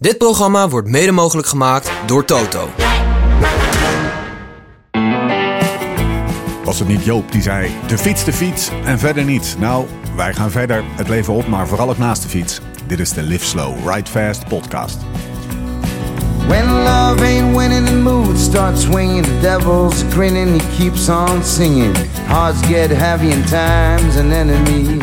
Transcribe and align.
Dit 0.00 0.18
programma 0.18 0.68
wordt 0.68 0.88
mede 0.88 1.12
mogelijk 1.12 1.48
gemaakt 1.48 1.90
door 2.06 2.24
Toto. 2.24 2.68
Was 6.64 6.78
het 6.78 6.88
niet 6.88 7.04
Joop 7.04 7.32
die 7.32 7.42
zei: 7.42 7.70
de 7.86 7.98
fiets, 7.98 8.24
de 8.24 8.32
fiets 8.32 8.70
en 8.84 8.98
verder 8.98 9.24
niets? 9.24 9.56
Nou, 9.58 9.86
wij 10.16 10.34
gaan 10.34 10.50
verder 10.50 10.84
het 10.96 11.08
leven 11.08 11.34
op, 11.34 11.46
maar 11.46 11.66
vooral 11.66 11.88
ook 11.88 11.98
naast 11.98 12.22
de 12.22 12.28
fiets. 12.28 12.60
Dit 12.86 13.00
is 13.00 13.12
de 13.12 13.22
Live 13.22 13.44
Slow, 13.46 13.88
Ride 13.88 14.10
Fast 14.10 14.48
podcast. 14.48 14.98
When 16.46 16.64
love 16.64 17.24
ain't 17.24 17.56
winning, 17.56 17.86
the 17.86 17.96
mood 17.96 18.38
starts 18.38 18.82
swinging. 18.82 19.24
The 19.24 19.40
devil's 19.40 20.02
grinning, 20.10 20.60
he 20.60 20.76
keeps 20.76 21.08
on 21.08 21.44
singing. 21.44 21.96
Hearts 22.26 22.66
get 22.66 22.90
heavy 22.90 23.32
and 23.32 23.48
time's 23.48 24.16
an 24.16 24.32
enemy. 24.32 24.98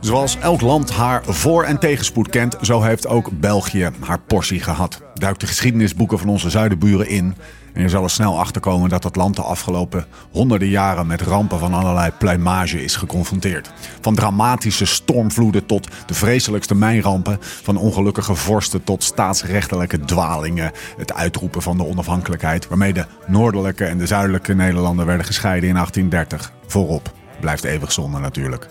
Zoals 0.00 0.38
elk 0.38 0.60
land 0.60 0.90
haar 0.90 1.22
voor- 1.24 1.64
en 1.64 1.78
tegenspoed 1.78 2.28
kent, 2.28 2.56
zo 2.60 2.82
heeft 2.82 3.06
ook 3.06 3.40
België 3.40 3.90
haar 4.00 4.20
portie 4.20 4.60
gehad. 4.60 5.02
Duikt 5.14 5.40
de 5.40 5.46
geschiedenisboeken 5.46 6.18
van 6.18 6.28
onze 6.28 6.50
zuidenburen 6.50 7.08
in. 7.08 7.34
En 7.72 7.82
je 7.82 7.88
zal 7.88 8.02
er 8.02 8.10
snel 8.10 8.38
achterkomen 8.38 8.88
dat 8.88 9.02
dat 9.02 9.16
land 9.16 9.36
de 9.36 9.42
afgelopen 9.42 10.06
honderden 10.30 10.68
jaren 10.68 11.06
met 11.06 11.20
rampen 11.20 11.58
van 11.58 11.74
allerlei 11.74 12.10
pluimage 12.18 12.84
is 12.84 12.96
geconfronteerd. 12.96 13.70
Van 14.00 14.14
dramatische 14.14 14.86
stormvloeden 14.86 15.66
tot 15.66 15.88
de 16.06 16.14
vreselijkste 16.14 16.74
mijnrampen. 16.74 17.38
Van 17.40 17.76
ongelukkige 17.76 18.34
vorsten 18.34 18.84
tot 18.84 19.04
staatsrechtelijke 19.04 20.00
dwalingen. 20.00 20.72
Het 20.96 21.14
uitroepen 21.14 21.62
van 21.62 21.76
de 21.76 21.86
onafhankelijkheid, 21.86 22.68
waarmee 22.68 22.92
de 22.92 23.06
noordelijke 23.26 23.84
en 23.84 23.98
de 23.98 24.06
zuidelijke 24.06 24.54
Nederlanden 24.54 25.06
werden 25.06 25.26
gescheiden 25.26 25.68
in 25.68 25.74
1830. 25.74 26.52
Voorop 26.66 27.18
blijft 27.40 27.64
eeuwig 27.64 27.92
zonde 27.92 28.18
natuurlijk. 28.18 28.68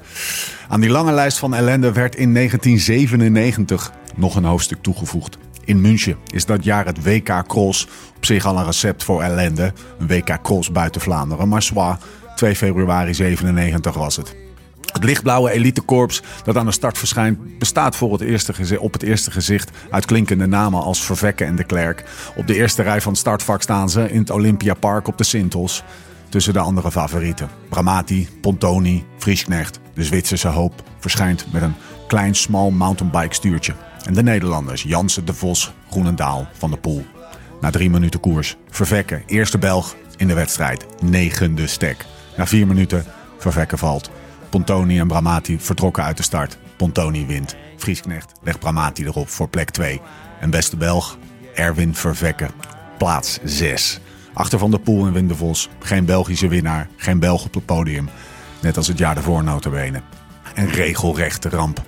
Aan 0.68 0.82
die 0.82 0.90
lange 0.90 1.12
lijst 1.12 1.38
van 1.38 1.54
ellende 1.54 1.92
werd 1.92 2.16
in 2.16 2.34
1997 2.34 3.92
nog 4.16 4.36
een 4.36 4.44
hoofdstuk 4.44 4.82
toegevoegd. 4.82 5.38
In 5.66 5.82
München 5.82 6.18
is 6.34 6.46
dat 6.46 6.64
jaar 6.64 6.86
het 6.86 7.04
WK 7.04 7.44
Cross. 7.48 7.88
Op 8.16 8.26
zich 8.26 8.46
al 8.46 8.58
een 8.58 8.66
recept 8.66 9.04
voor 9.04 9.22
ellende. 9.22 9.74
Een 10.00 10.08
WK 10.08 10.42
Cross 10.42 10.72
buiten 10.72 11.02
Vlaanderen. 11.02 11.48
Maar 11.48 11.64
zwaar, 11.64 11.98
2 12.36 12.56
februari 12.56 13.14
97 13.14 13.94
was 13.94 14.16
het. 14.16 14.36
Het 14.94 15.04
lichtblauwe 15.04 15.52
elitekorps 15.52 16.22
dat 16.44 16.58
aan 16.58 16.66
de 16.66 16.72
start 16.72 16.98
verschijnt... 16.98 17.60
bestaat 17.60 18.00
het 18.00 18.22
eerste 18.22 18.80
op 18.80 18.94
het 18.94 19.04
eerste 19.04 19.32
gezicht 19.32 19.72
uit 19.90 20.06
klinkende 20.06 20.46
namen 20.46 20.82
als 20.82 21.04
Vervekke 21.04 21.46
en 21.46 21.56
de 21.56 21.64
Klerk. 21.64 22.04
Op 22.36 22.48
de 22.48 22.56
eerste 22.56 22.82
rij 22.82 23.02
van 23.02 23.12
het 23.12 23.22
startvak 23.22 23.62
staan 23.62 23.90
ze 23.90 24.12
in 24.12 24.20
het 24.20 24.30
Olympiapark 24.30 25.08
op 25.08 25.18
de 25.18 25.24
Sintels. 25.24 25.84
Tussen 26.30 26.54
de 26.54 26.60
andere 26.60 26.92
favorieten. 26.92 27.50
Bramati, 27.70 28.28
Pontoni, 28.42 29.06
Friesknecht, 29.18 29.80
de 29.94 30.04
Zwitserse 30.04 30.48
hoop... 30.48 30.84
verschijnt 31.00 31.46
met 31.52 31.62
een 31.62 31.76
klein, 32.08 32.36
smal 32.36 32.72
mountainbike 32.72 33.34
stuurtje. 33.34 33.74
En 34.06 34.14
de 34.14 34.24
Nederlanders 34.24 34.84
Jansen, 34.84 35.26
De 35.26 35.34
Vos, 35.34 35.74
Groenendaal, 35.90 36.48
Van 36.54 36.70
der 36.70 36.80
Poel. 36.80 37.06
Na 37.62 37.70
drie 37.70 37.90
minuten 37.90 38.20
koers. 38.20 38.58
Vervekke, 38.70 39.24
eerste 39.26 39.58
Belg 39.58 39.96
in 40.18 40.28
de 40.28 40.34
wedstrijd. 40.34 40.86
Negende 41.02 41.68
stek. 41.68 42.06
Na 42.38 42.48
vier 42.48 42.68
minuten, 42.68 43.06
Vervekke 43.38 43.78
valt. 43.78 44.10
Pontoni 44.50 45.00
en 45.00 45.08
Bramati 45.08 45.60
vertrokken 45.60 46.04
uit 46.04 46.18
de 46.18 46.24
start. 46.24 46.58
Pontoni 46.78 47.26
wint. 47.26 47.56
Friesknecht 47.78 48.32
legt 48.44 48.60
Bramati 48.60 49.04
erop 49.04 49.30
voor 49.30 49.50
plek 49.50 49.70
2. 49.70 50.02
En 50.40 50.50
beste 50.50 50.78
Belg, 50.78 51.18
Erwin 51.54 51.96
Vervekke, 51.96 52.48
plaats 52.98 53.40
6. 53.44 54.00
Achter 54.40 54.60
Van 54.60 54.72
der 54.72 54.80
Poel 54.80 55.06
en 55.06 55.14
Wim 55.14 55.28
de 55.28 55.36
Vos. 55.36 55.70
Geen 55.80 56.06
Belgische 56.06 56.48
winnaar, 56.48 56.88
geen 56.96 57.20
Belg 57.20 57.46
op 57.46 57.54
het 57.54 57.66
podium. 57.66 58.10
Net 58.62 58.78
als 58.78 58.88
het 58.88 58.98
jaar 58.98 59.18
ervoor 59.18 59.44
notabene. 59.44 60.02
Een 60.56 60.70
regelrechte 60.70 61.50
ramp. 61.50 61.82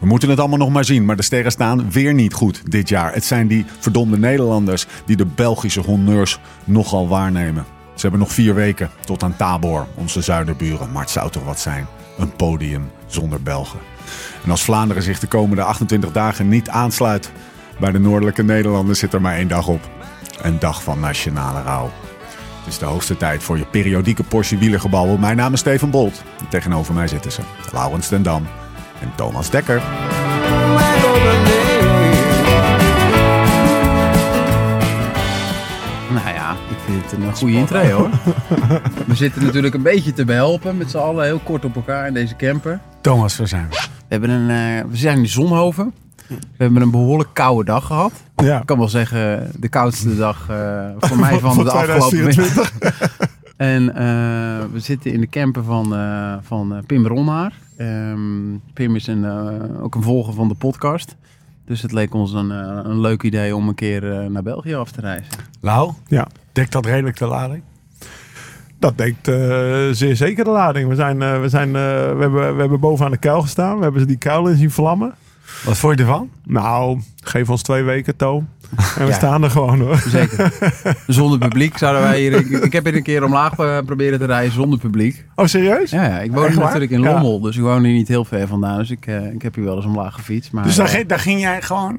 We 0.00 0.06
moeten 0.06 0.28
het 0.28 0.38
allemaal 0.38 0.58
nog 0.58 0.70
maar 0.70 0.84
zien, 0.84 1.04
maar 1.04 1.16
de 1.16 1.22
sterren 1.22 1.52
staan 1.52 1.90
weer 1.90 2.14
niet 2.14 2.32
goed 2.32 2.70
dit 2.70 2.88
jaar. 2.88 3.14
Het 3.14 3.24
zijn 3.24 3.46
die 3.46 3.64
verdomde 3.78 4.18
Nederlanders 4.18 4.86
die 5.06 5.16
de 5.16 5.26
Belgische 5.26 5.80
honneurs 5.80 6.38
nogal 6.64 7.08
waarnemen. 7.08 7.64
Ze 7.94 8.00
hebben 8.00 8.20
nog 8.20 8.32
vier 8.32 8.54
weken 8.54 8.90
tot 9.04 9.22
aan 9.22 9.36
Tabor, 9.36 9.86
onze 9.94 10.20
zuiderburen. 10.20 10.92
Maar 10.92 11.02
het 11.02 11.10
zou 11.10 11.30
toch 11.30 11.44
wat 11.44 11.60
zijn, 11.60 11.86
een 12.18 12.32
podium 12.36 12.90
zonder 13.06 13.42
Belgen. 13.42 13.78
En 14.44 14.50
als 14.50 14.64
Vlaanderen 14.64 15.02
zich 15.02 15.18
de 15.18 15.26
komende 15.26 15.62
28 15.62 16.12
dagen 16.12 16.48
niet 16.48 16.68
aansluit 16.68 17.30
bij 17.80 17.92
de 17.92 17.98
noordelijke 17.98 18.42
Nederlanden, 18.42 18.96
zit 18.96 19.12
er 19.12 19.20
maar 19.20 19.36
één 19.36 19.48
dag 19.48 19.68
op. 19.68 19.99
Een 20.42 20.58
dag 20.58 20.82
van 20.82 21.00
nationale 21.00 21.62
rouw. 21.62 21.90
Het 22.58 22.68
is 22.68 22.78
de 22.78 22.84
hoogste 22.84 23.16
tijd 23.16 23.42
voor 23.42 23.58
je 23.58 23.64
periodieke 23.64 24.22
portie 24.22 24.58
wielergebabbel. 24.58 25.16
Mijn 25.16 25.36
naam 25.36 25.52
is 25.52 25.60
Steven 25.60 25.90
Bolt. 25.90 26.22
Tegenover 26.50 26.94
mij 26.94 27.08
zitten 27.08 27.32
ze, 27.32 27.40
Laurens 27.72 28.08
den 28.08 28.22
Dam 28.22 28.46
en 29.00 29.12
Thomas 29.14 29.50
Dekker. 29.50 29.82
Nou 36.12 36.28
ja, 36.34 36.52
ik 36.52 36.76
vind 36.84 37.10
het 37.10 37.12
een 37.12 37.34
goede 37.36 37.56
intro 37.56 37.80
hoor. 37.80 38.10
We 39.06 39.14
zitten 39.14 39.44
natuurlijk 39.44 39.74
een 39.74 39.82
beetje 39.82 40.12
te 40.12 40.24
behelpen 40.24 40.76
met 40.76 40.90
z'n 40.90 40.98
allen, 40.98 41.24
heel 41.24 41.40
kort 41.44 41.64
op 41.64 41.76
elkaar 41.76 42.06
in 42.06 42.14
deze 42.14 42.36
camper. 42.36 42.80
Thomas, 43.00 43.36
waar 43.36 43.48
zijn 43.48 43.66
we? 43.70 43.76
We, 43.76 43.88
hebben 44.08 44.30
een, 44.30 44.50
eh, 44.50 44.84
we 44.90 44.96
zijn 44.96 45.18
in 45.18 45.28
Zonhoven. 45.28 45.94
We 46.38 46.64
hebben 46.64 46.82
een 46.82 46.90
behoorlijk 46.90 47.30
koude 47.32 47.64
dag 47.64 47.86
gehad. 47.86 48.12
Ja. 48.36 48.60
Ik 48.60 48.66
kan 48.66 48.78
wel 48.78 48.88
zeggen, 48.88 49.50
de 49.58 49.68
koudste 49.68 50.16
dag 50.16 50.46
eh, 50.50 50.86
voor 50.98 51.18
mij 51.18 51.38
van, 51.38 51.54
Van 51.54 51.64
de 51.64 51.70
afgelopen 51.70 52.24
winter. 52.24 52.44
2024. 52.44 53.18
En 53.56 53.94
eh, 53.94 54.04
we 54.72 54.80
zitten 54.80 55.12
in 55.12 55.20
de 55.20 55.28
camper 55.28 55.64
van, 55.64 55.94
eh, 55.94 56.34
van 56.42 56.82
Pim 56.86 57.06
Ronhaar. 57.06 57.52
Ehm, 57.76 58.56
Pim 58.74 58.96
is 58.96 59.06
een, 59.06 59.24
eh, 59.24 59.82
ook 59.82 59.94
een 59.94 60.02
volger 60.02 60.34
van 60.34 60.48
de 60.48 60.54
podcast. 60.54 61.16
Dus 61.64 61.82
het 61.82 61.92
leek 61.92 62.14
ons 62.14 62.32
een, 62.32 62.50
een 62.50 63.00
leuk 63.00 63.22
idee 63.22 63.56
om 63.56 63.68
een 63.68 63.74
keer 63.74 64.12
eh, 64.12 64.26
naar 64.26 64.42
België 64.42 64.74
af 64.74 64.90
te 64.90 65.00
reizen. 65.00 65.32
Lau, 65.60 65.92
Ja, 66.06 66.28
dekt 66.52 66.72
dat 66.72 66.86
redelijk 66.86 67.18
de 67.18 67.26
lading? 67.26 67.62
dat 68.80 68.98
denkt 68.98 69.28
eh, 69.28 69.88
zeer 69.90 70.16
zeker 70.16 70.44
de 70.44 70.50
lading. 70.50 70.88
We, 70.88 70.94
zijn, 70.94 71.22
eh, 71.22 71.40
we, 71.40 71.48
zijn, 71.48 71.68
eh, 71.68 71.72
we, 71.72 72.16
hebben, 72.20 72.54
we 72.54 72.60
hebben 72.60 72.80
boven 72.80 73.04
aan 73.04 73.10
de 73.10 73.16
kuil 73.18 73.40
gestaan. 73.40 73.76
We 73.76 73.82
hebben 73.82 74.06
die 74.06 74.18
kuil 74.18 74.46
in 74.48 74.56
zien 74.56 74.70
vlammen. 74.70 75.14
Wat 75.64 75.78
vond 75.78 75.98
je 75.98 76.04
ervan? 76.04 76.30
Nou, 76.44 77.00
geef 77.22 77.50
ons 77.50 77.62
twee 77.62 77.82
weken, 77.82 78.16
Toon. 78.16 78.48
En 78.96 79.04
we 79.04 79.10
Ja. 79.10 79.12
staan 79.12 79.42
er 79.42 79.50
gewoon 79.50 79.80
hoor. 79.80 79.96
Zeker. 80.08 80.52
zonder 81.06 81.38
publiek 81.38 81.78
zouden 81.78 82.02
wij 82.02 82.20
hier... 82.20 82.32
Ik, 82.32 82.48
ik 82.48 82.72
heb 82.72 82.84
hier 82.84 82.96
een 82.96 83.02
keer 83.02 83.24
omlaag 83.24 83.58
eh, 83.58 83.78
proberen 83.86 84.18
te 84.18 84.24
rijden 84.24 84.52
zonder 84.52 84.78
publiek. 84.78 85.24
Oh, 85.34 85.46
serieus? 85.46 85.90
Ja, 85.90 86.04
ja 86.04 86.18
ik 86.20 86.32
woon 86.32 86.54
natuurlijk 86.54 86.90
in 86.90 87.00
Ja. 87.02 87.12
Lommel, 87.12 87.40
dus 87.40 87.56
ik 87.56 87.62
woon 87.62 87.84
hier 87.84 87.94
niet 87.94 88.08
heel 88.08 88.24
ver 88.24 88.46
vandaan. 88.46 88.78
Dus 88.78 88.90
ik, 88.90 89.06
eh, 89.06 89.32
ik 89.32 89.42
heb 89.42 89.54
hier 89.54 89.64
wel 89.64 89.76
eens 89.76 89.84
omlaag 89.84 90.14
gefietst. 90.14 90.52
Maar, 90.52 90.64
Dus 90.64 90.74
daar, 90.76 90.86
eh, 90.86 90.92
ging- 90.92 91.06
daar 91.08 91.18
ging 91.20 91.40
jij 91.40 91.62
gewoon, 91.62 91.98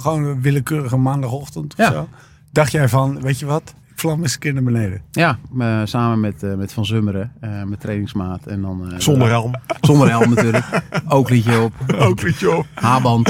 gewoon 0.00 0.24
een 0.24 0.42
willekeurige 0.42 0.96
maandagochtend 0.96 1.74
of 1.78 1.84
zo. 1.86 2.08
Dacht 2.52 2.72
jij 2.72 2.88
van, 2.88 3.20
weet 3.20 3.38
je 3.38 3.46
wat, 3.46 3.74
vlam 3.98 4.22
eens 4.22 4.34
een 4.34 4.38
keer 4.38 4.54
naar 4.54 4.62
beneden. 4.62 5.02
Ja, 5.10 5.38
eh, 5.58 5.80
samen 5.84 6.20
met, 6.20 6.42
eh, 6.42 6.54
met 6.54 6.72
Van 6.72 6.86
Zummeren, 6.86 7.32
eh, 7.40 7.62
met 7.62 7.80
trainingsmaat. 7.80 8.46
En 8.46 8.62
dan, 8.62 8.92
eh, 8.92 8.98
Zonder 8.98 9.28
helm. 9.28 9.54
Zonder 9.80 10.08
helm 10.08 10.34
natuurlijk. 10.34 10.64
Ook 11.08 11.30
liedje 11.30 11.60
op. 11.60 11.72
Ook 11.98 12.24
niet 12.24 12.38
joh. 12.38 12.64
Haarband. 12.74 13.24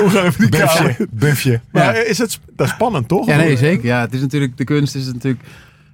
Buffje, 0.51 1.09
buffje. 1.11 1.61
Maar 1.71 2.07
is 2.07 2.19
het, 2.19 2.41
dat 2.57 2.67
is 2.67 2.73
spannend 2.73 3.09
toch? 3.09 3.27
Ja, 3.27 3.37
nee, 3.37 3.57
zeker. 3.57 3.87
Ja, 3.87 4.01
het 4.01 4.15
is 4.15 4.21
natuurlijk, 4.21 4.57
de 4.57 4.65
kunst 4.65 4.95
is 4.95 5.07
natuurlijk... 5.13 5.43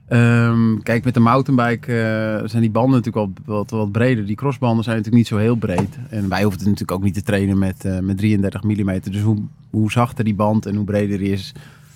ehm, 0.08 0.78
kijk, 0.82 1.04
met 1.04 1.14
de 1.14 1.20
mountainbike 1.20 1.92
eh, 1.92 2.48
zijn 2.48 2.62
die 2.62 2.70
banden 2.70 3.02
natuurlijk 3.02 3.32
wel 3.46 3.56
wat, 3.56 3.70
wat 3.70 3.92
breder. 3.92 4.26
Die 4.26 4.36
crossbanden 4.36 4.84
zijn 4.84 4.96
natuurlijk 4.96 5.22
niet 5.22 5.32
zo 5.32 5.44
heel 5.44 5.56
breed. 5.56 5.98
En 6.08 6.28
wij 6.28 6.42
hoeven 6.42 6.60
natuurlijk 6.60 6.92
ook 6.92 7.02
niet 7.02 7.14
te 7.14 7.22
trainen 7.22 7.58
met, 7.58 7.84
eh, 7.84 7.98
met 7.98 8.18
33 8.18 8.62
mm. 8.62 9.00
Dus 9.10 9.20
hoe, 9.20 9.38
hoe 9.70 9.92
zachter 9.92 10.24
die 10.24 10.34
band 10.34 10.66
en 10.66 10.74
hoe 10.74 10.84
breder 10.84 11.18
die 11.18 11.32
is... 11.32 11.52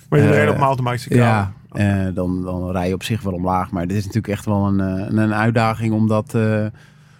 Maar 0.09 0.19
iedereen 0.19 0.47
eh, 0.47 0.51
op 0.51 0.57
mountainbikes 0.57 1.07
kuil. 1.07 1.47
Eh, 1.71 2.05
dan, 2.13 2.43
dan 2.43 2.71
rij 2.71 2.87
je 2.87 2.93
op 2.93 3.03
zich 3.03 3.21
wel 3.21 3.33
omlaag. 3.33 3.71
Maar 3.71 3.87
dit 3.87 3.97
is 3.97 4.05
natuurlijk 4.05 4.33
echt 4.33 4.45
wel 4.45 4.67
een, 4.67 4.79
eh, 4.79 5.23
een 5.23 5.33
uitdaging 5.33 5.93
om 5.93 6.07
dat 6.07 6.35
eh, 6.35 6.65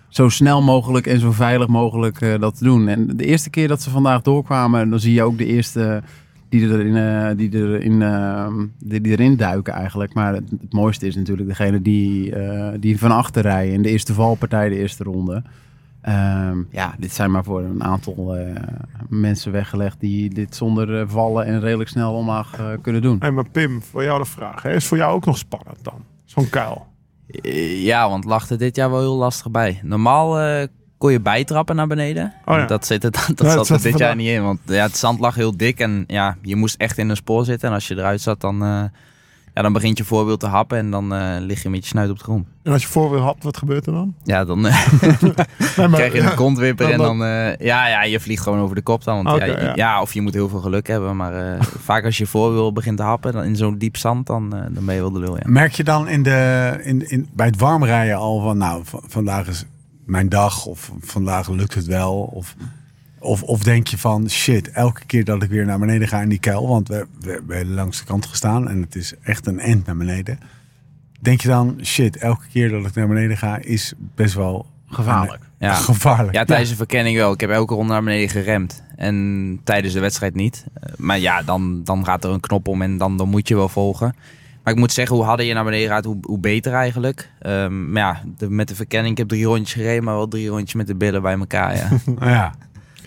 zo 0.08 0.30
snel 0.30 0.62
mogelijk 0.62 1.08
en 1.08 1.20
zo 1.20 1.32
veilig 1.32 1.68
mogelijk 1.68 2.38
dat 2.40 2.58
te 2.58 2.64
doen. 2.64 2.88
En 2.88 3.18
de 3.18 3.26
eerste 3.26 3.50
keer 3.50 3.68
dat 3.68 3.82
ze 3.82 3.90
vandaag 3.90 4.22
doorkwamen, 4.22 4.90
dan 4.90 5.00
zie 5.00 5.14
je 5.14 5.24
ook 5.24 5.38
de 5.38 5.46
eerste 5.46 6.04
die, 6.50 6.62
erin, 6.62 7.38
die, 7.38 7.54
erin, 7.54 8.02
eh, 8.02 8.48
die, 8.84 9.02
die 9.02 9.12
erin 9.12 9.36
duiken 9.36 9.74
eigenlijk. 9.74 10.14
Maar 10.14 10.34
het, 10.34 10.52
het 10.62 10.74
mooiste 10.74 11.08
is 11.08 11.16
natuurlijk 11.16 11.48
degene 11.48 11.82
die, 11.82 12.34
die 12.80 13.00
van 13.00 13.12
achter 13.12 13.42
rijden 13.42 13.74
in 13.74 13.82
de 13.82 13.90
eerste 13.90 14.14
valpartij, 14.14 14.70
de 14.70 14.78
eerste 14.78 15.04
ronde. 15.04 15.44
Ehm, 16.10 16.64
ja, 16.70 16.96
dit 16.98 17.14
zijn 17.14 17.32
maar 17.32 17.44
voor 17.44 17.62
een 17.62 17.84
aantal 17.84 18.36
eh, 18.36 18.56
mensen 19.10 19.52
weggelegd 19.52 20.00
die 20.00 20.30
dit 20.30 20.56
zonder 20.56 21.00
eh, 21.00 21.08
vallen 21.08 21.46
en 21.46 21.60
redelijk 21.60 21.90
snel 21.90 22.14
omlaag 22.14 22.60
eh, 22.60 22.66
kunnen 22.82 23.02
doen. 23.02 23.18
Hey, 23.20 23.32
maar 23.32 23.50
Pim, 23.50 23.82
voor 23.82 24.04
jou 24.04 24.20
de 24.20 24.30
vraag. 24.30 24.62
Hè? 24.62 24.74
Is 24.74 24.86
voor 24.86 24.98
jou 24.98 25.14
ook 25.14 25.26
nog 25.26 25.38
spannend 25.38 25.84
dan? 25.84 26.04
Zo'n 26.26 26.50
kuil. 26.50 26.88
Ja, 27.82 28.10
want 28.10 28.26
lag 28.26 28.50
er 28.50 28.58
dit 28.58 28.76
jaar 28.76 28.90
wel 28.90 29.00
heel 29.00 29.16
lastig 29.16 29.52
bij. 29.52 29.80
Normaal 29.84 30.40
eh, 30.40 30.68
kon 30.98 31.12
je 31.12 31.20
bijtrappen 31.22 31.76
naar 31.76 31.88
beneden. 31.88 32.34
Oh 32.46 32.58
ja. 32.58 32.66
Dat, 32.66 32.86
zit 32.86 33.04
het, 33.04 33.14
dat 33.28 33.38
dat 33.38 33.68
zat 33.68 33.70
er 33.70 33.92
dit 33.92 33.98
jaar 33.98 34.16
niet 34.16 34.28
in. 34.28 34.44
Want 34.44 34.60
ja, 34.66 34.84
het 34.84 34.98
zand 34.98 35.20
lag 35.20 35.36
heel 35.36 35.58
dik 35.58 35.80
en 35.80 36.04
ja, 36.08 36.38
je 36.42 36.56
moest 36.56 36.76
echt 36.76 36.98
in 36.98 37.10
een 37.10 37.16
spoor 37.16 37.46
zitten. 37.46 37.68
En 37.68 37.74
als 37.74 37.88
je 37.88 37.96
eruit 37.96 38.22
zat, 38.22 38.42
dan, 38.42 38.64
eh, 38.64 38.84
ja, 39.54 39.62
dan 39.62 39.74
begint 39.74 39.98
je 39.98 40.04
voorwiel 40.04 40.38
te 40.38 40.48
happen 40.48 40.78
en 40.78 40.92
dan 40.92 41.14
eh, 41.14 41.36
lig 41.40 41.64
je 41.64 41.70
met 41.70 41.82
je 41.82 41.88
snuit 41.88 42.10
op 42.10 42.18
de 42.18 42.24
grond. 42.24 42.48
En 42.64 42.72
als 42.72 42.82
je 42.82 42.88
voorwiel 42.88 43.22
hapt, 43.22 43.44
wat 43.44 43.58
gebeurt 43.58 43.86
er 43.86 43.94
dan? 43.94 44.14
Ja, 44.24 44.46
dan 44.46 44.68
eh, 44.68 44.92
Nee, 45.02 45.34
maar- 45.78 45.90
krijg 45.90 46.14
je 46.14 46.20
een 46.20 46.36
kontwipper 46.36 46.86
dan- 46.86 47.00
en 47.12 47.18
dan... 47.18 47.24
eh, 47.24 47.56
ja, 47.66 47.88
ja, 47.88 48.04
je 48.04 48.20
vliegt 48.20 48.44
gewoon 48.44 48.60
over 48.60 48.76
de 48.76 48.82
kop 48.82 49.04
dan. 49.04 49.24
Want 49.24 49.40
ja, 49.40 49.46
ja. 49.46 49.72
ja, 49.76 50.02
of 50.02 50.14
je 50.14 50.22
moet 50.22 50.34
heel 50.34 50.50
veel 50.50 50.60
geluk 50.60 50.88
hebben. 50.88 51.16
Maar 51.16 51.34
eh, 51.54 51.62
vaak 51.90 52.06
als 52.06 52.18
je 52.18 52.26
voorwiel 52.26 52.74
begint 52.74 52.98
te 52.98 53.04
happen 53.04 53.34
dan 53.34 53.44
in 53.44 53.56
zo'n 53.56 53.78
diep 53.78 53.98
zand, 53.98 54.28
dan, 54.28 54.50
dan 54.50 54.86
ben 54.86 54.96
je 54.96 55.02
wel 55.02 55.12
de 55.12 55.20
lul, 55.20 55.36
ja. 55.36 55.42
Merk 55.46 55.72
je 55.74 55.84
dan 55.84 56.08
in 56.08 56.24
de, 56.24 56.80
in, 56.84 57.10
in, 57.10 57.30
bij 57.34 57.46
het 57.46 57.60
warmrijden 57.60 58.16
al 58.18 58.40
van, 58.42 58.58
nou, 58.58 58.82
v- 58.86 58.94
vandaag 59.08 59.48
is 59.48 59.66
mijn 60.06 60.30
dag 60.30 60.66
of 60.66 60.92
vandaag 61.02 61.50
lukt 61.50 61.74
het 61.76 61.86
wel? 61.86 62.20
Of, 62.22 62.56
of, 63.20 63.44
of 63.44 63.64
denk 63.64 63.88
je 63.88 63.98
van, 63.98 64.30
shit, 64.30 64.72
elke 64.72 65.06
keer 65.06 65.24
dat 65.24 65.44
ik 65.44 65.50
weer 65.50 65.66
naar 65.66 65.80
beneden 65.80 66.08
ga 66.08 66.22
in 66.22 66.30
die 66.30 66.40
kuil, 66.40 66.68
want 66.68 66.88
we, 66.88 67.06
we, 67.20 67.42
we 67.48 67.56
hebben 67.56 67.74
langs 67.76 68.00
de 68.00 68.06
kant 68.06 68.26
gestaan 68.26 68.70
en 68.70 68.82
het 68.82 68.96
is 68.96 69.14
echt 69.24 69.48
een 69.48 69.60
end 69.60 69.86
naar 69.86 69.98
beneden. 69.98 70.40
Denk 71.20 71.42
je 71.42 71.48
dan, 71.48 71.80
shit, 71.84 72.18
elke 72.18 72.46
keer 72.52 72.70
dat 72.70 72.86
ik 72.86 72.96
naar 72.96 73.08
beneden 73.08 73.38
ga 73.38 73.58
is 73.58 73.94
best 74.16 74.34
wel 74.34 74.66
Gevaarlijk. 74.90 75.44
Ja. 75.60 75.74
gevaarlijk. 75.94 76.34
Ja, 76.36 76.46
tijdens 76.46 76.70
de 76.70 76.76
verkenning 76.76 77.18
wel. 77.18 77.34
Ik 77.34 77.40
heb 77.40 77.50
elke 77.50 77.74
ronde 77.74 77.94
naar 77.94 78.04
beneden 78.04 78.30
geremd. 78.30 78.84
En 78.96 79.60
tijdens 79.64 79.94
de 79.94 80.00
wedstrijd 80.00 80.36
niet. 80.36 80.66
Eh, 80.74 80.94
Maar 80.98 81.20
ja, 81.20 81.42
dan, 81.42 81.84
dan 81.84 82.06
gaat 82.06 82.24
er 82.24 82.30
een 82.30 82.40
knop 82.40 82.68
om 82.68 82.82
en 82.82 82.98
dan, 82.98 83.18
dan 83.18 83.30
moet 83.30 83.48
je 83.48 83.56
wel 83.56 83.70
volgen. 83.70 84.16
Maar 84.64 84.74
ik 84.74 84.80
moet 84.80 84.92
zeggen, 84.92 85.16
hoe 85.16 85.26
harder 85.26 85.46
je 85.46 85.54
naar 85.54 85.64
beneden 85.64 85.90
gaat, 85.90 86.06
hoe, 86.06 86.18
hoe 86.22 86.40
beter 86.40 86.74
eigenlijk. 86.74 87.30
Ehm, 87.40 87.92
maar 87.92 88.02
ja, 88.02 88.22
de, 88.38 88.50
met 88.50 88.68
de 88.68 88.76
verkenning, 88.76 89.12
ik 89.12 89.18
heb 89.18 89.28
drie 89.28 89.46
rondjes 89.46 89.74
gereden, 89.74 90.04
maar 90.04 90.16
wel 90.16 90.28
drie 90.28 90.50
rondjes 90.50 90.74
met 90.74 90.88
de 90.88 90.96
billen 90.96 91.22
bij 91.22 91.38
elkaar. 91.38 91.76
Ja. 91.76 91.90
Ja. 92.30 92.54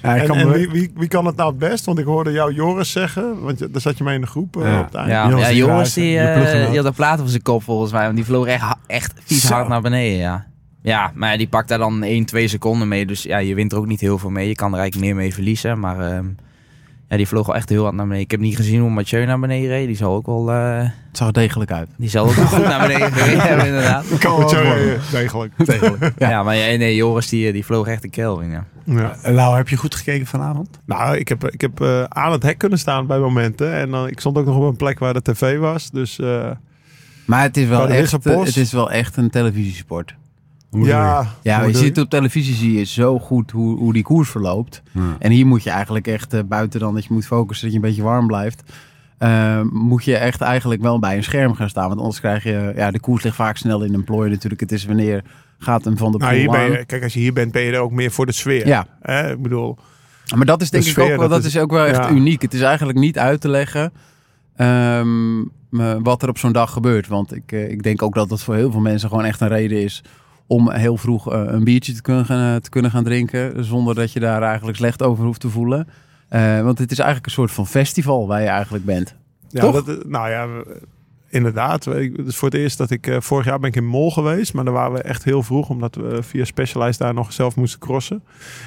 Ja, 0.03 0.17
En, 0.17 0.27
kan 0.27 0.37
en 0.37 0.49
me- 0.49 0.53
wie, 0.59 0.71
wie, 0.71 0.93
wie 0.95 1.09
kan 1.09 1.27
het 1.27 1.37
nou 1.37 1.51
het 1.51 1.59
best? 1.59 1.85
Want 1.85 1.99
ik 1.99 2.05
hoorde 2.05 2.33
jou 2.33 2.53
Joris 2.55 2.91
zeggen, 2.93 3.43
want 3.43 3.59
je- 3.59 3.71
daar 3.71 3.81
zat 3.81 3.99
je 3.99 4.05
mee 4.05 4.15
in 4.15 4.21
de 4.21 4.27
groep 4.27 4.57
eh, 4.57 4.63
Ja. 4.63 4.79
op 4.79 4.85
het 4.85 4.95
eind. 4.95 5.09
Ja, 5.11 5.29
Joris 5.29 5.43
ja, 5.45 5.49
die 5.49 5.57
Joris 5.59 5.93
die, 5.93 6.19
eh, 6.19 6.67
die 6.69 6.77
had 6.77 6.87
een 6.87 6.93
plaat 6.93 7.21
op 7.21 7.27
zijn 7.27 7.43
kop 7.43 7.63
volgens 7.63 7.93
mij. 7.93 8.03
Want 8.05 8.17
die 8.17 8.25
vloog 8.25 8.47
echt, 8.47 8.75
echt 8.87 9.13
vies 9.25 9.47
Zo. 9.47 9.55
hard 9.55 9.69
naar 9.69 9.81
beneden, 9.83 10.19
ja. 10.19 10.47
Ja, 10.83 11.11
maar 11.15 11.31
ja, 11.31 11.37
die 11.37 11.49
pakt 11.49 11.69
daar 11.69 11.79
dan 11.79 12.03
1, 12.03 12.25
2 12.25 12.49
seconden 12.49 12.89
mee. 12.89 13.07
Dus 13.07 13.23
ja, 13.23 13.39
je 13.39 13.55
wint 13.55 13.73
er 13.73 13.79
ook 13.79 13.87
niet 13.87 14.01
heel 14.01 14.19
veel 14.19 14.31
mee. 14.31 14.49
Je 14.49 14.55
kan 14.55 14.73
er 14.73 14.79
eigenlijk 14.79 15.07
meer 15.07 15.17
mee 15.23 15.35
verliezen. 15.35 15.81
Maar 15.81 16.01
ehm, 16.01 16.27
ja, 17.13 17.19
die 17.19 17.29
vloog 17.29 17.47
wel 17.47 17.55
echt 17.57 17.69
heel 17.69 17.83
hard 17.83 17.95
naar 17.95 18.05
beneden. 18.05 18.25
Ik 18.25 18.31
heb 18.31 18.41
niet 18.41 18.57
gezien 18.57 18.81
hoe 18.81 18.91
Mathieu 18.91 19.25
naar 19.25 19.39
beneden 19.41 19.69
reed. 19.69 19.87
Die 19.87 19.97
zal 19.97 20.15
ook 20.15 20.27
wel, 20.27 20.51
eh, 20.53 20.79
Het 20.79 21.17
zag 21.17 21.27
er 21.27 21.33
degelijk 21.33 21.73
uit. 21.73 21.89
die 21.97 22.09
zal 22.09 22.27
ook 22.27 22.35
wel 22.35 22.47
goed 22.47 22.65
naar 22.65 22.87
beneden 22.87 23.13
gereden 23.19 23.41
hebben, 23.41 23.67
inderdaad. 23.67 24.05
Kan 24.19 24.43
eh, 24.43 25.11
degelijk. 25.11 25.53
Ja, 26.19 26.43
maar 26.43 26.57
ja, 26.57 26.77
nee, 26.77 26.95
Joris 26.95 27.29
die, 27.29 27.53
die 27.53 27.65
vloog 27.65 27.87
echt 27.87 28.03
de 28.03 28.11
kelvin, 28.11 28.51
ja. 28.51 28.65
Ja. 28.85 29.17
Eh, 29.23 29.35
Lau, 29.35 29.57
heb 29.57 29.69
je 29.69 29.77
goed 29.77 29.95
gekeken 29.95 30.27
vanavond? 30.27 30.79
Nou, 30.87 31.17
ik 31.17 31.29
heb, 31.29 31.49
ik 31.51 31.61
heb 31.61 31.81
eh, 31.81 32.03
aan 32.05 32.33
het 32.33 32.43
hek 32.43 32.59
kunnen 32.59 32.79
staan 32.79 33.07
bij 33.07 33.19
momenten. 33.19 33.73
En 33.75 33.91
dan, 33.91 34.07
ik 34.09 34.21
stond 34.21 34.37
ook 34.39 34.47
nog 34.47 34.57
op 34.57 34.63
een 34.63 34.77
plek 34.77 34.99
waar 34.99 35.15
de 35.15 35.23
tv 35.23 35.59
was. 35.59 35.91
Dus 35.91 36.19
eh, 36.19 36.51
Maar 37.27 37.43
het 37.43 37.57
is 37.57 37.67
wel, 37.69 37.89
echt, 37.89 38.13
het 38.25 38.57
is 38.57 38.73
wel 38.73 38.91
echt 38.91 39.17
een 39.17 39.31
televisiesport. 39.31 40.15
Hoe 40.73 40.87
ja, 40.87 41.27
Ja, 41.43 41.63
je 41.65 41.75
ziet 41.77 42.01
op 42.01 42.11
televisie 42.11 42.55
zie 42.55 42.73
je 42.79 42.85
zo 42.85 43.19
goed 43.19 43.51
hoe, 43.51 43.79
hoe 43.79 43.93
die 43.93 44.03
koers 44.03 44.31
verloopt. 44.31 44.83
Ja. 44.93 45.17
En 45.19 45.31
hier 45.31 45.47
moet 45.47 45.63
je 45.63 45.71
eigenlijk 45.71 46.07
echt, 46.07 46.35
eh, 46.35 46.41
buiten 46.49 46.81
dan 46.81 46.95
dat 46.95 47.05
je 47.05 47.13
moet 47.13 47.27
focussen 47.27 47.65
dat 47.67 47.77
je 47.77 47.83
een 47.83 47.89
beetje 47.89 48.03
warm 48.03 48.27
blijft, 48.27 48.63
eh, 49.19 49.61
moet 49.73 50.05
je 50.05 50.17
echt 50.17 50.41
eigenlijk 50.41 50.83
wel 50.83 50.99
bij 50.99 51.17
een 51.17 51.25
scherm 51.25 51.55
gaan 51.55 51.69
staan. 51.69 51.89
Want 51.89 52.01
anders 52.01 52.21
krijg 52.21 52.43
je, 52.45 52.73
ja, 52.77 52.91
de 52.91 53.01
koers 53.01 53.23
ligt 53.23 53.37
vaak 53.37 53.57
snel 53.57 53.83
in 53.83 53.95
een 53.95 54.05
plooi 54.05 54.31
natuurlijk. 54.31 54.61
Het 54.61 54.73
is 54.73 54.85
wanneer 54.85 55.23
gaat 55.59 55.85
hem 55.85 55.97
van 55.97 56.13
de 56.13 56.19
Nou, 56.19 56.45
poel 56.45 56.61
je, 56.61 56.85
kijk, 56.85 57.03
als 57.03 57.13
je 57.15 57.21
hier 57.21 57.33
bent, 57.33 57.53
ben 57.53 57.63
je 57.63 57.73
er 57.73 57.81
ook 57.81 57.93
meer 57.93 58.11
voor 58.11 58.27
de 58.27 58.33
sfeer. 58.33 58.67
Ja. 58.67 58.87
Hè? 59.01 59.31
Ik 59.33 59.43
bedoel, 59.43 59.79
Maar 60.37 60.47
dat 60.47 60.63
is 60.63 60.71
denk 60.71 60.85
De 60.85 60.91
ik 60.91 60.99
ook 60.99 61.09
wel, 61.09 61.19
dat 61.19 61.31
dat 61.31 61.45
is- 61.45 61.55
is 61.55 61.61
ook 61.61 61.71
wel 61.71 61.85
echt 61.87 61.97
ja. 61.97 62.11
uniek. 62.11 62.43
Het 62.43 62.55
is 62.55 62.61
eigenlijk 62.61 62.99
niet 62.99 63.19
uit 63.19 63.41
te 63.41 63.49
leggen 63.49 63.93
ehm, 64.57 65.41
eh, 65.73 65.95
wat 66.03 66.23
er 66.23 66.29
op 66.29 66.39
zo'n 66.39 66.53
dag 66.53 66.73
gebeurt. 66.73 67.09
Want 67.09 67.35
ik, 67.35 67.53
ik 67.53 67.83
denk 67.83 68.03
ook 68.03 68.15
dat 68.15 68.29
dat 68.29 68.43
voor 68.43 68.55
heel 68.55 68.71
veel 68.71 68.81
mensen 68.81 69.09
gewoon 69.09 69.25
echt 69.25 69.41
een 69.41 69.49
reden 69.49 69.83
is 69.83 70.03
om 70.47 70.71
heel 70.71 70.97
vroeg 70.97 71.33
eh, 71.33 71.43
een 71.47 71.65
biertje 71.65 71.93
te 71.93 72.03
kunnen, 72.03 72.25
gaan, 72.25 72.61
te 72.61 72.71
kunnen 72.71 72.91
gaan 72.91 73.05
drinken. 73.05 73.65
Zonder 73.65 73.95
dat 73.95 74.13
je 74.13 74.21
daar 74.21 74.43
eigenlijk 74.43 74.77
slecht 74.77 75.03
over 75.03 75.25
hoeft 75.25 75.41
te 75.41 75.49
voelen. 75.51 75.89
Eh, 76.29 76.63
want 76.63 76.79
het 76.79 76.91
is 76.91 76.99
eigenlijk 76.99 77.27
een 77.27 77.33
soort 77.33 77.51
van 77.51 77.67
festival 77.67 78.27
waar 78.27 78.41
je 78.41 78.49
eigenlijk 78.49 78.85
bent. 78.85 79.15
ja, 79.49 79.61
Toch? 79.61 79.85
Dat, 79.85 80.07
nou 80.07 80.31
ja, 80.31 80.47
inderdaad. 81.33 81.85
Het 81.85 82.27
is 82.27 82.37
voor 82.37 82.49
het 82.49 82.59
eerst 82.59 82.79
dat 82.79 82.91
ik... 82.91 83.07
eh, 83.07 83.21
vorig 83.21 83.47
jaar 83.47 83.59
ben 83.59 83.69
ik 83.69 83.77
in 83.77 83.87
Mol 83.87 84.11
geweest. 84.11 84.55
Maar 84.55 84.65
daar 84.65 84.73
waren 84.75 84.93
we 84.93 85.03
echt 85.03 85.25
heel 85.25 85.43
vroeg. 85.43 85.69
Omdat 85.69 85.95
we 85.95 86.23
via 86.23 86.45
Specialized 86.45 86.99
daar 86.99 87.15
nog 87.15 87.33
zelf 87.33 87.57
moesten 87.57 87.81
crossen. 87.81 88.23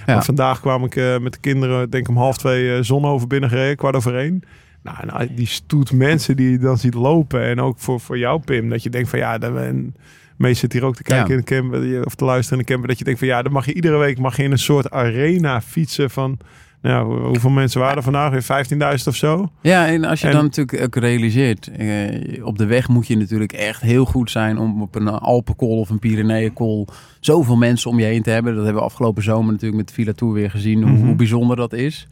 Ja. 0.05 0.21
Vandaag 0.21 0.59
kwam 0.59 0.83
ik 0.83 0.95
eh, 0.95 1.17
met 1.17 1.33
de 1.33 1.39
kinderen, 1.39 1.89
denk 1.89 2.03
ik 2.03 2.09
om 2.09 2.17
half 2.17 2.37
twee, 2.37 2.75
eh 2.75 2.83
zon 2.83 3.05
over 3.05 3.27
binnen 3.27 3.49
gereden. 3.49 3.75
Kwart 3.75 3.95
over 3.95 4.17
één. 4.17 4.43
Nou, 4.83 5.05
nou, 5.05 5.33
die 5.33 5.47
stoet 5.47 5.91
mensen 5.91 6.35
die 6.35 6.51
je 6.51 6.57
dan 6.57 6.77
ziet 6.77 6.93
lopen. 6.93 7.43
En 7.43 7.61
ook 7.61 7.79
voor, 7.79 7.99
voor 7.99 8.17
jou, 8.17 8.39
Pim. 8.39 8.69
Dat 8.69 8.83
je 8.83 8.89
denkt 8.89 9.09
van 9.09 9.19
ja, 9.19 9.37
dan 9.37 9.57
en 9.57 9.95
meest 10.37 10.59
zit 10.59 10.73
hier 10.73 10.83
ook 10.83 10.95
te 10.95 11.03
kijken 11.03 11.27
Ja. 11.27 11.33
in 11.33 11.39
de 11.45 11.45
camper. 11.55 12.05
Of 12.05 12.15
te 12.15 12.25
luisteren 12.25 12.59
in 12.59 12.65
de 12.65 12.71
camper. 12.71 12.89
Dat 12.89 12.97
je 12.97 13.03
denkt 13.03 13.19
van 13.19 13.27
ja, 13.29 13.41
dan 13.41 13.51
mag 13.51 13.65
je 13.65 13.73
iedere 13.73 13.97
week 13.97 14.19
mag 14.19 14.37
je 14.37 14.43
in 14.43 14.51
een 14.51 14.57
soort 14.59 14.91
arena 14.91 15.61
fietsen 15.61 16.09
van... 16.09 16.37
Nou, 16.81 17.05
hoe- 17.05 17.27
hoeveel 17.27 17.49
mensen 17.49 17.79
waren 17.79 17.97
er 17.97 18.03
vandaag? 18.03 18.31
Weer 18.31 18.43
15.000 18.43 19.07
of 19.07 19.15
zo? 19.15 19.51
Ja, 19.61 19.87
en 19.87 20.03
als 20.03 20.21
je 20.21 20.27
En- 20.27 20.33
dan 20.33 20.43
natuurlijk 20.43 20.81
ook 20.83 20.95
realiseert, 20.95 21.71
eh, 21.71 22.45
op 22.45 22.57
de 22.57 22.65
weg 22.65 22.87
moet 22.87 23.07
je 23.07 23.17
natuurlijk 23.17 23.53
echt 23.53 23.81
heel 23.81 24.05
goed 24.05 24.31
zijn 24.31 24.57
om 24.57 24.81
op 24.81 24.95
een 24.95 25.07
Alpenkol 25.07 25.79
of 25.79 25.89
een 25.89 25.99
Pyreneeënkol 25.99 26.87
zoveel 27.19 27.55
mensen 27.55 27.89
om 27.91 27.99
je 27.99 28.05
heen 28.05 28.21
te 28.21 28.29
hebben. 28.29 28.53
Dat 28.55 28.63
hebben 28.63 28.81
we 28.81 28.87
afgelopen 28.87 29.23
zomer 29.23 29.51
natuurlijk 29.51 29.77
met 29.77 29.87
de 29.87 29.93
Villa 29.93 30.11
Tour 30.13 30.33
weer 30.33 30.51
gezien, 30.51 30.81
hoe, 30.83 30.91
Mhm. 30.91 31.05
hoe 31.05 31.15
bijzonder 31.15 31.55
dat 31.55 31.73
is. 31.73 32.07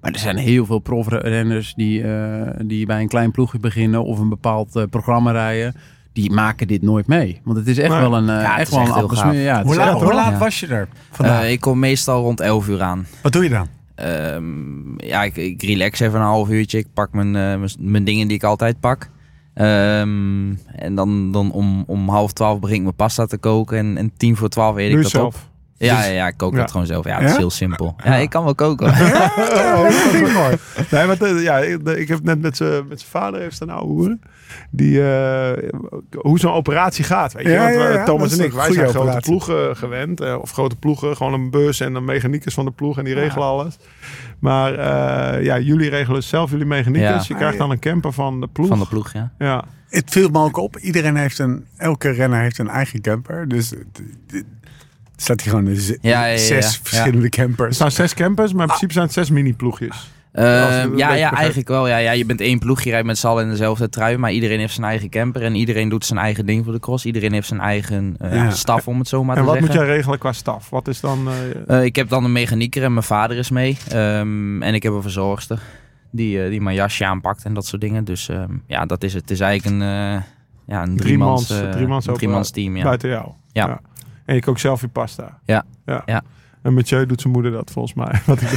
Maar 0.00 0.12
er 0.12 0.18
zijn 0.18 0.36
heel 0.36 0.66
veel 0.66 0.78
profrenners 0.78 1.74
die, 1.74 2.02
eh, 2.02 2.50
die 2.66 2.86
bij 2.86 3.00
een 3.00 3.08
klein 3.08 3.30
ploegje 3.30 3.58
beginnen 3.58 4.04
of 4.04 4.18
een 4.18 4.28
bepaald 4.28 4.76
eh, 4.76 4.82
programma 4.90 5.30
rijden. 5.30 5.74
Die 6.12 6.30
maken 6.30 6.66
dit 6.66 6.82
nooit 6.82 7.06
mee. 7.06 7.40
Want 7.44 7.56
het 7.58 7.66
is 7.66 7.78
echt 7.78 7.88
Maar- 7.88 8.00
wel 8.00 8.16
een, 8.16 8.28
eh, 8.28 8.40
Ja, 8.42 8.58
echt 8.58 8.70
wel 8.70 8.80
echt 8.80 8.88
een 8.88 8.94
atmosfeer. 8.94 9.32
Ja, 9.32 9.62
Hoe, 9.62 9.74
laat, 9.76 9.86
echt 9.88 9.96
hoe 9.96 10.06
wel- 10.06 10.16
laat 10.16 10.32
Ja. 10.32 10.38
was 10.38 10.60
je 10.60 10.66
er 10.66 10.88
vandaag? 11.10 11.42
Eh, 11.42 11.50
ik 11.52 11.60
kom 11.60 11.78
meestal 11.78 12.22
rond 12.22 12.40
11 12.40 12.68
uur 12.68 12.82
aan. 12.82 13.06
Wat 13.22 13.32
doe 13.32 13.42
je 13.42 13.48
dan? 13.50 13.66
Ehm, 13.94 15.06
ja, 15.06 15.22
ik, 15.22 15.36
ik 15.36 15.62
relax 15.62 16.00
even 16.00 16.20
een 16.20 16.26
half 16.26 16.48
uurtje. 16.50 16.78
Ik 16.78 16.86
pak 16.94 17.12
mijn, 17.12 17.36
eh, 17.36 17.68
mijn, 17.78 18.04
dingen 18.04 18.26
die 18.28 18.36
ik 18.36 18.42
altijd 18.44 18.80
pak. 18.80 19.10
Ehm, 19.54 20.54
en 20.76 20.94
dan, 20.94 21.32
dan 21.32 21.50
om, 21.52 21.84
om 21.86 22.08
half 22.08 22.32
twaalf 22.32 22.60
begin 22.60 22.76
ik 22.76 22.82
mijn 22.82 22.94
pasta 22.94 23.26
te 23.26 23.38
koken. 23.38 23.78
En, 23.78 23.96
en 23.96 24.12
tien 24.16 24.36
voor 24.36 24.48
twaalf 24.48 24.76
eet 24.76 24.90
Doe 24.90 25.00
ik 25.00 25.06
je 25.06 25.12
dat 25.16 25.26
op. 25.26 25.34
zelf. 25.78 25.98
Ja, 26.00 26.04
ja, 26.04 26.12
ja, 26.12 26.26
ik 26.26 26.36
kook 26.36 26.52
Ja. 26.52 26.58
dat 26.58 26.70
gewoon 26.70 26.86
zelf. 26.86 27.04
Ja, 27.04 27.14
het 27.14 27.24
is 27.24 27.30
Ja? 27.30 27.36
heel 27.38 27.50
simpel. 27.50 27.96
Ja, 28.04 28.14
ik 28.14 28.30
kan 28.30 28.44
wel 28.44 28.54
koken. 28.54 28.94
Nee, 30.90 31.06
want, 31.06 31.22
eh, 31.22 31.42
ja, 31.42 31.58
ik, 31.58 31.88
ik 31.88 32.08
heb 32.08 32.22
net 32.22 32.40
met 32.40 32.56
zijn 32.56 32.88
met 32.88 33.00
zijn 33.00 33.10
vader 33.10 33.40
heeft 33.40 33.54
staan 33.54 33.70
ouwe 33.70 33.86
hoeren. 33.92 34.20
Die, 34.70 35.10
eh, 35.12 35.70
hoe 36.10 36.38
zo'n 36.38 36.52
operatie 36.52 37.04
gaat. 37.04 37.32
Weet 37.32 37.44
je? 37.44 37.50
Ja, 37.50 37.62
Want, 37.62 37.74
ja, 37.74 37.80
eh, 37.86 37.90
ja, 37.90 37.96
dat 37.96 38.06
Thomas 38.06 38.32
en 38.32 38.38
een 38.38 38.44
ik, 38.44 38.52
wij 38.52 38.72
zijn 38.72 38.88
grote 38.88 38.98
operatie. 38.98 39.30
ploegen 39.30 39.76
gewend. 39.76 40.36
of 40.40 40.50
grote 40.50 40.76
ploegen, 40.76 41.16
gewoon 41.16 41.32
een 41.32 41.50
bus 41.50 41.80
en 41.80 41.92
dan 41.92 42.04
mechaniekers 42.04 42.54
van 42.54 42.64
de 42.64 42.70
ploeg. 42.70 42.98
En 42.98 43.04
die 43.04 43.14
regelen 43.14 43.46
alles. 43.46 43.76
Maar 44.38 44.74
eh, 44.74 45.44
ja, 45.44 45.58
jullie 45.58 45.90
regelen 45.90 46.22
zelf 46.22 46.50
jullie 46.50 46.66
mechaniekers. 46.66 47.26
Ja. 47.26 47.34
Je 47.34 47.40
krijgt 47.40 47.58
dan 47.58 47.70
een 47.70 47.78
camper 47.78 48.12
van 48.12 48.40
de 48.40 48.46
ploeg. 48.52 48.68
Van 48.68 48.78
de 48.78 48.86
ploeg, 48.86 49.12
ja. 49.12 49.32
Ja. 49.38 49.64
Het 49.88 50.10
viel 50.10 50.28
me 50.28 50.38
ook 50.38 50.56
op. 50.56 50.76
Iedereen 50.78 51.16
heeft 51.16 51.38
een, 51.38 51.64
elke 51.76 52.10
renner 52.10 52.40
heeft 52.40 52.58
een 52.58 52.68
eigen 52.68 53.00
camper. 53.00 53.48
Dus 53.48 53.72
staat 55.22 55.40
hier 55.40 55.50
gewoon 55.50 55.66
een 55.66 55.76
z- 55.76 55.88
Ja, 55.88 55.96
ja, 56.00 56.24
ja, 56.26 56.36
zes 56.38 56.74
ja. 56.74 56.80
verschillende 56.82 57.22
Er 57.24 57.28
campers. 57.28 57.74
staan 57.74 57.90
zes 57.90 58.14
campers, 58.14 58.52
maar 58.52 58.60
in 58.62 58.66
principe 58.66 58.92
zijn 58.92 59.04
het 59.04 59.14
zes 59.14 59.30
mini-ploegjes. 59.30 60.10
Een 60.32 60.96
ja, 60.96 61.12
ja, 61.14 61.32
eigenlijk 61.34 61.68
wel. 61.68 61.88
Ja, 61.88 61.96
ja, 61.96 62.10
je 62.10 62.24
bent 62.26 62.40
één 62.40 62.58
ploeg, 62.58 62.82
je 62.82 62.90
rijdt 62.90 63.06
met 63.06 63.18
z'n 63.18 63.26
allen 63.26 63.44
in 63.44 63.50
dezelfde 63.50 63.88
trui. 63.88 64.16
Maar 64.16 64.32
iedereen 64.32 64.58
heeft 64.58 64.74
zijn 64.74 64.86
eigen 64.86 65.08
camper. 65.10 65.42
En 65.42 65.54
iedereen 65.54 65.88
doet 65.88 66.04
zijn 66.04 66.18
eigen 66.18 66.46
ding 66.46 66.64
voor 66.64 66.72
de 66.72 66.78
cross. 66.80 67.04
Iedereen 67.04 67.32
heeft 67.32 67.46
zijn 67.46 67.60
eigen 67.60 68.14
eh, 68.18 68.34
Ja. 68.34 68.50
staf, 68.50 68.88
om 68.88 68.98
het 68.98 69.08
zo 69.08 69.24
maar 69.24 69.36
En 69.36 69.42
te 69.42 69.48
wat 69.48 69.58
moet 69.60 69.66
zeggen. 69.68 69.86
jij 69.86 69.94
regelen 69.96 70.18
qua 70.18 70.32
staf? 70.32 70.70
Wat 70.70 70.88
is 70.88 71.00
dan... 71.00 71.28
eh, 71.66 71.78
Eh, 71.78 71.84
ik 71.84 71.96
heb 71.96 72.08
dan 72.08 72.24
een 72.24 72.32
mechanieker 72.32 72.82
en 72.82 72.92
mijn 72.92 73.04
vader 73.04 73.36
is 73.36 73.50
mee. 73.50 73.78
Ehm, 73.88 74.62
en 74.62 74.74
ik 74.74 74.82
heb 74.82 74.92
een 74.92 75.02
verzorgster 75.02 75.60
die, 76.10 76.42
eh, 76.42 76.50
die 76.50 76.60
mijn 76.60 76.76
jasje 76.76 77.04
aanpakt 77.06 77.44
en 77.44 77.54
dat 77.54 77.66
soort 77.66 77.80
dingen. 77.82 78.04
Dus 78.04 78.28
ehm, 78.28 78.52
ja, 78.66 78.86
dat 78.86 79.02
is 79.04 79.12
het. 79.12 79.22
Het 79.22 79.30
is 79.30 79.40
eigenlijk 79.40 79.74
een, 79.76 79.82
eh 79.88 80.22
ja, 80.66 80.82
een 80.82 80.96
driemans, 80.96 81.46
Driemans- 81.46 81.50
eh, 81.50 81.72
driemans 81.76 82.04
driemans 82.04 82.48
eh, 82.48 82.54
team. 82.54 82.76
Ja. 82.76 82.82
Buiten 82.82 83.08
jou. 83.10 83.28
Ja. 83.52 83.80
En 84.28 84.34
je 84.34 84.40
kookt 84.40 84.60
zelf 84.60 84.80
je 84.80 84.88
pasta. 84.88 85.38
Ja. 85.44 85.64
ja. 85.86 86.02
Ja. 86.06 86.22
En 86.62 86.74
Mathieu 86.74 87.06
doet 87.06 87.20
zijn 87.20 87.32
moeder 87.32 87.52
dat 87.52 87.70
volgens 87.70 87.94
mij. 87.94 88.20
Wat 88.26 88.40
ik 88.40 88.50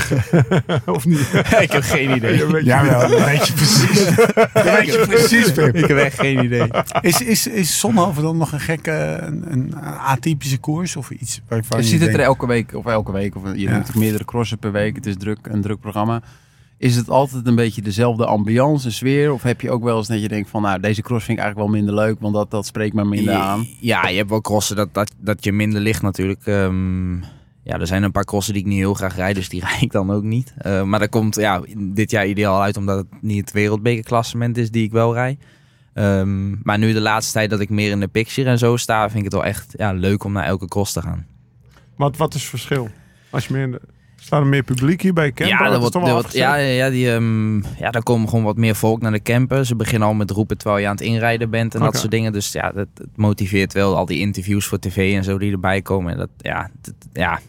of 0.95 1.05
niet? 1.05 1.19
ik 1.65 1.71
heb 1.71 1.83
geen 1.83 2.15
idee. 2.15 2.37
Ja, 2.37 2.47
weet 2.47 2.61
je- 2.63 2.69
Ja, 2.69 2.83
wel, 2.85 3.09
dat 3.09 3.25
weet 3.25 3.47
je 3.47 3.53
precies. 3.53 4.05
Dat 4.53 4.63
weet 4.63 4.85
je 4.93 5.03
precies, 5.07 5.51
Pim. 5.51 5.67
Ik 5.73 5.85
heb 5.85 5.97
echt 5.97 6.19
geen 6.19 6.43
idee. 6.43 6.67
Is, 7.01 7.21
is, 7.21 7.47
is 7.47 7.79
Zonhoven 7.79 8.23
dan 8.23 8.37
nog 8.37 8.51
een 8.51 8.59
gekke, 8.59 8.91
een, 9.21 9.51
een 9.51 9.75
atypische 9.99 10.57
koers? 10.57 10.95
Of 10.95 11.09
iets 11.11 11.41
waarvan 11.47 11.79
Je 11.79 11.85
ziet 11.85 12.01
het 12.01 12.13
er 12.13 12.19
elke 12.19 12.47
week, 12.47 12.73
of 12.73 12.85
elke 12.85 13.11
week, 13.11 13.35
of 13.35 13.41
je 13.43 13.49
doet 13.49 13.59
Ja. 13.59 13.69
natuurlijk 13.69 13.97
meerdere 13.99 14.25
crossen 14.25 14.57
per 14.57 14.71
week. 14.71 14.95
Het 14.95 15.05
is 15.05 15.15
druk, 15.17 15.39
een 15.41 15.61
druk 15.61 15.79
programma. 15.79 16.21
Is 16.81 16.95
het 16.95 17.09
altijd 17.09 17.47
een 17.47 17.55
beetje 17.55 17.81
dezelfde 17.81 18.25
ambiance 18.25 18.85
en 18.85 18.93
sfeer? 18.93 19.33
Of 19.33 19.43
heb 19.43 19.61
je 19.61 19.71
ook 19.71 19.83
wel 19.83 19.97
eens 19.97 20.07
dat 20.07 20.21
je 20.21 20.27
denkt 20.27 20.50
van, 20.50 20.61
nou, 20.61 20.79
deze 20.79 21.01
cross 21.01 21.25
vind 21.25 21.38
ik 21.38 21.43
eigenlijk 21.43 21.71
wel 21.71 21.81
minder 21.81 22.05
leuk, 22.05 22.19
want 22.19 22.33
dat, 22.33 22.51
dat 22.51 22.65
spreekt 22.65 22.93
me 22.93 23.05
minder 23.05 23.33
aan. 23.33 23.67
Ja, 23.79 24.07
je 24.07 24.17
hebt 24.17 24.29
wel 24.29 24.41
crossen 24.41 24.75
dat, 24.75 24.93
dat, 24.93 25.11
dat 25.17 25.43
je 25.43 25.51
minder 25.51 25.81
ligt 25.81 26.01
natuurlijk. 26.01 26.45
Ehm, 26.45 27.15
ja, 27.63 27.79
er 27.79 27.88
zijn 27.88 28.03
een 28.03 28.11
paar 28.11 28.23
crossen 28.23 28.53
die 28.53 28.61
ik 28.61 28.67
niet 28.67 28.77
heel 28.77 28.93
graag 28.93 29.15
rijd, 29.15 29.35
dus 29.35 29.50
die 29.50 29.61
rijd 29.67 29.81
ik 29.81 29.91
dan 29.91 30.11
ook 30.11 30.23
niet. 30.23 30.53
Eh, 30.57 30.83
maar 30.83 31.00
dat 31.00 31.09
komt 31.09 31.35
ja, 31.35 31.61
dit 31.77 32.11
jaar 32.11 32.27
ideaal 32.27 32.61
uit 32.61 32.77
omdat 32.77 32.97
het 32.97 33.21
niet 33.21 33.39
het 33.39 33.51
wereldbekerklassement 33.51 34.57
is 34.57 34.71
die 34.71 34.83
ik 34.83 34.91
wel 34.91 35.13
rijd. 35.13 35.39
Ehm, 35.93 36.55
maar 36.63 36.77
nu 36.77 36.93
de 36.93 37.01
laatste 37.01 37.33
tijd 37.33 37.50
dat 37.50 37.59
ik 37.59 37.69
meer 37.69 37.91
in 37.91 38.00
de 38.00 38.07
picture 38.07 38.50
en 38.50 38.57
zo 38.57 38.77
sta, 38.77 39.01
vind 39.05 39.17
ik 39.17 39.23
het 39.23 39.33
wel 39.33 39.45
echt 39.45 39.73
ja, 39.77 39.91
leuk 39.91 40.23
om 40.23 40.31
naar 40.31 40.45
elke 40.45 40.67
cross 40.67 40.93
te 40.93 41.01
gaan. 41.01 41.25
Wat, 41.95 42.17
wat 42.17 42.33
is 42.33 42.41
het 42.41 42.50
verschil? 42.50 42.89
Als 43.29 43.47
je 43.47 43.53
meer 43.53 43.63
in 43.63 43.71
de... 43.71 43.81
Staat 44.23 44.41
er 44.41 44.47
meer 44.47 44.63
publiek 44.63 45.01
hier 45.01 45.13
bij 45.13 45.31
camper? 45.31 45.47
Ja, 45.47 45.63
Dat 45.63 45.95
er 45.95 45.99
wordt, 46.11 46.33
ja, 46.33 46.55
ja, 46.55 46.89
die, 46.89 47.13
ehm, 47.13 47.55
ja, 47.57 47.91
daar 47.91 48.03
komen 48.03 48.29
gewoon 48.29 48.43
wat 48.43 48.57
meer 48.57 48.75
volk 48.75 49.01
naar 49.01 49.11
de 49.11 49.21
camper. 49.21 49.65
Ze 49.65 49.75
beginnen 49.75 50.07
al 50.07 50.13
met 50.13 50.31
roepen 50.31 50.57
terwijl 50.57 50.79
je 50.81 50.87
aan 50.87 50.95
het 50.95 51.03
inrijden 51.03 51.49
bent 51.49 51.75
en 51.75 51.79
dat 51.81 51.97
soort 51.97 52.11
dingen. 52.11 52.33
Dus 52.33 52.51
ja, 52.51 52.71
dat, 52.71 52.87
dat 52.93 53.07
motiveert 53.15 53.73
wel 53.73 53.97
al 53.97 54.05
die 54.05 54.19
interviews 54.19 54.65
voor 54.65 54.79
tv 54.79 55.15
en 55.15 55.23
zo 55.23 55.37
die 55.37 55.51
erbij 55.51 55.81
komen. 55.81 56.11
En 56.11 56.17
Dat, 56.17 56.29
ja, 56.37 56.69
dat, 56.81 56.93
ja, 57.13 57.39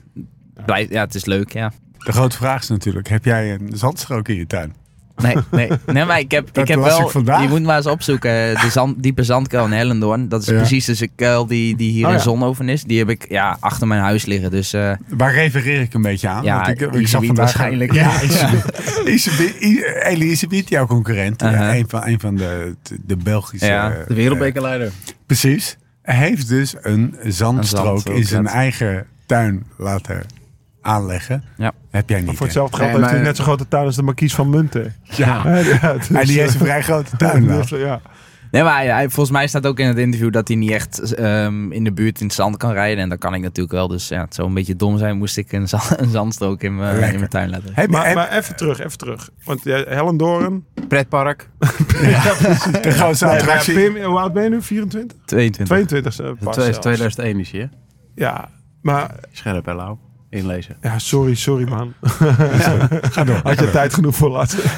blijft, 0.65 0.91
ja, 0.93 1.01
het 1.01 1.15
is 1.15 1.25
leuk, 1.25 1.53
ja. 1.53 1.73
De 1.99 2.13
grote 2.13 2.37
vraag 2.37 2.63
is 2.63 2.69
natuurlijk, 2.69 3.09
heb 3.09 3.25
jij 3.25 3.55
een 3.55 3.71
zandstrook 3.73 4.29
in 4.29 4.37
je 4.37 4.47
tuin? 4.47 4.75
Nee, 5.17 5.37
nee, 5.51 5.69
nee 5.87 6.05
maar 6.05 6.19
ik 6.19 6.31
heb, 6.31 6.59
ik 6.59 6.69
heb 6.69 6.79
wel. 6.81 7.09
ik. 7.09 7.41
Je 7.41 7.47
moet 7.49 7.63
maar 7.63 7.77
eens 7.77 7.87
opzoeken. 7.87 8.31
De 8.55 8.69
zand, 8.71 9.03
diepe 9.03 9.23
zandkuil 9.23 9.65
in 9.65 9.73
Hellendoorn. 9.73 10.29
Dat 10.29 10.43
is 10.43 10.49
Ja. 10.49 10.55
precies 10.57 10.85
dus 10.85 11.01
een 11.01 11.11
kuil 11.17 11.47
die, 11.47 11.77
die 11.77 11.91
hier 11.91 12.05
Oh, 12.05 12.11
in 12.11 12.17
ja. 12.17 12.23
Zonhoven 12.23 12.69
is. 12.69 12.83
Die 12.85 12.99
heb 12.99 13.09
ik 13.09 13.27
ja, 13.29 13.57
achter 13.61 13.87
mijn 13.87 14.01
huis 14.01 14.25
liggen. 14.25 14.51
Dus 14.51 14.73
eh, 14.73 14.93
Waar 15.09 15.35
refereer 15.35 15.81
ik 15.81 15.95
een 15.95 16.03
beetje 16.03 16.29
aan? 16.29 16.45
Ja, 16.45 16.57
Want 16.65 16.81
ik, 16.81 16.93
ik 16.93 17.09
zag 17.09 17.25
vandaag 17.25 17.37
waarschijnlijk. 17.45 17.93
Ja, 17.93 18.13
Isebiet, 20.21 20.69
jouw 20.69 20.87
concurrent. 20.87 21.41
Ja, 21.41 21.51
Uh-huh. 21.53 21.77
een, 21.77 21.85
van, 21.89 22.07
een 22.07 22.21
van 22.21 22.37
de, 22.37 22.75
de 23.07 23.17
Belgische... 23.17 23.67
Ja, 23.67 23.91
eh, 23.93 24.07
De 24.07 24.15
wereldbekerleider. 24.15 24.91
Precies. 25.27 25.77
Hij 26.03 26.17
heeft 26.17 26.49
dus 26.49 26.75
een 26.81 27.17
zandstrook, 27.25 27.85
zandstrook, 27.87 28.17
in 28.17 28.25
zijn 28.25 28.47
eigen 28.47 29.07
tuin 29.27 29.67
laten 29.77 30.23
aanleggen. 30.83 31.45
Ja. 31.57 31.73
Heb 31.91 32.09
jij 32.09 32.19
niet. 32.21 32.29
Voor 32.29 32.37
hè? 32.39 32.45
hetzelfde 32.45 32.77
geld 32.77 32.91
Nee, 32.91 33.01
heeft 33.01 33.11
hij 33.13 33.23
net 33.23 33.37
zo 33.37 33.43
grote 33.45 33.69
tuin 33.69 33.85
als 33.87 33.97
de 33.97 34.03
markies 34.03 34.35
van 34.35 34.51
Munten. 34.51 34.95
Ja. 35.17 35.43
ja 35.61 35.93
dus, 35.93 36.11
En 36.11 36.27
die 36.27 36.39
heeft 36.39 36.55
eh, 36.55 36.61
een 36.61 36.67
vrij 36.67 36.83
grote 36.83 37.17
tuin. 37.17 37.47
dus, 37.49 37.69
ja. 37.69 38.01
Nee, 38.51 38.63
maar 38.63 38.75
hij, 38.75 38.87
hij- 38.87 39.09
volgens 39.11 39.31
mij 39.37 39.47
staat 39.47 39.67
ook 39.67 39.79
in 39.79 39.87
het 39.87 39.99
interview 39.99 40.33
dat 40.33 40.49
hij 40.49 40.57
niet 40.57 40.71
echt 40.71 41.15
ehm, 41.15 41.73
in 41.73 41.85
de 41.85 41.93
buurt 41.93 42.21
in 42.21 42.27
het 42.27 42.35
zand 42.35 42.57
kan 42.57 42.73
rijden. 42.73 43.03
En 43.03 43.09
dat 43.09 43.19
kan 43.19 43.35
ik 43.35 43.41
natuurlijk 43.43 43.73
wel. 43.75 43.89
Dus 43.89 44.09
ja, 44.09 44.21
het 44.21 44.35
zou 44.35 44.49
een 44.49 44.55
beetje 44.55 44.77
dom 44.77 44.99
zijn, 44.99 45.17
moest 45.17 45.37
ik 45.37 45.53
een, 45.53 45.67
een 45.97 46.09
zandstrook 46.11 46.63
in 46.63 46.77
mijn, 46.77 46.93
Lekker. 46.93 47.13
in 47.13 47.19
mijn 47.19 47.31
tuin 47.31 47.51
laten. 47.51 47.73
Maar, 47.91 48.07
heb- 48.07 48.15
maar 48.15 48.31
even 48.33 48.57
terug, 48.57 48.79
even 48.79 48.99
terug. 48.99 49.29
Want 49.45 49.65
ja, 49.65 49.85
Hellendoorn. 49.89 50.65
Pretpark. 50.89 51.49
de 51.59 52.91
grootste 52.91 53.25
Nee, 53.25 53.35
maar 53.35 53.43
attractie. 53.43 53.75
Pim, 53.75 54.05
hoe 54.05 54.19
oud 54.19 54.33
ben 54.33 54.43
je 54.43 54.49
nu? 54.49 54.63
24? 54.63 55.19
22. 55.25 55.67
22 55.67 56.19
eh, 56.21 56.45
pas 56.45 56.55
zelfs. 56.55 56.79
2001 56.79 57.41
is 57.41 57.51
je. 57.51 57.69
Ja, 58.15 58.49
maar 58.83 59.15
Scherp 59.33 59.67
en 59.67 59.77
lauw. 59.77 59.99
Inlezen. 60.33 60.77
ja, 60.81 60.99
sorry, 60.99 61.35
sorry 61.35 61.69
man. 61.69 61.93
Ga 63.15 63.25
door. 63.25 63.41
Had 63.43 63.59
je 63.59 63.71
tijd 63.71 63.95
genoeg 63.95 64.15
voor 64.15 64.31
laten. 64.31 64.59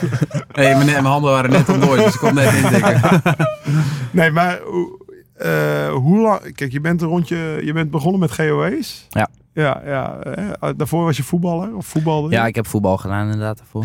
Nee, 0.53 0.75
mijn, 0.75 0.87
mijn 0.87 1.05
handen 1.05 1.31
waren 1.31 1.51
net 1.51 1.69
ontdooid, 1.69 2.05
dus 2.05 2.15
ik 2.15 2.21
kon 2.21 2.35
net 2.35 2.53
intikken. 2.53 3.01
Nee, 4.11 4.31
maar 4.31 4.61
hoe- 4.65 5.03
eh, 5.35 5.89
hoe 5.93 6.19
lang... 6.21 6.55
Kijk, 6.55 6.73
je 6.73 6.81
bent 6.81 7.03
een 7.03 7.09
rondje... 7.09 7.37
Je 7.65 7.73
bent 7.73 7.91
begonnen 7.91 8.21
met 8.21 8.33
GOE's. 8.35 9.07
Ja. 9.11 9.29
Ja, 9.53 9.83
ja. 9.85 10.19
eh, 10.19 10.71
daarvoor 10.77 11.05
was 11.05 11.17
je 11.17 11.23
voetballer 11.23 11.77
of 11.77 11.87
voetbalde. 11.87 12.31
Ja, 12.31 12.47
ik 12.47 12.55
heb 12.55 12.67
voetbal 12.67 12.97
gedaan 12.97 13.25
inderdaad 13.25 13.57
daarvoor. 13.59 13.85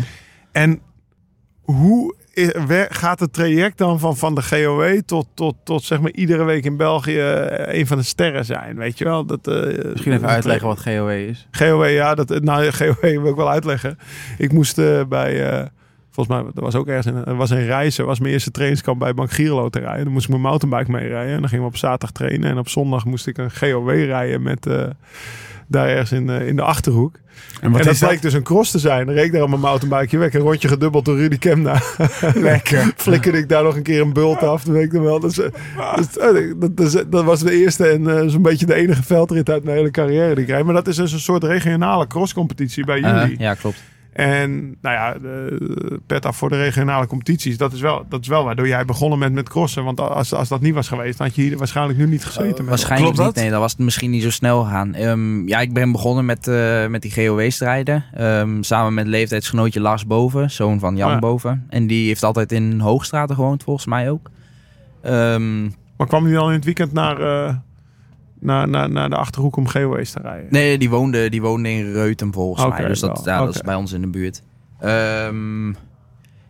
En 0.52 0.80
hoe 1.60 2.14
gaat 2.88 3.20
het 3.20 3.32
traject 3.32 3.78
dan 3.78 3.98
van, 3.98 4.16
van 4.16 4.34
de 4.34 4.42
GOE 4.42 5.02
tot, 5.04 5.26
tot, 5.34 5.54
tot 5.64 5.84
zeg 5.84 6.00
maar 6.00 6.10
iedere 6.10 6.44
week 6.44 6.64
in 6.64 6.76
België 6.76 7.18
eh, 7.18 7.78
een 7.78 7.86
van 7.86 7.96
de 7.98 8.02
sterren 8.02 8.44
zijn? 8.44 8.76
Weet 8.76 8.98
je 8.98 9.04
wel? 9.04 9.24
Dat, 9.24 9.46
eh, 9.46 9.90
Misschien 9.90 10.12
even 10.12 10.28
uitleggen 10.28 10.66
wat 10.68 10.80
GOE 10.80 11.26
is. 11.26 11.48
GOE, 11.50 11.88
ja, 11.88 12.14
dat, 12.14 12.42
nou, 12.42 12.70
GOE 12.70 13.20
wil 13.20 13.30
ik 13.30 13.36
wel 13.36 13.50
uitleggen. 13.50 13.98
Ik 14.38 14.52
moest 14.52 14.78
eh, 14.78 15.04
bij, 15.08 15.50
eh, 15.50 15.66
volgens 16.10 16.36
mij, 16.36 16.52
er 16.54 16.62
was 16.62 16.74
ook 16.74 16.86
ergens 16.86 17.06
een, 17.06 17.24
er 17.24 17.36
was 17.36 17.50
een 17.50 17.66
reizen, 17.66 18.06
was 18.06 18.20
mijn 18.20 18.32
eerste 18.32 18.50
trainingskamp 18.50 18.98
bij 18.98 19.14
Bank 19.14 19.30
Gierlo 19.30 19.68
te 19.68 19.78
rijden. 19.78 20.04
Dan 20.04 20.12
moest 20.12 20.24
ik 20.24 20.30
mijn 20.30 20.42
mountainbike 20.42 20.90
mee 20.90 21.08
rijden 21.08 21.34
en 21.34 21.40
dan 21.40 21.48
gingen 21.48 21.64
we 21.64 21.70
op 21.70 21.76
zaterdag 21.76 22.10
trainen. 22.10 22.50
En 22.50 22.58
op 22.58 22.68
zondag 22.68 23.04
moest 23.04 23.26
ik 23.26 23.38
een 23.38 23.50
GOE 23.50 24.04
rijden 24.04 24.42
met, 24.42 24.66
eh, 24.66 24.86
daar 25.70 25.88
ergens 25.88 26.12
in, 26.12 26.30
eh, 26.30 26.46
in 26.46 26.56
de 26.56 26.62
Achterhoek. 26.62 27.14
En 27.60 27.70
wat 27.70 27.80
en 27.80 27.84
dat 27.86 27.94
is 27.94 28.00
dat? 28.00 28.08
bleek 28.08 28.22
dus 28.22 28.32
een 28.32 28.42
cross 28.42 28.70
te 28.70 28.78
zijn. 28.78 29.06
Dan 29.06 29.14
reed 29.14 29.24
ik 29.24 29.32
daar 29.32 29.42
op 29.42 29.48
mijn 29.48 29.60
mountainbike 29.60 30.18
weg, 30.18 30.34
een 30.34 30.40
rondje 30.40 30.68
gedubbeld 30.68 31.04
door 31.04 31.16
Rudy 31.16 31.38
Kemna. 31.38 31.80
Lekker. 32.34 32.92
Flikkerde 32.96 33.38
ik 33.38 33.48
daar 33.48 33.62
nog 33.62 33.76
een 33.76 33.82
keer 33.82 34.00
een 34.00 34.12
bult 34.12 34.42
af, 34.42 34.64
dat 34.64 34.74
weet 34.74 34.92
ik 34.92 35.00
wel. 35.00 35.20
Dus, 35.20 35.38
eh, 35.38 35.48
dus, 35.96 36.18
eh, 36.18 36.52
dat, 36.56 36.76
dat, 36.76 37.04
dat 37.12 37.24
was 37.24 37.40
de 37.40 37.52
eerste 37.52 37.86
en 37.88 38.18
eh, 38.18 38.28
zo'n 38.28 38.42
beetje 38.42 38.66
de 38.66 38.74
enige 38.74 39.02
veldrit 39.02 39.50
uit 39.50 39.64
mijn 39.64 39.76
hele 39.76 39.90
carrière 39.90 40.34
die 40.34 40.44
ik 40.44 40.50
rijd. 40.50 40.64
Maar 40.64 40.74
dat 40.74 40.88
is 40.88 40.96
dus 40.96 41.12
een 41.12 41.20
soort 41.20 41.44
regionale 41.44 42.06
crosscompetitie 42.06 42.84
bij 42.84 43.02
Eh, 43.02 43.20
jullie. 43.20 43.38
ja, 43.38 43.54
klopt. 43.54 43.82
En 44.12 44.76
nou 44.80 44.94
ja, 44.96 45.12
de, 45.18 46.00
pet 46.06 46.26
af 46.26 46.36
voor 46.36 46.48
de 46.48 46.56
regionale 46.56 47.06
competities. 47.06 47.56
Dat 47.56 47.72
is 47.72 47.80
wel, 47.80 48.04
dat 48.08 48.20
is 48.20 48.28
wel 48.28 48.44
waardoor 48.44 48.68
jij 48.68 48.84
begonnen 48.84 49.18
bent 49.18 49.34
met 49.34 49.48
crossen. 49.48 49.84
Want 49.84 50.00
als, 50.00 50.34
als 50.34 50.48
dat 50.48 50.60
niet 50.60 50.74
was 50.74 50.88
geweest, 50.88 51.18
dan 51.18 51.26
had 51.26 51.36
je 51.36 51.42
hier 51.42 51.58
waarschijnlijk 51.58 51.98
nu 51.98 52.06
niet 52.06 52.24
gezeten. 52.24 52.56
met 52.56 52.68
Waarschijnlijk 52.68 53.14
Klopt 53.14 53.16
niet. 53.26 53.34
dat? 53.34 53.42
Nee, 53.42 53.50
dan 53.52 53.60
was 53.60 53.72
het 53.72 53.80
misschien 53.80 54.10
niet 54.10 54.22
zo 54.22 54.30
snel 54.30 54.62
gegaan. 54.62 54.94
Ehm, 54.94 55.48
ja, 55.48 55.60
ik 55.60 55.72
ben 55.72 55.92
begonnen 55.92 56.24
met, 56.24 56.48
eh, 56.48 56.86
met 56.86 57.02
die 57.02 57.12
GOW-strijden. 57.12 58.04
Ehm, 58.14 58.62
samen 58.62 58.94
met 58.94 59.06
leeftijdsgenootje 59.06 59.80
Lars 59.80 60.06
Boven, 60.06 60.50
zoon 60.50 60.78
van 60.78 60.96
Jan 60.96 61.06
Oh 61.08 61.14
ja. 61.14 61.18
Boven. 61.20 61.66
En 61.68 61.86
die 61.86 62.06
heeft 62.06 62.22
altijd 62.22 62.52
in 62.52 62.80
Hoogstraten 62.80 63.34
gewoond, 63.34 63.62
volgens 63.62 63.86
mij 63.86 64.10
ook. 64.10 64.30
Ehm, 65.02 65.62
Maar 65.96 66.06
kwam 66.06 66.24
die 66.24 66.34
dan 66.34 66.48
in 66.48 66.54
het 66.54 66.64
weekend 66.64 66.92
naar, 66.92 67.20
eh, 67.20 67.54
naar, 68.40 68.68
naar, 68.68 68.90
naar 68.90 69.10
de 69.10 69.16
Achterhoek 69.16 69.56
om 69.56 69.68
GOE's 69.68 70.10
te 70.10 70.20
rijden? 70.20 70.46
nee, 70.50 70.78
die 70.78 70.90
woonde, 70.90 71.28
die 71.28 71.42
woonde 71.42 71.70
in 71.70 71.92
Reuten, 71.92 72.32
volgens 72.32 72.66
mij. 72.68 72.86
Dus 72.86 73.00
dat, 73.00 73.24
dat 73.24 73.54
is 73.54 73.60
bij 73.60 73.74
ons 73.74 73.92
in 73.92 74.00
de 74.00 74.06
buurt. 74.06 74.42
Ehm, 74.80 75.68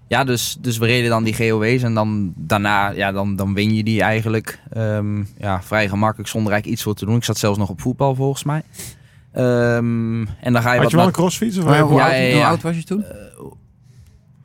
ja, 0.07 0.25
dus, 0.25 0.57
dus 0.61 0.79
we 0.79 0.87
reden 0.87 1.11
dan 1.11 1.25
die 1.25 1.35
GOW's 1.35 1.83
en 1.83 1.95
dan 1.95 2.33
daarna, 2.37 2.91
ja, 2.91 3.13
dan, 3.13 3.37
dan 3.37 3.55
win 3.55 3.75
je 3.75 3.85
die 3.85 4.03
eigenlijk 4.03 4.61
Ehm, 4.71 5.23
ja, 5.39 5.63
vrij 5.63 5.89
gemakkelijk 5.89 6.29
zonder 6.29 6.53
eigenlijk 6.53 6.81
iets 6.81 6.83
voor 6.89 6.95
te 6.95 7.05
doen. 7.05 7.17
Ik 7.17 7.25
zat 7.25 7.39
zelfs 7.39 7.59
nog 7.59 7.69
op 7.69 7.81
voetbal 7.81 8.15
volgens 8.15 8.45
mij. 8.45 8.63
Ehm, 9.33 10.27
en 10.41 10.53
dan 10.53 10.63
ga 10.63 10.73
je 10.73 10.75
Had 10.75 10.83
wat 10.83 10.91
je 10.91 10.97
wel 10.97 11.07
een 11.07 11.13
crossfiets? 11.13 11.59
Of 11.59 11.65
hoe, 11.65 11.73
Ja, 11.75 11.81
oud, 11.81 11.91
ja, 11.91 12.17
ja. 12.17 12.35
hoe 12.35 12.45
oud 12.45 12.63
was 12.63 12.77
je 12.77 12.85
toen? 12.85 13.05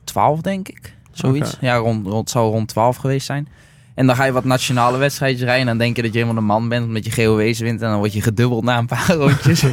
12, 0.04 0.40
denk 0.40 0.68
ik. 0.68 0.94
Zoiets. 1.10 1.56
Ja, 1.60 1.76
rond, 1.76 2.06
rond, 2.06 2.30
zou 2.30 2.50
rond 2.50 2.68
12 2.68 2.96
geweest 2.96 3.26
zijn. 3.26 3.48
En 3.96 4.06
dan 4.06 4.16
ga 4.16 4.24
je 4.24 4.32
wat 4.32 4.44
nationale 4.44 4.98
wedstrijdjes 4.98 5.42
rijden. 5.42 5.60
En 5.60 5.66
dan 5.66 5.78
denk 5.78 5.96
je 5.96 6.02
dat 6.02 6.12
je 6.12 6.18
helemaal 6.18 6.40
de 6.40 6.46
man 6.46 6.68
bent 6.68 6.86
omdat 6.86 7.04
je 7.04 7.10
GOW's 7.10 7.58
wint. 7.58 7.82
En 7.82 7.88
dan 7.90 7.98
word 7.98 8.12
je 8.12 8.22
gedubbeld 8.22 8.64
na 8.64 8.78
een 8.78 8.86
paar 8.86 9.12
rondjes. 9.22 9.64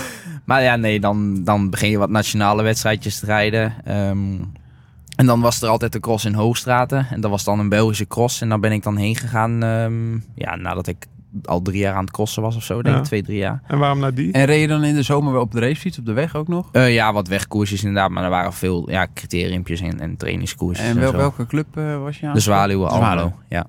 maar 0.48 0.62
ja, 0.62 0.76
nee, 0.76 1.00
dan, 1.00 1.44
dan 1.44 1.70
begin 1.70 1.90
je 1.90 1.98
wat 1.98 2.10
nationale 2.10 2.62
wedstrijdjes 2.62 3.18
te 3.18 3.26
rijden. 3.26 3.74
Ehm, 3.84 4.34
en 5.16 5.26
dan 5.26 5.40
was 5.40 5.62
er 5.62 5.68
altijd 5.68 5.92
de 5.92 6.00
cross 6.00 6.24
in 6.24 6.34
Hoogstraten. 6.34 7.06
En 7.10 7.20
dat 7.20 7.30
was 7.30 7.44
dan 7.44 7.58
een 7.58 7.68
Belgische 7.68 8.06
cross. 8.06 8.40
En 8.40 8.48
daar 8.48 8.60
ben 8.60 8.72
ik 8.72 8.82
dan 8.82 8.96
heen 8.96 9.16
gegaan. 9.16 9.62
ehm, 9.62 10.14
ja, 10.34 10.56
nadat 10.56 10.86
ik 10.86 11.06
al 11.44 11.62
drie 11.62 11.78
jaar 11.78 11.94
aan 11.94 12.00
het 12.04 12.10
crossen 12.10 12.42
was 12.42 12.56
of 12.56 12.62
zo. 12.62 12.74
Denk 12.82 12.94
ik, 12.96 13.00
Ja. 13.02 13.06
twee, 13.06 13.22
drie 13.22 13.38
jaar. 13.38 13.62
En 13.66 13.78
waarom 13.78 13.98
naar 13.98 14.14
die? 14.14 14.32
En 14.32 14.44
reed 14.44 14.60
je 14.60 14.66
dan 14.68 14.84
in 14.84 14.94
de 14.94 15.02
zomer 15.02 15.32
wel 15.32 15.40
op 15.42 15.52
de 15.52 15.60
racefiets 15.60 15.98
op 15.98 16.06
de 16.06 16.12
weg 16.12 16.34
ook 16.36 16.48
nog? 16.48 16.68
Eh, 16.72 16.94
ja, 16.94 17.12
wat 17.12 17.28
wegkoersjes 17.28 17.84
inderdaad. 17.84 18.10
Maar 18.10 18.24
er 18.24 18.30
waren 18.30 18.52
veel 18.52 18.90
ja, 18.90 19.06
criteriumpjes 19.14 19.80
en, 19.80 20.00
en 20.00 20.16
trainingskoersjes. 20.16 20.88
En 20.88 21.00
wel, 21.00 21.10
zo. 21.10 21.16
welke 21.16 21.46
club 21.46 21.66
eh, 21.76 21.98
was 22.02 22.18
je 22.20 22.26
aan? 22.26 22.34
De 22.34 22.40
Zwaluwen 22.40 22.88
Almelo, 22.88 23.06
Zwaluwen. 23.10 23.34
ja. 23.48 23.66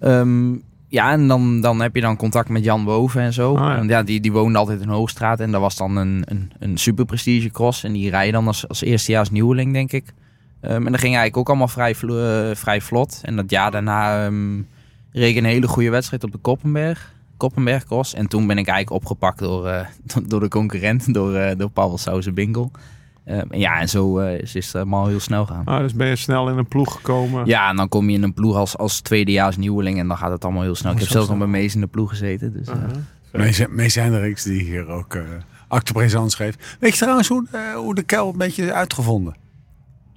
Ehm, 0.00 0.52
ja, 0.88 1.12
en 1.12 1.28
dan, 1.28 1.60
dan 1.60 1.80
heb 1.80 1.94
je 1.94 2.00
dan 2.00 2.16
contact 2.16 2.48
met 2.48 2.64
Jan 2.64 2.84
Boven 2.84 3.22
en 3.22 3.32
zo. 3.32 3.54
Ah, 3.56 3.60
ja. 3.62 3.76
En 3.76 3.88
ja, 3.88 4.02
die, 4.02 4.20
die 4.20 4.32
woonde 4.32 4.58
altijd 4.58 4.80
in 4.80 4.88
Hoogstraat. 4.88 5.40
En 5.40 5.50
dat 5.50 5.60
was 5.60 5.76
dan 5.76 5.96
een, 5.96 6.22
een, 6.26 6.52
een 6.58 6.76
super 6.76 7.04
prestige 7.04 7.50
cross. 7.50 7.84
En 7.84 7.92
die 7.92 8.10
rij 8.10 8.26
je 8.26 8.32
dan 8.32 8.46
als, 8.46 8.68
als 8.68 8.82
eerstejaars 8.82 9.30
nieuweling, 9.30 9.72
denk 9.72 9.92
ik. 9.92 10.12
Ehm, 10.60 10.74
en 10.74 10.92
dat 10.92 11.00
ging 11.00 11.02
eigenlijk 11.14 11.36
ook 11.36 11.48
allemaal 11.48 11.68
vrij, 11.68 11.94
vlo- 11.94 12.48
eh, 12.50 12.56
vrij 12.56 12.80
vlot. 12.80 13.20
En 13.24 13.36
dat 13.36 13.50
jaar 13.50 13.70
daarna 13.70 14.24
ehm 14.24 14.60
reed 15.12 15.30
ik 15.30 15.36
een 15.36 15.44
hele 15.44 15.68
goede 15.68 15.90
wedstrijd 15.90 16.24
op 16.24 16.32
de 16.32 16.38
Koppenberg. 16.38 17.12
Koppenberg 17.36 17.84
cross. 17.84 18.14
En 18.14 18.26
toen 18.28 18.46
ben 18.46 18.58
ik 18.58 18.66
eigenlijk 18.66 19.02
opgepakt 19.02 19.38
door, 19.38 19.66
eh, 19.66 19.86
door 20.28 20.40
de 20.40 20.48
concurrent, 20.48 21.14
door, 21.14 21.34
eh 21.34 21.58
door 21.58 21.70
Pavel 21.70 21.98
Sauze 21.98 22.32
Binkel. 22.32 22.70
Ehm, 23.24 23.46
en 23.50 23.58
ja, 23.58 23.80
en 23.80 23.88
zo 23.88 24.18
eh, 24.18 24.40
is, 24.40 24.54
is 24.54 24.66
het 24.66 24.74
allemaal 24.74 25.06
heel 25.06 25.20
snel 25.20 25.46
gegaan. 25.46 25.64
Ah, 25.64 25.78
dus 25.78 25.94
ben 25.94 26.06
je 26.06 26.16
snel 26.16 26.48
in 26.48 26.58
een 26.58 26.68
ploeg 26.68 26.92
gekomen. 26.92 27.46
Ja, 27.46 27.68
en 27.68 27.76
dan 27.76 27.88
kom 27.88 28.08
je 28.10 28.16
in 28.16 28.22
een 28.22 28.34
ploeg 28.34 28.56
als, 28.56 28.76
als 28.76 29.00
tweedejaars 29.00 29.56
nieuweling 29.56 29.98
en 29.98 30.08
dan 30.08 30.16
gaat 30.16 30.30
het 30.30 30.44
allemaal 30.44 30.62
heel 30.62 30.74
snel. 30.74 30.92
Ik 30.92 30.98
heb 30.98 31.06
Zo 31.06 31.12
zelfs 31.12 31.28
nog 31.28 31.38
bij 31.38 31.46
Mees 31.46 31.74
in 31.74 31.80
de 31.80 31.86
ploeg 31.86 32.08
gezeten. 32.10 32.52
Dus, 32.52 32.66
eh, 32.68 32.74
Uh-huh. 32.74 32.96
Mees, 33.32 33.66
Mees 33.68 33.94
Hendricks, 33.94 34.42
die 34.42 34.62
hier 34.62 34.88
ook 34.88 35.14
uh, 35.14 35.22
acte 35.68 35.92
présence 35.92 36.36
geeft. 36.36 36.76
Weet 36.80 36.92
je 36.92 36.98
trouwens 36.98 37.28
hoe, 37.28 37.46
eh, 37.50 37.60
hoe 37.74 37.94
de 37.94 38.02
kel 38.02 38.28
een 38.28 38.38
beetje 38.38 38.64
is 38.64 38.70
uitgevonden? 38.70 39.34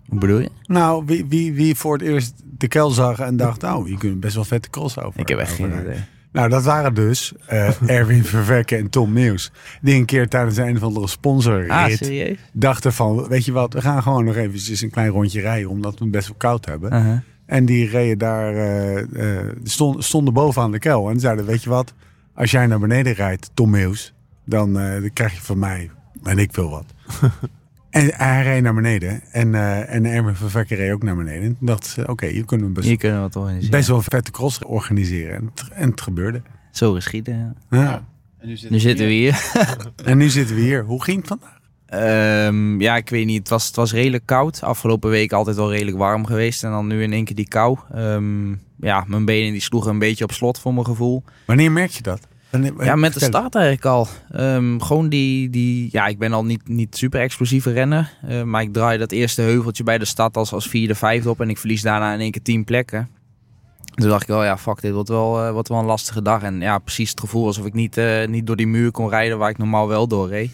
Hoe 0.07 0.19
bedoel 0.19 0.39
je? 0.39 0.49
Nou, 0.63 1.03
wie, 1.05 1.25
wie, 1.25 1.53
wie 1.53 1.75
voor 1.75 1.93
het 1.93 2.01
eerst 2.07 2.33
de 2.57 2.67
kel 2.67 2.89
zag 2.89 3.19
en 3.19 3.37
dacht, 3.37 3.61
nou, 3.61 3.89
je 3.89 3.97
kunt 3.97 4.19
best 4.19 4.35
wel 4.35 4.43
vette 4.43 4.69
cross 4.69 4.99
over. 4.99 5.19
Ik 5.19 5.27
heb 5.27 5.39
echt 5.39 5.53
geen 5.53 5.79
idee. 5.81 5.97
Nou, 6.31 6.49
dat 6.49 6.63
waren 6.63 6.93
dus 6.93 7.33
eh, 7.47 7.89
Erwin 7.89 8.23
Vervekke 8.33 8.75
en 8.75 8.89
Tom 8.89 9.13
Nieuws. 9.13 9.51
Die 9.81 9.95
een 9.95 10.05
keer 10.05 10.27
tijdens 10.27 10.57
een 10.57 10.75
of 10.75 10.83
andere 10.83 11.07
sponsorrit 11.07 11.69
Ah, 11.69 11.89
serieus? 11.89 12.37
dachten 12.53 12.93
van, 12.93 13.27
weet 13.27 13.45
je 13.45 13.51
wat, 13.51 13.73
we 13.73 13.81
gaan 13.81 14.03
gewoon 14.03 14.25
nog 14.25 14.35
eventjes 14.35 14.81
een 14.81 14.89
klein 14.89 15.09
rondje 15.09 15.41
rijden, 15.41 15.69
omdat 15.69 15.97
we 15.97 16.03
het 16.03 16.11
best 16.13 16.27
wel 16.27 16.37
koud 16.37 16.65
hebben. 16.65 16.93
Uh-huh. 16.93 17.17
En 17.45 17.65
die 17.65 17.89
reden 17.89 18.17
daar, 18.17 18.55
eh, 18.55 19.37
eh, 19.37 19.47
stond, 19.63 20.03
stonden 20.03 20.33
bovenaan 20.33 20.71
de 20.71 20.79
kel 20.79 21.09
en 21.09 21.19
zeiden, 21.19 21.45
weet 21.45 21.63
je 21.63 21.69
wat, 21.69 21.93
als 22.33 22.51
jij 22.51 22.67
naar 22.67 22.79
beneden 22.79 23.13
rijdt, 23.13 23.51
Tom 23.53 23.69
Meeuws, 23.69 24.13
dan, 24.45 24.73
dan 24.73 25.09
krijg 25.13 25.33
je 25.33 25.41
van 25.41 25.59
mij, 25.59 25.89
en 26.23 26.37
ik 26.37 26.55
wil 26.55 26.69
wat. 26.69 26.85
En 27.95 28.11
hij 28.13 28.43
reed 28.43 28.61
naar 28.63 28.73
beneden. 28.73 29.21
En, 29.31 29.55
eh 29.55 29.93
en 29.93 30.05
Erwin 30.05 30.35
van 30.35 30.49
Vekker 30.49 30.77
reed 30.77 30.91
ook 30.91 31.03
naar 31.03 31.15
beneden. 31.15 31.41
En 31.43 31.57
toen 31.57 31.67
dachten 31.67 31.91
ze, 31.91 32.07
oké, 32.07 32.25
hier 32.27 32.45
kunnen 32.45 32.67
we 32.67 32.71
best, 32.73 32.87
Hier 32.87 32.97
kunnen 32.97 33.17
we 33.17 33.23
wat 33.23 33.35
organiseren. 33.35 33.71
best 33.71 33.87
wel 33.87 33.97
een 33.97 34.03
vette 34.03 34.31
cross 34.31 34.59
organiseren. 34.63 35.35
En 35.35 35.51
het, 35.55 35.69
en 35.69 35.89
het 35.89 36.01
gebeurde. 36.01 36.41
Zo 36.71 36.93
geschieden. 36.93 37.55
ja. 37.69 37.77
Ja. 37.77 38.05
En 38.39 38.47
nu, 38.47 38.57
Nu 38.69 38.79
zitten 38.79 39.05
we 39.05 39.11
hier. 39.11 39.51
En 40.05 40.17
nu 40.17 40.29
zitten 40.29 40.55
we 40.55 40.61
hier. 40.61 40.83
Hoe 40.83 41.03
ging 41.03 41.17
het 41.17 41.27
vandaag? 41.27 41.59
Ehm, 41.85 42.81
ja, 42.81 42.95
ik 42.95 43.09
weet 43.09 43.25
niet. 43.25 43.39
Het 43.39 43.49
was, 43.49 43.67
het 43.67 43.75
was 43.75 43.91
redelijk 43.93 44.25
koud. 44.25 44.61
Afgelopen 44.61 45.09
week 45.09 45.31
altijd 45.33 45.55
wel 45.55 45.71
redelijk 45.71 45.97
warm 45.97 46.25
geweest. 46.25 46.63
En 46.63 46.71
dan 46.71 46.87
nu 46.87 47.03
in 47.03 47.13
één 47.13 47.25
keer 47.25 47.35
die 47.35 47.47
kou. 47.47 47.77
Ehm, 47.93 48.51
ja, 48.79 49.03
mijn 49.07 49.25
benen 49.25 49.51
die 49.51 49.61
sloegen 49.61 49.91
een 49.91 49.99
beetje 49.99 50.23
op 50.23 50.31
slot 50.31 50.59
voor 50.59 50.73
mijn 50.73 50.85
gevoel. 50.85 51.23
Wanneer 51.45 51.71
merk 51.71 51.89
je 51.91 52.01
dat? 52.01 52.27
Wanneer- 52.61 52.85
Ja, 52.85 52.95
met 52.95 53.13
de 53.13 53.19
start 53.19 53.55
eigenlijk 53.55 53.85
al. 53.85 54.07
Ehm, 54.31 54.79
gewoon 54.79 55.09
die, 55.09 55.49
die, 55.49 55.89
ja, 55.91 56.07
ik 56.07 56.17
ben 56.19 56.33
al 56.33 56.45
niet, 56.45 56.67
niet 56.67 56.97
super 56.97 57.19
explosieve 57.21 57.71
renner. 57.71 58.13
eh, 58.27 58.43
maar 58.43 58.61
ik 58.61 58.73
draai 58.73 58.97
dat 58.97 59.11
eerste 59.11 59.41
heuveltje 59.41 59.83
bij 59.83 59.97
de 59.97 60.05
stad 60.05 60.37
als, 60.37 60.53
als 60.53 60.67
vierde, 60.67 60.95
vijfde 60.95 61.29
op. 61.29 61.41
En 61.41 61.49
ik 61.49 61.57
verlies 61.57 61.81
daarna 61.81 62.13
in 62.13 62.19
één 62.19 62.31
keer 62.31 62.41
tien 62.41 62.63
plekken. 62.63 63.09
Toen 63.95 64.09
dacht 64.09 64.21
ik 64.21 64.27
wel, 64.27 64.43
ja, 64.43 64.57
fuck, 64.57 64.81
dit 64.81 64.93
wordt 64.93 65.09
wel, 65.09 65.43
eh, 65.45 65.51
wordt 65.51 65.67
wel 65.69 65.79
een 65.79 65.85
lastige 65.85 66.21
dag. 66.21 66.41
En 66.43 66.59
ja, 66.61 66.77
precies 66.77 67.09
het 67.09 67.19
gevoel 67.19 67.45
alsof 67.45 67.65
ik 67.65 67.73
niet, 67.73 67.97
eh, 67.97 68.27
niet 68.27 68.47
door 68.47 68.55
die 68.55 68.67
muur 68.67 68.91
kon 68.91 69.09
rijden 69.09 69.37
waar 69.37 69.49
ik 69.49 69.57
normaal 69.57 69.87
wel 69.87 70.07
door 70.07 70.27
reed. 70.27 70.51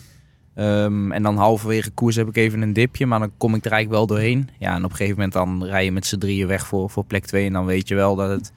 Ehm, 0.56 1.12
en 1.12 1.24
dan 1.24 1.38
halverwege 1.38 1.90
koers 1.90 2.16
heb 2.16 2.28
ik 2.28 2.36
even 2.38 2.62
een 2.62 2.74
dipje, 2.74 3.06
maar 3.06 3.20
dan 3.20 3.32
kom 3.38 3.56
ik 3.56 3.66
er 3.66 3.72
eigenlijk 3.72 4.08
wel 4.08 4.18
doorheen. 4.18 4.50
Ja, 4.60 4.76
en 4.76 4.84
op 4.84 4.90
een 4.90 4.96
gegeven 4.96 5.16
moment 5.16 5.34
dan 5.34 5.64
rij 5.66 5.84
je 5.86 5.92
met 5.92 6.06
z'n 6.06 6.18
drieën 6.18 6.48
weg 6.48 6.68
voor, 6.68 6.90
voor 6.90 7.06
plek 7.06 7.26
2. 7.26 7.46
En 7.46 7.54
dan 7.54 7.66
weet 7.66 7.88
je 7.88 7.96
wel 7.96 8.16
dat 8.16 8.30
het, 8.30 8.52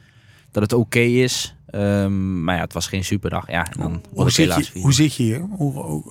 dat 0.51 0.63
het 0.63 0.73
oké 0.73 0.99
is. 0.99 1.55
Ehm, 1.75 2.45
maar 2.45 2.55
ja, 2.55 2.61
het 2.61 2.73
was 2.73 2.87
geen 2.87 3.05
superdag. 3.05 3.51
Ja, 3.51 3.67
en 3.73 3.81
dan 3.81 4.03
Hoe 4.15 4.31
zit, 4.31 4.55
je, 4.73 4.81
hoe 4.81 4.93
zit 4.93 5.15
je 5.15 5.23
hier? 5.23 5.41
Hoe, 5.41 6.03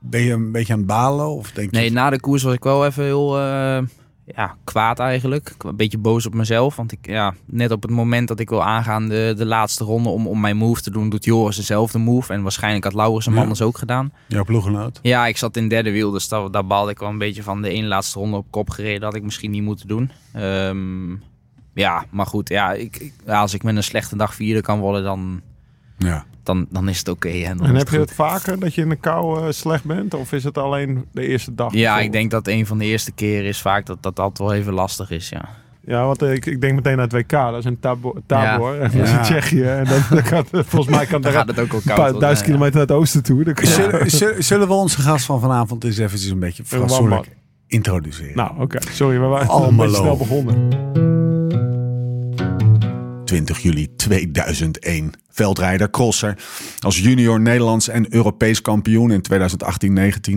ben 0.00 0.20
je 0.20 0.32
een 0.32 0.52
beetje 0.52 0.72
aan 0.72 0.78
het 0.78 0.88
balen? 0.88 1.28
Of 1.28 1.50
denk 1.50 1.70
je, 1.70 1.76
Nee, 1.76 1.90
na 1.92 2.10
de 2.10 2.20
koers 2.20 2.42
was 2.42 2.54
ik 2.54 2.62
wel 2.64 2.86
even 2.86 3.04
heel 3.04 3.38
eh, 3.38 3.78
ja, 4.24 4.56
kwaad 4.64 4.98
eigenlijk. 4.98 5.54
Een 5.58 5.76
beetje 5.76 5.98
boos 5.98 6.26
op 6.26 6.34
mezelf. 6.34 6.76
Want 6.76 6.92
ik, 6.92 6.98
ja, 7.02 7.34
net 7.44 7.70
op 7.70 7.82
het 7.82 7.90
moment 7.90 8.28
dat 8.28 8.40
ik 8.40 8.48
wil 8.48 8.64
aangaan 8.64 9.08
de, 9.08 9.34
de 9.36 9.46
laatste 9.46 9.84
ronde 9.84 10.08
om, 10.08 10.26
om 10.26 10.40
mijn 10.40 10.56
move 10.56 10.80
te 10.82 10.90
doen, 10.90 11.08
doet 11.10 11.24
Joris 11.24 11.56
dezelfde 11.56 11.98
move. 11.98 12.32
En 12.32 12.42
waarschijnlijk 12.42 12.84
had 12.84 12.94
Laurens 12.94 13.24
hem 13.26 13.34
Ja. 13.34 13.40
anders 13.40 13.62
ook 13.62 13.78
gedaan. 13.78 14.12
jouw 14.26 14.44
ploeggenoot? 14.44 14.98
Ja, 15.02 15.26
ik 15.26 15.36
zat 15.36 15.56
in 15.56 15.68
derde 15.68 15.90
wiel, 15.90 16.10
dus 16.10 16.28
daar, 16.28 16.50
daar 16.50 16.66
baalde 16.66 16.90
ik 16.90 16.98
wel 16.98 17.08
een 17.08 17.18
beetje 17.18 17.42
van. 17.42 17.62
De 17.62 17.68
ene 17.70 17.86
laatste 17.86 18.18
ronde 18.18 18.36
op 18.36 18.46
kop 18.50 18.70
gereden 18.70 19.02
had 19.02 19.14
ik 19.14 19.22
misschien 19.22 19.50
niet 19.50 19.62
moeten 19.62 19.88
doen. 19.88 20.10
Ehm, 20.32 21.10
ja, 21.78 22.04
maar 22.10 22.26
goed, 22.26 22.48
ja, 22.48 22.72
ik, 22.72 22.96
ik- 22.96 23.12
ja, 23.26 23.40
als 23.40 23.54
ik 23.54 23.62
met 23.62 23.76
een 23.76 23.82
slechte 23.82 24.16
dag 24.16 24.34
vierde 24.34 24.60
kan 24.60 24.78
worden, 24.80 25.02
dan, 25.02 25.40
Ja. 25.98 26.24
dan, 26.42 26.66
dan 26.70 26.88
is 26.88 26.98
het 26.98 27.08
oké. 27.08 27.28
en 27.28 27.58
heb 27.76 27.88
je 27.88 27.98
het 27.98 28.14
vaker 28.14 28.58
dat 28.58 28.74
je 28.74 28.80
in 28.82 28.88
de 28.88 28.96
kou 28.96 29.40
eh, 29.46 29.52
slecht 29.52 29.84
bent? 29.84 30.14
Of 30.14 30.32
is 30.32 30.44
het 30.44 30.58
alleen 30.58 31.04
de 31.12 31.26
eerste 31.26 31.54
dag? 31.54 31.72
Ja, 31.72 32.00
ik 32.00 32.12
denk 32.12 32.30
dat 32.30 32.46
een 32.48 32.66
van 32.66 32.78
de 32.78 32.84
eerste 32.84 33.12
keren 33.12 33.44
is 33.48 33.60
vaak 33.60 33.86
dat 33.86 34.02
dat 34.02 34.18
altijd 34.18 34.48
wel 34.48 34.52
even 34.58 34.72
lastig 34.72 35.10
is, 35.10 35.28
ja. 35.28 35.48
Ja, 35.84 36.04
want 36.06 36.22
eh, 36.22 36.32
ik, 36.32 36.46
ik 36.46 36.60
denk 36.60 36.74
meteen 36.74 36.92
aan 36.92 36.98
het 36.98 37.12
WK. 37.12 37.30
Dat 37.30 37.56
is 37.58 37.64
een 37.64 37.78
tabo- 37.80 38.14
tabor. 38.26 38.74
En 38.80 38.90
dat 38.98 39.06
is 39.08 39.10
in 39.12 39.22
Tsjechië. 39.22 39.62
En 39.62 39.84
dan, 39.84 40.00
dan 40.10 40.24
gaat, 40.24 40.48
volgens 40.52 40.96
mij 40.96 41.06
kan 41.06 41.20
daar 41.22 41.32
gaat 41.32 41.46
het 41.48 41.58
ook 41.60 41.72
al 41.72 41.80
koud 41.84 41.98
worden, 41.98 42.20
duizend 42.20 42.46
ja. 42.46 42.52
kilometer 42.52 42.78
naar 42.78 42.86
het 42.86 42.96
oosten 42.96 43.22
toe. 43.22 43.44
Dan 43.44 43.54
Zullen, 43.66 44.10
zullen- 44.10 44.44
zullen 44.44 44.68
we 44.68 44.74
onze 44.74 45.00
gast 45.00 45.24
van 45.24 45.40
vanavond 45.40 45.84
eens 45.84 45.98
eventjes 45.98 46.30
een 46.30 46.38
beetje 46.38 46.64
fatsoenlijk 46.64 47.36
introduceren? 47.66 48.36
Nou, 48.36 48.60
oké. 48.60 48.78
Sorry, 48.90 49.20
we 49.20 49.26
waren 49.26 49.76
beetje 49.76 49.96
snel 49.96 50.16
begonnen. 50.16 50.68
20 53.28 53.58
juli 53.58 53.96
2001. 53.96 55.12
Veldrijder, 55.30 55.90
crosser. 55.90 56.38
Als 56.78 56.98
junior 56.98 57.40
Nederlands 57.40 57.88
en 57.88 58.14
Europees 58.14 58.62
kampioen 58.62 59.10
in 59.10 59.22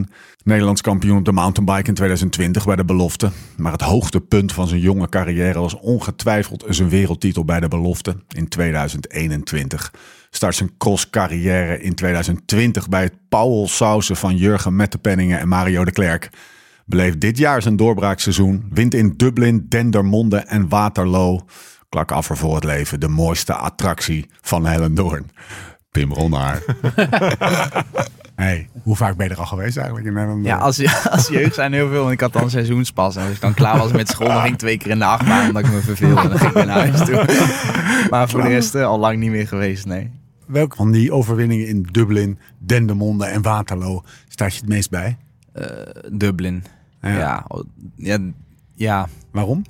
2018-19. 0.06 0.12
Nederlands 0.44 0.82
kampioen 0.82 1.18
op 1.18 1.26
de 1.26 1.32
mountainbike 1.32 1.88
in 1.88 1.94
2020 1.94 2.66
bij 2.66 2.76
de 2.76 2.86
belofte. 2.86 3.32
Maar 3.58 3.72
het 3.72 3.82
hoogtepunt 3.82 4.54
van 4.54 4.68
zijn 4.68 4.80
jonge 4.80 5.10
carrière 5.10 5.60
was 5.60 5.80
ongetwijfeld 5.80 6.66
zijn 6.70 6.90
wereldtitel 6.90 7.46
bij 7.46 7.60
de 7.60 7.68
belofte 7.68 8.16
in 8.30 8.48
2021. 8.48 9.94
Start 10.30 10.56
zijn 10.56 10.72
crosscarrière 10.78 11.82
in 11.82 11.96
2020 11.96 12.90
bij 12.90 13.04
het 13.04 13.14
Paul 13.30 13.68
Sausen 13.68 14.16
van 14.16 14.36
Jurgen 14.36 14.76
Mettepenningen 14.76 15.40
en 15.40 15.48
Mario 15.48 15.86
de 15.86 15.92
Klerk. 15.92 16.30
Beleeft 16.86 17.22
dit 17.22 17.38
jaar 17.38 17.62
zijn 17.62 17.76
doorbraakseizoen. 17.76 18.66
Wint 18.70 18.94
in 18.94 19.14
Dublin, 19.18 19.66
Dendermonde 19.70 20.38
en 20.38 20.70
Waterloo. 20.70 21.46
Klak 21.92 22.12
af 22.12 22.30
er 22.30 22.38
voor 22.38 22.56
het 22.56 22.64
leven. 22.64 23.00
De 23.00 23.08
mooiste 23.08 23.54
attractie 23.54 24.26
van 24.42 24.66
Hellendoorn. 24.66 25.32
Pim 25.92 26.14
Ronnaar. 26.14 26.64
hey, 28.36 28.70
hoe 28.84 28.96
vaak 28.96 29.16
ben 29.16 29.28
je 29.28 29.34
er 29.34 29.40
al 29.40 29.46
geweest 29.46 29.78
eigenlijk 29.78 30.08
in 30.08 30.16
Hellendoorn? 30.16 30.44
Ja, 30.44 30.58
als, 30.58 31.06
als 31.10 31.28
jeugd 31.28 31.56
zijn 31.56 31.74
heel 31.74 31.90
veel. 31.90 32.06
En 32.06 32.12
ik 32.12 32.20
had 32.20 32.34
dan 32.34 32.50
seizoenspas. 32.50 33.16
En 33.16 33.24
als 33.24 33.36
ik 33.36 33.42
dan 33.42 33.54
klaar 33.54 33.78
was 33.78 33.92
met 33.92 34.10
school, 34.10 34.28
dan 34.28 34.42
ging 34.42 34.54
ik 34.54 34.60
twee 34.60 34.78
keer 34.78 34.92
in 34.92 35.00
de 35.00 35.06
achtbaan 35.06 35.48
omdat 35.48 35.66
ik 35.66 35.72
me 35.72 35.82
verveelde. 35.82 36.22
En 36.22 36.30
dan 36.30 36.40
ging 36.40 36.54
ik 36.54 36.66
naar 36.66 36.88
huis 36.88 37.06
toe. 37.06 37.26
Maar 38.10 38.30
voor 38.30 38.42
de 38.42 38.48
rest 38.48 38.76
eh, 38.76 38.86
al 38.86 39.00
lang 39.00 39.18
niet 39.18 39.32
meer 39.32 39.48
geweest, 39.48 39.86
nee. 39.86 40.12
Welke 40.46 40.76
van 40.76 40.92
die 40.92 41.12
overwinningen 41.12 41.68
in 41.68 41.88
Dublin, 41.92 42.40
Dendermonde 42.58 43.26
en 43.26 43.42
Waterloo 43.42 44.04
staat 44.28 44.54
je 44.54 44.60
het 44.60 44.70
meest 44.70 44.90
bij? 44.90 45.18
Eh, 45.54 45.66
Dublin. 46.12 46.64
Ja. 47.02 47.10
Ja. 47.10 47.46
Ja, 47.96 48.18
ja, 48.76 49.08
Waarom? 49.32 49.64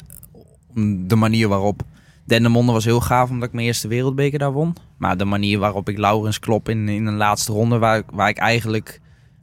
om 0.76 1.08
de 1.08 1.16
manier 1.16 1.48
waarop. 1.48 1.84
Dendermonde 2.26 2.72
was 2.72 2.86
heel 2.86 3.02
gaaf 3.02 3.30
omdat 3.30 3.48
ik 3.48 3.54
mijn 3.54 3.66
eerste 3.66 3.88
wereldbeker 3.88 4.40
daar 4.40 4.52
won. 4.52 4.76
Maar 4.98 5.18
de 5.18 5.26
manier 5.26 5.60
waarop 5.60 5.90
ik 5.90 5.98
Laurens 5.98 6.40
klop 6.40 6.70
in, 6.70 6.90
in 6.90 7.06
een 7.06 7.16
laatste 7.18 7.52
ronde, 7.52 7.78
waar, 7.78 7.98
ik- 7.98 8.06
waar 8.14 8.30
ik 8.30 8.38
eigenlijk 8.38 9.00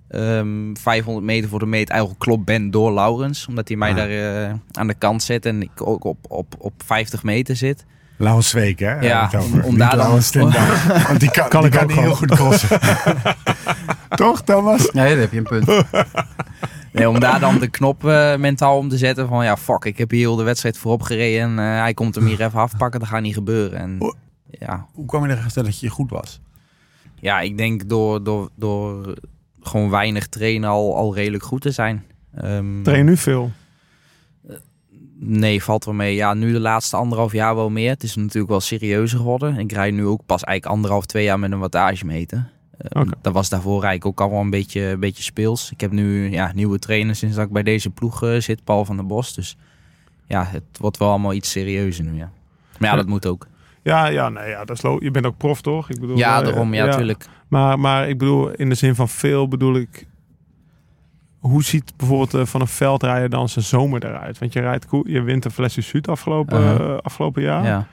ehm 0.09 0.75
500 0.75 1.27
meter 1.27 1.49
voor 1.49 1.59
de 1.59 1.67
meet 1.67 1.91
eigenlijk 1.91 2.21
klop 2.21 2.47
ben 2.47 2.71
door 2.71 2.93
Laurens. 2.93 3.47
Omdat 3.47 3.69
hij 3.69 3.77
mij 3.77 3.91
Ah. 3.91 3.97
daar 3.97 4.09
eh, 4.11 4.53
aan 4.73 4.87
de 4.87 4.95
kant 4.95 5.23
zet 5.23 5.47
en 5.47 5.63
ik 5.63 5.71
ook 5.87 6.05
op, 6.05 6.19
op, 6.29 6.55
op 6.59 6.73
50 6.85 7.23
meter 7.23 7.57
zit. 7.57 7.85
Laurens 8.17 8.49
Zweek, 8.49 8.79
hè? 8.79 8.99
Ja, 9.01 9.31
om- 9.53 9.61
om 9.65 9.79
daar 9.79 9.97
dan-. 9.97 10.11
Want 11.09 11.21
die 11.21 11.31
kan, 11.31 11.49
Kan 11.49 11.61
die 11.63 11.71
ik 11.71 11.77
kan 11.77 11.83
ook 11.83 11.89
niet 11.89 11.99
heel 11.99 12.15
goed 12.15 12.31
crossen. 12.31 12.81
Toch, 14.09 14.43
Thomas? 14.43 14.91
Nee, 14.91 15.09
daar 15.09 15.19
heb 15.19 15.33
je 15.33 15.39
een 15.39 15.43
punt. 15.45 15.67
Nee, 16.93 17.09
om 17.09 17.21
daar 17.21 17.41
dan 17.41 17.59
de 17.59 17.69
knop 17.69 18.05
eh, 18.07 18.37
mentaal 18.37 18.79
om 18.79 18.89
te 18.89 18.97
zetten 18.99 19.29
van 19.29 19.45
ja, 19.45 19.57
fuck, 19.57 19.85
ik 19.85 19.99
heb 19.99 20.11
hier 20.11 20.21
heel 20.21 20.37
de 20.37 20.43
wedstrijd 20.43 20.79
voorop 20.79 21.03
gereden 21.03 21.43
en 21.43 21.59
eh, 21.59 21.81
hij 21.81 21.95
komt 21.95 22.15
hem 22.15 22.27
hier 22.27 22.41
even 22.41 22.61
afpakken, 22.61 23.01
dat 23.01 23.09
gaat 23.09 23.23
niet 23.23 23.35
gebeuren. 23.35 23.79
En 23.79 23.97
Oh. 23.99 24.15
ja, 24.51 24.87
Hoe 24.93 25.07
kwam 25.07 25.27
je 25.27 25.37
erachter 25.37 25.65
dat 25.65 25.81
je 25.81 25.89
goed 25.89 26.11
was? 26.11 26.41
ja, 27.21 27.41
ik 27.41 27.57
denk 27.59 27.89
door, 27.89 28.23
door, 28.25 28.51
door 28.57 29.15
gewoon 29.61 29.91
weinig 29.91 30.27
trainen 30.27 30.69
al, 30.69 30.97
al 30.97 31.15
redelijk 31.15 31.45
goed 31.45 31.61
te 31.61 31.71
zijn. 31.71 32.05
Ehm, 32.35 32.83
Train 32.83 32.99
je 32.99 33.05
nu 33.05 33.17
veel? 33.17 33.51
Nee, 35.21 35.63
valt 35.63 35.85
wel 35.85 35.95
mee. 35.95 36.15
Ja, 36.15 36.35
nu 36.35 36.53
de 36.53 36.61
laatste 36.61 36.97
anderhalf 36.97 37.33
jaar 37.33 37.55
wel 37.55 37.71
meer. 37.71 37.91
Het 37.91 38.03
is 38.03 38.17
natuurlijk 38.17 38.49
wel 38.49 38.61
serieuzer 38.61 39.19
geworden. 39.19 39.59
Ik 39.59 39.73
rijd 39.73 39.95
nu 39.95 40.07
ook 40.07 40.21
pas 40.27 40.45
eigenlijk 40.45 40.77
anderhalf, 40.77 41.07
twee 41.07 41.25
jaar 41.25 41.39
met 41.39 41.53
een 41.53 41.59
wattagemeter. 41.59 42.39
Ehm, 42.39 42.49
Oké. 42.79 43.11
Dat 43.21 43.33
was 43.33 43.49
daarvoor 43.49 43.83
eigenlijk 43.83 44.07
ook 44.07 44.21
al 44.27 44.31
wel 44.31 44.41
een 44.41 44.51
beetje, 44.51 44.81
een 44.81 45.01
beetje 45.01 45.23
speels. 45.23 45.71
Ik 45.71 45.81
heb 45.81 45.91
nu 45.91 46.31
ja, 46.31 46.53
nieuwe 46.55 46.79
trainer 46.79 47.15
sinds 47.17 47.37
dat 47.37 47.47
ik 47.47 47.53
bij 47.53 47.63
deze 47.63 47.91
ploeg 47.91 48.23
eh, 48.23 48.41
zit, 48.41 48.65
Paul 48.65 48.85
van 48.85 48.97
der 48.97 49.07
Bos. 49.07 49.35
Dus 49.35 49.57
ja, 50.27 50.45
het 50.45 50.79
wordt 50.79 50.97
wel 50.97 51.09
allemaal 51.09 51.33
iets 51.33 51.51
serieuzer 51.51 52.05
nu, 52.05 52.17
ja. 52.17 52.31
Maar 52.79 52.91
ja, 52.91 52.97
dat 52.97 53.07
moet 53.07 53.27
ook. 53.27 53.47
Ja, 53.83 54.07
ja, 54.07 54.29
nee, 54.29 54.49
ja, 54.49 54.65
dat 54.65 54.85
is 54.85 54.91
je 54.99 55.11
bent 55.11 55.27
ook 55.27 55.37
prof, 55.37 55.61
toch? 55.61 55.91
Ik 55.91 56.01
bedoel, 56.01 56.17
Ja, 56.17 56.39
eh, 56.39 56.45
daarom, 56.45 56.75
ja, 56.75 56.85
natuurlijk. 56.85 57.27
Maar, 57.49 57.79
maar 57.79 58.09
ik 58.09 58.19
bedoel, 58.19 58.51
in 58.51 58.69
de 58.69 58.75
zin 58.75 58.95
van 58.95 59.09
veel 59.09 59.49
bedoel 59.49 59.77
ik... 59.77 60.07
Hoe 61.39 61.63
ziet 61.65 61.93
bijvoorbeeld 61.97 62.35
eh, 62.35 62.47
van 62.47 62.61
een 62.61 62.67
veldrijder 62.67 63.31
dan 63.31 63.49
zijn 63.49 63.65
zomer 63.65 64.05
eruit? 64.05 64.39
Want 64.39 64.53
je, 64.53 64.61
rijdt, 64.61 64.87
je 65.05 65.23
wint 65.23 65.45
een 65.45 65.51
Flesje 65.51 65.81
Zuid 65.81 66.09
afgelopen, 66.09 66.61
Uh-huh. 66.61 66.99
afgelopen 66.99 67.43
jaar. 67.43 67.65
Ja. 67.65 67.87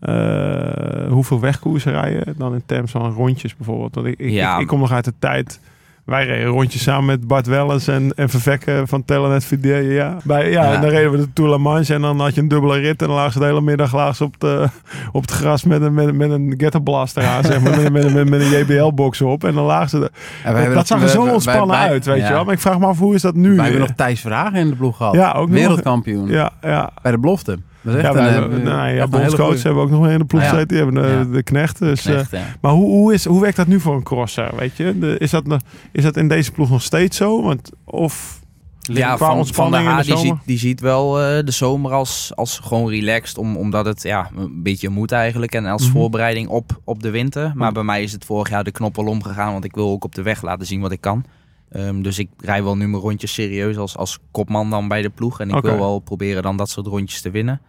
Eh, 0.00 1.08
hoeveel 1.10 1.40
wegkoersen 1.40 1.92
rijden 1.92 2.34
dan 2.38 2.54
in 2.54 2.62
termen 2.66 2.88
van 2.88 3.12
rondjes 3.12 3.56
bijvoorbeeld? 3.56 3.94
Want 3.94 4.06
ik, 4.06 4.18
ik, 4.18 4.30
Ja. 4.30 4.54
ik, 4.54 4.60
ik 4.60 4.66
kom 4.66 4.80
nog 4.80 4.92
uit 4.92 5.04
de 5.04 5.12
tijd... 5.18 5.60
Wij 6.04 6.26
reden 6.26 6.46
rondjes 6.46 6.82
samen 6.82 7.04
met 7.04 7.26
Bart 7.26 7.46
Wellens 7.46 7.88
en, 7.88 8.12
en 8.16 8.28
Vervekke 8.28 8.82
van 8.86 9.04
Telenet 9.04 9.44
Fidel. 9.44 9.80
Ja. 9.80 10.16
Bij, 10.24 10.50
ja, 10.50 10.62
Ja. 10.64 10.74
En 10.74 10.80
dan 10.80 10.90
reden 10.90 11.10
we 11.10 11.16
de 11.16 11.32
Tour 11.32 11.50
La 11.50 11.56
Manche 11.58 11.94
en 11.94 12.00
dan 12.00 12.20
had 12.20 12.34
je 12.34 12.40
een 12.40 12.48
dubbele 12.48 12.78
rit. 12.78 13.00
En 13.02 13.06
dan 13.06 13.16
lagen 13.16 13.32
ze 13.32 13.38
de 13.38 13.44
hele 13.44 13.60
middag 13.60 14.16
ze 14.16 14.24
op, 14.24 14.34
de, 14.40 14.68
op 15.12 15.20
het 15.22 15.30
gras 15.30 15.64
met 15.64 15.82
een, 15.82 15.94
met, 15.94 16.06
een- 16.08 16.16
met 16.16 16.30
een 16.30 16.54
ghetto 16.56 16.80
blaster 16.80 17.24
aan, 17.26 17.44
zeg 17.44 17.60
maar. 17.60 17.80
Met, 17.80 17.92
met, 17.92 18.12
met, 18.14 18.28
met 18.28 18.40
een 18.40 18.58
JBL-box 18.58 19.20
op. 19.20 19.44
En 19.44 19.54
dan 19.54 19.64
lagen 19.64 19.88
ze... 19.88 19.96
er- 19.96 20.02
En 20.44 20.52
wij 20.52 20.60
hebben 20.60 20.74
dat 20.78 20.86
zag 20.86 21.02
er 21.02 21.08
zo 21.08 21.26
ontspannen 21.26 21.76
wij- 21.76 21.88
uit, 21.88 22.04
weet 22.06 22.18
ja. 22.20 22.26
je 22.26 22.32
wel. 22.32 22.44
Maar 22.44 22.54
ik 22.54 22.60
vraag 22.60 22.78
me 22.78 22.86
af, 22.86 22.98
hoe 22.98 23.14
is 23.14 23.22
dat 23.22 23.34
nu? 23.34 23.54
Wij 23.54 23.64
hebben 23.64 23.80
nog 23.80 23.96
Thijs 23.96 24.20
Verhagen 24.20 24.58
in 24.58 24.68
de 24.68 24.76
ploeg 24.76 24.96
gehad. 24.96 25.14
Ja, 25.14 25.32
ook 25.32 25.48
nog. 25.48 25.56
Wereldkampioen. 25.58 26.28
Ja, 26.28 26.50
ja. 26.62 26.90
Bij 27.02 27.12
de 27.12 27.18
belofte. 27.18 27.58
Ja, 27.92 28.12
wij 28.14 28.26
een, 28.26 28.32
hebben, 28.32 28.58
eh, 28.58 28.64
nou, 28.64 28.88
ja, 28.90 29.02
een 29.02 29.10
bondscoach 29.10 29.62
hebben 29.62 29.74
we 29.74 29.80
ook 29.94 30.00
nog 30.00 30.08
in 30.10 30.18
de 30.18 30.24
ploeg 30.24 30.42
Ja. 30.42 30.48
gezeten. 30.48 30.68
Die 30.68 30.76
hebben 30.76 31.02
de, 31.02 31.08
Ja. 31.08 31.24
de 31.24 31.42
knecht. 31.42 31.78
Dus, 31.78 32.06
eh, 32.06 32.20
ja. 32.30 32.40
maar 32.60 32.72
hoe, 32.72 32.84
hoe, 32.90 33.12
is, 33.14 33.24
hoe 33.24 33.40
werkt 33.40 33.56
dat 33.56 33.66
nu 33.66 33.80
voor 33.80 33.94
een 33.94 34.02
crosser, 34.02 34.50
weet 34.56 34.76
je? 34.76 34.98
De, 34.98 35.18
is, 35.18 35.30
dat, 35.30 35.46
nog- 35.46 35.60
is 35.92 36.02
dat 36.02 36.16
in 36.16 36.28
deze 36.28 36.52
ploeg 36.52 36.70
nog 36.70 36.82
steeds 36.82 37.16
zo? 37.16 37.42
Want, 37.42 37.70
of 37.84 38.40
Ja, 38.80 39.14
qua 39.14 39.26
van, 39.26 39.46
van 39.46 39.70
de 39.70 40.02
die 40.04 40.16
ziet, 40.16 40.34
die 40.44 40.58
ziet 40.58 40.80
wel 40.80 41.20
eh, 41.20 41.44
de 41.44 41.50
zomer 41.50 41.92
als, 41.92 42.32
als 42.34 42.58
gewoon 42.58 42.88
relaxed. 42.90 43.38
Om, 43.38 43.56
omdat 43.56 43.84
het 43.86 44.02
ja, 44.02 44.30
een 44.36 44.62
beetje 44.62 44.88
moet 44.88 45.12
eigenlijk. 45.12 45.54
En 45.54 45.66
als 45.66 45.82
Mhm. 45.82 45.92
voorbereiding 45.92 46.48
op, 46.48 46.80
op 46.84 47.02
de 47.02 47.10
winter. 47.10 47.52
Maar 47.54 47.72
bij 47.72 47.82
mij 47.82 48.02
is 48.02 48.12
het 48.12 48.24
vorig 48.24 48.50
jaar 48.50 48.64
de 48.64 48.70
knop 48.70 48.98
al 48.98 49.06
omgegaan. 49.06 49.52
Want 49.52 49.64
ik 49.64 49.74
wil 49.74 49.90
ook 49.90 50.04
op 50.04 50.14
de 50.14 50.22
weg 50.22 50.42
laten 50.42 50.66
zien 50.66 50.80
wat 50.80 50.92
ik 50.92 51.00
kan. 51.00 51.24
Ehm, 51.70 52.02
dus 52.02 52.18
ik 52.18 52.28
rij 52.38 52.62
wel 52.62 52.76
nu 52.76 52.88
mijn 52.88 53.02
rondjes 53.02 53.32
serieus 53.32 53.76
als, 53.76 53.96
als 53.96 54.18
kopman 54.30 54.70
dan 54.70 54.88
bij 54.88 55.02
de 55.02 55.10
ploeg. 55.10 55.40
En 55.40 55.50
ik 55.50 55.62
wil 55.62 55.78
wel 55.78 55.98
proberen 55.98 56.42
dan 56.42 56.56
dat 56.56 56.70
soort 56.70 56.86
rondjes 56.86 57.20
te 57.20 57.30
winnen. 57.30 57.60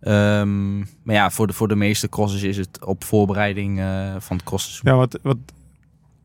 Ehm, 0.00 0.78
maar 0.78 1.14
ja, 1.14 1.30
voor 1.30 1.46
de, 1.46 1.52
voor 1.52 1.68
de 1.68 1.76
meeste 1.76 2.08
crossers 2.08 2.42
is 2.42 2.56
het 2.56 2.84
op 2.84 3.04
voorbereiding 3.04 3.80
eh, 3.80 4.14
van 4.18 4.36
het 4.36 4.44
crossseizoen. 4.46 4.90
Ja, 4.92 4.96
wat, 4.96 5.18
wat 5.22 5.36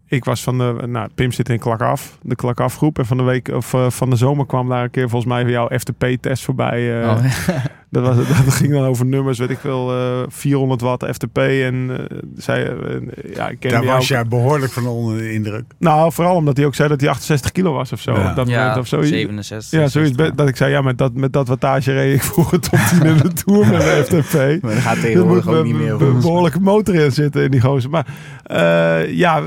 ik 0.07 0.25
was 0.25 0.43
van 0.43 0.57
de, 0.57 0.83
nou, 0.87 1.09
Pim 1.15 1.31
zit 1.31 1.49
in 1.49 1.59
klak 1.59 1.81
af, 1.81 2.17
de 2.21 2.35
klak 2.35 2.59
af 2.59 2.77
groep. 2.77 2.99
En 2.99 3.05
van 3.05 3.17
de 3.17 3.23
week 3.23 3.47
of 3.47 3.73
eh, 3.73 3.89
van 3.89 4.09
de 4.09 4.15
zomer 4.15 4.45
kwam 4.45 4.69
daar 4.69 4.83
een 4.83 4.89
keer 4.89 5.09
volgens 5.09 5.31
mij 5.33 5.45
jouw 5.45 5.69
FTP-test 5.79 6.43
voorbij. 6.43 7.01
eh, 7.01 7.09
Oh, 7.09 7.25
dat, 8.03 8.15
was, 8.15 8.27
dat 8.45 8.53
ging 8.53 8.71
dan 8.71 8.83
over 8.85 9.05
nummers, 9.05 9.39
weet 9.39 9.49
ik 9.49 9.57
veel, 9.59 9.91
eh 9.91 10.23
400 10.27 10.81
watt 10.81 11.05
FTP. 11.05 11.37
En 11.37 11.89
eh 12.09 12.17
zei, 12.35 12.63
eh, 12.65 13.33
ja, 13.35 13.49
ik 13.49 13.59
ken 13.59 13.71
Daar 13.71 13.85
was 13.85 14.07
jij 14.07 14.25
behoorlijk 14.27 14.71
van 14.71 14.87
onder 14.87 15.17
de 15.17 15.33
indruk. 15.33 15.63
Nou, 15.79 16.11
vooral 16.11 16.35
omdat 16.35 16.57
hij 16.57 16.65
ook 16.65 16.75
zei 16.75 16.89
dat 16.89 17.01
hij 17.01 17.09
68 17.09 17.51
kilo 17.51 17.73
was 17.73 17.91
of 17.91 17.99
zo. 18.01 18.13
Ja. 18.13 18.33
Dat 18.33 18.47
ja, 18.47 18.79
of 18.79 18.87
zoiets. 18.87 19.09
67. 19.09 19.79
Ja, 19.79 19.87
zoiets. 19.87 20.15
60. 20.15 20.35
Dat 20.35 20.47
ik 20.47 20.55
zei, 20.55 20.71
ja, 20.71 20.81
met 20.81 20.97
dat, 20.97 21.13
met 21.13 21.33
dat 21.33 21.47
wattage 21.47 21.91
reed 21.93 22.15
ik 22.15 22.23
vroeger 22.23 22.59
top 22.59 22.79
10 22.89 23.03
in 23.03 23.17
de 23.17 23.33
Tour 23.33 23.67
met 23.67 23.81
een 23.83 24.03
FTP. 24.23 24.33
Maar 24.61 24.73
dat 24.73 24.81
gaat 24.83 24.95
Er 24.95 25.01
tegenwoordig 25.01 25.45
moet 25.45 25.55
ook 25.55 25.65
niet 25.65 25.75
meer. 25.75 25.83
be- 25.83 25.97
volgens 25.97 26.11
mij. 26.13 26.21
behoorlijke 26.21 26.59
motor 26.59 26.95
in 26.95 27.11
zitten 27.11 27.43
in 27.43 27.51
die 27.51 27.61
gozer. 27.61 27.89
Maar 27.89 28.05
eh, 28.43 29.11
ja, 29.13 29.43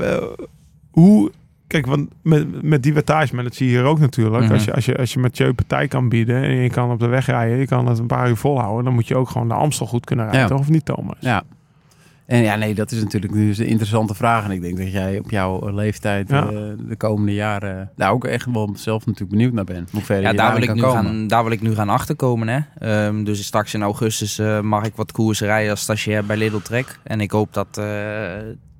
hoe... 0.91 1.31
Kijk, 1.69 1.85
want 1.85 2.09
met, 2.21 2.63
met 2.63 2.83
die 2.83 2.93
wattage, 2.93 3.35
maar 3.35 3.43
dat 3.43 3.55
zie 3.55 3.69
je 3.69 3.77
hier 3.77 3.83
ook 3.85 3.99
natuurlijk. 3.99 4.43
Mhm. 4.43 4.53
als, 4.53 4.63
je, 4.63 4.73
als, 4.73 4.85
je, 4.85 4.97
als 4.97 5.13
je 5.13 5.19
met 5.19 5.37
je 5.37 5.53
partij 5.53 5.87
kan 5.87 6.09
bieden 6.09 6.43
en 6.43 6.55
je 6.55 6.69
kan 6.69 6.91
op 6.91 6.99
de 6.99 7.07
weg 7.07 7.25
rijden, 7.25 7.57
je 7.57 7.65
kan 7.67 7.87
het 7.87 7.99
een 7.99 8.07
paar 8.07 8.29
uur 8.29 8.37
volhouden, 8.37 8.83
dan 8.85 8.93
moet 8.93 9.07
je 9.07 9.15
ook 9.15 9.29
gewoon 9.29 9.47
de 9.47 9.53
Amstel 9.53 9.85
goed 9.85 10.05
kunnen 10.05 10.25
rijden, 10.25 10.43
Ja. 10.43 10.47
toch? 10.47 10.59
Of 10.59 10.69
niet, 10.69 10.85
Thomas? 10.85 11.15
Ja. 11.19 11.43
En 12.25 12.41
ja, 12.41 12.55
nee, 12.55 12.73
dat 12.75 12.91
is 12.91 13.03
natuurlijk 13.03 13.33
nu 13.33 13.49
een 13.57 13.65
interessante 13.67 14.13
vraag. 14.15 14.43
En 14.43 14.51
ik 14.51 14.61
denk 14.61 14.77
dat 14.77 14.91
jij 14.91 15.19
op 15.19 15.29
jouw 15.31 15.69
leeftijd 15.69 16.29
Ja. 16.29 16.43
eh, 16.45 16.51
de 16.87 16.95
komende 16.97 17.33
jaren 17.33 17.91
daar 17.95 18.11
ook 18.11 18.25
echt 18.25 18.45
wel 18.51 18.69
zelf 18.75 19.05
natuurlijk 19.05 19.31
benieuwd 19.31 19.53
naar 19.53 19.63
bent. 19.63 19.91
Hoe 19.91 20.01
ver 20.01 20.21
Ja, 20.21 20.29
je 20.29 20.35
daar 20.37 20.53
wil, 20.53 20.63
ik 20.63 20.73
nu 20.73 20.81
komen. 20.81 21.03
gaan, 21.03 21.27
daar 21.27 21.43
wil 21.43 21.51
ik 21.51 21.61
nu 21.61 21.73
gaan 21.75 21.89
achterkomen. 21.89 22.47
Hè? 22.47 22.59
Ehm, 22.79 23.23
dus 23.23 23.45
straks 23.45 23.73
in 23.73 23.81
augustus 23.81 24.39
eh, 24.39 24.59
mag 24.61 24.85
ik 24.85 24.95
wat 24.95 25.11
koersen 25.11 25.47
rijden 25.47 25.71
als 25.71 25.81
stagiair 25.81 26.25
bij 26.25 26.37
Lidl 26.37 26.57
Trek. 26.57 26.99
En 27.03 27.21
ik 27.21 27.31
hoop 27.31 27.53
dat, 27.53 27.77
eh, 27.77 27.85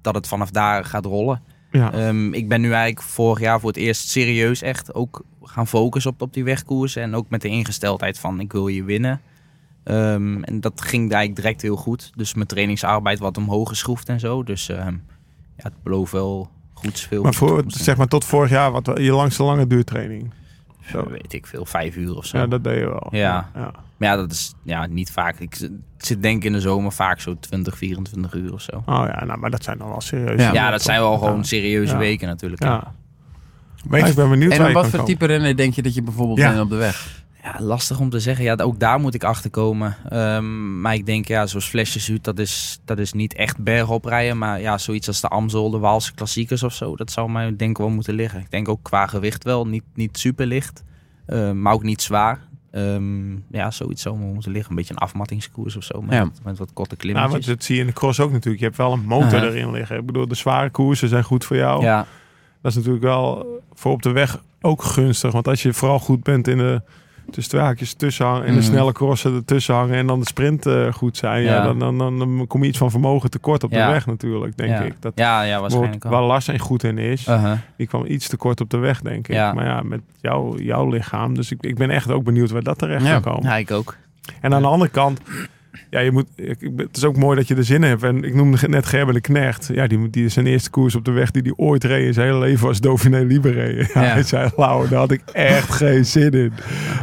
dat 0.02 0.15
het 0.15 0.28
vanaf 0.28 0.52
daar 0.52 0.86
gaat 0.86 1.06
rollen. 1.06 1.41
Ja. 1.71 1.93
Ehm, 1.93 2.34
ik 2.34 2.47
ben 2.47 2.62
nu 2.62 2.71
eigenlijk 2.71 3.01
vorig 3.01 3.39
jaar 3.39 3.60
voor 3.60 3.69
het 3.69 3.77
eerst 3.77 4.10
serieus 4.10 4.62
echt 4.62 4.93
ook 4.93 5.23
gaan 5.43 5.67
focussen 5.67 6.12
op, 6.12 6.21
op 6.21 6.34
die 6.34 6.43
wegkoersen. 6.43 7.01
En 7.01 7.15
ook 7.15 7.29
met 7.29 7.41
de 7.41 7.47
ingesteldheid 7.47 8.19
van 8.19 8.39
ik 8.39 8.51
wil 8.51 8.67
je 8.67 8.84
winnen. 8.84 9.21
Ehm, 9.84 10.43
en 10.43 10.60
dat 10.62 10.82
ging 10.82 11.12
eigenlijk 11.12 11.36
direct 11.36 11.62
heel 11.62 11.75
goed. 11.75 12.12
Dus 12.15 12.34
mijn 12.34 12.47
trainingsarbeid 12.47 13.19
wat 13.19 13.38
omhoog 13.38 13.69
geschroefd 13.69 14.10
en 14.10 14.19
zo. 14.19 14.43
Dus 14.43 14.69
ehm, 14.69 14.93
ja, 15.58 15.63
het 15.63 15.84
belooft 15.84 16.12
wel 16.12 16.49
goed 16.73 16.99
veel. 16.99 17.23
Maar 17.23 17.34
voor 17.34 17.63
zeg 17.67 17.97
maar 17.97 18.08
tot 18.08 18.25
vorig 18.25 18.49
jaar, 18.49 18.71
wat 18.71 18.91
je 18.95 19.12
langste 19.12 19.43
lange 19.43 19.67
duurtraining. 19.67 20.34
Zo. 20.82 21.10
weet 21.10 21.34
ik 21.34 21.47
veel, 21.47 21.65
vijf 21.65 21.95
uur 21.95 22.15
of 22.15 22.25
zo. 22.25 22.38
Ja, 22.38 22.47
dat 22.47 22.63
deed 22.63 22.77
je 22.77 22.86
wel. 22.86 23.08
Ja. 23.12 23.49
ja. 23.55 23.71
Maar 23.99 24.09
ja, 24.09 24.15
dat 24.15 24.31
is 24.31 24.53
ja, 24.63 24.85
niet 24.85 25.12
vaak. 25.12 25.39
Ik 25.39 25.69
zit- 25.97 26.21
denk 26.21 26.38
ik 26.38 26.43
in 26.43 26.51
de 26.53 26.59
zomer 26.62 26.91
vaak 26.91 27.19
zo 27.21 27.35
20, 27.39 27.77
24 27.77 28.33
uur 28.33 28.53
of 28.53 28.62
zo. 28.62 28.75
Oh 28.85 29.03
ja, 29.07 29.25
nou, 29.25 29.39
maar 29.39 29.49
dat 29.49 29.63
zijn 29.63 29.77
dan 29.77 29.88
wel 29.89 30.01
serieus. 30.01 30.41
Ja. 30.41 30.53
Ja, 30.53 30.69
dat 30.71 30.81
zijn 30.81 30.99
wel 30.99 31.17
gewoon 31.17 31.45
serieuze 31.45 31.93
Ja. 31.93 31.99
weken 31.99 32.27
natuurlijk. 32.27 32.63
Ja. 32.63 32.93
Ik 33.91 34.15
ben 34.15 34.29
benieuwd 34.29 34.51
En 34.51 34.57
waar 34.57 34.67
op 34.67 34.73
je 34.73 34.73
wat 34.81 34.89
voor 34.89 34.99
komen. 34.99 35.05
type 35.13 35.25
renner 35.25 35.55
denk 35.57 35.73
je 35.73 35.81
dat 35.81 35.93
je 35.93 36.01
bijvoorbeeld 36.01 36.38
Ja. 36.39 36.49
bent 36.49 36.62
op 36.62 36.69
de 36.69 36.75
weg? 36.75 37.23
Ja, 37.43 37.55
lastig 37.59 37.99
om 37.99 38.09
te 38.09 38.19
zeggen. 38.19 38.43
Ja, 38.45 38.55
ook 38.55 38.79
daar 38.79 38.99
moet 38.99 39.13
ik 39.13 39.23
achter 39.23 39.49
komen. 39.49 39.95
Ehm, 40.09 40.81
maar 40.81 40.93
ik 40.93 41.05
denk, 41.05 41.27
ja, 41.27 41.45
zoals 41.47 41.65
Flesjeshuut, 41.69 42.23
dat 42.23 42.39
is, 42.39 42.79
dat 42.85 42.97
is 42.99 43.13
niet 43.13 43.33
echt 43.33 43.57
bergop 43.63 44.05
rijden. 44.05 44.38
Maar 44.38 44.62
ja, 44.62 44.77
zoiets 44.77 45.07
als 45.07 45.21
de 45.21 45.27
Amstel, 45.27 45.69
de 45.69 45.77
Waalse 45.77 46.13
klassiekers 46.13 46.63
of 46.63 46.73
zo, 46.73 46.95
dat 46.95 47.12
zou 47.12 47.31
mij 47.31 47.55
denk 47.55 47.69
ik 47.71 47.77
wel 47.77 47.89
moeten 47.89 48.13
liggen. 48.13 48.39
Ik 48.39 48.51
denk 48.51 48.67
ook 48.69 48.79
qua 48.83 49.07
gewicht 49.07 49.43
wel, 49.43 49.67
niet, 49.67 49.83
niet 49.93 50.17
super 50.17 50.45
licht, 50.45 50.83
ehm, 51.25 51.62
maar 51.62 51.73
ook 51.73 51.83
niet 51.83 52.01
zwaar. 52.01 52.47
Ehm, 52.71 53.32
ja, 53.51 53.71
zoiets 53.71 54.01
zou 54.01 54.17
me 54.17 54.25
moeten 54.25 54.51
liggen. 54.51 54.69
Een 54.69 54.75
beetje 54.75 54.93
een 54.93 54.99
afmattingskoers 54.99 55.75
of 55.75 55.84
zo, 55.84 56.01
met, 56.01 56.13
Ja. 56.13 56.29
met 56.43 56.58
wat 56.58 56.73
korte 56.73 56.95
Nou, 57.08 57.29
want 57.29 57.45
dat 57.45 57.63
zie 57.63 57.75
je 57.75 57.82
in 57.82 57.88
de 57.88 57.93
cross 57.93 58.19
ook 58.19 58.32
natuurlijk. 58.32 58.60
Je 58.60 58.65
hebt 58.65 58.77
wel 58.77 58.93
een 58.93 59.05
motor 59.05 59.39
Aha. 59.39 59.47
erin 59.47 59.71
liggen. 59.71 59.97
Ik 59.97 60.05
bedoel, 60.05 60.27
de 60.27 60.36
zware 60.36 60.69
koersen 60.69 61.10
zijn 61.10 61.23
goed 61.23 61.45
voor 61.45 61.55
jou. 61.55 61.84
ja, 61.84 62.05
Dat 62.62 62.71
is 62.71 62.77
natuurlijk 62.77 63.03
wel 63.03 63.45
voor 63.73 63.91
op 63.91 64.01
de 64.01 64.12
weg 64.12 64.41
ook 64.62 64.84
gunstig. 64.84 65.32
Want 65.32 65.47
als 65.47 65.62
je 65.63 65.73
vooral 65.73 65.99
goed 65.99 66.23
bent 66.23 66.47
in 66.47 66.58
de 66.58 66.82
tussen 67.32 67.52
twee 67.54 67.63
haakjes 67.65 67.94
tussen 67.94 68.26
hangen, 68.26 68.46
in 68.46 68.54
de 68.54 68.60
Mhm. 68.60 68.68
snelle 68.70 68.92
crossen 68.92 69.34
ertussen 69.36 69.76
hangen 69.76 69.96
en 69.96 70.08
dan 70.08 70.20
de 70.20 70.26
sprint 70.26 70.65
eh, 70.65 70.94
goed 70.94 71.18
zijn, 71.18 71.44
ja. 71.44 71.54
Ja. 71.56 71.63
dan, 71.63 71.80
dan, 71.80 71.98
dan, 71.98 72.20
dan 72.20 72.46
kom 72.48 72.62
je 72.63 72.70
iets 72.70 72.78
van 72.78 72.92
vermogen 72.92 73.30
tekort 73.30 73.63
op 73.63 73.72
de 73.72 73.78
weg 73.78 74.06
natuurlijk, 74.06 74.58
denk 74.58 74.70
ja. 74.70 74.80
ik. 74.80 74.94
Dat 75.00 75.12
ja, 75.15 75.42
ja, 75.42 75.60
waarschijnlijk 75.62 76.04
waar 76.04 76.42
goed 76.58 76.84
in 76.84 76.98
is. 76.98 77.28
Uh-huh. 77.28 77.52
Die 77.78 77.88
kwam 77.88 78.06
iets 78.06 78.28
tekort 78.28 78.62
op 78.62 78.70
de 78.70 78.78
weg, 78.78 79.02
denk 79.02 79.28
ik. 79.28 79.36
Maar 79.36 79.65
ja, 79.65 79.82
met 79.82 80.02
jou, 80.22 80.63
jouw 80.63 80.89
lichaam. 80.89 81.36
Dus 81.36 81.52
ik, 81.52 81.58
ik 81.62 81.76
ben 81.78 81.89
echt 81.89 82.12
ook 82.12 82.24
benieuwd 82.24 82.50
waar 82.52 82.63
dat 82.63 82.78
terecht 82.78 83.06
kan 83.06 83.22
komen. 83.22 83.44
Ja, 83.44 83.56
ik 83.58 83.72
ook. 83.72 83.96
En 84.42 84.54
aan 84.54 84.62
de 84.62 84.68
andere 84.68 84.92
kant, 84.92 85.22
ja, 85.89 86.00
je 86.00 86.12
moet, 86.12 86.26
het 86.76 86.98
is 86.98 87.04
ook 87.04 87.18
mooi 87.18 87.38
dat 87.38 87.48
je 87.48 87.56
er 87.56 87.63
zin 87.63 87.84
in 87.84 87.89
hebt. 87.89 88.04
En 88.04 88.24
ik 88.24 88.34
noemde 88.34 88.68
net 88.68 88.86
Gerben 88.86 89.13
de 89.13 89.22
Knecht. 89.22 89.70
Ja, 89.74 89.88
die, 89.88 90.10
die 90.10 90.30
zijn 90.30 90.48
eerste 90.48 90.70
koers 90.70 90.96
op 90.96 91.06
de 91.06 91.12
weg 91.12 91.32
die 91.32 91.42
hij 91.42 91.54
ooit 91.56 91.84
reed 91.84 92.06
in 92.06 92.13
zijn 92.13 92.28
hele 92.28 92.39
leven 92.39 92.68
was 92.68 92.80
Dauphiné 92.80 93.20
Libéré. 93.20 93.68
Ja, 93.68 93.88
Ja. 93.94 94.13
Hij 94.13 94.24
zei, 94.24 94.50
Lauw, 94.58 94.88
daar 94.88 95.00
had 95.00 95.12
ik 95.12 95.22
echt 95.32 95.72
geen 95.72 96.06
zin 96.06 96.32
in. 96.32 96.52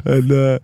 En 0.04 0.30
eh, 0.30 0.54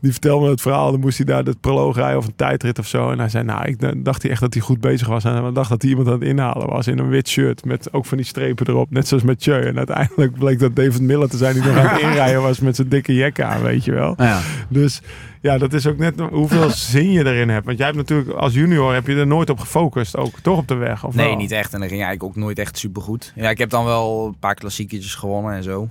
die 0.00 0.12
vertelde 0.12 0.44
me 0.44 0.50
het 0.50 0.60
verhaal. 0.60 0.90
Dan 0.90 1.00
moest 1.00 1.16
hij 1.16 1.26
daar 1.26 1.44
de 1.44 1.54
proloog 1.60 1.96
rijden 1.96 2.18
of 2.18 2.26
een 2.26 2.36
tijdrit 2.36 2.78
of 2.78 2.86
zo. 2.86 3.10
En 3.10 3.18
hij 3.18 3.28
zei, 3.28 3.44
nou, 3.44 3.66
ik 3.68 4.04
dacht 4.04 4.22
hij 4.22 4.30
echt 4.30 4.40
dat 4.40 4.54
hij 4.54 4.62
goed 4.62 4.80
bezig 4.80 5.08
was. 5.08 5.24
En 5.24 5.42
hij 5.42 5.52
dacht 5.52 5.68
dat 5.68 5.82
hij 5.82 5.90
iemand 5.90 6.08
aan 6.08 6.18
het 6.18 6.28
inhalen 6.28 6.68
was 6.68 6.86
in 6.86 6.98
een 6.98 7.08
wit 7.08 7.28
shirt. 7.28 7.64
Met 7.64 7.92
ook 7.92 8.06
van 8.06 8.16
die 8.16 8.26
strepen 8.26 8.66
erop. 8.68 8.90
Net 8.90 9.08
zoals 9.08 9.22
met 9.22 9.40
Tjeu. 9.40 9.62
En 9.62 9.76
uiteindelijk 9.76 10.38
bleek 10.38 10.58
dat 10.58 10.76
David 10.76 11.00
Miller 11.00 11.28
te 11.28 11.36
zijn 11.36 11.54
die 11.54 11.62
nog 11.62 11.76
aan 11.76 11.86
het 11.86 12.02
inrijden 12.08 12.42
was 12.42 12.60
met 12.60 12.76
zijn 12.76 12.88
dikke 12.88 13.14
jek 13.14 13.40
aan, 13.40 13.62
weet 13.62 13.84
je 13.84 13.92
wel. 13.92 14.14
Ja. 14.16 14.40
Dus 14.68 15.00
ja, 15.40 15.58
dat 15.58 15.72
is 15.72 15.86
ook 15.86 15.96
net 15.98 16.20
hoeveel 16.20 16.70
zin 16.92 17.10
je 17.12 17.26
erin 17.26 17.48
hebt. 17.48 17.66
Want 17.66 17.76
jij 17.78 17.86
hebt 17.86 17.98
natuurlijk 17.98 18.30
als 18.30 18.54
junior 18.54 18.94
heb 18.94 19.06
je 19.06 19.14
er 19.16 19.26
nooit 19.26 19.50
op 19.50 19.58
gefocust, 19.58 20.16
ook 20.16 20.38
toch 20.40 20.58
op 20.58 20.68
de 20.68 20.74
weg. 20.74 21.04
Of 21.04 21.14
Nee, 21.14 21.26
wel? 21.28 21.36
niet 21.36 21.50
echt. 21.50 21.72
En 21.74 21.80
dat 21.80 21.88
ging 21.88 22.02
eigenlijk 22.02 22.30
ook 22.36 22.42
nooit 22.42 22.58
echt 22.58 22.78
super 22.78 23.02
goed. 23.02 23.32
Ja, 23.34 23.50
ik 23.50 23.58
heb 23.58 23.70
dan 23.70 23.84
wel 23.84 24.26
een 24.26 24.38
paar 24.38 24.54
klassieketjes 24.54 25.14
gewonnen 25.14 25.52
en 25.54 25.62
zo. 25.62 25.88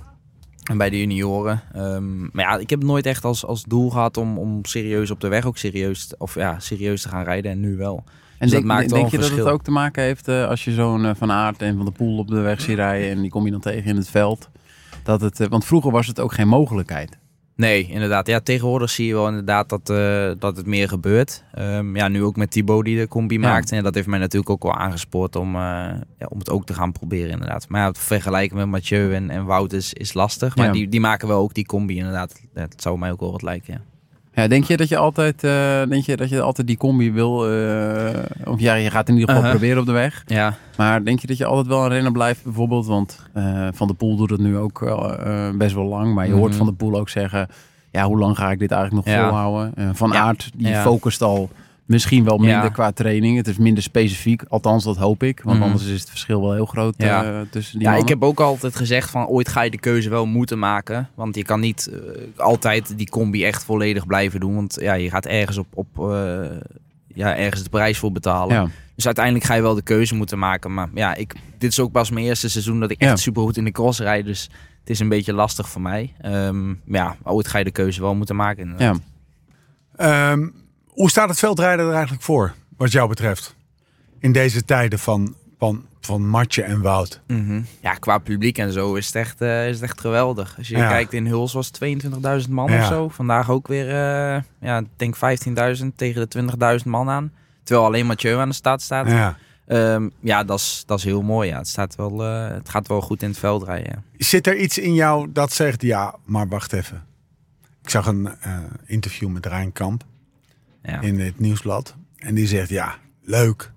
En 0.63 0.77
bij 0.77 0.89
de 0.89 0.99
junioren. 0.99 1.62
Ehm, 1.73 2.19
maar 2.21 2.45
ja, 2.45 2.57
ik 2.57 2.69
heb 2.69 2.79
het 2.79 2.88
nooit 2.88 3.05
echt 3.05 3.23
als, 3.25 3.45
als 3.45 3.63
doel 3.63 3.89
gehad 3.89 4.17
om, 4.17 4.38
om 4.38 4.65
serieus 4.65 5.12
op 5.12 5.19
de 5.21 5.27
weg 5.27 5.45
ook 5.45 5.57
serieus, 5.57 6.07
te- 6.07 6.15
of 6.17 6.36
ja, 6.36 6.60
serieus 6.60 7.01
te 7.01 7.10
gaan 7.10 7.23
rijden. 7.23 7.51
En 7.51 7.60
nu 7.60 7.75
wel. 7.77 8.03
En 8.05 8.13
Dus 8.39 8.49
denk, 8.51 8.51
dat 8.67 8.75
maakt 8.75 8.91
wel 8.91 8.99
denk 8.99 9.12
je 9.12 9.17
dat 9.17 9.29
het 9.38 9.47
ook 9.53 9.63
te 9.63 9.71
maken 9.71 10.03
heeft 10.03 10.27
eh, 10.27 10.47
als 10.47 10.63
je 10.63 10.71
zo'n 10.71 11.05
eh, 11.05 11.12
Van 11.15 11.31
Aert 11.31 11.62
en 11.62 11.75
Van 11.75 11.86
der 11.86 11.93
Poel 11.93 12.17
op 12.17 12.27
de 12.27 12.39
weg 12.39 12.62
ziet 12.62 12.75
rijden 12.75 13.10
en 13.10 13.21
die 13.21 13.29
kom 13.29 13.45
je 13.45 13.51
dan 13.51 13.60
tegen 13.60 13.89
in 13.89 13.95
het 13.95 14.10
veld? 14.10 14.49
Dat 15.03 15.21
het, 15.21 15.39
eh, 15.39 15.47
want 15.47 15.65
vroeger 15.65 15.91
was 15.91 16.07
het 16.07 16.19
ook 16.19 16.33
geen 16.33 16.47
mogelijkheid. 16.47 17.17
Nee, 17.58 17.88
inderdaad. 17.89 18.28
Ja, 18.28 18.39
tegenwoordig 18.39 18.89
zie 18.89 19.08
je 19.08 19.13
wel 19.13 19.28
inderdaad 19.28 19.70
dat, 19.70 19.89
eh, 19.89 20.32
dat 20.39 20.58
het 20.58 20.65
meer 20.65 20.88
gebeurt. 20.89 21.43
Ehm, 21.54 21.96
ja, 21.96 22.08
nu 22.08 22.24
ook 22.24 22.36
met 22.36 22.52
Thibaut 22.52 22.86
die 22.86 22.98
de 22.98 23.08
combi 23.08 23.39
maakt. 23.39 23.72
En 23.72 23.84
dat 23.84 23.96
heeft 23.96 24.08
mij 24.08 24.20
natuurlijk 24.20 24.50
ook 24.52 24.63
wel 24.63 24.76
aangespoord 24.76 25.36
om, 25.36 25.56
eh, 25.56 25.62
ja, 26.20 26.26
om 26.30 26.39
het 26.39 26.50
ook 26.50 26.65
te 26.65 26.74
gaan 26.74 26.91
proberen 26.91 27.32
inderdaad. 27.32 27.70
Maar 27.70 27.82
ja, 27.82 27.88
het 27.88 27.98
vergelijken 28.00 28.58
met 28.58 28.67
Mathieu 28.67 29.13
en, 29.13 29.30
en 29.30 29.46
Wout 29.46 29.74
is, 29.74 29.93
is 29.93 30.13
lastig. 30.13 30.56
Maar 30.56 30.65
Ja. 30.65 30.72
die, 30.72 30.89
die 30.89 31.00
maken 31.00 31.28
wel 31.28 31.39
ook 31.41 31.54
die 31.54 31.65
combi 31.65 31.98
inderdaad. 31.98 32.41
Het 32.54 32.82
zou 32.82 32.98
mij 32.98 33.12
ook 33.12 33.20
wel 33.20 33.32
wat 33.32 33.41
lijken, 33.41 33.74
ja. 33.74 33.82
Ja, 34.38 34.47
denk 34.47 34.63
je 34.63 34.78
dat 34.78 34.89
je 34.89 34.97
altijd, 34.97 35.43
eh, 35.43 35.82
denk 35.89 36.04
je 36.06 36.17
dat 36.17 36.30
je 36.30 36.41
altijd 36.41 36.67
die 36.67 36.78
combi 36.78 37.12
wil? 37.12 37.52
eh, 37.52 38.10
of 38.45 38.60
ja, 38.60 38.73
je 38.73 38.89
gaat 38.89 39.08
in 39.10 39.13
ieder 39.13 39.28
geval 39.30 39.43
Uh-huh. 39.43 39.58
proberen 39.60 39.80
op 39.82 39.86
de 39.88 39.91
weg. 39.91 40.23
Ja, 40.26 40.54
Maar 40.78 41.04
denk 41.04 41.19
je 41.19 41.28
dat 41.28 41.38
je 41.38 41.45
altijd 41.45 41.67
wel 41.67 41.84
een 41.84 41.89
renner 41.89 42.12
blijft 42.12 42.43
bijvoorbeeld? 42.43 42.86
Want 42.86 43.19
eh, 43.34 43.67
Van 43.73 43.88
der 43.88 43.95
Poel 43.95 44.15
doet 44.15 44.30
het 44.30 44.39
nu 44.39 44.58
ook 44.58 44.86
best 45.58 45.76
wel 45.76 45.86
lang. 45.86 46.13
Maar 46.13 46.28
je 46.28 46.34
hoort 46.34 46.47
Mhm. 46.50 46.58
Van 46.58 46.65
der 46.65 46.76
Poel 46.76 47.00
ook 47.00 47.10
zeggen... 47.10 47.47
Ja, 47.91 48.04
hoe 48.06 48.17
lang 48.19 48.38
ga 48.38 48.52
ik 48.52 48.60
dit 48.60 48.71
eigenlijk 48.71 49.06
nog 49.06 49.15
Ja. 49.15 49.28
volhouden? 49.28 49.95
Van. 49.95 50.13
Aert, 50.15 50.50
die 50.56 50.76
focust 50.76 51.21
al 51.21 51.50
misschien 51.88 52.23
wel 52.23 52.38
minder 52.38 52.63
Ja. 52.63 52.69
qua 52.69 52.91
training. 52.91 53.38
Het 53.38 53.47
is 53.47 53.58
minder 53.58 53.84
specifiek. 53.84 54.43
Althans, 54.47 54.84
dat 54.84 54.97
hoop 54.97 55.23
ik. 55.23 55.41
Want 55.43 55.58
Mhm. 55.60 55.67
anders 55.67 55.86
is 55.86 56.00
het 56.00 56.10
verschil 56.10 56.41
wel 56.41 56.54
heel 56.54 56.65
groot 56.65 56.93
Ja. 56.97 57.23
eh, 57.23 57.39
tussen 57.50 57.80
die 57.80 57.88
ja 57.88 57.95
ik 57.95 58.08
heb 58.08 58.23
ook 58.23 58.39
altijd 58.39 58.76
gezegd 58.76 59.10
van 59.10 59.26
ooit 59.28 59.47
ga 59.50 59.62
je 59.62 59.71
de 59.71 59.80
keuze 59.80 60.10
wel 60.10 60.26
moeten 60.26 60.60
maken. 60.60 61.10
Want 61.15 61.36
je 61.36 61.43
kan 61.43 61.60
niet 61.60 61.88
eh, 61.93 62.00
altijd 62.41 62.97
die 62.97 63.10
combi 63.10 63.45
echt 63.45 63.63
volledig 63.63 64.06
blijven 64.06 64.39
doen. 64.39 64.56
Want 64.56 64.78
ja, 64.82 64.93
je 64.93 65.10
gaat 65.10 65.26
ergens 65.26 65.58
op, 65.58 65.67
op 65.73 65.88
eh, 66.00 66.45
ja, 67.08 67.36
ergens 67.38 67.63
de 67.63 67.69
prijs 67.69 67.97
voor 67.97 68.12
betalen. 68.12 68.56
Ja. 68.56 68.67
Dus 68.95 69.06
uiteindelijk 69.06 69.45
ga 69.45 69.54
je 69.54 69.62
wel 69.62 69.76
de 69.76 69.82
keuze 69.82 70.15
moeten 70.15 70.39
maken. 70.39 70.73
Maar 70.73 70.89
ja, 70.93 71.15
ik, 71.15 71.36
dit 71.58 71.71
is 71.71 71.80
ook 71.80 71.91
pas 71.91 72.10
mijn 72.10 72.26
eerste 72.26 72.50
seizoen 72.50 72.80
dat 72.80 72.91
ik 72.91 73.00
echt 73.00 73.10
Ja. 73.10 73.15
super 73.15 73.41
goed 73.41 73.58
in 73.58 73.63
de 73.65 73.71
cross 73.71 74.00
rijd. 74.00 74.26
Dus 74.26 74.43
het 74.80 74.89
is 74.89 75.00
een 75.00 75.10
beetje 75.10 75.34
lastig 75.34 75.69
voor 75.69 75.82
mij. 75.82 76.13
Ehm, 76.21 76.67
maar 76.67 76.78
ja, 77.02 77.15
ooit 77.23 77.47
ga 77.47 77.58
je 77.58 77.63
de 77.63 77.71
keuze 77.71 78.02
wel 78.02 78.15
moeten 78.15 78.36
maken. 78.36 78.63
inderdaad. 78.63 79.00
Ja. 79.97 80.32
Ehm, 80.32 80.47
hoe 80.97 81.10
staat 81.10 81.29
het 81.29 81.39
veldrijden 81.39 81.86
er 81.88 81.93
eigenlijk 81.93 82.23
voor, 82.23 82.53
wat 82.77 82.91
jou 82.91 83.07
betreft? 83.10 83.55
In 84.19 84.31
deze 84.31 84.65
tijden 84.65 84.99
van, 84.99 85.36
van, 85.57 85.86
van 85.99 86.27
Matje 86.27 86.63
en 86.63 86.81
Wout. 86.81 87.21
Mhm. 87.27 87.62
Ja, 87.81 87.93
qua 87.93 88.17
publiek 88.17 88.57
en 88.57 88.71
zo 88.71 88.95
is 88.95 89.05
het 89.05 89.15
echt, 89.15 89.41
eh, 89.41 89.67
is 89.67 89.73
het 89.73 89.83
echt 89.83 90.01
geweldig. 90.01 90.55
Als 90.57 90.67
je 90.67 90.77
Ja. 90.77 90.88
kijkt, 90.89 91.13
in 91.13 91.25
Huls 91.25 91.53
was 91.53 91.65
het 91.65 91.75
22.000 91.75 92.49
man 92.53 92.71
Ja. 92.71 92.79
of 92.81 92.86
zo. 92.88 93.10
Vandaag 93.10 93.49
ook 93.49 93.67
weer, 93.67 93.88
eh, 93.89 94.41
ja, 94.62 94.83
denk 94.95 95.15
15.000 95.15 95.97
tegen 95.97 96.21
de 96.21 96.27
20.000 96.27 96.89
man 96.91 97.10
aan. 97.10 97.31
Terwijl 97.63 97.88
alleen 97.88 98.05
Mathieu 98.05 98.38
aan 98.38 98.49
de 98.49 98.55
start 98.55 98.81
staat. 98.81 99.07
Ja. 99.07 99.38
Ehm, 99.65 100.10
ja, 100.19 100.43
dat 100.43 100.60
is, 100.60 100.83
dat 100.86 100.97
is 100.97 101.03
heel 101.03 101.21
mooi. 101.21 101.49
Ja. 101.49 101.57
Het, 101.57 101.67
staat 101.67 101.95
wel, 101.95 102.23
eh, 102.25 102.47
het 102.47 102.69
gaat 102.69 102.88
wel 102.88 103.01
goed 103.01 103.21
in 103.21 103.29
het 103.29 103.39
veld 103.39 103.63
rijden. 103.63 104.03
ja. 104.17 104.25
Zit 104.25 104.47
er 104.47 104.57
iets 104.57 104.77
in 104.77 104.93
jou 104.93 105.31
dat 105.31 105.51
zegt, 105.53 105.81
ja, 105.81 106.15
maar 106.25 106.47
wacht 106.47 106.73
even. 106.73 107.03
Ik 107.83 107.89
zag 107.89 108.05
een 108.05 108.29
interview 108.86 109.29
met 109.29 109.45
Rijn 109.45 109.71
Kamp 109.71 110.03
Ja. 110.88 111.02
in 111.02 111.19
het 111.19 111.39
Nieuwsblad. 111.39 111.95
En 112.17 112.36
die 112.36 112.47
zegt, 112.47 112.69
ja, 112.69 112.95
leuk 113.23 113.71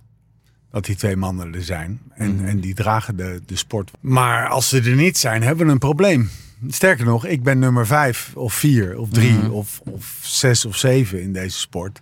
dat 0.70 0.84
die 0.84 0.96
twee 0.96 1.16
mannen 1.16 1.54
er 1.54 1.62
zijn. 1.64 2.00
En, 2.14 2.34
Mhm. 2.36 2.44
en 2.44 2.60
die 2.60 2.74
dragen 2.74 3.16
de, 3.16 3.40
de 3.46 3.56
sport. 3.56 3.90
Maar 4.00 4.48
als 4.48 4.68
ze 4.68 4.80
er 4.80 4.94
niet 4.96 5.18
zijn, 5.18 5.42
hebben 5.42 5.66
we 5.66 5.72
een 5.72 5.78
probleem. 5.78 6.30
Sterker 6.68 7.04
nog, 7.04 7.26
ik 7.26 7.42
ben 7.42 7.58
nummer 7.58 7.86
vijf 7.86 8.32
of 8.34 8.54
vier 8.54 8.98
of 8.98 9.08
drie 9.10 9.32
Mhm. 9.32 9.50
of, 9.50 9.80
of 9.84 10.18
zes 10.22 10.64
of 10.64 10.76
zeven 10.76 11.22
in 11.22 11.32
deze 11.32 11.58
sport. 11.58 12.00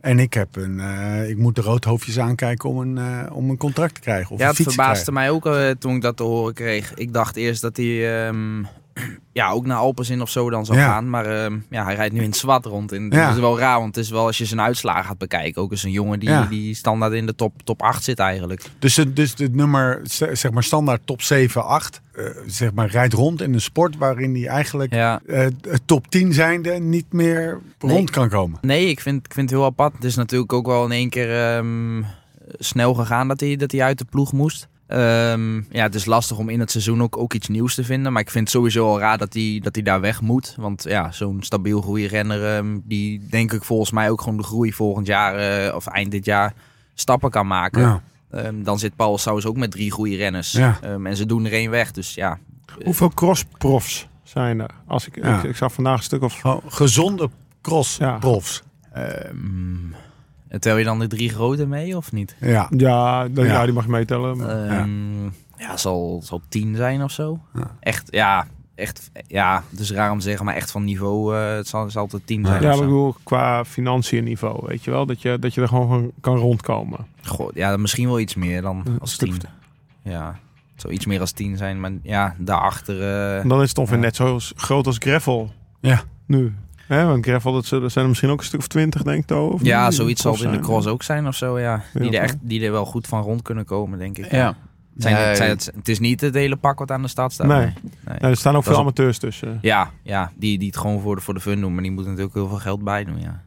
En 0.00 0.18
ik, 0.18 0.34
heb 0.34 0.56
een, 0.56 0.80
eh, 0.80 1.28
ik 1.28 1.36
moet 1.36 1.54
de 1.54 1.60
roodhoofdjes 1.60 2.18
aankijken 2.18 2.68
om 2.68 2.78
een, 2.78 2.98
eh, 2.98 3.36
om 3.36 3.50
een 3.50 3.56
contract 3.56 3.94
te 3.94 4.00
krijgen. 4.00 4.30
Of 4.30 4.38
Ja, 4.40 4.46
het 4.48 4.56
verbaasde 4.62 5.12
mij 5.12 5.30
ook 5.30 5.46
eh, 5.46 5.70
toen 5.70 5.94
ik 5.94 6.02
dat 6.02 6.16
te 6.16 6.22
horen 6.22 6.54
kreeg. 6.54 6.94
Ik 6.94 7.12
dacht 7.12 7.36
eerst 7.36 7.60
dat 7.60 7.76
hij 7.76 8.26
ehm, 8.26 8.62
ja, 9.32 9.50
ook 9.50 9.66
naar 9.66 9.76
Alpenzin 9.76 10.20
of 10.22 10.30
zo 10.30 10.50
dan 10.50 10.64
zou 10.66 10.78
Ja. 10.78 10.84
gaan. 10.86 11.10
Maar 11.10 11.24
ehm, 11.44 11.58
ja, 11.70 11.84
hij 11.84 11.94
rijdt 11.94 12.14
nu 12.14 12.20
in 12.20 12.28
het 12.28 12.36
zwart 12.36 12.64
rond. 12.64 12.92
En 12.92 13.10
Ja. 13.10 13.26
dat 13.26 13.34
is 13.34 13.40
wel 13.40 13.58
raar, 13.58 13.78
want 13.80 13.94
het 13.94 14.04
is 14.04 14.10
wel 14.10 14.26
als 14.26 14.38
je 14.38 14.44
zijn 14.44 14.60
uitslagen 14.60 15.04
gaat 15.04 15.18
bekijken. 15.18 15.62
Ook 15.62 15.70
eens 15.70 15.82
een 15.82 15.90
jongen 15.90 16.18
die, 16.20 16.28
Ja. 16.28 16.44
die 16.46 16.74
standaard 16.74 17.12
in 17.12 17.26
de 17.26 17.34
top, 17.34 17.62
top 17.64 17.82
8 17.82 18.04
zit 18.04 18.18
eigenlijk. 18.18 18.62
Dus, 18.78 18.96
het- 18.96 19.16
dus 19.16 19.34
het 19.36 19.54
nummer, 19.54 20.00
zeg 20.32 20.50
maar 20.50 20.62
standaard 20.64 21.00
top 21.04 21.22
7, 21.22 21.64
8, 21.64 22.00
eh, 22.12 22.24
zeg 22.46 22.72
maar, 22.72 22.88
rijdt 22.90 23.12
rond 23.14 23.42
in 23.42 23.54
een 23.54 23.60
sport 23.60 23.96
waarin 23.96 24.34
hij 24.34 24.46
eigenlijk 24.46 24.92
eh, 24.92 25.46
top 25.86 26.10
10 26.10 26.32
zijnde 26.32 26.70
niet 26.78 27.12
meer 27.12 27.60
Nee. 27.80 27.92
rond 27.96 28.10
kan 28.10 28.28
komen. 28.28 28.58
Nee, 28.62 28.86
ik 28.88 29.00
vind, 29.00 29.26
ik 29.26 29.32
vind 29.34 29.50
het 29.50 29.58
heel 29.58 29.68
apart. 29.68 29.92
Het 29.94 30.04
is 30.04 30.14
natuurlijk 30.16 30.52
ook 30.52 30.66
wel 30.66 30.84
in 30.84 30.92
één 30.92 31.08
keer 31.08 31.56
ehm, 31.56 32.02
snel 32.58 32.94
gegaan 32.94 33.28
dat 33.28 33.40
hij, 33.40 33.56
dat 33.56 33.72
hij 33.72 33.82
uit 33.82 33.98
de 33.98 34.04
ploeg 34.10 34.32
moest. 34.32 34.68
Ehm, 34.90 35.56
ja, 35.56 35.82
het 35.82 35.94
is 35.94 36.04
lastig 36.04 36.36
om 36.38 36.48
in 36.48 36.60
het 36.60 36.70
seizoen 36.70 37.02
ook, 37.02 37.16
ook 37.16 37.34
iets 37.34 37.48
nieuws 37.48 37.74
te 37.74 37.84
vinden. 37.84 38.12
Maar 38.12 38.22
ik 38.22 38.30
vind 38.30 38.44
het 38.44 38.56
sowieso 38.56 38.86
al 38.88 38.98
raar 38.98 39.18
dat 39.18 39.34
hij, 39.34 39.60
dat 39.62 39.74
hij 39.74 39.84
daar 39.84 40.00
weg 40.00 40.20
moet. 40.20 40.54
Want 40.58 40.82
ja, 40.82 41.12
zo'n 41.12 41.42
stabiel 41.42 41.80
goede 41.80 42.06
renner, 42.06 42.56
ehm, 42.56 42.78
die 42.84 43.26
denk 43.30 43.52
ik 43.52 43.64
volgens 43.64 43.90
mij 43.90 44.10
ook 44.10 44.20
gewoon 44.20 44.36
de 44.36 44.42
groei 44.42 44.72
volgend 44.72 45.06
jaar 45.06 45.34
eh, 45.66 45.74
of 45.74 45.86
eind 45.86 46.10
dit 46.10 46.24
jaar 46.24 46.54
stappen 46.94 47.30
kan 47.30 47.46
maken. 47.46 47.80
Ja. 47.82 48.02
Ehm, 48.30 48.62
dan 48.62 48.78
zit 48.78 48.96
Paul 48.96 49.18
Saus 49.18 49.46
ook 49.46 49.56
met 49.56 49.70
drie 49.70 49.90
goede 49.90 50.16
renners. 50.16 50.52
Ja. 50.52 50.78
Ehm, 50.82 51.06
en 51.06 51.16
ze 51.16 51.26
doen 51.26 51.44
er 51.44 51.52
één 51.52 51.70
weg. 51.70 51.90
Dus 51.90 52.14
ja, 52.14 52.38
Hoeveel 52.84 53.08
crossprofs 53.14 54.08
zijn 54.22 54.60
er? 54.60 54.70
Als 54.86 55.06
ik, 55.06 55.16
Ja. 55.24 55.38
ik, 55.38 55.42
ik 55.44 55.56
zag 55.56 55.72
vandaag 55.72 55.96
een 55.98 56.02
stuk 56.04 56.22
of... 56.22 56.40
Gewoon 56.40 56.62
gezonde 56.66 57.22
Ja. 57.22 57.28
cross-profs. 57.62 58.62
Ehm, 60.50 60.58
tel 60.60 60.76
je 60.76 60.84
dan 60.84 60.98
de 60.98 61.06
drie 61.06 61.28
grote 61.28 61.66
mee 61.66 61.96
of 61.96 62.12
niet? 62.12 62.36
Ja. 62.40 62.66
Ja, 62.76 63.28
de- 63.28 63.40
Ja. 63.42 63.46
ja. 63.46 63.64
die 63.64 63.72
mag 63.74 63.84
je 63.84 63.90
meetellen. 63.90 64.36
maar- 64.36 64.66
Ehm, 64.66 65.24
ja, 65.56 65.76
zal, 65.76 66.20
zal 66.24 66.40
tien 66.48 66.76
zijn 66.76 67.02
of 67.02 67.10
zo. 67.10 67.38
Ja. 67.54 67.76
Echt, 67.80 68.06
ja, 68.10 68.46
echt, 68.74 69.10
ja, 69.26 69.62
het 69.70 69.80
is 69.80 69.92
raar 69.92 70.10
om 70.10 70.18
te 70.18 70.24
zeggen, 70.24 70.44
maar 70.44 70.54
echt 70.54 70.70
van 70.70 70.84
niveau, 70.84 71.36
eh, 71.36 71.54
het 71.56 71.68
zal, 71.68 71.90
zal 71.90 72.02
altijd 72.02 72.26
tien 72.26 72.46
zijn. 72.46 72.62
Ja, 72.62 72.72
ik 72.72 72.80
bedoel, 72.80 73.14
qua 73.22 73.64
financiën 73.64 74.24
niveau, 74.24 74.66
weet 74.66 74.84
je 74.84 74.90
wel? 74.90 75.06
Dat 75.06 75.22
je, 75.22 75.38
dat 75.38 75.54
je 75.54 75.60
er 75.60 75.68
gewoon 75.68 75.88
van 75.88 76.12
kan 76.20 76.36
rondkomen. 76.36 77.06
Goh, 77.24 77.50
ja, 77.54 77.76
misschien 77.76 78.06
wel 78.08 78.20
iets 78.20 78.34
meer 78.34 78.62
dan 78.62 78.82
Een 78.84 79.00
als 79.00 79.12
stuk 79.12 79.28
tien. 79.30 79.40
Ja, 80.02 80.38
het 80.72 80.80
zou 80.80 80.92
iets 80.92 81.06
meer 81.06 81.20
als 81.20 81.32
tien 81.32 81.56
zijn, 81.56 81.80
maar 81.80 81.90
ja, 82.02 82.34
daarachter... 82.38 83.02
En 83.40 83.48
dan 83.48 83.62
is 83.62 83.68
het 83.68 83.78
ongeveer 83.78 83.98
Ja. 83.98 84.04
net 84.04 84.16
zo 84.16 84.38
groot 84.56 84.86
als 84.86 84.96
gravel 84.98 85.52
Ja. 85.80 86.02
nu. 86.26 86.54
Hè, 86.90 87.04
want 87.06 87.24
gravel, 87.26 87.52
dat 87.52 87.64
zijn 87.66 87.82
er 87.94 88.06
misschien 88.08 88.30
ook 88.30 88.38
een 88.38 88.44
stuk 88.44 88.60
of 88.60 88.66
twintig, 88.66 89.02
denk 89.02 89.18
ik. 89.20 89.26
toch, 89.26 89.52
Of 89.52 89.64
ja, 89.64 89.84
niet? 89.84 89.94
zoiets 89.94 90.22
zal 90.22 90.32
het 90.32 90.40
in 90.42 90.50
de 90.50 90.58
cross 90.58 90.86
ook 90.86 91.02
zijn 91.02 91.26
of 91.26 91.34
zo, 91.34 91.58
ja. 91.58 91.82
Die 91.92 92.10
Ja, 92.10 92.18
er, 92.18 92.22
echt, 92.24 92.36
die 92.40 92.64
er 92.64 92.72
wel 92.72 92.84
goed 92.84 93.06
van 93.06 93.22
rond 93.22 93.42
kunnen 93.42 93.64
komen, 93.64 93.98
denk 93.98 94.18
ik. 94.18 94.30
Ja. 94.32 94.46
Het, 94.46 95.02
zijn, 95.02 95.14
Nee. 95.14 95.24
het, 95.24 95.36
zijn- 95.36 95.50
het, 95.50 95.72
het 95.74 95.88
is 95.88 95.98
niet 95.98 96.20
het 96.20 96.34
hele 96.34 96.56
pak 96.56 96.78
wat 96.78 96.90
aan 96.90 97.02
de 97.02 97.08
stad 97.08 97.32
staat. 97.32 97.46
Nee. 97.46 97.58
nee. 97.58 97.72
Nee. 98.04 98.16
Ja, 98.20 98.28
er 98.28 98.36
staan 98.36 98.56
ook 98.56 98.64
Dat 98.64 98.72
veel 98.72 98.82
amateurs 98.82 99.18
tussen. 99.18 99.58
Ja, 99.62 99.90
ja 100.02 100.32
die, 100.36 100.58
die 100.58 100.66
het 100.66 100.76
gewoon 100.76 101.00
voor 101.00 101.16
de, 101.16 101.22
voor 101.22 101.34
de 101.34 101.40
fun 101.40 101.60
doen, 101.60 101.72
maar 101.74 101.82
die 101.82 101.90
moeten 101.92 102.10
natuurlijk 102.10 102.36
heel 102.38 102.48
veel 102.48 102.58
geld 102.58 102.84
bij 102.84 103.04
doen, 103.04 103.20
ja. 103.20 103.42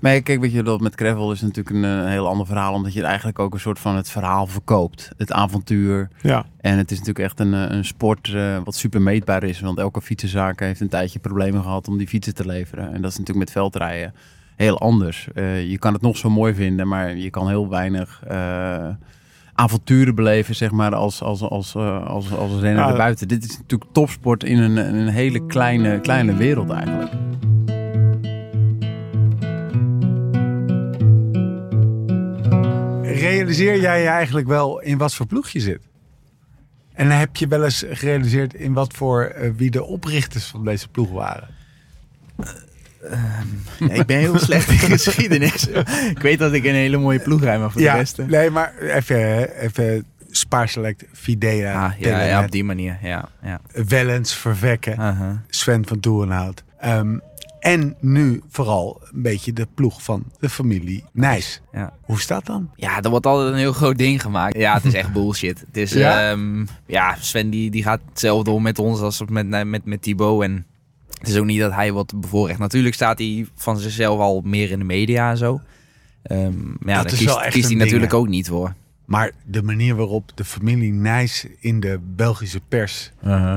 Maar 0.00 0.20
kijk, 0.20 0.40
weet 0.40 0.52
je, 0.52 0.62
dat 0.62 0.80
met 0.80 0.94
gravel 0.94 1.32
is 1.32 1.40
natuurlijk 1.40 1.76
een, 1.76 1.84
eh, 1.84 2.08
heel 2.08 2.28
ander 2.28 2.46
verhaal. 2.46 2.74
Omdat 2.74 2.92
je 2.92 2.98
het 2.98 3.08
eigenlijk 3.08 3.38
ook 3.38 3.54
een 3.54 3.60
soort 3.60 3.78
van 3.78 3.96
het 3.96 4.10
verhaal 4.10 4.46
verkoopt. 4.46 5.10
Het 5.16 5.32
avontuur. 5.32 6.08
Ja, 6.22 6.44
En 6.60 6.78
het 6.78 6.90
is 6.90 6.98
natuurlijk 6.98 7.24
echt 7.24 7.40
een, 7.40 7.54
eh, 7.54 7.76
een 7.76 7.84
sport 7.84 8.32
eh, 8.34 8.56
wat 8.64 8.74
super 8.74 9.02
meetbaar 9.02 9.42
is. 9.42 9.60
Want 9.60 9.78
elke 9.78 10.02
fietsenzaak 10.02 10.60
heeft 10.60 10.80
een 10.80 10.88
tijdje 10.88 11.18
problemen 11.18 11.62
gehad 11.62 11.88
om 11.88 11.98
die 11.98 12.08
fietsen 12.08 12.34
te 12.34 12.46
leveren. 12.46 12.92
En 12.92 13.02
dat 13.02 13.10
is 13.10 13.18
natuurlijk 13.18 13.46
met 13.46 13.50
veldrijden 13.50 14.14
heel 14.56 14.78
anders. 14.78 15.28
Je 15.68 15.76
kan 15.78 15.92
het 15.92 16.02
nog 16.02 16.16
zo 16.16 16.30
mooi 16.30 16.54
vinden, 16.54 16.88
maar 16.88 17.16
je 17.16 17.30
kan 17.30 17.48
heel 17.48 17.68
weinig 17.68 18.22
avonturen 19.54 20.14
beleven, 20.14 20.54
zeg 20.54 20.70
maar, 20.70 20.94
als, 20.94 21.22
als, 21.22 21.42
als, 21.42 21.74
als, 21.76 22.32
als 22.32 22.60
renner 22.60 22.84
Ja. 22.84 22.90
erbuiten. 22.90 23.28
Dit 23.28 23.44
is 23.44 23.58
natuurlijk 23.58 23.90
topsport 23.92 24.44
in 24.44 24.58
een, 24.58 24.78
in 24.78 24.94
een 24.94 25.08
hele 25.08 25.46
kleine, 25.46 26.00
kleine 26.00 26.36
wereld 26.36 26.70
eigenlijk. 26.70 27.10
Realiseer 33.22 33.80
jij 33.80 34.02
je 34.02 34.08
eigenlijk 34.08 34.46
wel 34.46 34.80
in 34.80 34.98
wat 34.98 35.14
voor 35.14 35.26
ploeg 35.26 35.48
je 35.48 35.60
zit? 35.60 35.80
En 36.92 37.10
heb 37.10 37.36
je 37.36 37.46
wel 37.46 37.64
eens 37.64 37.84
gerealiseerd 37.90 38.54
in 38.54 38.72
wat 38.72 38.92
voor 38.94 39.22
eh, 39.24 39.50
wie 39.56 39.70
de 39.70 39.84
oprichters 39.84 40.44
van 40.44 40.64
deze 40.64 40.88
ploeg 40.88 41.10
waren? 41.10 41.48
ik 43.78 44.06
ben 44.06 44.18
heel 44.18 44.38
slecht 44.38 44.68
in 44.68 44.78
geschiedenis. 44.78 45.66
ik 46.10 46.18
weet 46.22 46.38
dat 46.38 46.52
ik 46.52 46.64
een 46.64 46.74
hele 46.74 46.96
mooie 46.98 47.18
ploeg 47.20 47.42
rijd, 47.42 47.60
maar 47.60 47.70
voor 47.70 47.80
de 47.80 47.90
rest... 47.90 48.18
eh, 48.18 48.26
nee, 48.26 48.50
maar 48.50 48.74
even, 48.78 49.50
even 49.60 50.04
Spaarselect, 50.30 51.04
Fidea, 51.12 51.84
Ah, 51.84 51.92
ja, 51.98 52.22
ja, 52.22 52.44
op 52.44 52.50
die 52.50 52.64
manier, 52.64 52.98
ja. 53.02 53.28
ja. 53.42 53.60
Wellens, 53.86 54.34
Vervekken. 54.36 55.42
Sven 55.48 55.86
van 55.86 56.00
Toerenhout. 56.00 56.64
Ehm, 56.78 57.18
en 57.62 57.96
nu 58.00 58.42
vooral 58.48 59.00
een 59.12 59.22
beetje 59.22 59.52
de 59.52 59.66
ploeg 59.74 60.02
van 60.02 60.24
de 60.38 60.48
familie 60.48 61.04
Nijs. 61.12 61.60
Ja. 61.72 61.92
Hoe 62.02 62.20
staat 62.20 62.46
dan? 62.46 62.70
Ja, 62.76 63.02
er 63.02 63.10
wordt 63.10 63.26
altijd 63.26 63.52
een 63.52 63.58
heel 63.58 63.72
groot 63.72 63.98
ding 63.98 64.20
gemaakt. 64.22 64.56
Ja, 64.56 64.74
het 64.74 64.84
is 64.84 64.94
echt 64.94 65.12
bullshit. 65.18 65.60
Het 65.66 65.76
is, 65.76 65.92
Ja? 65.92 66.30
ja, 66.30 66.36
ja 66.86 67.16
Sven 67.20 67.50
die, 67.50 67.70
die 67.70 67.82
gaat 67.82 68.00
hetzelfde 68.08 68.50
om 68.50 68.62
met 68.62 68.78
ons 68.78 69.00
als 69.00 69.22
met, 69.28 69.66
met, 69.66 69.84
met 69.84 70.02
Thibaut. 70.02 70.42
En 70.42 70.66
het 71.18 71.28
is 71.28 71.36
ook 71.36 71.44
niet 71.44 71.60
dat 71.60 71.72
hij 71.72 71.92
wat 71.92 72.20
bevoorrecht. 72.20 72.58
Natuurlijk 72.58 72.94
staat 72.94 73.18
hij 73.18 73.46
van 73.54 73.78
zichzelf 73.78 74.20
al 74.20 74.40
meer 74.44 74.70
in 74.70 74.78
de 74.78 74.84
media 74.84 75.30
en 75.30 75.36
zo. 75.36 75.60
Ehm, 76.22 76.40
maar 76.62 76.94
ja, 76.94 76.94
Dat 76.94 77.02
daar 77.02 77.04
is 77.04 77.18
kiest, 77.18 77.24
wel 77.24 77.42
echt 77.42 77.54
kiest 77.54 77.68
hij 77.68 77.76
natuurlijk 77.76 78.14
ook 78.14 78.28
niet 78.28 78.48
voor. 78.48 78.74
Maar 79.04 79.30
de 79.44 79.62
manier 79.62 79.96
waarop 79.96 80.30
de 80.34 80.44
familie 80.44 80.92
Nijs 80.92 81.46
in 81.60 81.80
de 81.80 82.00
Belgische 82.16 82.60
pers 82.68 83.10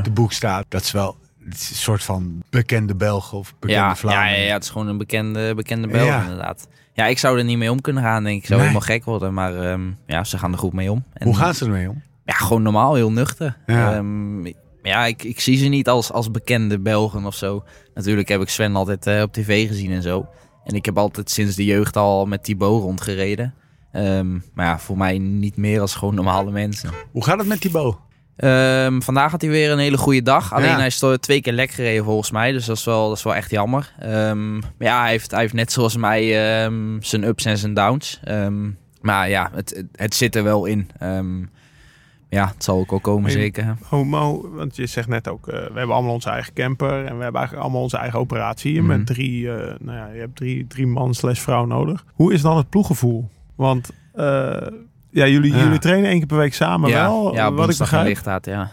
te 0.04 0.12
boek 0.14 0.32
staat, 0.34 0.66
dat 0.70 0.82
is 0.82 0.92
wel 0.92 1.18
het 1.46 1.54
is 1.54 1.70
een 1.70 1.76
soort 1.76 2.04
van 2.04 2.44
bekende 2.50 2.96
Belgen 2.96 3.38
of 3.38 3.54
bekende 3.60 3.82
Ja, 3.82 3.88
ja, 3.88 3.96
Vlamingen. 3.96 4.40
ja, 4.40 4.46
ja, 4.46 4.54
het 4.54 4.64
is 4.64 4.70
gewoon 4.70 4.88
een 4.88 4.98
bekende, 4.98 5.56
bekende 5.56 5.88
Belg 5.88 6.08
Ja. 6.08 6.22
inderdaad. 6.22 6.68
Ja, 6.94 7.06
ik 7.06 7.18
zou 7.18 7.38
er 7.38 7.44
niet 7.44 7.58
mee 7.58 7.72
om 7.72 7.82
kunnen 7.82 8.04
gaan, 8.04 8.24
denk 8.24 8.38
ik. 8.42 8.46
Zou 8.46 8.60
Nee. 8.60 8.68
helemaal 8.70 8.88
gek 8.88 9.04
worden, 9.06 9.34
maar 9.34 9.56
ehm, 9.72 9.82
ja, 10.06 10.24
ze 10.24 10.38
gaan 10.38 10.52
er 10.52 10.58
goed 10.58 10.74
mee 10.74 10.92
om. 10.92 11.04
En, 11.14 11.26
Hoe 11.28 11.36
gaan 11.36 11.54
ze 11.54 11.66
ermee 11.66 11.90
om? 11.90 12.02
Ja, 12.26 12.34
gewoon 12.34 12.62
normaal, 12.62 12.94
heel 12.96 13.12
nuchter. 13.12 13.58
Ja. 13.66 13.94
Ehm, 13.96 14.46
ja, 14.84 15.06
ik, 15.06 15.24
ik 15.24 15.40
zie 15.40 15.58
ze 15.58 15.66
niet 15.68 15.90
als, 15.90 16.12
als 16.12 16.32
bekende 16.32 16.80
Belgen 16.80 17.26
of 17.26 17.36
zo. 17.36 17.64
Natuurlijk 17.94 18.28
heb 18.28 18.42
ik 18.42 18.50
Sven 18.50 18.76
altijd 18.76 19.08
eh, 19.08 19.22
op 19.22 19.34
tv 19.34 19.68
gezien 19.68 19.92
en 19.92 20.02
zo. 20.02 20.28
En 20.64 20.76
ik 20.76 20.86
heb 20.86 20.98
altijd 20.98 21.30
sinds 21.30 21.56
de 21.56 21.66
jeugd 21.66 21.98
al 21.98 22.26
met 22.26 22.44
Thibaut 22.44 22.82
rondgereden. 22.82 23.54
Ehm, 23.92 24.32
maar 24.54 24.66
ja, 24.66 24.80
voor 24.80 24.98
mij 24.98 25.18
niet 25.18 25.58
meer 25.58 25.82
als 25.82 25.96
gewoon 25.96 26.16
normale 26.16 26.52
mensen. 26.52 26.90
Hoe 27.12 27.24
gaat 27.24 27.38
het 27.38 27.48
met 27.48 27.62
Thibaut? 27.62 27.98
Ehm, 28.36 29.02
vandaag 29.02 29.32
had 29.32 29.42
hij 29.42 29.50
weer 29.50 29.72
een 29.72 29.78
hele 29.80 29.98
goede 29.98 30.22
dag. 30.22 30.54
Alleen 30.54 30.70
Ja. 30.70 30.78
hij 30.78 30.86
is 30.86 31.04
twee 31.20 31.42
keer 31.42 31.54
lek 31.54 31.72
gereden 31.72 32.04
volgens 32.04 32.32
mij. 32.32 32.52
Dus 32.52 32.66
dat 32.66 32.78
is 32.78 32.84
wel, 32.86 33.08
dat 33.08 33.18
is 33.18 33.24
wel 33.24 33.36
echt 33.36 33.52
jammer. 33.52 33.94
Ehm, 34.00 34.54
maar 34.58 34.64
ja, 34.80 35.02
hij 35.02 35.10
heeft, 35.10 35.32
hij 35.32 35.40
heeft 35.40 35.54
net 35.54 35.72
zoals 35.72 35.98
mij 35.98 36.54
ehm, 36.64 37.02
zijn 37.02 37.24
ups 37.24 37.46
en 37.46 37.58
zijn 37.58 37.74
downs. 37.74 38.20
Maar 39.02 39.30
ja, 39.30 39.50
het, 39.54 39.84
het, 39.92 40.16
zit 40.16 40.36
er 40.36 40.44
wel 40.44 40.66
in. 40.66 40.90
Ja, 42.30 42.48
het 42.48 42.64
zal 42.64 42.78
ook 42.80 42.90
wel 42.90 43.00
komen 43.00 43.32
je- 43.32 43.38
zeker. 43.38 43.76
Homo, 43.88 44.50
want 44.54 44.76
je 44.76 44.86
zegt 44.86 45.08
net 45.08 45.28
ook, 45.28 45.48
eh, 45.48 45.54
we 45.54 45.78
hebben 45.78 45.96
allemaal 45.96 46.14
onze 46.14 46.30
eigen 46.30 46.54
camper 46.54 46.90
en 47.06 47.18
we 47.18 47.24
hebben 47.24 47.34
eigenlijk 47.40 47.64
allemaal 47.64 47.82
onze 47.82 47.98
eigen 47.98 48.20
operatie 48.20 48.72
hier 48.72 48.84
Mhm. 48.84 48.98
met 48.98 49.06
drie, 49.06 49.52
eh, 49.52 49.74
nou 49.80 49.98
ja, 49.98 50.08
je 50.14 50.20
hebt 50.20 50.36
drie, 50.36 50.68
drie 50.68 50.88
man 50.88 51.14
slash 51.14 51.40
vrouw 51.40 51.66
nodig. 51.66 52.06
Hoe 52.14 52.34
is 52.34 52.42
dan 52.42 52.58
het 52.58 52.70
ploeggevoel? 52.70 53.30
Want 53.56 53.90
eh, 54.14 54.58
ja, 55.16 55.28
jullie, 55.28 55.54
jullie 55.54 55.80
trainen 55.80 56.10
één 56.10 56.18
keer 56.18 56.28
per 56.28 56.38
week 56.38 56.54
samen 56.54 56.92
wel, 56.92 57.34
ja, 57.34 57.52
wat 57.52 57.70
ik 57.70 57.78
begrijp. 57.78 58.06
lichtaat, 58.08 58.46
ja. 58.46 58.72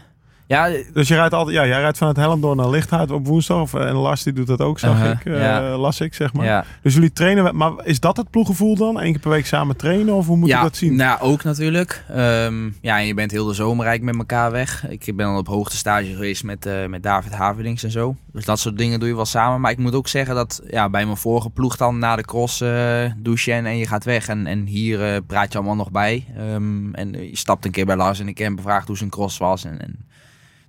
Ja, 0.52 0.70
Dus 0.92 1.08
je 1.08 1.14
rijdt 1.14 1.34
altijd, 1.34 1.56
ja, 1.56 1.66
jij 1.66 1.80
rijdt 1.80 1.98
vanuit 1.98 2.16
Hellendoorn 2.16 2.56
naar 2.56 2.68
Lichthout 2.70 3.10
op 3.10 3.26
woensdag. 3.26 3.60
Of, 3.60 3.74
en 3.74 3.94
Lars 3.94 4.22
die 4.22 4.32
doet 4.32 4.46
dat 4.46 4.60
ook, 4.60 4.78
zag 4.78 4.96
Uh-huh, 4.96 5.10
ik. 5.10 5.24
eh, 5.24 5.40
ja. 5.40 5.76
Las 5.76 6.00
ik, 6.00 6.14
zeg 6.14 6.32
maar. 6.32 6.44
ja. 6.46 6.64
Dus 6.82 6.94
jullie 6.94 7.12
trainen, 7.12 7.56
maar 7.56 7.72
is 7.84 8.00
dat 8.00 8.16
het 8.16 8.30
ploeggevoel 8.30 8.76
dan? 8.76 9.00
Eén 9.00 9.10
keer 9.12 9.20
per 9.20 9.30
week 9.30 9.46
samen 9.46 9.76
trainen? 9.76 10.14
Of 10.14 10.26
hoe 10.26 10.36
moet 10.36 10.48
je 10.48 10.54
dat 10.54 10.76
zien? 10.76 10.96
Nou, 10.96 11.20
ook 11.20 11.44
natuurlijk. 11.44 12.04
Ehm, 12.08 12.64
ja, 12.80 12.98
en 12.98 13.06
je 13.06 13.14
bent 13.14 13.30
heel 13.30 13.46
de 13.46 13.54
zomer 13.54 13.86
eigenlijk 13.86 14.16
met 14.16 14.28
elkaar 14.30 14.50
weg. 14.50 14.86
Ik 14.88 15.16
ben 15.16 15.26
al 15.26 15.38
op 15.38 15.46
hoogte 15.46 15.76
stage 15.76 16.12
geweest 16.12 16.44
met, 16.44 16.66
eh, 16.66 16.86
met 16.86 17.02
David 17.02 17.32
Haverlings 17.32 17.82
en 17.84 17.90
zo. 17.90 18.16
Dus 18.32 18.44
dat 18.44 18.58
soort 18.58 18.78
dingen 18.78 18.98
doe 18.98 19.08
je 19.08 19.14
wel 19.14 19.24
samen. 19.24 19.60
Maar 19.60 19.70
ik 19.70 19.78
moet 19.78 19.94
ook 19.94 20.08
zeggen 20.08 20.34
dat 20.34 20.62
ja, 20.70 20.90
bij 20.90 21.04
mijn 21.04 21.16
vorige 21.16 21.50
ploeg 21.50 21.76
dan 21.76 21.98
na 21.98 22.16
de 22.16 22.24
cross 22.24 22.60
eh 22.60 23.04
douchen 23.16 23.54
en, 23.54 23.66
en 23.66 23.78
je 23.78 23.86
gaat 23.86 24.04
weg. 24.04 24.28
En, 24.28 24.46
en 24.46 24.66
hier 24.66 25.22
praat 25.22 25.52
je 25.52 25.58
allemaal 25.58 25.76
nog 25.76 25.90
bij. 25.90 26.24
Ehm, 26.36 26.94
en 26.94 27.12
je 27.12 27.36
stapt 27.36 27.64
een 27.64 27.70
keer 27.70 27.86
bij 27.86 27.96
Lars 27.96 28.20
en 28.20 28.28
ik 28.28 28.38
heb 28.38 28.46
hem 28.46 28.56
bevraagd 28.56 28.86
hoe 28.86 28.96
zijn 28.96 29.10
cross 29.10 29.38
was. 29.38 29.64
En, 29.64 29.80
en, 29.80 30.10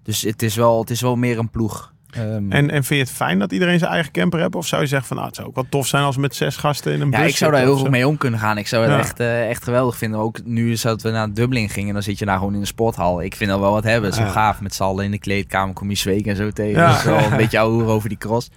dus 0.04 0.22
het 0.22 0.42
is, 0.42 0.56
wel, 0.56 0.80
het 0.80 0.90
is 0.90 1.02
wel 1.02 1.16
meer 1.16 1.38
een 1.38 1.50
ploeg. 1.50 1.92
Ehm, 2.12 2.52
En, 2.52 2.70
en 2.70 2.84
vind 2.84 2.88
je 2.88 2.96
het 3.06 3.10
fijn 3.10 3.40
dat 3.40 3.52
iedereen 3.52 3.80
zijn 3.80 3.92
eigen 3.92 4.12
camper 4.12 4.40
heeft? 4.40 4.56
Of 4.56 4.68
zou 4.68 4.82
je 4.82 4.88
zeggen 4.88 5.08
van, 5.08 5.16
nou, 5.16 5.28
het 5.28 5.36
zou 5.38 5.48
ook 5.48 5.56
wel 5.56 5.66
tof 5.70 5.88
zijn 5.88 6.04
als 6.04 6.16
we 6.16 6.22
met 6.22 6.36
zes 6.36 6.56
gasten 6.56 6.94
in 6.94 7.02
een 7.02 7.10
bus 7.10 7.20
Ja, 7.20 7.26
ik 7.26 7.36
zou 7.38 7.52
daar 7.52 7.62
heel 7.62 7.78
goed 7.78 7.90
mee 7.90 8.08
om 8.08 8.18
kunnen 8.18 8.40
gaan. 8.40 8.58
Ik 8.58 8.68
zou 8.68 8.84
het 8.84 8.92
Ja. 8.92 9.00
echt, 9.00 9.20
eh, 9.20 9.50
echt 9.50 9.64
geweldig 9.64 9.98
vinden. 9.98 10.20
Ook 10.20 10.46
nu 10.46 10.72
is 10.72 10.82
dat 10.82 11.02
we 11.02 11.10
naar 11.10 11.34
Dublin 11.34 11.70
gingen, 11.70 11.94
dan 11.94 12.04
zit 12.04 12.20
je 12.20 12.26
daar 12.26 12.38
gewoon 12.38 12.54
in 12.54 12.60
de 12.60 12.66
sporthal. 12.66 13.22
Ik 13.22 13.36
vind 13.36 13.50
dat 13.50 13.60
wel 13.60 13.72
wat 13.72 13.84
hebben. 13.84 14.14
Zo 14.14 14.22
Ja. 14.22 14.30
gaaf 14.30 14.62
met 14.62 14.76
z'n 14.76 14.84
allen 14.84 15.06
in 15.06 15.12
de 15.12 15.20
kleedkamer, 15.20 15.74
kom 15.74 15.90
je 15.90 15.96
zweken 15.96 16.32
en 16.32 16.38
zo 16.38 16.50
tegen. 16.52 16.82
Ja. 16.82 17.04
Wel 17.06 17.18
een 17.32 17.38
beetje 17.44 17.60
ouwe 17.60 17.84
over 17.86 18.10
die 18.10 18.18
cross. 18.18 18.50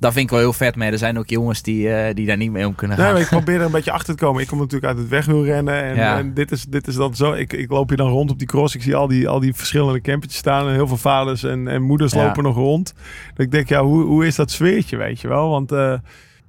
Dat 0.00 0.12
vind 0.12 0.24
ik 0.24 0.30
wel 0.30 0.38
heel 0.40 0.52
vet, 0.52 0.76
maar 0.76 0.92
er 0.92 0.98
zijn 0.98 1.18
ook 1.18 1.28
jongens 1.28 1.62
die, 1.62 1.92
eh, 1.92 2.14
die 2.14 2.26
daar 2.26 2.36
niet 2.36 2.50
mee 2.50 2.66
om 2.66 2.74
kunnen 2.74 2.96
Nee, 2.96 3.06
gaan. 3.06 3.14
maar 3.14 3.24
ik 3.24 3.30
probeer 3.38 3.54
er 3.58 3.64
een 3.64 3.70
beetje 3.70 3.92
achter 3.92 4.16
te 4.16 4.24
komen. 4.24 4.42
Ik 4.42 4.48
kom 4.48 4.58
natuurlijk 4.58 4.84
uit 4.92 4.98
het 4.98 5.08
wegwielrennen. 5.08 5.82
En, 5.82 5.94
Ja. 5.96 6.18
en 6.18 6.34
dit, 6.34 6.50
is, 6.52 6.64
dit 6.64 6.86
is 6.86 6.94
dan 6.94 7.14
zo. 7.14 7.32
Ik, 7.32 7.52
ik 7.52 7.70
loop 7.70 7.88
hier 7.88 7.96
dan 7.98 8.08
rond 8.10 8.30
op 8.30 8.38
die 8.38 8.46
cross. 8.48 8.74
Ik 8.74 8.82
zie 8.82 8.94
al 8.96 9.06
die, 9.08 9.28
al 9.28 9.40
die 9.40 9.54
verschillende 9.54 10.00
campertjes 10.00 10.38
staan. 10.40 10.66
En 10.68 10.74
heel 10.74 10.86
veel 10.86 10.96
vaders 10.96 11.42
en, 11.42 11.68
en 11.68 11.82
moeders 11.82 12.12
Ja. 12.12 12.24
lopen 12.26 12.42
nog 12.42 12.54
rond. 12.56 12.94
Dat 13.34 13.46
ik 13.46 13.50
denk, 13.52 13.68
ja, 13.68 13.82
hoe, 13.82 14.02
hoe 14.04 14.26
is 14.26 14.34
dat 14.36 14.50
sfeertje, 14.50 14.96
weet 14.96 15.20
je 15.20 15.28
wel? 15.28 15.48
Want 15.50 15.72
eh, 15.72 15.94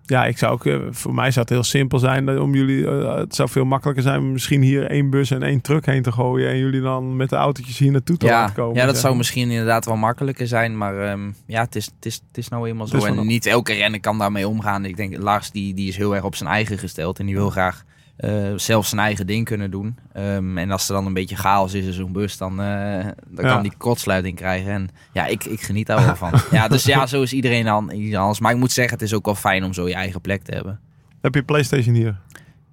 ja, 0.06 0.26
ik 0.26 0.38
zou 0.38 0.52
ook, 0.54 0.66
eh, 0.66 0.78
voor 0.90 1.14
mij 1.14 1.32
zou 1.32 1.40
het 1.40 1.50
heel 1.50 1.64
simpel 1.64 2.00
zijn 2.00 2.26
dat 2.26 2.40
om 2.40 2.56
jullie. 2.56 2.88
eh, 2.88 3.16
het 3.16 3.36
zou 3.36 3.50
veel 3.50 3.66
makkelijker 3.66 4.04
zijn 4.04 4.20
om 4.20 4.32
misschien 4.32 4.62
hier 4.62 4.86
één 4.86 5.10
bus 5.10 5.32
en 5.32 5.44
één 5.44 5.62
truck 5.62 5.86
heen 5.86 6.02
te 6.02 6.12
gooien. 6.12 6.50
En 6.50 6.58
jullie 6.58 6.82
dan 6.82 7.16
met 7.16 7.30
de 7.30 7.36
autootjes 7.36 7.78
hier 7.78 7.92
naartoe 7.92 8.18
te 8.18 8.26
Ja, 8.26 8.32
laten 8.32 8.56
komen. 8.56 8.76
ja, 8.76 8.86
dat 8.86 8.94
zeg 8.94 9.04
zou 9.04 9.16
misschien 9.16 9.50
inderdaad 9.50 9.86
wel 9.86 9.96
makkelijker 9.96 10.48
zijn. 10.48 10.78
Maar 10.78 11.00
ehm, 11.10 11.32
ja, 11.46 11.62
het 11.62 11.76
is, 11.76 11.86
het, 11.86 12.06
is, 12.06 12.14
het 12.28 12.38
is 12.38 12.48
nou 12.50 12.68
eenmaal 12.70 12.88
zo. 12.88 13.06
En 13.06 13.26
niet 13.28 13.46
elke 13.46 13.74
renner 13.74 14.00
kan 14.00 14.18
daarmee 14.18 14.48
omgaan. 14.48 14.86
Ik 14.86 14.98
denk, 14.98 15.18
Lars 15.18 15.52
die, 15.52 15.74
die 15.74 15.88
is 15.88 15.98
heel 15.98 16.16
erg 16.16 16.24
op 16.24 16.36
zijn 16.36 16.50
eigen 16.50 16.78
gesteld. 16.78 17.20
En 17.20 17.26
die 17.26 17.36
wil 17.36 17.50
graag 17.50 17.84
eh, 18.22 18.32
zelf 18.56 18.86
zijn 18.88 19.02
eigen 19.02 19.28
ding 19.28 19.46
kunnen 19.46 19.72
doen. 19.72 19.98
Ehm, 20.14 20.58
en 20.58 20.72
als 20.72 20.88
er 20.90 20.94
dan 20.96 21.06
een 21.06 21.14
beetje 21.14 21.36
chaos 21.36 21.74
is 21.74 21.86
in 21.86 21.94
zo'n 21.94 22.12
bus, 22.12 22.38
dan, 22.38 22.62
eh, 22.62 23.06
dan 23.28 23.46
Ja. 23.46 23.54
kan 23.54 23.62
die 23.62 23.74
kortsluiting 23.78 24.36
krijgen. 24.36 24.72
En 24.72 24.90
ja, 25.14 25.26
ik, 25.26 25.44
ik 25.46 25.62
geniet 25.62 25.88
daar 25.88 26.06
wel 26.06 26.16
van. 26.16 26.32
Ja, 26.52 26.68
dus 26.68 26.84
ja, 26.84 27.06
zo 27.08 27.22
is 27.22 27.34
iedereen 27.34 27.66
dan 27.66 27.90
iedereen 27.92 28.20
anders. 28.20 28.40
Maar 28.40 28.52
ik 28.52 28.58
moet 28.58 28.72
zeggen, 28.72 28.94
het 28.94 29.02
is 29.04 29.14
ook 29.14 29.26
wel 29.26 29.36
fijn 29.36 29.64
om 29.64 29.74
zo 29.74 29.88
je 29.88 29.94
eigen 29.94 30.22
plek 30.22 30.44
te 30.44 30.54
hebben. 30.54 30.80
Heb 31.22 31.36
je 31.36 31.44
PlayStation 31.44 31.96
hier? 31.96 32.20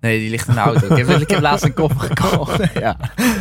Nee, 0.00 0.18
die 0.18 0.30
ligt 0.30 0.48
in 0.48 0.54
de 0.54 0.60
auto. 0.60 0.94
Ik 0.96 1.06
heb, 1.06 1.20
ik 1.20 1.30
heb 1.30 1.40
laatst 1.40 1.64
een 1.64 1.74
koffer 1.74 2.00
gekocht. 2.00 2.72
ja. 2.80 2.96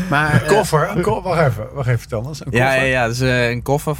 Maar 0.10 0.41
eh, 0.43 0.48
Koffer, 0.48 0.89
een 0.96 1.02
ko- 1.02 1.22
wacht 1.22 1.48
even, 1.48 1.67
wacht 1.74 1.88
even 1.88 2.00
vertel 2.00 2.28
eens. 2.28 2.46
Een 2.46 2.52
Ja, 2.52 2.65
koffer. 2.65 2.86
ja, 2.86 2.91
ja, 2.91 3.08
dus 3.08 3.20
een 3.20 3.62
koffer 3.62 3.96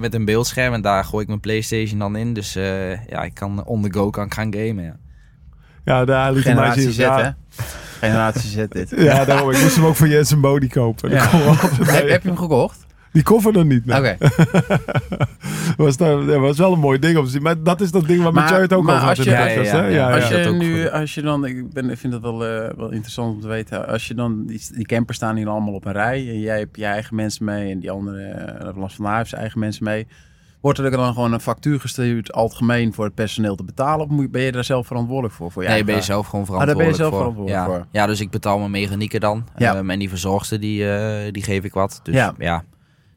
met 0.00 0.14
een 0.14 0.24
beeldscherm 0.24 0.74
en 0.74 0.80
daar 0.80 1.04
gooi 1.04 1.22
ik 1.22 1.28
mijn 1.28 1.40
Playstation 1.40 1.98
dan 1.98 2.16
in. 2.16 2.32
Dus 2.34 2.56
eh, 2.56 3.06
ja, 3.06 3.22
ik 3.22 3.34
kan 3.34 3.64
on 3.64 3.82
the 3.82 3.92
go 3.92 4.10
kan 4.10 4.24
ik 4.26 4.34
gaan 4.34 4.54
gamen. 4.54 4.84
Ja. 4.84 4.96
Ja, 5.84 6.04
daar 6.04 6.32
liet 6.32 6.44
hij 6.44 6.54
mij 6.54 6.62
generatie 6.64 6.92
zien. 6.92 7.04
Ja, 7.04 7.22
hè? 7.22 7.30
Generatie 8.06 8.50
Z 8.50 8.64
dit. 8.68 8.90
ja, 9.08 9.24
daarom. 9.24 9.50
Ik 9.50 9.60
moest 9.62 9.74
hem 9.76 9.84
ook 9.84 9.94
voor 9.96 10.08
Jens 10.08 10.32
en 10.32 10.40
Bodie 10.40 10.68
kopen. 10.70 11.10
Ja. 11.10 11.26
Heb, 11.30 12.08
heb 12.08 12.22
je 12.22 12.28
hem 12.28 12.36
gekocht? 12.36 12.86
Die 13.12 13.22
koffer 13.22 13.52
dan 13.52 13.66
niet. 13.66 13.84
nee. 13.86 13.98
Oké. 13.98 14.16
was, 15.76 15.96
dat 15.96 16.24
was 16.24 16.58
wel 16.58 16.72
een 16.72 16.78
mooi 16.78 16.98
ding 16.98 17.16
om 17.18 17.24
te 17.24 17.30
zien. 17.30 17.42
Maar 17.42 17.62
dat 17.62 17.80
is 17.80 17.90
dat 17.90 18.06
ding 18.06 18.22
waar 18.22 18.32
Maar- 18.32 18.42
Mathieu 18.42 18.60
het 18.60 18.72
ook 18.72 18.82
maar 18.84 18.94
over 18.94 19.06
had 19.08 19.16
als 19.18 19.26
in 19.26 19.32
de 19.32 19.38
je- 19.38 19.46
podcast. 19.46 19.70
Ja, 19.70 19.76
ja, 19.76 19.82
hè? 19.82 19.88
ja. 19.88 20.08
Ja, 20.08 20.14
Als 20.14 20.28
ja. 20.28 20.36
dat 20.36 20.44
je 20.44 20.50
nu, 20.52 20.88
als 20.88 21.14
je 21.14 21.22
dan, 21.22 21.44
ik, 21.46 21.72
ben, 21.72 21.90
ik 21.90 21.98
vind 21.98 22.12
het 22.12 22.22
wel, 22.22 22.46
eh, 22.46 22.70
wel 22.76 22.90
interessant 22.90 23.34
om 23.34 23.40
te 23.40 23.48
weten. 23.48 23.88
Als 23.88 24.08
je 24.08 24.14
dan, 24.14 24.46
die, 24.46 24.60
die 24.74 24.86
campers 24.86 25.16
staan 25.16 25.36
hier 25.36 25.48
allemaal 25.48 25.74
op 25.74 25.84
een 25.84 25.92
rij. 25.92 26.28
En 26.28 26.38
jij 26.40 26.58
hebt 26.58 26.76
je 26.76 26.84
eigen 26.84 27.16
mensen 27.16 27.44
mee. 27.44 27.70
En 27.72 27.80
die 27.80 27.90
andere, 27.90 28.18
uh, 28.62 28.76
Lars 28.76 28.94
van 28.94 29.04
der 29.04 29.06
Haar 29.06 29.16
heeft 29.16 29.28
zijn 29.28 29.40
eigen 29.40 29.60
mensen 29.60 29.84
mee. 29.84 30.06
Wordt 30.62 30.78
er 30.78 30.90
dan 30.90 31.12
gewoon 31.14 31.32
een 31.32 31.40
factuur 31.40 31.80
gestuurd, 31.80 32.32
algemeen, 32.32 32.94
voor 32.94 33.04
het 33.04 33.14
personeel 33.14 33.56
te 33.56 33.64
betalen? 33.64 34.04
Of 34.06 34.10
moet- 34.12 34.30
ben 34.30 34.42
je 34.42 34.52
daar 34.52 34.64
zelf 34.64 34.86
verantwoordelijk 34.86 35.34
voor? 35.34 35.50
voor 35.52 35.62
je 35.62 35.68
Nee, 35.68 35.76
eigen- 35.76 35.86
ben 35.92 35.96
je 35.96 36.06
zelf 36.12 36.26
gewoon 36.26 36.44
Ah, 36.44 36.50
daar 36.50 36.58
ben 36.58 36.66
je 36.66 36.72
verantwoordelijk 36.94 36.96
zelf 36.96 37.10
voor. 37.34 37.44
verantwoordelijk 37.44 37.92
ja. 37.92 38.00
ja, 38.00 38.06
dus 38.06 38.20
ik 38.20 38.30
betaal 38.30 38.58
mijn 38.58 38.70
mechanieken 38.70 39.20
dan. 39.20 39.44
Ja. 39.56 39.74
Ehm, 39.74 39.90
en 39.90 39.98
die 39.98 40.08
verzorgster, 40.08 40.60
die, 40.60 40.90
eh, 40.94 41.32
die 41.32 41.42
geef 41.42 41.64
ik 41.64 41.72
wat. 41.74 42.00
Dus 42.02 42.14
Ja. 42.14 42.34
ja, 42.38 42.64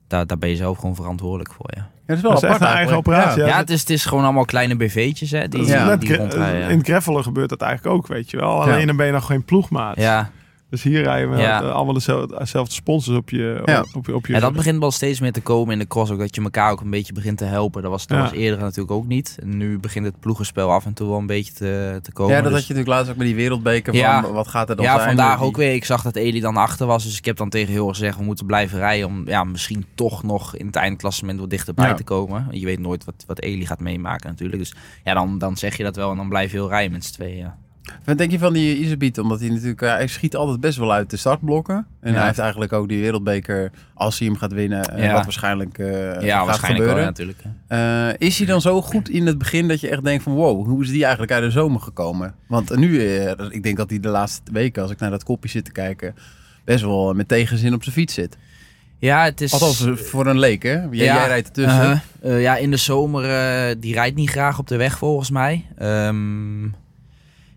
daar, 0.08 0.28
daar 0.28 0.38
ben 0.38 0.50
je 0.50 0.56
zelf 0.56 0.78
gewoon 0.78 0.96
verantwoordelijk 0.96 1.54
voor, 1.54 1.70
ja. 1.76 1.82
Ja, 1.82 1.90
dat 2.06 2.16
is 2.18 2.22
wel 2.22 2.32
Dat 2.32 2.44
is 2.44 2.50
echt 2.50 2.60
een 2.60 2.66
eigen 2.66 2.78
eigenlijk. 2.88 3.08
operatie. 3.08 3.42
Ja, 3.42 3.48
Ja, 3.48 3.58
het, 3.58 3.70
is, 3.70 3.80
het 3.80 3.90
is 3.90 4.06
gewoon 4.06 4.24
allemaal 4.24 4.46
kleine 4.46 4.76
BV'tjes, 4.76 5.32
hè. 5.32 5.48
Die, 5.48 5.66
Ja. 5.66 5.90
rondrijden. 5.90 6.70
In 6.70 6.78
het 6.78 6.88
gravelen 6.88 7.24
gebeurt 7.24 7.50
dat 7.50 7.62
eigenlijk 7.62 7.96
ook, 7.96 8.08
weet 8.08 8.30
je 8.32 8.38
wel. 8.38 8.62
Alleen 8.62 8.88
dan 8.88 8.96
ben 8.96 9.06
je 9.06 9.12
nog 9.12 9.26
geen 9.26 9.44
ploegmaat. 9.46 10.00
Ja, 10.00 10.30
Dus 10.76 10.84
hier 10.84 11.04
rijden 11.04 11.30
we 11.30 11.38
Ja. 11.38 11.60
met, 11.60 11.70
eh, 11.70 11.76
allemaal 11.76 11.94
dezelfde, 11.94 12.74
sponsors 12.74 13.18
op 13.18 13.30
je, 13.30 13.62
Ja. 13.66 13.80
op, 13.80 13.88
op, 13.96 14.14
op 14.16 14.26
je 14.26 14.34
Ja, 14.34 14.40
dat 14.40 14.54
begint 14.54 14.80
wel 14.80 14.92
steeds 14.92 15.20
meer 15.20 15.32
te 15.32 15.42
komen 15.42 15.74
in 15.74 15.80
de 15.80 15.88
cross. 15.88 16.12
Ook 16.12 16.20
dat 16.20 16.36
je 16.36 16.42
elkaar 16.42 16.72
ook 16.72 16.82
een 16.82 16.90
beetje 16.90 17.14
begint 17.14 17.38
te 17.38 17.46
helpen. 17.46 17.82
Dat 17.82 17.92
was, 17.92 18.08
dat 18.08 18.18
Ja. 18.18 18.24
was 18.24 18.32
eerder 18.34 18.60
natuurlijk 18.60 18.92
ook 18.92 19.08
niet. 19.08 19.38
En 19.42 19.58
nu 19.58 19.80
begint 19.80 20.06
het 20.06 20.20
ploegenspel 20.20 20.72
af 20.72 20.86
en 20.86 20.94
toe 20.94 21.08
wel 21.10 21.18
een 21.18 21.26
beetje 21.26 21.54
te, 21.54 22.00
te 22.02 22.12
komen. 22.12 22.36
Ja, 22.36 22.42
dat 22.42 22.52
Dus- 22.52 22.60
had 22.60 22.68
je 22.68 22.74
natuurlijk 22.74 22.98
laatst 22.98 23.12
ook 23.12 23.18
met 23.18 23.28
die 23.28 23.36
wereldbeker. 23.36 23.94
Van, 23.94 24.02
Ja. 24.02 24.32
Wat 24.32 24.48
gaat 24.48 24.70
er 24.70 24.76
dan 24.76 24.86
ja, 24.86 24.94
zijn? 24.96 25.08
vandaag 25.08 25.38
Die- 25.38 25.48
ook 25.48 25.58
weer. 25.58 25.74
Ik 25.74 25.86
zag 25.86 26.02
dat 26.02 26.16
Eli 26.16 26.40
dan 26.40 26.58
achter 26.58 26.88
was. 26.88 27.04
Dus 27.04 27.18
ik 27.18 27.26
heb 27.26 27.38
dan 27.38 27.50
tegen 27.50 27.74
heel 27.74 27.88
gezegd, 27.88 28.18
we 28.18 28.24
moeten 28.24 28.46
blijven 28.46 28.80
rijden. 28.80 29.08
Om 29.08 29.28
ja, 29.28 29.44
misschien 29.44 29.86
toch 29.96 30.24
nog 30.24 30.56
in 30.56 30.66
het 30.66 30.76
eindklassement 30.76 31.40
wat 31.40 31.50
dichterbij 31.50 31.88
Ja. 31.88 31.94
te 31.94 32.04
komen. 32.04 32.46
Want 32.46 32.60
Je 32.60 32.66
weet 32.66 32.80
nooit 32.80 33.06
wat, 33.06 33.24
wat 33.28 33.40
Eli 33.42 33.66
gaat 33.66 33.80
meemaken 33.80 34.30
natuurlijk. 34.30 34.60
Dus 34.60 34.74
ja, 35.04 35.14
dan, 35.14 35.38
dan 35.38 35.58
zeg 35.58 35.78
je 35.78 35.84
dat 35.84 35.96
wel. 35.96 36.12
En 36.12 36.18
dan 36.18 36.30
blijf 36.30 36.52
je 36.52 36.58
heel 36.58 36.70
rijden 36.70 36.92
met 36.92 37.06
z'n 37.06 37.14
tweeën. 37.14 37.52
Ja. 37.88 37.94
Wat 38.06 38.18
denk 38.18 38.32
je 38.32 38.40
van 38.40 38.54
die 38.54 38.78
Isabiet? 38.78 39.20
Omdat 39.20 39.40
hij 39.40 39.50
natuurlijk, 39.50 39.82
eh, 39.82 39.90
hij 39.92 40.08
schiet 40.08 40.36
altijd 40.36 40.60
best 40.60 40.78
wel 40.78 40.94
uit 40.94 41.10
de 41.10 41.18
startblokken. 41.18 41.88
En 42.02 42.12
Ja. 42.12 42.18
hij 42.18 42.26
heeft 42.26 42.40
eigenlijk 42.40 42.74
ook 42.74 42.88
die 42.88 43.02
wereldbeker, 43.02 43.72
als 43.94 44.20
hij 44.20 44.28
hem 44.28 44.38
gaat 44.38 44.54
winnen, 44.54 44.84
eh, 44.84 45.04
Ja. 45.04 45.14
wat 45.14 45.24
waarschijnlijk 45.24 45.78
eh, 45.78 46.22
ja, 46.22 46.38
gaat 46.38 46.46
waarschijnlijk 46.46 46.90
gebeuren. 46.90 46.98
ja, 47.00 47.06
natuurlijk. 47.06 47.40
Eh, 47.68 48.28
is 48.28 48.38
hij 48.38 48.48
dan 48.48 48.62
zo 48.62 48.82
goed 48.82 49.10
in 49.10 49.26
het 49.26 49.38
begin 49.38 49.68
dat 49.68 49.80
je 49.80 49.90
echt 49.90 50.04
denkt 50.04 50.24
van 50.24 50.34
wow, 50.34 50.66
hoe 50.66 50.84
is 50.84 50.90
die 50.90 51.02
eigenlijk 51.04 51.32
uit 51.32 51.44
de 51.44 51.52
zomer 51.52 51.82
gekomen? 51.82 52.36
Want 52.48 52.76
nu, 52.76 53.02
ik 53.50 53.64
denk 53.64 53.78
dat 53.78 53.90
hij 53.90 54.00
de 54.00 54.10
laatste 54.10 54.52
weken, 54.52 54.82
als 54.82 54.92
ik 54.92 55.00
naar 55.00 55.10
dat 55.10 55.24
kopje 55.24 55.50
zit 55.50 55.66
te 55.66 55.72
kijken, 55.72 56.16
best 56.64 56.84
wel 56.84 57.14
met 57.14 57.28
tegenzin 57.28 57.74
op 57.74 57.84
zijn 57.84 57.96
fiets 57.96 58.14
zit. 58.14 58.38
Ja, 59.00 59.24
het 59.24 59.42
is... 59.42 59.54
Althans, 59.54 59.88
voor 59.94 60.28
een 60.28 60.40
leek 60.40 60.64
hè? 60.64 60.70
Jij, 60.72 60.88
Ja, 60.92 61.16
jij 61.16 61.28
rijdt 61.28 61.48
ertussen. 61.48 62.02
Uh-huh. 62.24 62.42
Ja, 62.42 62.56
in 62.58 62.72
de 62.72 62.78
zomer, 62.78 63.24
die 63.80 63.94
rijdt 63.94 64.16
niet 64.16 64.30
graag 64.30 64.60
op 64.60 64.68
de 64.68 64.76
weg 64.78 64.98
volgens 64.98 65.30
mij. 65.30 65.66
Ehm, 65.78 66.64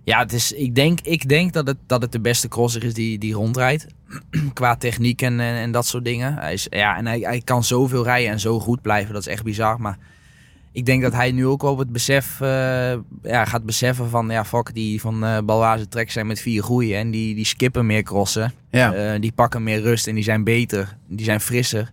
ja, 0.09 0.19
het 0.19 0.33
is, 0.33 0.53
ik, 0.53 0.75
denk, 0.75 1.01
ik 1.01 1.29
denk 1.29 1.53
dat 1.53 1.67
het, 1.67 1.77
dat 1.87 2.03
het 2.03 2.13
de 2.13 2.21
beste 2.21 2.49
crosser 2.49 2.85
is 2.85 2.95
die, 2.95 3.19
die 3.19 3.35
rondrijdt. 3.35 3.87
Qua 4.53 4.77
techniek 4.77 5.23
en, 5.23 5.41
en, 5.41 5.55
en 5.55 5.71
dat 5.71 5.87
soort 5.87 6.05
dingen. 6.05 6.35
Hij 6.35 6.53
is, 6.53 6.67
ja, 6.71 6.97
en 6.97 7.07
hij, 7.07 7.19
hij 7.19 7.41
kan 7.45 7.65
zoveel 7.65 8.05
rijden 8.05 8.31
en 8.31 8.41
zo 8.41 8.61
goed 8.61 8.83
blijven. 8.83 9.13
Dat 9.13 9.27
is 9.27 9.33
echt 9.33 9.43
bizar. 9.43 9.81
Maar 9.81 9.99
ik 10.73 10.87
denk 10.87 11.03
dat 11.03 11.13
hij 11.13 11.33
nu 11.33 11.47
ook 11.47 11.63
wel 11.63 11.79
het 11.79 11.93
besef 11.93 12.41
eh, 12.41 12.49
ja, 13.23 13.45
gaat 13.45 13.65
beseffen 13.65 14.11
van... 14.11 14.31
Ja, 14.31 14.45
fuck, 14.45 14.75
die 14.75 15.01
van 15.01 15.25
eh 15.25 15.39
Balwaze 15.45 15.89
Trek 15.89 16.11
zijn 16.11 16.27
met 16.27 16.41
vier 16.41 16.63
groeien. 16.63 16.99
En 16.99 17.11
die, 17.11 17.35
die 17.35 17.47
skippen 17.47 17.87
meer 17.87 18.03
crossen. 18.03 18.53
Ja. 18.71 18.93
Eh, 18.93 19.21
die 19.21 19.33
pakken 19.33 19.63
meer 19.63 19.81
rust 19.81 20.07
en 20.07 20.15
die 20.15 20.25
zijn 20.25 20.45
beter. 20.45 20.97
Die 21.07 21.25
zijn 21.25 21.41
frisser. 21.41 21.91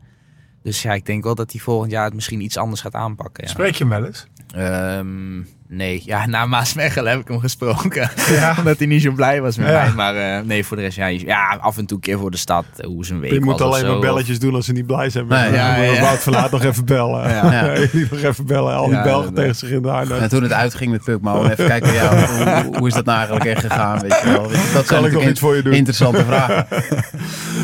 Dus 0.64 0.82
ja, 0.82 0.94
ik 0.94 1.06
denk 1.06 1.24
wel 1.24 1.36
dat 1.36 1.52
hij 1.52 1.62
volgend 1.62 1.92
jaar 1.92 2.06
het 2.06 2.14
misschien 2.14 2.42
iets 2.42 2.58
anders 2.58 2.82
gaat 2.82 2.94
aanpakken. 2.94 3.44
Ja. 3.44 3.50
Spreek 3.50 3.76
je 3.76 3.84
hem 3.84 3.90
wel 3.90 4.06
eens? 4.06 4.28
Ehm, 4.54 5.38
nee, 5.68 6.02
ja, 6.06 6.26
na 6.26 6.46
Maasmechelen 6.46 7.12
heb 7.12 7.20
ik 7.22 7.28
hem 7.28 7.40
gesproken. 7.40 8.10
Omdat 8.58 8.78
hij 8.78 8.88
niet 8.88 9.02
zo 9.02 9.12
blij 9.12 9.42
was 9.42 9.58
met 9.58 9.68
Ja. 9.68 9.84
mij. 9.84 9.92
Maar 9.94 10.16
eh, 10.16 10.46
nee, 10.46 10.66
voor 10.66 10.78
de 10.78 10.84
rest, 10.84 10.98
ja, 10.98 11.08
ja, 11.08 11.58
af 11.62 11.78
en 11.78 11.86
toe 11.86 11.98
een 11.98 12.04
keer 12.04 12.18
voor 12.18 12.32
de 12.32 12.38
stad. 12.38 12.66
eh, 12.78 12.88
Hoe 12.88 13.06
zijn 13.06 13.20
week 13.20 13.32
Je 13.32 13.40
moet 13.42 13.62
alleen 13.62 13.86
maar 13.86 13.96
of- 13.96 14.02
belletjes 14.02 14.40
doen 14.40 14.56
als 14.56 14.66
ze 14.66 14.72
niet 14.72 14.86
blij 14.86 15.10
zijn. 15.10 15.28
met 15.28 15.40
Nee, 15.40 15.52
ja, 15.54 15.76
ja. 15.76 16.02
Wout 16.02 16.20
Verlaat 16.20 16.52
nog 16.52 16.64
even 16.64 16.86
bellen. 16.86 17.30
Ja. 17.30 17.52
Ja. 17.52 17.78
Nog 18.12 18.22
even 18.22 18.46
bellen. 18.46 18.76
Al 18.76 18.86
die 18.86 18.94
Ja, 18.96 19.04
Belgen 19.04 19.34
tegen 19.34 19.56
zich 19.56 19.70
in 19.70 19.82
de 19.82 19.88
harde. 19.88 20.14
En 20.14 20.30
toen 20.30 20.44
het 20.44 20.54
uitging 20.54 20.92
met 20.92 21.04
Puk, 21.04 21.22
maar 21.22 21.52
even 21.52 21.68
kijken, 21.68 21.94
ja, 21.94 22.28
hoe, 22.64 22.78
hoe 22.78 22.88
is 22.88 22.94
dat 22.94 23.06
nou 23.06 23.18
eigenlijk 23.18 23.50
echt 23.50 23.62
gegaan? 23.62 24.00
Weet 24.00 24.20
je 24.24 24.30
wel? 24.32 24.42
Dat 24.44 24.52
zijn 24.74 24.86
Zal 24.86 25.06
ik 25.06 25.12
nog 25.12 25.24
iets 25.28 25.40
voor 25.40 25.56
je 25.56 25.62
doen? 25.62 25.74
interessante 25.74 26.24
vragen. 26.26 26.68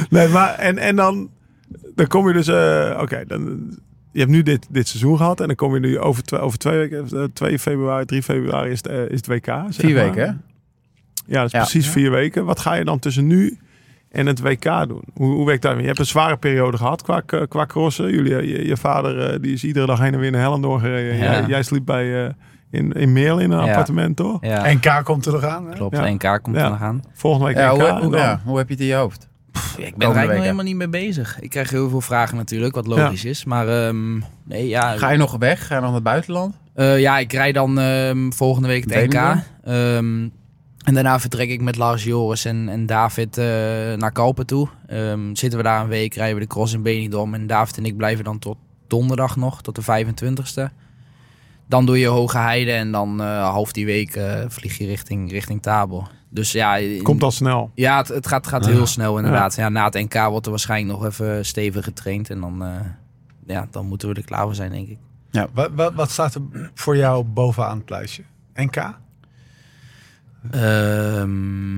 Nee, 0.09 0.27
maar 0.27 0.53
en, 0.55 0.77
en 0.77 0.95
dan, 0.95 1.29
dan 1.95 2.07
kom 2.07 2.27
je 2.27 2.33
dus... 2.33 2.47
eh, 2.47 2.97
Oké, 3.01 3.23
dan... 3.27 3.59
Je 4.11 4.19
hebt 4.19 4.31
nu 4.31 4.43
dit, 4.43 4.67
dit 4.69 4.87
seizoen 4.87 5.17
gehad 5.17 5.39
en 5.39 5.47
dan 5.47 5.55
kom 5.55 5.73
je 5.73 5.79
nu 5.79 5.99
over, 5.99 6.23
twee, 6.23 6.39
over 6.39 6.57
twee 6.57 6.77
weken, 6.77 7.07
eh, 7.13 7.23
2 7.33 7.59
februari, 7.59 8.05
3 8.05 8.23
februari 8.23 8.71
is 8.71 8.77
het, 8.77 8.87
eh, 8.87 9.01
is 9.09 9.17
het 9.25 9.27
WK. 9.27 9.45
zeg 9.45 9.65
Vier 9.69 9.95
maar. 9.95 10.03
weken, 10.03 10.21
hè? 10.21 10.31
Ja, 11.25 11.37
dat 11.37 11.45
is 11.45 11.51
Ja. 11.51 11.59
precies 11.59 11.87
vier 11.87 12.11
weken. 12.11 12.45
Wat 12.45 12.59
ga 12.59 12.73
je 12.73 12.83
dan 12.83 12.99
tussen 12.99 13.27
nu 13.27 13.57
en 14.11 14.25
het 14.25 14.39
WK 14.41 14.87
doen? 14.87 15.03
Hoe, 15.13 15.33
hoe 15.35 15.45
werkt 15.45 15.61
dat? 15.61 15.77
Je 15.79 15.85
hebt 15.85 15.99
een 15.99 16.05
zware 16.05 16.37
periode 16.37 16.77
gehad 16.77 17.01
qua, 17.01 17.19
qua 17.47 17.65
crossen. 17.65 18.11
Jullie, 18.11 18.35
eh, 18.35 18.49
je, 18.49 18.65
je 18.67 18.77
vader 18.77 19.19
eh, 19.33 19.39
die 19.41 19.53
is 19.53 19.63
iedere 19.63 19.85
dag 19.85 19.99
heen 19.99 20.13
en 20.13 20.19
weer 20.19 20.31
naar 20.31 20.41
Hellendoorn 20.41 20.79
gereden. 20.79 21.15
Ja. 21.17 21.23
Jij, 21.23 21.45
jij 21.45 21.63
sliep 21.63 21.85
bij, 21.85 22.25
eh, 22.25 22.33
in, 22.71 22.91
in 22.91 23.13
Meel 23.13 23.39
in 23.39 23.51
een 23.51 23.63
Ja. 23.65 23.69
appartement, 23.69 24.15
toch? 24.15 24.37
Ja, 24.45 24.73
NK 24.73 25.01
komt 25.03 25.25
er 25.25 25.31
nog 25.31 25.43
aan. 25.43 25.67
Hè? 25.67 25.73
klopt. 25.75 25.97
Ja. 25.97 26.09
NK 26.09 26.39
komt 26.41 26.55
Ja. 26.55 26.63
er 26.63 26.69
nog 26.69 26.81
aan. 26.81 27.01
Volgende 27.13 27.45
week 27.47 27.55
Ja, 27.55 27.71
WK. 27.73 27.79
hoe, 27.79 27.87
en 27.87 28.01
hoe, 28.01 28.11
dan- 28.11 28.19
ja, 28.21 28.41
hoe 28.45 28.57
heb 28.57 28.67
je 28.67 28.73
het 28.73 28.81
in 28.81 28.87
je 28.89 28.93
hoofd? 28.95 29.29
Ik 29.77 29.95
ben 29.97 30.07
er 30.09 30.15
eigenlijk 30.15 30.33
nog 30.33 30.41
helemaal 30.41 30.63
niet 30.63 30.75
mee 30.75 30.89
bezig. 30.89 31.39
Ik 31.39 31.49
krijg 31.49 31.69
heel 31.69 31.89
veel 31.89 32.01
vragen 32.01 32.37
natuurlijk, 32.37 32.75
wat 32.75 32.87
logisch 32.87 33.25
is. 33.25 33.45
Maar 33.45 33.67
ehm, 33.67 34.17
nee, 34.43 34.67
ja. 34.67 34.97
Ga 34.97 35.09
je 35.09 35.17
nog 35.17 35.37
weg? 35.37 35.67
Ga 35.67 35.75
je 35.75 35.81
nog 35.81 35.89
naar 35.89 35.93
het 35.93 36.03
buitenland? 36.03 36.55
Eh, 36.73 36.99
ja, 36.99 37.19
ik 37.19 37.31
rijd 37.31 37.53
dan 37.53 37.79
ehm, 37.79 38.31
volgende 38.31 38.67
week 38.67 38.83
het 38.83 38.93
NK. 38.93 39.11
Benidorm? 39.11 39.43
Ehm, 39.63 40.29
en 40.85 40.93
daarna 40.93 41.19
vertrek 41.19 41.49
ik 41.49 41.61
met 41.61 41.77
Lars 41.77 42.03
Joris 42.03 42.45
en, 42.45 42.69
en 42.69 42.85
David 42.85 43.37
eh, 43.37 43.45
naar 43.95 44.11
Kalpen 44.11 44.45
toe. 44.45 44.67
Zitten 45.33 45.59
we 45.59 45.65
daar 45.65 45.81
een 45.81 45.87
week, 45.87 46.13
rijden 46.13 46.35
we 46.35 46.41
de 46.41 46.47
cross 46.47 46.73
in 46.73 46.83
Benidorm. 46.83 47.33
En 47.33 47.47
David 47.47 47.77
en 47.77 47.85
ik 47.85 47.97
blijven 47.97 48.23
dan 48.23 48.39
tot 48.39 48.57
donderdag 48.87 49.35
nog, 49.35 49.61
tot 49.61 49.75
de 49.75 50.05
25ste. 50.05 50.73
Dan 51.67 51.85
doe 51.85 51.99
je 51.99 52.07
Hoge 52.07 52.37
Heide 52.37 52.71
en 52.71 52.91
dan 52.91 53.21
eh, 53.21 53.49
half 53.49 53.71
die 53.71 53.85
week 53.85 54.19
vlieg 54.47 54.77
je 54.77 54.85
richting, 54.85 55.31
richting 55.31 55.61
Tabel. 55.61 56.07
Dus 56.33 56.51
ja, 56.51 56.79
Komt 57.01 57.23
al 57.23 57.31
snel. 57.31 57.71
ja 57.75 57.97
het, 57.97 58.07
het 58.07 58.27
gaat, 58.27 58.47
gaat 58.47 58.65
heel 58.65 58.85
snel 58.85 59.17
inderdaad. 59.17 59.55
Ja. 59.55 59.69
na 59.69 59.85
het 59.85 59.93
NK 59.93 60.13
wordt 60.13 60.45
er 60.45 60.51
waarschijnlijk 60.51 60.99
nog 60.99 61.07
even 61.09 61.45
stevig 61.45 61.83
getraind. 61.83 62.29
En 62.29 62.39
dan, 62.39 62.63
eh, 62.63 62.75
ja, 63.45 63.67
dan 63.71 63.85
moeten 63.85 64.09
we 64.09 64.15
er 64.15 64.23
klaar 64.25 64.43
voor 64.43 64.55
zijn, 64.55 64.71
denk 64.71 64.87
ik. 64.89 64.97
Wat, 65.53 65.69
wat, 65.75 65.93
wat 65.93 66.11
staat 66.11 66.35
er 66.35 66.41
voor 66.73 66.97
jou 66.97 67.23
bovenaan 67.23 67.77
het 67.77 67.89
lijstje? 67.89 68.23
NK? 68.53 68.75
Ehm, 70.51 71.77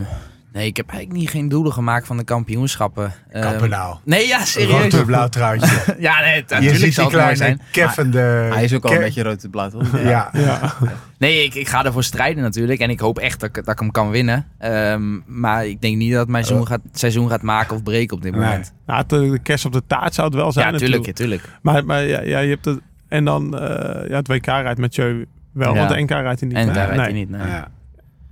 nee, 0.53 0.67
ik 0.67 0.77
heb 0.77 0.89
eigenlijk 0.89 1.19
niet 1.19 1.29
geen 1.29 1.49
doelen 1.49 1.73
gemaakt 1.73 2.07
van 2.07 2.17
de 2.17 2.23
kampioenschappen. 2.23 3.11
Ehm, 3.31 3.43
Kappen 3.43 3.69
nou. 3.69 3.95
Nee, 4.03 4.27
ja, 4.27 4.45
serieus. 4.45 4.81
Rood 4.81 4.93
en 4.93 5.05
blauw 5.05 5.27
truitje. 5.27 5.67
Ja, 5.99 6.19
nee, 6.19 6.35
het- 6.35 6.49
Je 6.49 6.55
natuurlijk 6.55 6.79
ziet 6.83 6.95
die 6.95 7.07
kleine 7.07 7.35
zijn. 7.35 7.61
Kevin 7.71 8.11
de... 8.11 8.49
Hij 8.53 8.63
is 8.63 8.73
ook 8.73 8.85
al 8.85 8.91
een 8.93 8.99
beetje 8.99 9.23
rood 9.23 9.43
en 9.43 9.49
blauw, 9.49 9.69
toch? 9.69 9.99
Ja. 10.03 10.29
Ja. 10.33 10.73
Nee, 11.17 11.43
ik, 11.43 11.53
ik 11.53 11.67
ga 11.67 11.85
ervoor 11.85 12.03
strijden 12.03 12.43
natuurlijk. 12.43 12.79
En 12.79 12.89
ik 12.89 12.99
hoop 12.99 13.19
echt 13.19 13.39
dat 13.39 13.49
ik, 13.49 13.55
dat 13.65 13.73
ik 13.73 13.79
hem 13.79 13.91
kan 13.91 14.09
winnen. 14.09 14.45
Ehm, 14.57 15.19
maar 15.25 15.65
ik 15.65 15.81
denk 15.81 15.97
niet 15.97 16.11
dat 16.11 16.19
het 16.19 16.29
mijn 16.29 16.43
seizoen 16.45 16.67
gaat, 16.67 16.81
seizoen 16.91 17.29
gaat 17.29 17.41
maken 17.41 17.75
of 17.75 17.83
breken 17.83 18.15
op 18.15 18.21
dit 18.23 18.31
Nee. 18.31 18.41
moment. 18.41 18.73
Nou, 18.85 18.99
het, 18.99 19.09
de 19.09 19.39
kerst 19.43 19.65
op 19.65 19.71
de 19.73 19.83
taart 19.87 20.13
zou 20.13 20.27
het 20.27 20.35
wel 20.35 20.51
zijn 20.51 20.71
Ja, 20.73 20.77
tuurlijk, 20.77 21.05
natuurlijk. 21.05 21.41
tuurlijk. 21.41 21.59
Maar, 21.61 21.85
maar 21.85 22.03
ja, 22.03 22.21
ja, 22.21 22.39
je 22.39 22.49
hebt 22.49 22.65
het... 22.65 22.79
En 23.07 23.25
dan 23.25 23.57
eh, 23.59 24.09
ja, 24.09 24.15
het 24.15 24.27
WK 24.27 24.45
rijdt 24.45 24.79
Mathieu 24.79 25.25
wel, 25.51 25.73
Ja. 25.73 25.77
want 25.77 25.89
de 25.89 26.01
NK 26.01 26.09
rijdt 26.09 26.39
hij 26.39 26.49
niet. 26.49 26.57
En 26.57 26.65
Nee. 26.65 26.75
daar 26.75 26.85
rijdt 26.95 27.01
Nee. 27.01 27.11
hij 27.11 27.19
niet. 27.19 27.29
Nee. 27.29 27.47
Ja. 27.47 27.67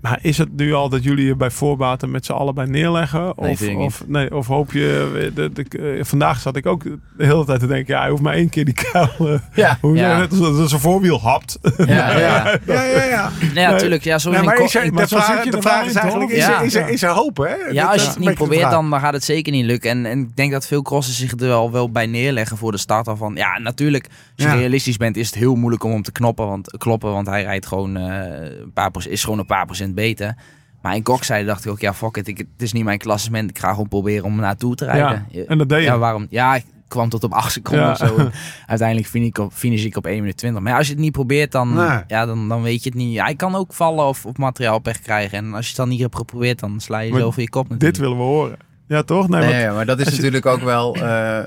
Maar 0.02 0.20
is 0.22 0.38
het 0.38 0.56
nu 0.56 0.74
al 0.74 0.90
dat 0.90 1.04
jullie 1.04 1.26
je 1.26 1.36
bij 1.36 1.50
voorbaten 1.52 2.12
met 2.12 2.26
z'n 2.26 2.32
allen 2.32 2.56
bij 2.56 2.66
neerleggen? 2.66 3.34
Nee, 3.36 3.52
of, 3.52 3.68
of, 3.76 4.04
nee, 4.08 4.36
of 4.36 4.48
hoop 4.48 4.72
je... 4.72 5.32
De, 5.36 5.52
de, 5.54 5.96
eh, 5.98 6.04
vandaag 6.04 6.40
zat 6.40 6.56
ik 6.56 6.66
ook 6.66 6.84
de 6.84 7.26
hele 7.26 7.46
tijd 7.46 7.60
te 7.60 7.68
denken... 7.68 7.94
Ja, 7.94 8.00
hij 8.02 8.10
hoeft 8.10 8.22
maar 8.22 8.34
één 8.34 8.50
keer 8.50 8.66
die 8.66 8.74
kuil... 8.74 9.10
eh, 9.20 9.40
Ja. 9.54 9.78
hoe 9.82 9.96
Ja. 9.96 10.18
net 10.18 10.30
als 10.32 10.58
dat 10.58 10.70
zijn 10.70 10.82
voorwiel 10.82 11.20
hapt. 11.22 11.60
Ja, 11.78 11.86
ja, 11.86 12.18
ja. 12.20 12.58
Ja, 12.66 12.84
ja, 12.96 13.04
ja. 13.04 13.30
Nee, 13.54 13.64
ja, 13.64 13.78
tuurlijk. 13.78 14.04
Ja, 14.04 14.18
sowieso 14.18 14.44
Ja, 14.44 14.50
maar 14.50 14.60
in 14.60 14.66
is 14.66 14.76
er, 14.76 14.94
maar 14.94 15.02
de 15.04 15.08
zo 15.08 15.20
vraag, 15.20 15.44
je 15.44 15.52
de 15.52 15.62
vraag 15.62 15.80
wel 15.80 15.88
is 15.90 15.96
eigenlijk, 15.96 16.32
is, 16.32 16.46
Ja. 16.46 16.60
er, 16.60 16.66
is, 16.66 16.76
er, 16.76 16.90
is 16.90 17.04
er 17.04 17.10
hoop, 17.10 17.38
hè? 17.38 17.56
Ja, 17.72 17.86
als 17.86 18.02
je 18.02 18.08
het 18.08 18.18
een 18.18 18.22
niet 18.26 18.34
probeert, 18.34 18.72
dan, 18.72 18.94
gaat 19.00 19.14
het 19.14 19.24
zeker 19.24 19.52
niet 19.52 19.66
lukken. 19.66 19.90
En, 19.90 20.06
en 20.06 20.20
ik 20.20 20.36
denk 20.36 20.52
dat 20.52 20.68
veel 20.68 20.82
crossers 20.82 21.18
zich 21.18 21.32
er 21.32 21.38
wel, 21.48 21.72
wel 21.72 21.92
bij 21.92 22.06
neerleggen 22.06 22.58
voor 22.58 22.72
de 22.72 22.78
start 22.78 23.08
al 23.08 23.16
van... 23.18 23.36
Ja, 23.36 23.60
natuurlijk, 23.60 24.06
als 24.06 24.14
je 24.36 24.44
Ja. 24.44 24.54
realistisch 24.54 24.98
bent, 24.98 25.18
is 25.18 25.26
het 25.26 25.36
heel 25.36 25.56
moeilijk 25.56 25.84
om 25.84 25.92
hem 25.92 26.02
te 26.02 26.12
knoppen, 26.12 26.48
want, 26.48 26.78
kloppen. 26.78 27.12
Want 27.12 27.28
hij 27.28 27.44
rijdt 27.44 27.66
gewoon, 27.66 27.98
eh, 27.98 28.60
een 28.62 28.72
paar, 28.74 28.92
is 29.10 29.24
gewoon 29.24 29.40
een 29.40 29.46
paar 29.46 29.66
procent 29.66 29.91
beter. 29.96 30.36
Maar 30.82 30.96
in 30.96 31.04
Kokzijde 31.04 31.46
dacht 31.46 31.66
ik 31.66 31.72
ook, 31.72 31.80
ja, 31.80 31.94
fuck 31.94 32.18
it. 32.18 32.28
Ik, 32.28 32.38
het 32.38 32.48
is 32.58 32.72
niet 32.74 32.84
mijn 32.84 32.98
klassement. 32.98 33.50
Ik 33.50 33.60
ga 33.60 33.70
gewoon 33.70 33.88
proberen 33.88 34.26
om 34.26 34.36
naartoe 34.36 34.76
te 34.76 34.86
rijden. 34.86 35.26
Ja, 35.30 35.44
en 35.44 35.58
dat 35.58 35.70
deed 35.70 35.80
je. 35.80 35.86
Ja, 35.86 35.98
waarom? 35.98 36.28
Ja, 36.30 36.56
ik 36.56 36.66
kwam 36.88 37.10
tot 37.10 37.24
op 37.24 37.32
8 37.34 37.52
seconden 37.52 37.86
Ja. 37.86 37.92
of 37.92 37.98
zo. 37.98 38.16
Uiteindelijk 38.68 39.08
finish 39.10 39.28
ik, 39.28 39.38
op, 39.38 39.54
finish 39.54 39.84
ik 39.86 39.98
op 39.98 40.06
1 40.06 40.20
minuut 40.20 40.38
20. 40.38 40.62
Maar 40.62 40.72
ja, 40.72 40.78
als 40.78 40.88
je 40.88 40.94
het 40.94 41.02
niet 41.02 41.12
probeert, 41.12 41.52
dan, 41.52 41.74
Nee. 41.74 42.00
ja, 42.08 42.26
dan, 42.26 42.50
dan 42.50 42.62
weet 42.62 42.84
je 42.84 42.90
het 42.90 42.98
niet. 42.98 43.20
Hij 43.20 43.36
kan 43.36 43.56
ook 43.56 43.74
vallen 43.74 44.06
of, 44.06 44.26
of 44.26 44.38
materiaalpech 44.38 45.00
krijgen. 45.00 45.38
En 45.38 45.54
als 45.54 45.62
je 45.64 45.68
het 45.68 45.78
dan 45.78 45.90
niet 45.90 46.00
hebt 46.02 46.16
geprobeerd, 46.16 46.60
dan 46.60 46.80
sla 46.80 47.00
je 47.00 47.12
Maar 47.12 47.20
zo 47.20 47.32
voor 47.32 47.42
je 47.44 47.50
kop 47.50 47.64
natuurlijk. 47.70 47.94
Dit 47.94 48.02
willen 48.04 48.18
we 48.18 48.24
horen. 48.24 48.58
Ja, 48.88 49.04
toch? 49.04 49.28
Nee, 49.28 49.40
Nee, 49.40 49.50
want- 49.50 49.62
ja, 49.62 49.74
maar 49.74 49.86
dat 49.86 50.00
is 50.00 50.06
je- 50.06 50.16
natuurlijk 50.16 50.46
ook 50.46 50.62
wel, 50.62 50.96
eh, 50.96 51.40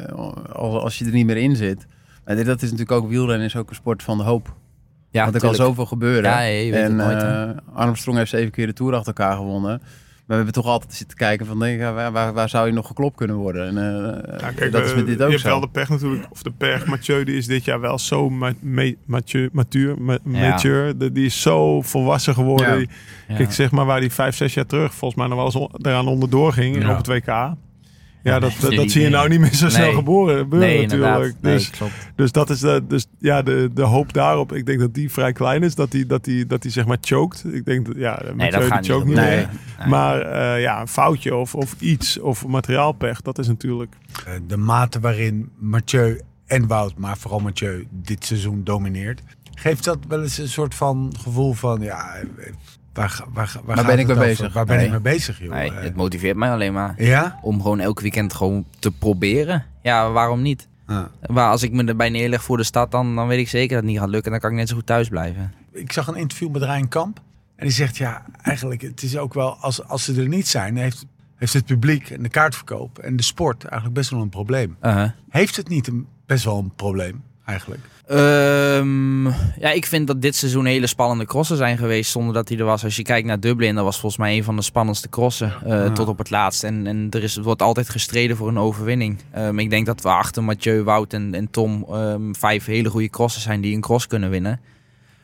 als, 0.52 0.82
als 0.82 0.98
je 0.98 1.04
er 1.04 1.12
niet 1.12 1.26
meer 1.26 1.36
in 1.36 1.56
zit. 1.56 1.86
Maar 2.24 2.36
dit- 2.36 2.46
dat 2.46 2.56
is 2.62 2.70
natuurlijk 2.70 3.02
ook, 3.02 3.08
wielrennen 3.08 3.46
is 3.46 3.56
ook 3.56 3.68
een 3.70 3.74
sport 3.76 4.02
van 4.02 4.18
de 4.18 4.24
hoop. 4.24 4.54
Ja, 5.14 5.22
Want 5.22 5.34
er 5.34 5.40
kan 5.40 5.54
zoveel 5.54 5.86
gebeuren. 5.86 6.30
Ja, 6.30 6.40
je 6.40 6.70
weet 6.70 6.82
het 6.82 6.90
en 6.90 6.96
nooit, 6.96 7.22
eh, 7.22 7.50
Armstrong 7.74 8.18
heeft 8.18 8.30
zeven 8.30 8.50
keer 8.50 8.66
de 8.66 8.72
Tour 8.72 8.94
achter 8.94 9.14
elkaar 9.14 9.36
gewonnen. 9.36 9.80
Maar 10.26 10.36
we 10.38 10.44
hebben 10.44 10.62
toch 10.62 10.72
altijd 10.72 10.94
zitten 10.94 11.16
kijken 11.16 11.46
van, 11.46 11.58
denk, 11.58 11.74
ik, 11.80 11.86
waar, 11.86 12.12
waar, 12.12 12.32
waar 12.32 12.48
zou 12.48 12.66
je 12.66 12.72
nog 12.72 12.86
geklopt 12.86 13.16
kunnen 13.16 13.36
worden? 13.36 13.66
En, 13.66 13.76
eh, 13.78 14.38
Ja, 14.40 14.50
kijk, 14.50 14.72
dat 14.72 14.84
is 14.84 14.90
eh, 14.90 14.96
met 14.96 15.06
dit 15.06 15.18
je 15.18 15.24
ook 15.24 15.30
hebt 15.30 15.42
zo. 15.42 15.48
wel 15.48 15.60
de 15.60 15.68
pech 15.68 15.88
natuurlijk, 15.88 16.26
of 16.30 16.42
de 16.42 16.50
pech. 16.50 16.86
Mathieu 16.86 17.24
die 17.24 17.36
is 17.36 17.46
dit 17.46 17.64
jaar 17.64 17.80
wel 17.80 17.98
zo 17.98 18.30
ma 18.30 18.52
ma 18.60 18.90
matuur, 19.06 19.48
matuur, 19.52 19.94
ma- 20.02 20.18
Ja. 20.24 20.48
mature. 20.48 20.96
De- 20.96 21.12
Die 21.12 21.24
is 21.26 21.40
zo 21.42 21.82
volwassen 21.82 22.34
geworden. 22.34 22.68
Ja. 22.70 22.76
Die- 22.76 22.88
Ja. 23.28 23.34
Kijk, 23.36 23.52
zeg 23.52 23.70
maar 23.70 23.84
waar 23.86 23.98
hij 23.98 24.10
vijf, 24.10 24.36
zes 24.36 24.54
jaar 24.54 24.66
terug 24.66 24.94
volgens 24.94 25.20
mij 25.20 25.28
nog 25.28 25.36
wel 25.36 25.44
eens 25.46 25.54
on- 25.56 25.70
eraan 25.82 26.06
onderdoor 26.08 26.52
ging 26.52 26.82
Ja. 26.82 26.90
op 26.90 26.96
het 26.96 27.06
WK. 27.06 27.52
Ja, 28.24 28.38
dat, 28.38 28.52
dat, 28.60 28.90
zie 28.90 29.02
je 29.02 29.08
nou 29.08 29.28
niet 29.28 29.40
meer 29.40 29.54
zo 29.54 29.68
snel 29.68 29.84
Nee. 29.86 29.94
geboren 29.94 30.38
gebeuren 30.38 30.68
nee, 30.68 30.82
natuurlijk. 30.86 31.34
Nee, 31.40 31.54
Dus, 31.54 31.70
klopt. 31.70 31.92
dus 32.16 32.32
dat 32.32 32.50
is 32.50 32.60
de, 32.60 32.84
dus, 32.88 33.06
ja, 33.18 33.42
de, 33.42 33.70
de 33.74 33.82
hoop 33.82 34.12
daarop. 34.12 34.52
Ik 34.52 34.66
denk 34.66 34.80
dat 34.80 34.94
die 34.94 35.10
vrij 35.10 35.32
klein 35.32 35.62
is. 35.62 35.74
Dat 35.74 35.90
die, 35.90 36.06
dat 36.06 36.24
die, 36.24 36.46
dat 36.46 36.62
die 36.62 36.70
zeg 36.70 36.86
maar 36.86 36.98
choked. 37.00 37.44
Ik 37.52 37.64
denk 37.64 37.86
dat, 37.86 37.94
ja, 37.96 38.20
Nee, 38.22 38.34
Mathieu 38.34 38.50
dat 38.50 38.60
die 38.60 38.70
gaat 38.70 38.80
niet 38.80 38.90
choke 38.90 39.04
niet 39.06 39.18
gebeuren. 39.18 39.38
meer. 39.50 39.60
Nee. 39.78 39.88
Maar 39.88 40.20
eh, 40.20 40.60
ja, 40.62 40.80
een 40.80 40.88
foutje 40.88 41.34
of, 41.34 41.54
of 41.54 41.74
iets 41.78 42.20
of 42.20 42.46
materiaalpech, 42.46 43.20
dat 43.20 43.38
is 43.38 43.46
natuurlijk... 43.46 43.94
Eh, 44.26 44.32
de 44.46 44.56
mate 44.56 45.00
waarin 45.00 45.50
Mathieu 45.58 46.20
en 46.46 46.66
Wout, 46.66 46.96
maar 46.98 47.16
vooral 47.18 47.40
Mathieu, 47.40 47.86
dit 47.90 48.24
seizoen 48.24 48.60
domineert. 48.64 49.22
Geeft 49.54 49.84
dat 49.84 49.98
wel 50.08 50.22
eens 50.22 50.38
een 50.38 50.48
soort 50.48 50.74
van 50.74 51.12
gevoel 51.20 51.52
van, 51.52 51.80
ja, 51.80 52.14
waar, 52.94 53.24
waar, 53.32 53.56
waar, 53.64 53.76
gaat 53.76 53.86
ben 53.86 53.98
ik 53.98 54.06
mee 54.06 54.16
over? 54.16 54.26
bezig? 54.28 54.52
Waar 54.52 54.64
ben 54.64 54.76
Nee. 54.76 54.84
ik 54.84 54.90
mee 54.90 55.00
bezig, 55.00 55.38
joh? 55.38 55.50
Nee, 55.52 55.70
Eh, 55.72 55.82
het 55.82 55.96
motiveert 55.96 56.36
mij 56.36 56.50
alleen 56.50 56.72
maar. 56.72 56.94
ja? 57.02 57.38
Om 57.42 57.62
gewoon 57.62 57.80
elk 57.80 58.00
weekend 58.00 58.34
gewoon 58.34 58.64
te 58.78 58.90
proberen. 58.90 59.64
Ja, 59.82 60.10
waarom 60.10 60.42
niet? 60.42 60.68
Ja. 60.88 61.10
Maar 61.26 61.50
als 61.50 61.62
ik 61.62 61.72
me 61.72 61.84
erbij 61.84 62.08
neerleg 62.10 62.42
voor 62.42 62.56
de 62.56 62.62
stad, 62.64 62.90
dan, 62.90 63.14
dan 63.16 63.26
weet 63.26 63.38
ik 63.38 63.48
zeker 63.48 63.68
dat 63.68 63.76
het 63.82 63.86
niet 63.92 63.98
gaat 64.00 64.08
lukken. 64.08 64.30
Dan 64.30 64.40
kan 64.40 64.50
ik 64.50 64.56
net 64.56 64.68
zo 64.68 64.74
goed 64.74 64.86
thuis 64.86 65.08
blijven. 65.08 65.52
Ik 65.72 65.92
zag 65.92 66.06
een 66.06 66.14
interview 66.16 66.50
met 66.50 66.62
Rijn 66.62 66.88
Kamp. 66.88 67.20
En 67.56 67.66
die 67.66 67.74
zegt, 67.74 67.96
ja, 67.96 68.22
eigenlijk, 68.42 68.82
het 68.82 69.02
is 69.02 69.16
ook 69.16 69.34
wel, 69.34 69.56
als, 69.56 69.84
als 69.84 70.04
ze 70.04 70.20
er 70.20 70.28
niet 70.28 70.48
zijn, 70.48 70.76
heeft, 70.76 71.04
heeft 71.36 71.52
het 71.52 71.64
publiek 71.66 72.10
en 72.10 72.22
de 72.22 72.28
kaartverkoop 72.28 72.98
en 72.98 73.16
de 73.16 73.22
sport 73.22 73.62
eigenlijk 73.64 73.94
best 73.94 74.10
wel 74.10 74.20
een 74.20 74.28
probleem. 74.28 74.76
Uh-huh. 74.82 75.10
Heeft 75.28 75.56
het 75.56 75.68
niet 75.68 75.86
een, 75.86 76.06
best 76.26 76.44
wel 76.44 76.58
een 76.58 76.72
probleem, 76.76 77.22
eigenlijk? 77.44 77.80
Ehm, 78.06 79.24
ja, 79.60 79.70
ik 79.74 79.86
vind 79.86 80.06
dat 80.06 80.22
dit 80.22 80.36
seizoen 80.36 80.64
hele 80.64 80.86
spannende 80.86 81.24
crossen 81.24 81.56
zijn 81.56 81.78
geweest 81.78 82.10
zonder 82.10 82.34
dat 82.34 82.48
hij 82.48 82.58
er 82.58 82.64
was. 82.64 82.84
Als 82.84 82.96
je 82.96 83.02
kijkt 83.02 83.26
naar 83.26 83.40
Dublin, 83.40 83.74
dat 83.74 83.84
was 83.84 83.98
volgens 84.00 84.20
mij 84.20 84.36
een 84.36 84.44
van 84.44 84.56
de 84.56 84.62
spannendste 84.62 85.08
crossen 85.08 85.52
eh, 85.64 85.68
Ja. 85.70 85.90
tot 85.90 86.08
op 86.08 86.18
het 86.18 86.30
laatst. 86.30 86.64
En, 86.64 86.86
en 86.86 87.06
er 87.10 87.22
is, 87.22 87.36
wordt 87.36 87.62
altijd 87.62 87.88
gestreden 87.88 88.36
voor 88.36 88.48
een 88.48 88.58
overwinning. 88.58 89.18
Ehm, 89.30 89.58
ik 89.58 89.70
denk 89.70 89.86
dat 89.86 90.00
we 90.02 90.08
achter 90.08 90.44
Mathieu, 90.44 90.82
Wout 90.82 91.12
en, 91.12 91.34
en 91.34 91.50
Tom 91.50 91.84
ehm, 91.90 92.32
vijf 92.32 92.64
hele 92.64 92.88
goede 92.90 93.10
crossen 93.10 93.42
zijn 93.42 93.60
die 93.60 93.74
een 93.74 93.80
cross 93.80 94.06
kunnen 94.06 94.30
winnen. 94.30 94.60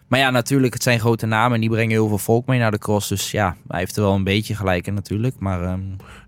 Maar 0.09 0.19
ja, 0.19 0.31
natuurlijk, 0.31 0.73
het 0.73 0.83
zijn 0.83 1.01
grote 1.01 1.27
namen 1.27 1.55
en 1.55 1.61
die 1.61 1.71
brengen 1.71 1.91
heel 1.91 2.09
veel 2.09 2.19
volk 2.19 2.47
mee 2.47 2.59
naar 2.59 2.71
de 2.71 2.79
cross. 2.79 3.09
Dus 3.09 3.31
ja, 3.31 3.57
hij 3.69 3.79
heeft 3.79 3.97
er 3.97 4.03
wel 4.03 4.15
een 4.15 4.25
beetje 4.25 4.55
gelijk 4.55 4.87
in 4.87 4.95
natuurlijk. 4.95 5.35
Maar 5.39 5.63
ehm, 5.63 5.81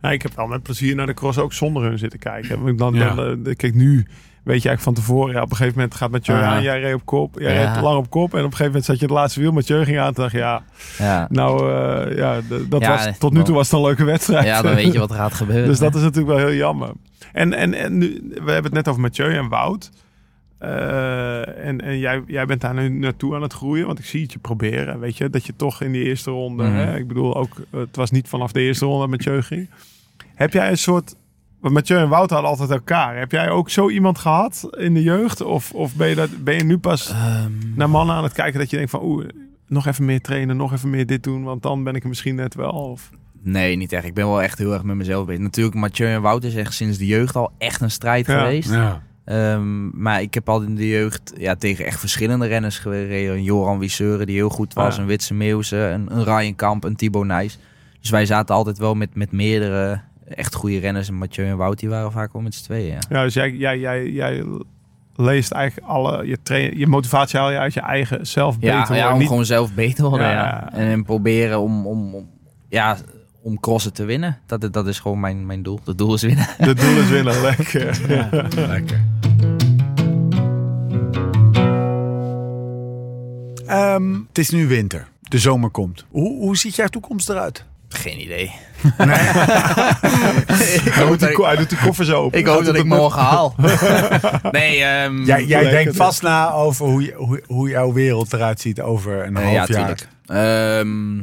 Ja, 0.03 0.11
ik 0.11 0.23
heb 0.23 0.37
wel 0.37 0.47
met 0.47 0.63
plezier 0.63 0.95
naar 0.95 1.07
de 1.07 1.15
cross 1.15 1.39
ook 1.39 1.53
zonder 1.53 1.83
hun 1.83 1.99
zitten 1.99 2.19
kijken. 2.19 2.63
Want 2.63 2.79
Dan, 2.79 2.95
Ja. 2.95 3.15
dan, 3.15 3.43
kijk, 3.57 3.75
nu 3.75 4.07
weet 4.43 4.63
je 4.63 4.69
eigenlijk 4.69 4.81
van 4.81 4.95
tevoren. 4.95 5.35
Ja, 5.35 5.43
op 5.43 5.51
een 5.51 5.57
gegeven 5.57 5.79
moment 5.79 5.95
gaat 5.97 6.11
Mathieu 6.11 6.37
Ah. 6.37 6.43
aan. 6.49 6.63
Jij 6.63 6.81
reed 6.81 6.95
op 6.95 7.05
kop. 7.05 7.39
Jij 7.39 7.55
Ja. 7.55 7.73
reed 7.73 7.83
lang 7.83 7.97
op 7.99 8.11
kop. 8.11 8.33
En 8.33 8.39
op 8.39 8.45
een 8.45 8.51
gegeven 8.51 8.67
moment 8.67 8.85
zat 8.85 8.99
je 8.99 9.05
het 9.05 9.15
laatste 9.15 9.41
wiel. 9.41 9.53
Mathieu 9.53 9.85
ging 9.85 9.99
aan. 9.99 10.13
Toen 10.13 10.23
dacht 10.23 10.35
ja, 10.37 10.63
ja, 10.99 11.27
nou, 11.31 11.73
eh, 11.73 12.17
ja, 12.17 12.41
dat 12.69 12.81
Ja, 12.83 12.89
was, 12.89 13.19
tot 13.19 13.33
nu 13.33 13.43
toe 13.43 13.55
was 13.55 13.71
het 13.71 13.79
een 13.81 13.85
leuke 13.87 14.05
wedstrijd. 14.05 14.45
ja, 14.47 14.63
dan 14.63 14.75
weet 14.75 14.93
je 14.93 14.99
wat 14.99 15.11
er 15.11 15.17
gaat 15.17 15.35
gebeuren. 15.43 15.67
dus 15.69 15.79
dat 15.79 15.95
is 15.95 16.01
natuurlijk 16.03 16.37
wel 16.37 16.47
heel 16.47 16.57
jammer. 16.57 16.91
En, 17.33 17.53
en, 17.53 17.75
en 17.75 17.99
nu, 17.99 18.21
we 18.31 18.37
hebben 18.53 18.63
het 18.63 18.73
net 18.73 18.89
over 18.89 19.01
Mathieu 19.01 19.35
en 19.37 19.49
Wout. 19.49 19.91
Eh, 20.59 21.67
en 21.67 21.81
en 21.81 21.99
jij, 21.99 22.23
jij 22.27 22.47
bent 22.47 22.61
daar 22.61 22.75
nu 22.75 22.89
naartoe 22.89 23.35
aan 23.35 23.43
het 23.43 23.53
groeien, 23.53 23.87
want 23.87 23.99
ik 23.99 24.05
zie 24.05 24.23
het 24.23 24.33
je 24.33 24.39
proberen. 24.39 25.01
Weet 25.01 25.17
je, 25.17 25.31
dat 25.31 25.47
je 25.47 25.57
toch 25.57 25.83
in 25.83 25.93
die 25.93 26.05
eerste 26.05 26.31
ronde, 26.31 26.63
Mhm. 26.65 26.75
hè, 26.75 26.97
ik 26.97 27.09
bedoel 27.09 27.37
ook, 27.37 27.57
het 27.71 27.97
was 27.97 28.11
niet 28.11 28.29
vanaf 28.29 28.53
de 28.53 28.61
eerste 28.61 28.85
ronde 28.85 29.01
dat 29.01 29.11
Mathieu 29.11 29.43
ging. 29.43 29.69
Heb 30.35 30.53
jij 30.53 30.71
een 30.71 30.79
soort, 30.79 31.15
Mathieu 31.71 31.99
en 31.99 32.09
Wout 32.09 32.31
hadden 32.31 32.51
altijd 32.51 32.71
elkaar. 32.71 33.19
Heb 33.19 33.33
jij 33.33 33.51
ook 33.51 33.71
zo 33.71 33.89
iemand 33.91 34.19
gehad 34.19 34.69
in 34.71 34.95
de 34.95 35.03
jeugd? 35.03 35.41
Of, 35.41 35.73
of 35.73 35.95
ben, 35.95 36.09
je 36.09 36.15
dat, 36.15 36.45
ben 36.45 36.55
je 36.55 36.65
nu 36.65 36.79
pas 36.79 37.09
Ehm, 37.11 37.51
naar 37.75 37.91
mannen 37.91 38.15
aan 38.15 38.23
het 38.23 38.33
kijken 38.33 38.59
dat 38.61 38.71
je 38.71 38.77
denkt 38.77 38.91
van, 38.91 39.03
oeh, 39.03 39.27
nog 39.67 39.87
even 39.87 40.05
meer 40.05 40.21
trainen, 40.21 40.57
nog 40.57 40.73
even 40.73 40.91
meer 40.91 41.07
dit 41.07 41.23
doen, 41.23 41.43
want 41.43 41.63
dan 41.63 41.85
ben 41.85 41.95
ik 41.95 42.03
er 42.03 42.09
misschien 42.09 42.35
net 42.35 42.55
wel. 42.55 42.71
Of, 42.71 43.11
Nee, 43.45 43.77
niet 43.77 43.93
echt. 43.93 44.05
Ik 44.05 44.15
ben 44.15 44.27
wel 44.27 44.43
echt 44.43 44.59
heel 44.59 44.73
erg 44.73 44.83
met 44.83 44.97
mezelf 44.97 45.27
bezig. 45.27 45.43
Natuurlijk, 45.43 45.77
Mathieu 45.77 46.09
en 46.09 46.23
Wout 46.23 46.45
is 46.45 46.55
echt 46.55 46.75
sinds 46.75 46.99
de 46.99 47.07
jeugd 47.07 47.37
al 47.37 47.51
echt 47.59 47.81
een 47.81 47.91
strijd 47.91 48.27
Ja. 48.27 48.39
geweest. 48.39 48.71
Ja. 48.71 49.03
Ehm, 49.25 50.03
maar 50.03 50.23
ik 50.23 50.35
heb 50.35 50.49
al 50.49 50.61
in 50.63 50.75
de 50.75 50.89
jeugd 50.89 51.33
ja, 51.37 51.55
tegen 51.57 51.85
echt 51.87 52.01
verschillende 52.01 52.47
renners 52.47 52.79
gereden. 52.79 53.35
Een 53.35 53.43
Joran 53.43 53.79
Wisseuren 53.79 54.27
die 54.27 54.37
heel 54.37 54.49
goed 54.49 54.75
was. 54.75 54.97
Ja. 54.97 55.01
Een 55.03 55.09
Witse 55.09 55.35
Meeuwse. 55.35 55.77
Een, 55.77 56.17
een 56.17 56.25
Ryan 56.25 56.55
Kamp. 56.55 56.85
Een 56.85 56.97
Thibaut 56.97 57.27
Nijs. 57.27 57.59
Dus 58.01 58.11
wij 58.11 58.27
zaten 58.27 58.55
altijd 58.55 58.79
wel 58.79 58.95
met, 58.95 59.15
met 59.15 59.33
meerdere 59.33 60.01
echt 60.35 60.55
goede 60.55 60.79
renners. 60.79 61.09
En 61.09 61.15
Mathieu 61.15 61.47
en 61.47 61.57
Wout 61.57 61.79
die 61.79 61.89
waren 61.89 62.13
vaak 62.13 62.33
wel 62.33 62.43
met 62.43 62.55
z'n 62.55 62.65
tweeën. 62.65 62.93
Ja. 62.93 62.99
Ja, 63.09 63.23
dus 63.23 63.35
jij, 63.35 63.51
jij, 63.51 63.79
jij, 63.79 64.11
jij 64.11 64.45
leest 65.17 65.51
eigenlijk 65.51 65.87
alle, 65.91 66.27
je, 66.27 66.39
train, 66.43 66.79
je 66.79 66.87
motivatie 66.87 67.39
haal 67.39 67.51
je 67.51 67.59
uit 67.59 67.75
je 67.75 67.81
eigen 67.81 68.27
zelf 68.27 68.59
beter 68.59 68.77
Ja, 68.77 68.95
ja, 68.95 69.13
om 69.13 69.19
Niet- 69.19 69.29
gewoon 69.29 69.45
zelf 69.45 69.75
beter 69.75 69.95
te 69.95 70.09
worden. 70.09 70.27
Ja, 70.27 70.33
Ja, 70.33 70.45
ja. 70.45 70.73
En, 70.73 70.87
en 70.87 71.05
proberen 71.05 71.61
om, 71.61 71.87
om, 71.87 72.15
om, 72.15 72.29
ja, 72.69 72.97
om 73.43 73.61
crossen 73.61 73.93
te 73.93 74.05
winnen. 74.05 74.39
Dat, 74.47 74.73
dat 74.73 74.87
is 74.87 75.01
gewoon 75.01 75.21
mijn, 75.21 75.47
mijn 75.47 75.63
doel. 75.63 75.81
Het 75.85 75.99
doel 75.99 76.15
is 76.15 76.23
winnen. 76.23 76.47
De 76.59 76.75
doel 76.75 76.97
is 76.97 77.09
winnen. 77.09 77.41
Lekker. 77.51 78.01
Lekker. 78.69 79.01
Ehm, 83.67 84.13
het 84.29 84.39
is 84.39 84.51
nu 84.51 84.67
winter. 84.67 85.09
De 85.21 85.39
zomer 85.39 85.71
komt. 85.71 86.05
Hoe, 86.11 86.37
hoe 86.39 86.57
ziet 86.57 86.75
jouw 86.77 86.87
toekomst 86.87 87.29
eruit? 87.29 87.65
Geen 87.93 88.21
idee. 88.21 88.53
Hij 90.93 91.07
doet, 91.07 91.21
die, 91.21 91.45
hij 91.45 91.57
doet 91.57 91.69
die 91.69 91.79
koffers 91.79 92.11
open. 92.13 92.39
Ik 92.39 92.47
hoop 92.47 92.65
dat 92.65 92.75
ik 92.75 92.85
morgen 92.85 93.21
haal. 93.23 93.55
nee, 94.51 94.83
ehm, 94.83 95.25
Jij, 95.25 95.45
jij 95.45 95.63
Lekker 95.63 95.83
denkt 95.83 95.97
vast 95.97 96.23
na 96.23 96.53
over 96.53 96.87
hoe, 96.87 97.03
je- 97.03 97.15
hoe, 97.17 97.43
hoe 97.47 97.69
jouw 97.69 97.93
wereld 97.93 98.33
eruit 98.33 98.61
ziet 98.61 98.81
over 98.81 99.25
een 99.27 99.33
Nee, 99.33 99.57
half 99.57 99.69
ja, 99.69 99.75
jaar. 99.79 99.97
tuurlijk. 99.97 100.09
Ehm, 100.27 101.19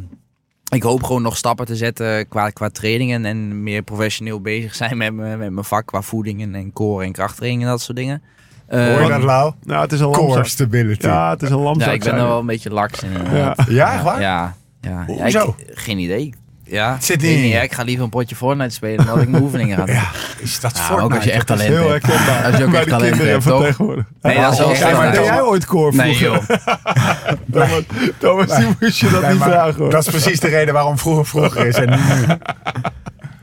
ik 0.76 0.84
hoop 0.84 1.04
gewoon 1.04 1.22
nog 1.22 1.38
stappen 1.38 1.66
te 1.66 1.76
zetten 1.76 2.28
qua, 2.28 2.50
qua 2.50 2.70
trainingen 2.70 3.26
en 3.26 3.64
meer 3.64 3.82
professioneel 3.82 4.42
bezig 4.42 4.76
zijn 4.76 4.98
met, 4.98 5.14
mijn- 5.14 5.38
met 5.40 5.52
mijn 5.52 5.66
vak 5.66 5.86
qua 5.86 6.02
voeding 6.02 6.42
en, 6.42 6.56
en 6.56 6.74
core 6.74 7.06
en 7.06 7.12
krachttraining 7.12 7.64
en 7.64 7.70
dat 7.70 7.82
soort 7.82 7.98
dingen. 7.98 8.22
Hoor 8.68 8.80
je 8.80 8.86
Ehm, 8.98 9.10
dat, 9.10 9.24
Lau? 9.24 9.54
Nou, 9.64 9.82
het 9.82 9.92
is 9.92 10.00
een 10.00 10.12
Core 10.12 10.44
stability. 10.48 11.06
Ja, 11.08 11.30
het 11.30 11.42
is 11.42 11.50
een 11.50 11.58
ja, 11.58 11.64
lamzak. 11.64 11.94
ik 11.94 12.04
ben 12.04 12.14
er 12.14 12.20
wel 12.24 12.34
we. 12.34 12.40
een 12.40 12.46
beetje 12.46 12.70
laks 12.70 13.04
in. 13.04 13.12
Ja. 13.34 13.56
Ja, 13.70 13.94
echt 13.94 14.04
waar? 14.04 14.22
Ja, 14.22 14.56
ja. 14.82 15.04
ja 15.08 15.14
Hoezo? 15.22 15.56
ik, 15.58 15.66
geen 15.80 15.98
idee. 15.98 16.34
Ja, 16.70 16.94
Het 16.94 17.06
zit 17.06 17.22
niet 17.22 17.52
ja, 17.52 17.62
ik 17.62 17.74
ga 17.74 17.84
liever 17.84 18.04
een 18.04 18.10
potje 18.10 18.36
Fortnite 18.36 18.74
spelen 18.74 18.98
dan 19.06 19.16
dat 19.16 19.22
ik 19.24 19.30
mijn 19.30 19.44
oefeningen 19.44 19.78
ga 19.78 19.86
doen. 19.86 19.96
Ja, 19.96 20.10
is 20.40 20.60
dat 20.60 20.78
Ja, 20.78 20.84
Fortnite? 20.84 21.04
ook 21.06 21.16
als 21.16 21.24
je 21.24 21.32
echt 21.32 21.48
Dat 21.48 21.60
is 21.60 21.66
talent 21.66 21.82
Heel 21.84 21.92
hebt. 21.92 22.06
herkenbaar. 22.06 22.44
Als 22.52 22.58
je 22.58 22.66
ook 22.66 22.74
echt 22.74 22.88
talent 22.90 23.18
hebt, 23.18 23.44
van 23.44 23.52
toch? 23.52 23.62
tegenwoordig. 23.66 24.06
Nee, 24.22 24.36
dat 24.42 24.52
is 24.52 24.58
wel 24.60 24.70
Ja, 24.70 24.76
slecht. 24.76 24.94
maar 24.98 25.12
deed 25.12 25.26
jij 25.26 25.42
ooit 25.42 25.66
core 25.66 25.96
Nee 25.96 26.16
vroeger? 26.16 26.56
joh. 26.58 27.34
Thomas, 27.52 27.82
Thomas 28.18 28.56
die 28.58 28.68
moest 28.80 29.00
je 29.00 29.10
dat 29.10 29.22
Nee, 29.22 29.30
niet 29.32 29.40
maar 29.40 29.50
vragen 29.50 29.76
hoor. 29.82 29.90
Dat 29.90 30.02
is 30.08 30.10
precies 30.10 30.40
de 30.40 30.48
reden 30.48 30.74
waarom 30.74 30.98
vroeger 30.98 31.26
vroeger 31.26 31.66
is 31.68 31.76
en 31.76 31.90
niet 31.90 32.28
nu. 32.28 32.36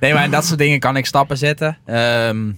Nee, 0.01 0.15
maar 0.15 0.25
in 0.25 0.31
dat 0.31 0.45
soort 0.45 0.59
dingen 0.59 0.79
kan 0.81 0.97
ik 0.97 1.07
stappen 1.07 1.37
zetten. 1.39 1.79
Ehm, 1.85 2.51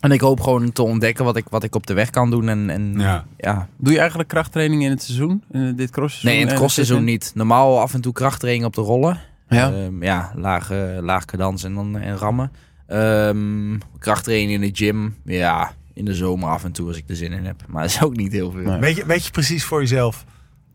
en 0.00 0.10
ik 0.12 0.20
hoop 0.20 0.40
gewoon 0.40 0.72
te 0.72 0.82
ontdekken 0.82 1.24
wat 1.24 1.36
ik, 1.36 1.44
wat 1.50 1.62
ik 1.62 1.74
op 1.74 1.86
de 1.86 1.94
weg 1.94 2.10
kan 2.10 2.30
doen. 2.30 2.48
En, 2.48 2.70
en 2.70 2.94
Ja. 2.98 3.24
ja. 3.36 3.68
Doe 3.78 3.92
je 3.92 3.98
eigenlijk 3.98 4.28
krachttraining 4.28 4.82
in 4.84 4.90
het 4.90 5.02
seizoen? 5.02 5.42
In 5.52 5.76
dit 5.76 5.90
crossseizoen? 5.90 6.30
Nee, 6.30 6.38
in 6.40 6.44
het 6.46 6.52
En 6.52 6.58
crossseizoen 6.58 7.04
niet. 7.04 7.30
Normaal 7.34 7.80
af 7.80 7.94
en 7.94 8.00
toe 8.00 8.12
krachttraining 8.12 8.66
op 8.66 8.74
de 8.74 8.80
rollen. 8.80 9.20
Ja. 9.54 9.72
Ehm, 9.72 10.02
ja, 10.02 10.32
laag, 10.36 10.70
eh, 10.70 10.98
laag 11.00 11.24
cadans 11.24 11.64
en 11.64 11.74
dan 11.74 11.98
en 11.98 12.16
rammen. 12.16 12.52
Ehm 12.86 13.78
krachttraining 13.98 14.50
in 14.52 14.60
de 14.60 14.70
gym. 14.84 15.16
Ja, 15.24 15.72
in 15.94 16.04
de 16.04 16.14
zomer 16.14 16.48
af 16.48 16.64
en 16.64 16.72
toe 16.72 16.88
als 16.88 16.96
ik 16.96 17.04
er 17.08 17.16
zin 17.16 17.32
in 17.32 17.44
heb. 17.44 17.62
Maar 17.68 17.82
dat 17.82 17.90
is 17.90 18.02
ook 18.02 18.16
niet 18.16 18.32
heel 18.32 18.50
veel. 18.50 18.62
Nee. 18.62 18.78
Weet, 18.80 18.96
je, 18.96 19.06
weet 19.06 19.24
je 19.24 19.30
precies 19.30 19.64
voor 19.64 19.80
jezelf, 19.80 20.24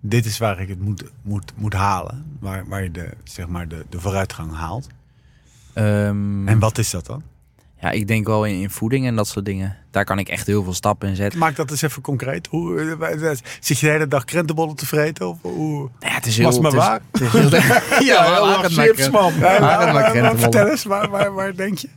dit 0.02 0.26
is 0.26 0.38
waar 0.38 0.60
ik 0.60 0.70
het 0.70 0.82
moet, 0.82 1.04
moet, 1.22 1.54
moet 1.56 1.74
halen. 1.74 2.26
Waar, 2.40 2.68
waar 2.68 2.84
je 2.84 2.92
de, 2.92 3.10
zeg 3.24 3.48
maar 3.48 3.68
de, 3.68 3.86
de 3.90 4.00
vooruitgang 4.00 4.54
haalt. 4.56 4.88
Ehm, 5.74 6.48
En 6.48 6.60
wat 6.60 6.78
is 6.78 6.90
dat 6.90 7.06
dan? 7.06 7.24
Ja, 7.80 7.92
ik 7.92 8.08
denk 8.08 8.28
wel 8.28 8.46
in, 8.46 8.62
in 8.62 8.70
voeding 8.70 9.06
en 9.08 9.16
dat 9.16 9.28
soort 9.28 9.46
dingen. 9.46 9.78
Daar 9.92 10.06
kan 10.06 10.20
ik 10.20 10.30
echt 10.30 10.48
heel 10.48 10.64
veel 10.64 10.74
stappen 10.74 11.10
in 11.10 11.16
zetten. 11.16 11.40
Maak 11.40 11.56
dat 11.56 11.72
eens 11.72 11.82
even 11.82 12.02
concreet. 12.02 12.48
Hoe, 12.48 12.80
eh, 13.02 13.30
zit 13.60 13.80
je 13.80 13.86
de 13.86 13.92
hele 13.92 14.08
dag 14.08 14.26
krentenbollen 14.26 14.76
te 14.76 14.86
vreten? 14.86 15.28
Of 15.30 15.38
hoe? 15.42 15.90
Ja, 16.00 16.10
het 16.14 16.26
is 16.26 16.38
heel... 16.38 16.46
Was 16.46 16.60
maar 16.60 16.72
het 16.72 16.82
is- 16.82 16.88
waar. 16.88 17.02
het 17.44 17.54
is 17.54 17.64
heel- 17.64 18.06
ja, 18.14 18.24
heel 18.24 18.70
chips, 18.70 19.10
man. 19.10 19.40
maar 19.40 19.62
maar, 19.62 19.94
maar, 20.16 20.38
vertel 20.38 20.68
eens, 20.68 20.84
waar, 20.84 21.10
waar, 21.10 21.34
waar 21.34 21.56
denk 21.56 21.78
je? 21.78 21.90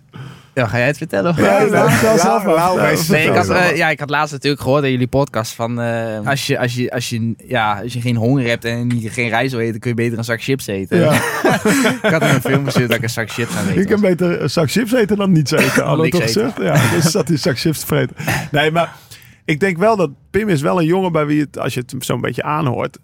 Ja, 0.61 0.67
ga 0.67 0.79
jij 0.79 0.87
het 0.87 0.97
vertellen? 0.97 1.35
Ja, 1.37 1.65
nou, 1.65 1.91
vertel 1.91 2.19
zelf 2.19 2.45
maar. 2.45 2.55
Lau, 2.55 2.79
Vertel. 2.79 2.97
wees- 2.97 3.09
Nee, 3.09 3.27
ik 3.27 3.35
had, 3.35 3.49
eh, 3.49 3.77
ja, 3.77 3.89
ik 3.91 4.01
had 4.01 4.11
laatst 4.11 4.33
natuurlijk 4.33 4.63
gehoord 4.63 4.85
in 4.85 4.91
jullie 4.91 5.07
podcast 5.07 5.53
van 5.53 5.81
eh, 5.81 6.27
als, 6.27 6.47
je, 6.47 6.59
als, 6.59 6.75
je, 6.75 6.91
als, 6.91 7.09
je, 7.09 7.35
ja, 7.47 7.81
als 7.83 7.93
je 7.93 8.01
geen 8.01 8.17
honger 8.17 8.47
hebt 8.49 8.65
en 8.65 8.87
niet, 8.87 9.11
geen 9.11 9.29
rijst 9.29 9.53
wil 9.53 9.61
eten, 9.61 9.81
kun 9.81 9.91
je 9.91 9.97
beter 9.97 10.19
een 10.19 10.25
zak 10.25 10.43
chips 10.43 10.67
eten. 10.67 10.99
Ja. 10.99 11.13
ik 12.03 12.11
had 12.11 12.23
in 12.23 12.29
een 12.29 12.41
film 12.41 12.65
gezien 12.65 12.87
dat 12.87 12.97
ik 12.97 13.03
een 13.03 13.11
zak 13.11 13.31
chips 13.31 13.51
aan 13.57 13.59
het 13.63 13.69
eten 13.71 13.81
Ik 13.83 13.89
kan 13.89 14.01
beter 14.01 14.43
een 14.43 14.51
zak 14.51 14.71
chips 14.71 14.93
eten 14.93 15.17
dan 15.17 15.33
niets 15.33 15.51
eten. 15.51 15.85
Hadden 15.85 16.11
toch 16.11 16.23
gezegd? 16.23 16.57
Ja, 16.61 16.91
dus 16.95 17.11
zat 17.11 17.29
een 17.29 17.39
zak 17.39 17.59
chips 17.59 17.81
te 17.81 17.87
vreten. 17.87 18.17
Nee, 18.51 18.71
maar 18.71 18.93
ik 19.45 19.61
denk 19.61 19.79
wel 19.79 19.97
dat 19.97 20.11
Pim 20.31 20.49
is 20.49 20.61
wel 20.61 20.79
een 20.81 20.87
jongen 20.87 21.13
bij 21.13 21.27
wie 21.27 21.41
het, 21.41 21.59
als 21.59 21.75
je 21.75 21.81
het 21.87 21.95
zo'n 22.05 22.21
beetje 22.21 22.43
aanhoort, 22.43 22.99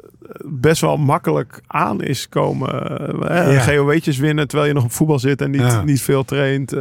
best 0.45 0.81
wel 0.81 0.97
makkelijk 0.97 1.61
aan 1.67 2.03
is 2.03 2.29
komen. 2.29 2.89
eh, 3.29 3.53
Ja. 3.53 3.61
GOW'tjes 3.61 4.19
winnen 4.19 4.49
terwijl 4.49 4.69
je 4.69 4.75
nog 4.75 4.85
op 4.85 4.93
voetbal 4.93 5.19
zit 5.19 5.41
en 5.41 5.51
niet, 5.51 5.61
Ja. 5.61 5.83
niet 5.85 6.03
veel 6.03 6.25
traint. 6.25 6.73
eh, 6.73 6.81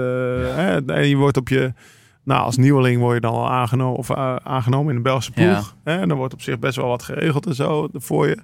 hè, 0.55 0.85
en 0.85 1.07
je 1.07 1.15
wordt 1.15 1.37
op 1.37 1.49
je... 1.49 1.73
Nou, 2.23 2.41
als 2.43 2.57
nieuweling 2.57 2.99
word 3.01 3.13
je 3.13 3.19
dan 3.21 3.33
al 3.33 3.49
aangenomen, 3.51 3.97
of, 3.97 4.09
eh, 4.09 4.35
aangenomen 4.35 4.89
in 4.89 4.95
de 4.95 5.01
Belgische 5.01 5.31
ploeg. 5.31 5.75
Hè, 5.83 5.97
en 5.99 6.07
dan 6.07 6.17
wordt 6.17 6.33
op 6.33 6.41
zich 6.41 6.59
best 6.59 6.75
wel 6.75 6.87
wat 6.87 7.03
geregeld 7.03 7.45
en 7.45 7.55
zo 7.55 7.87
voor 7.93 8.27
je. 8.27 8.37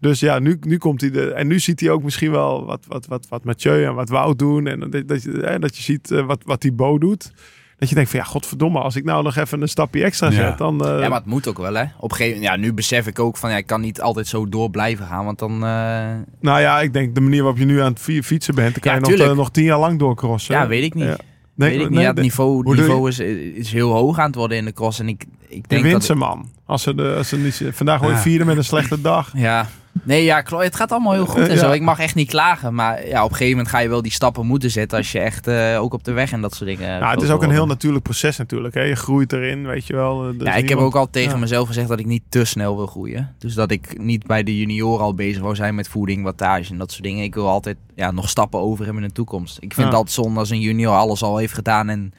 Dus 0.00 0.20
ja, 0.20 0.38
nu, 0.38 0.56
nu 0.60 0.78
komt 0.78 1.00
hij 1.00 1.10
de. 1.10 1.32
En 1.32 1.46
nu 1.46 1.58
ziet 1.58 1.80
hij 1.80 1.90
ook 1.90 2.02
misschien 2.02 2.30
wel 2.30 2.64
wat, 2.66 2.84
wat, 2.88 3.06
wat, 3.06 3.26
wat 3.28 3.44
Mathieu 3.44 3.84
en 3.84 3.94
wat 3.94 4.08
Wout 4.08 4.38
doen. 4.38 4.66
En 4.66 4.80
dat, 4.90 5.08
dat, 5.08 5.22
je, 5.22 5.30
hè, 5.30 5.58
dat 5.58 5.76
je 5.76 5.82
ziet 5.82 6.10
eh, 6.10 6.26
wat, 6.26 6.42
wat 6.44 6.60
Thibaut 6.60 7.00
doet. 7.00 7.32
Dat 7.78 7.88
je 7.88 7.94
denkt 7.94 8.10
van 8.10 8.18
ja, 8.18 8.24
godverdomme, 8.24 8.78
als 8.80 8.96
ik 8.96 9.04
nou 9.04 9.22
nog 9.22 9.36
even 9.36 9.62
een 9.62 9.68
stapje 9.68 10.04
extra 10.04 10.26
Ja. 10.30 10.32
zet, 10.34 10.58
dan. 10.58 10.84
eh, 10.86 11.00
Ja, 11.00 11.08
maar 11.08 11.18
het 11.18 11.26
moet 11.26 11.48
ook 11.48 11.58
wel, 11.58 11.74
hè? 11.74 11.84
Op 11.98 12.10
een 12.10 12.16
gegeven 12.16 12.40
ja, 12.40 12.56
nu 12.56 12.72
besef 12.74 13.06
ik 13.06 13.18
ook 13.18 13.36
van, 13.36 13.50
ja, 13.50 13.56
ik 13.56 13.66
kan 13.66 13.80
niet 13.80 14.00
altijd 14.00 14.26
zo 14.26 14.48
door 14.48 14.70
blijven 14.70 15.06
gaan, 15.06 15.24
want 15.24 15.38
dan... 15.38 15.52
eh, 15.52 16.10
Nou 16.40 16.60
ja, 16.60 16.80
ik 16.80 16.92
denk 16.92 17.14
de 17.14 17.20
manier 17.20 17.42
waarop 17.42 17.58
je 17.58 17.64
nu 17.66 17.80
aan 17.80 17.90
het 17.92 18.00
fi- 18.00 18.22
fietsen 18.22 18.54
bent, 18.54 18.72
dan 18.72 18.80
kan 18.82 18.92
Ja, 18.92 19.16
je 19.16 19.16
nog, 19.22 19.30
eh, 19.30 19.36
nog 19.36 19.50
tien 19.50 19.64
jaar 19.64 19.78
lang 19.78 19.98
doorcrossen. 19.98 20.54
ja, 20.54 20.66
weet 20.66 20.84
ik 20.84 20.94
niet. 20.94 21.04
Ja. 21.04 21.16
Nee, 21.56 21.70
weet 21.70 21.80
ik 21.80 21.88
niet. 21.88 21.98
nee, 21.98 22.06
het 22.06 22.16
de- 22.16 22.22
niveau, 22.22 22.76
niveau 22.76 23.08
is, 23.08 23.18
is 23.18 23.72
heel 23.72 23.90
hoog 23.92 24.18
aan 24.18 24.26
het 24.26 24.34
worden 24.34 24.56
in 24.56 24.64
de 24.64 24.72
cross. 24.72 24.98
En 25.00 25.08
ik, 25.08 25.24
ik 25.48 25.62
de 25.62 25.68
denk 25.68 25.82
dat... 25.82 25.90
winst 25.92 26.14
man. 26.14 26.48
Als 26.66 26.82
ze, 26.82 26.94
de, 26.94 27.14
als 27.16 27.28
ze 27.28 27.36
niet, 27.38 27.62
vandaag 27.72 28.00
hoor 28.00 28.08
je 28.10 28.14
Ja. 28.14 28.20
vierde 28.20 28.44
met 28.44 28.56
een 28.56 28.64
slechte 28.64 29.00
dag. 29.00 29.32
Ja. 29.34 29.66
Nee, 30.04 30.24
ja. 30.24 30.42
Het 30.48 30.76
gaat 30.76 30.92
allemaal 30.92 31.12
heel 31.12 31.26
goed 31.26 31.42
en 31.42 31.50
Eh, 31.50 31.58
zo. 31.58 31.70
Ik 31.72 31.80
mag 31.82 31.98
echt 31.98 32.14
niet 32.14 32.28
klagen. 32.28 32.74
Maar 32.74 33.06
ja, 33.06 33.24
op 33.24 33.30
een 33.30 33.36
gegeven 33.36 33.56
moment 33.56 33.74
ga 33.74 33.78
je 33.80 33.88
wel 33.88 34.02
die 34.02 34.12
stappen 34.12 34.46
moeten 34.46 34.70
zetten 34.70 34.98
als 34.98 35.12
je 35.12 35.18
echt 35.18 35.46
eh, 35.46 35.80
ook 35.80 35.92
op 35.92 36.04
de 36.04 36.12
weg 36.12 36.32
en 36.32 36.40
dat 36.40 36.54
soort 36.54 36.70
dingen. 36.70 36.98
Ja, 36.98 37.10
het 37.10 37.22
is 37.22 37.30
ook 37.30 37.42
een 37.42 37.50
heel 37.50 37.66
natuurlijk 37.66 38.04
proces 38.04 38.36
natuurlijk. 38.36 38.74
Hè. 38.74 38.82
Je 38.82 38.94
groeit 38.96 39.32
erin, 39.32 39.66
weet 39.66 39.86
je 39.86 39.92
wel. 39.94 40.18
Dus 40.38 40.46
Ja, 40.46 40.54
ik 40.54 40.68
heb 40.68 40.78
ook 40.78 40.94
al 40.96 41.10
tegen 41.10 41.32
ja. 41.32 41.36
mezelf 41.38 41.66
gezegd 41.66 41.88
dat 41.88 41.98
ik 41.98 42.06
niet 42.06 42.22
te 42.28 42.44
snel 42.44 42.76
wil 42.76 42.86
groeien. 42.86 43.34
Dus 43.38 43.54
dat 43.54 43.70
ik 43.70 43.98
niet 43.98 44.26
bij 44.26 44.42
de 44.42 44.58
junioren 44.58 45.04
al 45.04 45.14
bezig 45.14 45.42
wou 45.42 45.54
zijn 45.54 45.74
met 45.74 45.88
voeding, 45.88 46.22
wattage 46.22 46.70
en 46.72 46.78
dat 46.78 46.90
soort 46.92 47.02
dingen. 47.04 47.24
Ik 47.24 47.34
wil 47.34 47.48
altijd 47.48 47.76
ja, 47.94 48.10
nog 48.10 48.28
stappen 48.28 48.60
over 48.60 48.84
hebben 48.84 49.02
in 49.02 49.08
de 49.08 49.14
toekomst. 49.14 49.56
Ik 49.60 49.74
vind 49.74 49.92
altijd 49.92 50.10
zonde 50.10 50.38
als 50.38 50.50
een 50.50 50.60
junior 50.60 50.94
alles 50.94 51.22
al 51.22 51.36
heeft 51.36 51.54
gedaan 51.54 51.88
en 51.88 52.12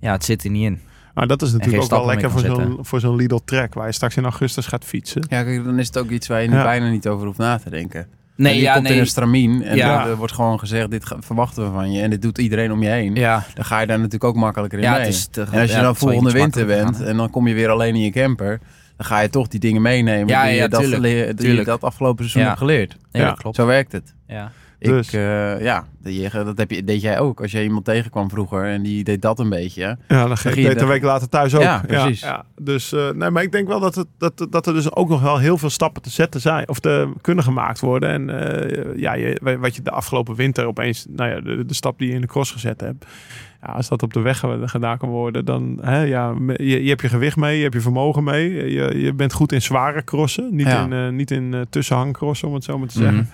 ja, 0.00 0.12
het 0.12 0.24
zit 0.24 0.44
er 0.44 0.50
niet 0.50 0.64
in. 0.64 0.80
Maar 1.14 1.26
dat 1.26 1.42
is 1.42 1.52
natuurlijk 1.52 1.82
ook 1.82 1.90
wel 1.90 2.06
lekker 2.06 2.30
voor 2.30 2.40
zo'n, 2.40 2.78
voor 2.80 3.00
zo'n 3.00 3.16
Lidl 3.16 3.38
Trek, 3.44 3.74
waar 3.74 3.86
je 3.86 3.92
straks 3.92 4.16
in 4.16 4.22
augustus 4.22 4.66
gaat 4.66 4.84
fietsen. 4.84 5.24
Ja, 5.28 5.42
kijk, 5.42 5.64
dan 5.64 5.78
is 5.78 5.86
het 5.86 5.98
ook 5.98 6.10
iets 6.10 6.26
waar 6.26 6.42
je 6.42 6.48
nu 6.48 6.54
Ja. 6.56 6.62
bijna 6.62 6.88
niet 6.88 7.08
over 7.08 7.26
hoeft 7.26 7.38
na 7.38 7.58
te 7.58 7.70
denken. 7.70 8.06
Nee, 8.36 8.52
En 8.52 8.58
je 8.58 8.64
ja, 8.64 8.72
komt 8.74 8.84
in 8.86 8.90
nee. 8.92 9.00
een 9.00 9.06
stramien 9.06 9.62
en 9.62 9.76
Ja. 9.76 10.06
er 10.06 10.16
wordt 10.16 10.32
gewoon 10.32 10.58
gezegd, 10.58 10.90
dit 10.90 11.04
verwachten 11.18 11.64
we 11.64 11.70
van 11.72 11.92
je. 11.92 12.02
En 12.02 12.10
dit 12.10 12.22
doet 12.22 12.38
iedereen 12.38 12.72
om 12.72 12.82
je 12.82 12.88
heen. 12.88 13.14
Ja, 13.14 13.44
Dan 13.54 13.64
ga 13.64 13.80
je 13.80 13.86
daar 13.86 13.96
natuurlijk 13.96 14.24
ook 14.24 14.34
makkelijker 14.36 14.78
in 14.78 14.84
ja 14.84 14.90
mee. 14.92 15.00
het 15.00 15.08
is 15.08 15.26
te, 15.26 15.42
en 15.52 15.60
als 15.60 15.72
je 15.72 15.80
dan 15.80 15.96
volgende 15.96 16.30
winter 16.32 16.66
bent 16.66 16.96
gaan, 16.96 17.06
en 17.06 17.16
dan 17.16 17.30
kom 17.30 17.46
je 17.48 17.54
weer 17.54 17.68
alleen 17.68 17.94
in 17.94 18.00
je 18.00 18.10
camper, 18.10 18.60
dan 18.96 19.06
ga 19.06 19.20
je 19.20 19.30
toch 19.30 19.48
die 19.48 19.60
dingen 19.60 19.82
meenemen 19.82 20.28
Ja, 20.28 20.44
die, 20.44 20.54
ja, 20.54 20.62
je 20.62 20.68
dat, 20.68 20.80
tuurlijk. 20.80 21.36
die 21.38 21.54
je 21.54 21.64
dat 21.64 21.82
afgelopen 21.84 22.18
seizoen 22.18 22.42
Ja. 22.42 22.46
hebt 22.48 22.58
geleerd. 22.60 22.96
Nee, 23.12 23.22
Ja. 23.22 23.28
dat 23.28 23.38
klopt. 23.38 23.56
Zo 23.56 23.66
werkt 23.66 23.92
het. 23.92 24.14
Ja. 24.26 24.52
Dus. 24.88 25.06
Ik, 25.06 25.12
eh, 25.12 25.60
ja, 25.60 25.84
dat, 26.32 26.46
dat 26.46 26.58
heb 26.58 26.70
je, 26.70 26.84
deed 26.84 27.00
jij 27.00 27.18
ook. 27.18 27.40
Als 27.40 27.52
je 27.52 27.62
iemand 27.62 27.84
tegenkwam 27.84 28.30
vroeger 28.30 28.64
en 28.64 28.82
die 28.82 29.04
deed 29.04 29.22
dat 29.22 29.38
een 29.38 29.48
beetje. 29.48 29.98
Ja, 30.08 30.26
dan 30.26 30.36
ging 30.36 30.54
je 30.54 30.62
deed 30.62 30.80
een 30.80 30.88
week 30.88 31.02
later 31.02 31.28
thuis 31.28 31.54
ook. 31.54 31.62
Ja, 31.62 31.82
precies. 31.86 32.20
Ja, 32.20 32.44
Dus, 32.60 32.92
eh, 32.92 33.10
nee, 33.10 33.30
maar 33.30 33.42
ik 33.42 33.52
denk 33.52 33.68
wel 33.68 33.80
dat, 33.80 33.94
het, 33.94 34.06
dat, 34.18 34.46
dat 34.50 34.66
er 34.66 34.74
dus 34.74 34.94
ook 34.94 35.08
nog 35.08 35.22
wel 35.22 35.38
heel 35.38 35.58
veel 35.58 35.70
stappen 35.70 36.02
te 36.02 36.10
zetten 36.10 36.40
zijn. 36.40 36.68
Of 36.68 36.78
te 36.80 37.12
kunnen 37.20 37.44
gemaakt 37.44 37.80
worden. 37.80 38.08
En 38.10 38.30
eh, 38.60 38.96
ja, 38.98 39.12
je, 39.14 39.56
wat 39.60 39.76
je 39.76 39.82
de 39.82 39.90
afgelopen 39.90 40.34
winter 40.34 40.66
opeens, 40.66 41.06
nou 41.08 41.30
ja, 41.30 41.40
de, 41.40 41.64
de 41.66 41.74
stap 41.74 41.98
die 41.98 42.08
je 42.08 42.14
in 42.14 42.20
de 42.20 42.26
cross 42.26 42.52
gezet 42.52 42.80
hebt. 42.80 43.06
Ja, 43.62 43.72
als 43.72 43.88
dat 43.88 44.02
op 44.02 44.12
de 44.12 44.20
weg 44.20 44.38
ge- 44.38 44.62
gedaan 44.64 44.98
kan 44.98 45.08
worden, 45.08 45.44
dan 45.44 45.78
hè, 45.80 46.02
ja, 46.02 46.34
je, 46.56 46.82
je 46.82 46.88
hebt 46.88 47.00
je 47.00 47.08
gewicht 47.08 47.36
mee, 47.36 47.56
je 47.56 47.62
hebt 47.62 47.74
je 47.74 47.80
vermogen 47.80 48.24
mee. 48.24 48.72
Je, 48.72 49.00
je 49.00 49.12
bent 49.14 49.32
goed 49.32 49.52
in 49.52 49.62
zware 49.62 50.04
crossen, 50.04 50.48
niet 50.56 50.66
Ja. 50.66 50.84
in, 50.84 50.92
eh, 50.92 51.08
niet 51.08 51.30
in 51.30 51.54
eh, 51.54 51.60
tussenhangcrossen, 51.70 52.48
om 52.48 52.54
het 52.54 52.64
zo 52.64 52.78
maar 52.78 52.88
te 52.88 52.98
zeggen. 52.98 53.14
Mhm. 53.16 53.24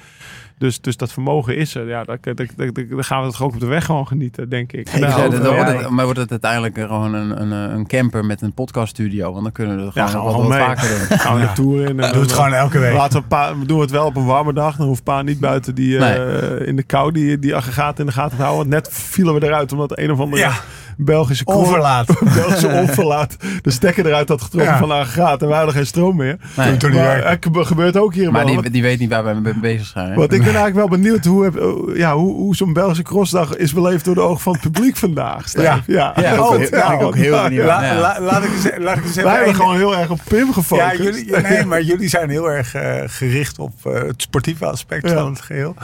Dus, 0.59 0.80
dus 0.80 0.96
dat 0.96 1.12
vermogen 1.12 1.57
is 1.57 1.74
er. 1.74 1.88
Ja, 1.88 2.04
dan, 2.04 2.18
dan, 2.20 2.34
dan, 2.57 2.70
dan 2.88 3.04
gaan 3.04 3.20
we 3.20 3.26
het 3.26 3.40
ook 3.40 3.54
op 3.54 3.61
de 3.61 3.66
weg 3.66 3.84
gewoon 3.84 4.07
genieten, 4.07 4.48
denk 4.48 4.72
ik. 4.72 4.98
Nou, 4.98 5.12
zei, 5.12 5.30
dan 5.30 5.42
ja, 5.42 5.64
wordt 5.64 5.80
het, 5.80 5.90
maar 5.90 6.04
wordt 6.04 6.20
het 6.20 6.30
uiteindelijk 6.30 6.78
gewoon 6.78 7.14
een, 7.14 7.40
een, 7.40 7.50
een 7.50 7.86
camper 7.86 8.24
met 8.24 8.42
een 8.42 8.52
podcaststudio? 8.52 9.30
Want 9.30 9.42
dan 9.42 9.52
kunnen 9.52 9.76
we 9.76 9.84
het 9.84 9.94
Ja, 9.94 10.07
gewoon 10.07 10.32
gaan 10.32 10.40
we 10.42 10.48
nog 10.48 10.59
wat, 10.59 10.66
vaker 10.66 11.09
doen. 11.09 11.18
gaan 11.24 11.40
we 11.40 11.46
de 11.46 11.52
tour 11.52 11.80
in. 11.80 11.86
en 11.88 11.96
Doe 11.96 12.11
dan, 12.11 12.20
het 12.20 12.32
gewoon 12.32 12.52
elke 12.52 12.78
week. 12.78 12.92
Laten 12.92 13.20
we, 13.20 13.26
pa, 13.26 13.59
we 13.59 13.66
doen 13.66 13.80
het 13.80 13.90
wel 13.90 14.07
op 14.07 14.16
een 14.16 14.24
warme 14.24 14.52
dag. 14.52 14.76
Dan 14.76 14.86
hoeft 14.86 15.02
pa 15.02 15.22
niet 15.22 15.40
buiten 15.40 15.74
die, 15.74 15.98
eh, 15.98 16.66
in 16.66 16.76
de 16.76 16.82
kou 16.82 17.12
die, 17.12 17.38
die 17.38 17.54
aggregaat 17.54 17.98
in 17.98 18.07
de 18.07 18.12
gaten 18.12 18.36
te 18.36 18.42
houden. 18.42 18.70
Want 18.70 18.84
net 18.84 18.94
vielen 18.94 19.34
we 19.34 19.46
eruit 19.46 19.72
omdat 19.72 19.98
een 19.98 20.11
of 20.11 20.20
andere 20.20 20.42
Ja. 20.42 20.52
Belgische 20.97 21.44
Onverlaat. 21.44 22.07
Belgische 22.34 22.68
onverlaat 22.68 23.36
de 23.62 23.70
stekker 23.70 24.07
eruit 24.07 24.28
had 24.28 24.42
getrokken 24.42 24.72
Ja. 24.72 24.78
van 24.78 24.88
de 24.88 24.94
aggregaat. 24.94 25.42
En 25.42 25.49
wij 25.49 25.57
hadden 25.57 25.74
geen 25.74 25.86
stroom 25.86 26.16
meer. 26.16 26.36
Nee. 26.57 26.76
Toen 26.76 26.90
niet 26.90 26.99
Maar 26.99 27.22
werkt. 27.22 27.44
het 27.55 27.66
gebeurt 27.66 27.97
ook 27.97 28.14
hier 28.14 28.32
Maar 28.32 28.47
die, 28.47 28.70
die 28.70 28.82
weet 28.82 28.99
niet 28.99 29.11
waar 29.11 29.24
wij 29.24 29.34
mee 29.34 29.55
bezig 29.61 29.86
zijn. 29.86 30.09
hè? 30.09 30.14
Want 30.14 30.32
ik 30.32 30.38
ben 30.44 30.55
eigenlijk 30.55 30.74
wel 30.88 30.99
benieuwd 30.99 31.24
hoe, 31.24 31.61
oh, 31.61 31.97
ja, 31.97 32.14
hoe, 32.14 32.34
hoe 32.34 32.57
zo'n 32.57 32.72
Belgische 32.72 33.03
crossdag 33.03 33.57
is 33.57 33.72
beleefd 33.72 34.05
door 34.05 34.14
de 34.14 34.20
ogen 34.20 34.40
van 34.40 34.53
het 34.53 34.62
publiek 34.62 34.97
vandaag. 34.97 35.49
Stijf. 35.49 35.82
Ja. 35.86 36.12
ja. 36.16 36.22
Ja, 36.22 36.40
Oh, 36.40 36.53
ook- 36.53 36.61
ja, 36.68 36.88
ben 36.88 36.99
ik 36.99 37.03
ook 37.07 37.14
heel 37.16 37.42
benieuwd. 37.42 37.66
La- 37.66 37.84
Ja. 37.84 37.99
la- 38.01 38.20
laat 38.20 38.42
ik 38.44 38.51
eens, 38.53 38.70
laat 38.78 38.97
ik 38.97 39.03
eens 39.03 39.11
even 39.16 39.24
Wij 39.24 39.34
hebben 39.36 39.55
gewoon 39.55 39.76
heel 39.76 39.97
erg 39.97 40.11
op 40.11 40.20
Pim 40.28 40.47
Ja, 40.47 40.53
gefocust. 40.53 40.99
jullie, 41.03 41.36
nee, 41.40 41.64
maar 41.64 41.82
jullie 41.82 42.09
zijn 42.09 42.30
heel 42.30 42.51
erg 42.51 42.74
eh, 42.74 43.03
gericht 43.07 43.59
op 43.59 43.72
eh, 43.84 43.92
het 43.92 44.22
sportieve 44.22 44.66
aspect 44.66 45.09
Ja. 45.09 45.14
van 45.14 45.30
het 45.30 45.40
geheel. 45.40 45.74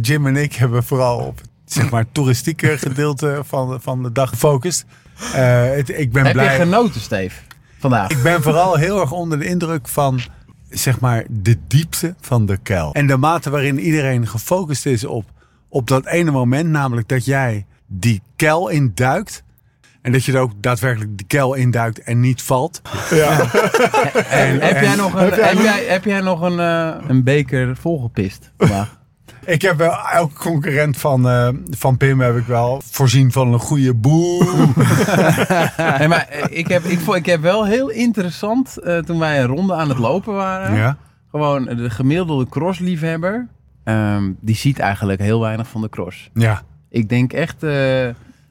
Jim 0.00 0.26
en 0.26 0.36
ik 0.36 0.54
hebben 0.54 0.84
vooral 0.84 1.18
op 1.18 1.36
het 1.38 1.48
zeg 1.64 1.90
maar, 1.90 2.04
toeristieke 2.12 2.78
gedeelte 2.88 3.40
van, 3.44 3.80
van 3.80 4.02
de 4.02 4.12
dag 4.12 4.28
gefocust. 4.28 4.84
Eh, 5.34 5.64
het, 5.64 5.98
ik 5.98 6.12
ben 6.12 6.24
Heb 6.24 6.32
blij. 6.32 6.52
je 6.52 6.62
genoten, 6.62 7.00
Steve? 7.00 7.40
Vandaag. 7.78 8.10
Ik 8.10 8.22
ben 8.22 8.42
vooral 8.42 8.74
heel 8.74 9.00
erg 9.00 9.12
onder 9.12 9.38
de 9.38 9.44
indruk 9.46 9.88
van 9.88 10.20
zeg 10.68 11.00
maar 11.00 11.24
de 11.30 11.56
diepte 11.66 12.14
van 12.20 12.46
de 12.46 12.56
kuil. 12.56 12.92
En 12.92 13.06
de 13.06 13.16
mate 13.16 13.50
waarin 13.50 13.78
iedereen 13.78 14.26
gefocust 14.28 14.86
is 14.86 15.04
op, 15.04 15.24
op 15.68 15.88
dat 15.88 16.06
ene 16.06 16.30
moment, 16.30 16.68
namelijk 16.68 17.08
dat 17.08 17.24
jij 17.24 17.66
die 17.86 18.22
kuil 18.36 18.68
induikt. 18.68 19.42
En 20.02 20.12
dat 20.12 20.24
je 20.24 20.32
er 20.32 20.40
ook 20.40 20.52
daadwerkelijk 20.60 21.16
die 21.16 21.26
kuil 21.26 21.54
induikt 21.54 22.02
en 22.02 22.20
niet 22.20 22.42
valt. 22.42 22.82
En, 24.28 24.60
heb, 24.60 24.80
jij 24.80 24.94
nog 24.96 25.14
een, 25.14 25.32
heb, 25.32 25.58
jij, 25.58 25.84
heb 25.84 26.04
jij 26.04 26.20
nog 26.20 26.40
een, 26.40 26.60
eh, 26.60 27.08
een 27.08 27.22
beker 27.24 27.76
volgepist 27.76 28.50
vandaag? 28.56 28.98
Ik 29.46 29.62
heb 29.62 29.76
wel 29.76 29.96
elke 30.12 30.34
concurrent 30.34 30.96
van, 30.96 31.28
eh, 31.28 31.48
van 31.70 31.96
Pim 31.96 32.20
heb 32.20 32.36
ik 32.36 32.46
wel 32.46 32.82
voorzien 32.84 33.32
van 33.32 33.52
een 33.52 33.58
goede 33.58 33.94
boe. 33.94 34.44
nee, 35.98 36.08
maar 36.08 36.26
eh, 36.28 36.58
ik 36.58 36.68
heb, 36.68 36.82
ik, 36.82 37.00
ik 37.00 37.26
heb 37.26 37.40
wel 37.40 37.66
heel 37.66 37.88
interessant, 37.88 38.78
eh, 38.78 38.98
toen 38.98 39.18
wij 39.18 39.40
een 39.40 39.46
ronde 39.46 39.74
aan 39.74 39.88
het 39.88 39.98
lopen 39.98 40.34
waren. 40.34 40.76
Ja. 40.76 40.96
Gewoon 41.30 41.64
de 41.64 41.90
gemiddelde 41.90 42.48
crossliefhebber, 42.48 43.48
ehm, 43.84 44.32
die 44.40 44.56
ziet 44.56 44.78
eigenlijk 44.78 45.20
heel 45.20 45.40
weinig 45.40 45.68
van 45.68 45.80
de 45.80 45.88
cross. 45.88 46.30
Ja. 46.34 46.62
Ik 46.90 47.08
denk 47.08 47.32
echt, 47.32 47.62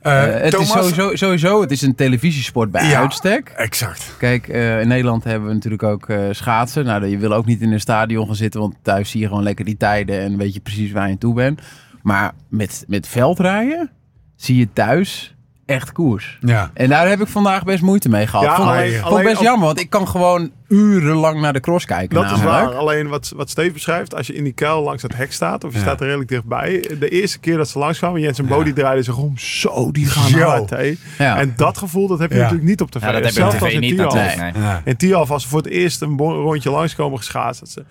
eh, 0.04 0.36
Eh, 0.36 0.42
het 0.42 0.52
Thomas? 0.52 0.68
is 0.68 0.74
sowieso, 0.74 1.16
sowieso, 1.16 1.62
het 1.62 1.72
is 1.72 1.82
een 1.82 1.96
televisiesport 1.96 2.72
bij 2.72 2.88
Ja. 2.90 3.00
uitstek. 3.00 3.50
Exact. 3.56 4.16
Kijk, 4.18 4.48
eh, 4.48 4.82
in 4.82 4.88
Nederland 4.88 5.24
hebben 5.24 5.48
we 5.48 5.54
natuurlijk 5.54 5.84
ook 5.84 6.08
schaatsen. 6.32 6.86
Nou, 6.86 7.06
je 7.06 7.18
wil 7.18 7.34
ook 7.34 7.46
niet 7.46 7.62
in 7.62 7.72
een 7.72 7.80
stadion 7.80 8.26
gaan 8.26 8.36
zitten, 8.36 8.60
want 8.60 8.76
thuis 8.82 9.10
zie 9.10 9.22
je 9.22 9.28
gewoon 9.28 9.44
lekker 9.44 9.66
die 9.66 9.78
tijden 9.78 10.20
en 10.20 10.38
weet 10.38 10.54
je 10.54 10.60
precies 10.60 10.92
waar 10.92 11.06
je 11.06 11.12
aan 11.12 11.18
toe 11.18 11.34
bent. 11.34 11.62
Maar 12.02 12.32
met, 12.50 12.84
met 12.88 13.08
veldrijden 13.08 13.90
zie 14.36 14.58
je 14.58 14.68
thuis 14.74 15.33
echt 15.66 15.92
koers. 15.92 16.38
Ja. 16.42 16.72
En 16.74 16.90
daar 16.90 17.08
heb 17.10 17.22
ik 17.22 17.28
vandaag 17.28 17.64
best 17.64 17.82
moeite 17.82 18.10
mee 18.10 18.28
gehad. 18.28 18.46
Ja, 18.46 18.56
vond, 18.56 18.68
alleen- 18.70 18.94
vond 18.94 19.06
alleen 19.06 19.24
best 19.24 19.38
op- 19.38 19.44
jammer, 19.44 19.66
want 19.66 19.80
ik 19.80 19.90
kan 19.90 20.08
gewoon 20.08 20.52
urenlang 20.68 21.42
naar 21.42 21.54
de 21.54 21.60
cross 21.60 21.86
kijken. 21.86 22.16
Dat 22.22 22.32
is 22.32 22.44
waar. 22.44 22.74
Alleen 22.76 23.08
wat, 23.08 23.32
wat 23.36 23.50
Steve 23.50 23.72
beschrijft, 23.72 24.16
als 24.16 24.28
je 24.28 24.34
in 24.34 24.44
die 24.44 24.54
kuil 24.54 24.82
langs 24.84 25.02
het 25.02 25.16
hek 25.16 25.34
staat, 25.34 25.64
of 25.64 25.72
je 25.72 25.78
Ja. 25.78 25.84
staat 25.84 26.00
er 26.00 26.06
redelijk 26.06 26.30
dichtbij. 26.30 26.90
De 27.00 27.10
eerste 27.10 27.40
keer 27.40 27.58
dat 27.58 27.70
ze 27.70 27.80
langskwamen, 27.80 28.22
Jens 28.22 28.40
en 28.40 28.48
Bodie 28.48 28.74
draaiden 28.74 29.04
zich 29.04 29.18
om. 29.18 29.38
Zo, 29.38 29.92
die 29.92 30.06
gaan 30.06 30.30
Zo. 30.30 30.40
hard. 30.40 30.70
Hé. 30.70 30.96
Ja. 31.18 31.38
En 31.40 31.54
dat 31.58 31.78
gevoel, 31.78 32.08
dat 32.08 32.20
heb 32.20 32.30
je 32.30 32.36
Ja. 32.36 32.42
natuurlijk 32.42 32.70
niet 32.70 32.82
op 32.82 32.92
tv. 32.92 33.02
Ja, 33.02 33.12
dat 33.12 33.24
heb 33.24 33.34
je 33.34 33.40
op 33.40 33.46
als 33.46 33.56
tv 33.56 33.80
niet 33.80 33.96
natuurlijk. 33.98 34.36
Nee. 34.58 34.78
In 34.86 34.98
Tialf, 34.98 35.32
als 35.32 35.44
ze 35.44 35.50
voor 35.50 35.58
het 35.62 35.68
eerst 35.68 36.02
een 36.02 36.18
rondje 36.18 36.70
langskomen 36.72 37.18
geschaatst. 37.18 37.60
dat 37.60 37.70
ze- 37.70 37.86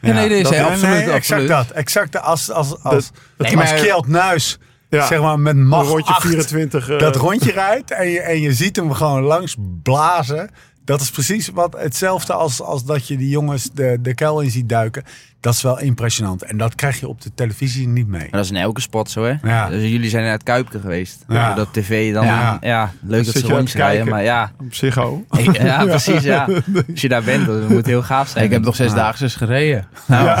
Ja, 0.00 0.12
nee, 0.12 0.42
dat- 0.42 0.52
Ja, 0.52 0.62
absoluut, 0.64 0.82
nee, 0.94 0.98
exact 1.00 1.14
absoluut. 1.14 1.48
dat. 1.48 1.70
Exact 1.70 2.12
dat. 2.12 2.22
Als, 2.22 2.50
als, 2.50 2.70
als, 2.70 2.82
Dat- 2.82 2.92
als, 2.92 3.12
Nee, 3.48 3.56
maar- 3.56 3.74
Kjeld 3.74 4.06
Nuis, 4.06 4.58
Ja. 4.90 5.06
zeg 5.06 5.20
maar 5.20 5.40
met 5.40 5.56
macht 5.56 5.88
rondje 5.88 6.12
8 6.12 6.26
24. 6.26 6.88
eh, 6.90 6.98
dat 6.98 7.16
rondje 7.16 7.52
rijdt 7.52 7.90
en 7.90 8.08
je, 8.08 8.20
en 8.20 8.40
je 8.40 8.52
ziet 8.52 8.76
hem 8.76 8.92
gewoon 8.92 9.22
langs 9.22 9.56
blazen. 9.82 10.50
Dat 10.84 11.00
is 11.00 11.10
precies 11.10 11.48
wat 11.48 11.76
hetzelfde 11.78 12.32
als, 12.32 12.62
als 12.62 12.84
dat 12.84 13.08
je 13.08 13.16
die 13.16 13.28
jongens 13.28 13.70
de, 13.72 13.98
de 14.00 14.14
kuil 14.14 14.40
in 14.40 14.50
ziet 14.50 14.68
duiken. 14.68 15.04
Dat 15.40 15.54
is 15.54 15.62
wel 15.62 15.80
impressionant. 15.80 16.42
En 16.42 16.56
dat 16.56 16.74
krijg 16.74 17.00
je 17.00 17.08
op 17.08 17.22
de 17.22 17.30
televisie 17.34 17.88
niet 17.88 18.06
mee. 18.06 18.20
Maar 18.20 18.30
dat 18.30 18.44
is 18.44 18.50
in 18.50 18.56
elke 18.56 18.80
sport 18.80 19.10
zo, 19.10 19.24
hè? 19.24 19.34
Ja. 19.42 19.68
Dus 19.68 19.82
jullie 19.82 20.10
zijn 20.10 20.22
naar 20.22 20.32
het 20.32 20.42
Kuipke 20.42 20.80
geweest. 20.80 21.24
Ja. 21.28 21.54
Dat 21.54 21.68
tv 21.72 22.12
dan, 22.12 22.24
Ja. 22.24 22.58
ja, 22.60 22.92
leuk 23.02 23.24
dat 23.24 23.34
ze 23.68 23.78
rijden, 23.78 24.08
maar 24.08 24.22
ja. 24.22 24.52
Op 24.60 24.68
Psycho. 24.68 25.24
Ja, 25.52 25.84
precies, 25.84 26.22
ja. 26.22 26.48
Als 26.90 27.00
je 27.00 27.08
daar 27.08 27.22
bent, 27.22 27.46
dan 27.46 27.60
moet 27.62 27.76
het 27.76 27.86
heel 27.86 28.02
gaaf 28.02 28.28
zijn. 28.28 28.44
Ik 28.44 28.50
heb 28.50 28.62
nog 28.62 28.76
zes 28.76 28.92
dagen 28.94 29.30
gereden. 29.30 29.86
Nou, 30.06 30.40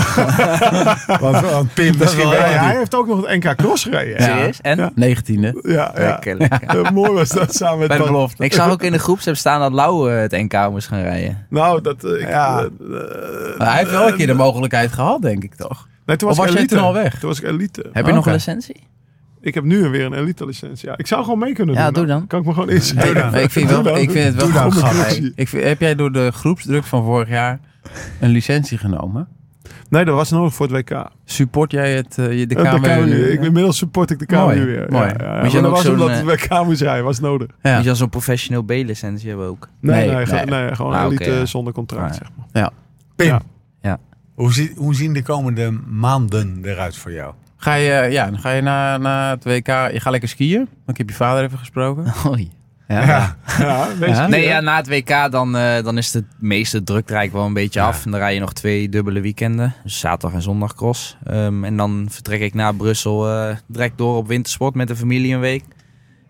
Want, 1.20 1.40
want 1.50 1.74
Pim, 1.74 1.94
misschien 1.98 2.28
wel 2.28 2.40
hij 2.40 2.76
heeft 2.76 2.94
ook 2.94 3.06
nog 3.06 3.26
het 3.26 3.44
NK 3.44 3.54
Cross 3.56 3.82
gereden. 3.84 4.22
Serieus? 4.22 4.60
En? 4.60 4.76
Ja. 4.76 4.90
negentiende. 4.94 5.60
Ja, 5.62 5.92
ja. 5.96 6.06
Lekker, 6.08 6.36
lekker. 6.36 6.84
Eh, 6.84 6.90
mooi 7.00 7.10
was 7.12 7.28
dat 7.28 7.54
samen 7.54 7.78
met 7.78 7.88
Bij 7.88 7.96
de 7.96 8.02
belofte. 8.04 8.44
Ik 8.44 8.52
zag 8.52 8.70
ook 8.70 8.82
in 8.82 8.92
de 8.92 8.98
groepsapp 8.98 9.36
staan 9.36 9.60
dat 9.60 9.72
Lau 9.72 10.12
eh, 10.12 10.20
het 10.20 10.30
NK 10.32 10.70
moest 10.70 10.88
gaan 10.88 11.00
rijden. 11.02 11.46
Nou, 11.50 11.80
dat... 11.82 12.04
eh, 12.04 12.10
ik, 12.20 12.28
Ja. 12.28 12.58
eh, 12.58 12.64
eh, 12.64 13.58
Maar 13.58 13.68
hij 13.68 13.78
heeft 13.78 13.90
wel 13.90 14.08
een 14.08 14.16
keer 14.16 14.26
de 14.26 14.34
mogelijkheid 14.34 14.87
gehad, 14.92 15.22
denk 15.22 15.44
ik 15.44 15.54
toch? 15.54 15.88
nee, 16.06 16.16
toen 16.16 16.28
Of 16.28 16.36
was, 16.36 16.46
was 16.46 16.46
ik 16.46 16.52
jij 16.52 16.60
elite. 16.60 16.74
toen 16.74 16.84
al 16.84 16.92
weg? 16.92 17.18
Toen 17.18 17.28
was 17.28 17.40
ik 17.40 17.46
elite. 17.46 17.86
Heb 17.92 18.06
je 18.06 18.12
nog 18.12 18.26
een 18.26 18.32
licentie? 18.32 18.86
Ik 19.40 19.54
heb 19.54 19.64
nu 19.64 19.88
weer 19.88 20.04
een 20.04 20.12
elite 20.12 20.46
licentie. 20.46 20.88
Ja, 20.88 20.96
ik 20.98 21.06
zou 21.06 21.24
gewoon 21.24 21.38
mee 21.38 21.52
kunnen 21.52 21.74
Ja, 21.74 21.84
doen. 21.84 21.92
doe 21.94 22.06
dan. 22.06 22.26
Kan 22.26 22.40
ik 22.40 22.46
me 22.46 22.52
gewoon 22.52 22.70
inschrijven. 22.70 23.30
Hey, 23.30 23.42
ik, 23.42 23.50
vind 23.50 23.70
wel, 23.70 23.96
ik 23.96 24.10
vind 24.10 24.24
het 24.24 24.34
wel 24.34 24.44
Doe 24.44 24.52
dan, 24.52 24.72
grappig. 24.72 25.18
Ik 25.34 25.48
vind, 25.48 25.64
heb 25.64 25.80
jij 25.80 25.94
door 25.94 26.12
de 26.12 26.30
groepsdruk 26.32 26.84
van 26.84 27.04
vorig 27.04 27.28
jaar 27.28 27.60
een 28.20 28.30
licentie 28.30 28.78
genomen? 28.78 29.28
Nee, 29.88 30.04
dat 30.04 30.14
was 30.14 30.30
nodig 30.30 30.54
voor 30.54 30.66
het 30.66 30.74
WK. 30.90 31.10
Support 31.24 31.70
jij 31.72 31.94
het, 31.94 32.18
eh, 32.18 32.38
je- 32.38 32.46
de 32.46 32.54
Eh, 32.54 32.74
KMU? 32.74 32.80
de 32.80 32.88
KMU. 32.88 33.24
Ik, 33.32 33.42
inmiddels 33.44 33.76
support 33.76 34.10
ik 34.10 34.18
de 34.18 34.26
KMU 34.26 34.36
Mooi, 34.36 34.64
weer. 34.64 34.86
mooi. 34.88 35.04
Ja, 35.04 35.14
ja, 35.18 35.34
ja. 35.34 35.42
Moet 35.42 35.52
je 35.52 35.60
Maar 35.60 35.70
dat 35.70 35.82
was 35.82 35.88
omdat 35.92 36.16
zo'n, 36.16 36.28
het 36.28 36.40
WK 36.48 36.64
moest 36.64 36.80
rijden. 36.80 37.04
Was 37.04 37.20
nodig. 37.20 37.48
Ja. 37.62 37.70
Moet 37.72 37.80
je 37.82 37.86
dan 37.86 37.96
zo'n 37.96 38.08
professioneel 38.08 38.62
B-licentie 38.62 39.28
hebben 39.28 39.46
ook? 39.46 39.68
Nee, 39.80 39.94
Nee, 39.96 40.06
nee, 40.06 40.16
nee. 40.16 40.26
ge- 40.26 40.44
nee, 40.44 40.74
gewoon 40.74 40.92
Ah, 40.94 41.04
elite 41.04 41.30
ja. 41.30 41.44
zonder 41.46 41.72
contract, 41.72 42.10
Ah, 42.12 42.18
zeg 42.18 42.28
maar. 42.36 42.70
Pim, 43.16 43.26
Ja. 43.26 43.32
Ja. 43.32 43.40
Hoe, 44.38 44.52
zie- 44.52 44.72
hoe 44.76 44.94
zien 44.94 45.12
de 45.12 45.22
komende 45.22 45.70
maanden 45.86 46.60
eruit 46.64 46.96
voor 46.96 47.12
jou? 47.12 47.34
Ga 47.56 47.74
je, 47.74 48.08
ja, 48.10 48.30
dan 48.30 48.38
ga 48.40 48.50
je 48.50 48.62
naar, 48.62 49.00
naar 49.00 49.30
het 49.30 49.44
WK, 49.44 49.66
je 49.66 50.00
gaat 50.00 50.10
lekker 50.10 50.28
skiën. 50.28 50.68
Ik 50.86 50.96
heb 50.96 51.08
je 51.08 51.14
vader 51.14 51.44
even 51.44 51.58
gesproken. 51.58 52.12
Oei. 52.30 52.50
Ja. 52.88 53.36
Ja. 53.58 54.26
Nee, 54.26 54.44
ja, 54.46 54.60
na 54.60 54.76
het 54.76 54.88
WK 54.88 55.30
dan, 55.30 55.56
eh, 55.56 55.82
dan 55.84 55.98
is 55.98 56.12
het 56.12 56.24
meeste 56.38 56.82
druk 56.84 57.08
er 57.08 57.14
eigenlijk 57.16 57.32
wel 57.32 57.44
een 57.46 57.62
beetje 57.64 57.80
Ja. 57.80 57.86
af. 57.86 58.04
En 58.04 58.10
dan 58.10 58.20
rij 58.20 58.34
je 58.34 58.40
nog 58.40 58.52
twee 58.52 58.88
dubbele 58.88 59.20
weekenden. 59.20 59.74
Dus 59.82 59.98
zaterdag 59.98 60.32
en 60.32 60.42
zondag 60.42 60.74
cross. 60.74 61.16
Ehm, 61.24 61.64
en 61.64 61.76
dan 61.76 62.06
vertrek 62.10 62.40
ik 62.40 62.54
naar 62.54 62.74
Brussel 62.74 63.28
eh, 63.30 63.56
direct 63.66 63.98
door 63.98 64.16
op 64.16 64.26
wintersport 64.28 64.74
met 64.74 64.88
de 64.88 64.96
familie 64.96 65.34
een 65.34 65.40
week. 65.40 65.64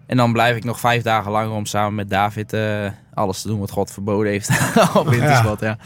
En 0.07 0.17
dan 0.17 0.33
blijf 0.33 0.57
ik 0.57 0.65
nog 0.65 0.81
vijf 0.81 1.03
dagen 1.03 1.31
langer 1.31 1.51
om 1.51 1.67
samen 1.67 1.95
met 1.95 2.11
David 2.11 2.53
eh, 2.53 2.91
alles 3.15 3.43
te 3.43 3.49
doen 3.49 3.59
wat 3.61 3.71
God 3.71 3.91
verboden 3.91 4.33
heeft 4.33 4.51
op 4.95 5.09
wintersport. 5.09 5.61
Ja. 5.61 5.79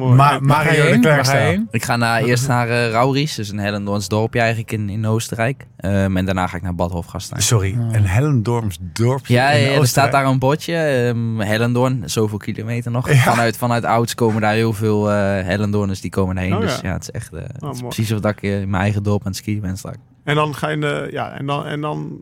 Mooi. 0.00 0.14
Ma- 0.16 0.30
Ja, 0.32 0.38
Waar 0.40 0.64
ga 0.64 0.72
je 0.72 0.78
Mario 0.78 1.00
de? 1.00 1.66
Ik 1.70 1.84
ga 1.84 1.96
naar, 1.96 2.22
eerst 2.22 2.48
naar 2.48 2.68
eh 2.68 2.90
Rauries, 2.90 3.34
dus 3.34 3.48
een 3.48 3.58
Hellendoorns 3.58 4.08
dorpje 4.08 4.38
eigenlijk 4.40 4.72
in, 4.72 4.88
in 4.88 5.06
Oostenrijk. 5.06 5.66
Ehm, 5.76 6.16
en 6.16 6.24
daarna 6.24 6.46
ga 6.46 6.56
ik 6.56 6.62
naar 6.62 6.74
Bad 6.74 6.90
Hofgastein. 6.90 7.42
Sorry, 7.42 7.72
een 7.92 8.06
Hellendorms 8.06 8.78
dorpje 8.80 9.34
Ja, 9.34 9.50
in 9.50 9.70
ja, 9.72 9.78
er 9.78 9.86
staat 9.86 10.12
daar 10.12 10.26
een 10.26 10.38
bordje, 10.38 10.74
ehm 10.74 11.38
Hellendoorn, 11.40 12.02
zoveel 12.04 12.38
kilometer 12.38 12.90
nog. 12.90 13.08
Ja. 13.12 13.14
Vanuit, 13.16 13.56
vanuit 13.56 13.84
Ouds 13.84 14.14
komen 14.14 14.40
daar 14.40 14.54
heel 14.54 14.72
veel 14.72 15.10
eh 15.10 15.16
Hellendoorners 15.44 16.00
die 16.00 16.10
komen 16.10 16.36
heen. 16.36 16.54
Oh, 16.54 16.60
dus 16.60 16.80
ja. 16.82 16.92
het 16.92 17.02
is 17.02 17.10
echt 17.10 17.32
eh, 17.32 17.40
het 17.42 17.54
is 17.56 17.60
mooi. 17.60 17.82
precies 17.82 18.12
of 18.12 18.20
dat 18.20 18.30
ik 18.32 18.42
eh, 18.42 18.60
in 18.60 18.70
mijn 18.70 18.82
eigen 18.82 19.02
dorp 19.02 19.20
aan 19.20 19.26
het 19.26 19.36
skiën 19.36 19.60
ben 19.60 19.76
straks. 19.76 19.98
En 20.24 20.34
dan 20.34 20.54
ga 20.54 20.68
je, 20.68 21.08
ja, 21.10 21.30
en 21.38 21.46
dan, 21.46 21.66
en 21.66 21.80
dan 21.80 22.20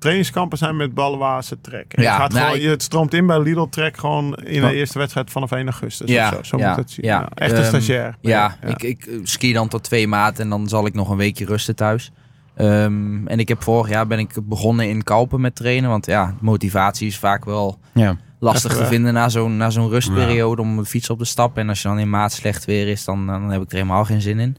trainingskampen 0.00 0.58
zijn 0.58 0.76
met 0.76 0.94
Balwaase 0.94 1.60
trek. 1.60 1.92
En 1.92 2.02
Ja, 2.02 2.12
je, 2.14 2.20
gaat 2.20 2.32
nou, 2.32 2.44
gewoon, 2.44 2.60
je 2.60 2.68
het 2.68 2.82
stroomt 2.82 3.14
in 3.14 3.26
bij 3.26 3.40
Lidl 3.42 3.62
trek 3.70 3.96
gewoon 3.96 4.34
in 4.34 4.60
de 4.62 4.74
eerste 4.74 4.98
wedstrijd 4.98 5.30
vanaf 5.30 5.50
1 5.52 5.64
augustus. 5.64 6.10
Ja, 6.10 6.28
of 6.28 6.34
zo, 6.34 6.42
zo 6.42 6.58
ja, 6.58 6.68
moet 6.68 6.76
het 6.76 6.90
zien. 6.90 7.06
ja. 7.06 7.20
Ja, 7.20 7.28
echt 7.34 7.50
een 7.52 7.58
Ehm, 7.58 7.66
stagiair. 7.66 8.16
Ja, 8.20 8.56
Ik, 8.66 8.82
ik 8.82 9.06
eh, 9.06 9.14
ski 9.22 9.52
dan 9.52 9.68
tot 9.68 9.82
twee 9.82 10.06
maart 10.08 10.38
en 10.38 10.48
dan 10.48 10.68
zal 10.68 10.86
ik 10.86 10.94
nog 10.94 11.08
een 11.10 11.16
weekje 11.16 11.44
rusten 11.44 11.76
thuis. 11.76 12.12
Ehm, 12.56 13.26
en 13.26 13.38
ik 13.38 13.48
heb 13.48 13.62
vorig 13.62 13.88
jaar 13.90 14.06
ben 14.06 14.18
ik 14.18 14.34
begonnen 14.44 14.88
in 14.88 15.02
Kalpen 15.02 15.40
met 15.40 15.54
trainen. 15.56 15.90
Want 15.90 16.06
ja, 16.06 16.34
motivatie 16.40 17.06
is 17.06 17.18
vaak 17.18 17.44
wel 17.44 17.78
Ja. 17.94 18.16
lastig 18.38 18.76
te 18.76 18.86
vinden 18.86 19.12
na 19.14 19.28
zo'n 19.28 19.56
na 19.56 19.70
zo'n 19.70 19.88
rustperiode 19.88 20.62
om 20.62 20.76
de 20.76 20.84
fiets 20.84 21.10
op 21.10 21.18
te 21.18 21.24
stappen. 21.24 21.62
En 21.62 21.68
als 21.68 21.82
je 21.82 21.88
dan 21.88 21.98
in 21.98 22.10
maart 22.10 22.32
slecht 22.32 22.64
weer 22.64 22.88
is, 22.88 23.04
dan, 23.04 23.26
dan 23.26 23.50
heb 23.50 23.62
ik 23.62 23.70
er 23.70 23.76
helemaal 23.76 24.04
geen 24.04 24.20
zin 24.20 24.38
in. 24.38 24.56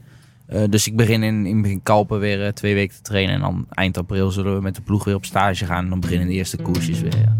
Eh, 0.52 0.62
dus 0.70 0.86
ik 0.86 0.96
begin 0.96 1.22
in, 1.22 1.46
in 1.46 1.62
begin 1.62 1.82
Kalpen 1.82 2.18
weer 2.18 2.44
eh, 2.46 2.52
twee 2.52 2.74
weken 2.74 2.96
te 2.96 3.02
trainen. 3.02 3.34
En 3.34 3.40
dan 3.40 3.66
eind 3.70 3.98
april 3.98 4.30
zullen 4.30 4.54
we 4.54 4.60
met 4.62 4.74
de 4.74 4.82
ploeg 4.82 5.04
weer 5.04 5.14
op 5.14 5.24
stage 5.24 5.64
gaan. 5.66 5.84
En 5.84 5.90
dan 5.90 6.00
beginnen 6.00 6.26
de 6.28 6.32
eerste 6.34 6.56
koersjes 6.56 7.00
weer. 7.00 7.16
Ja. 7.18 7.36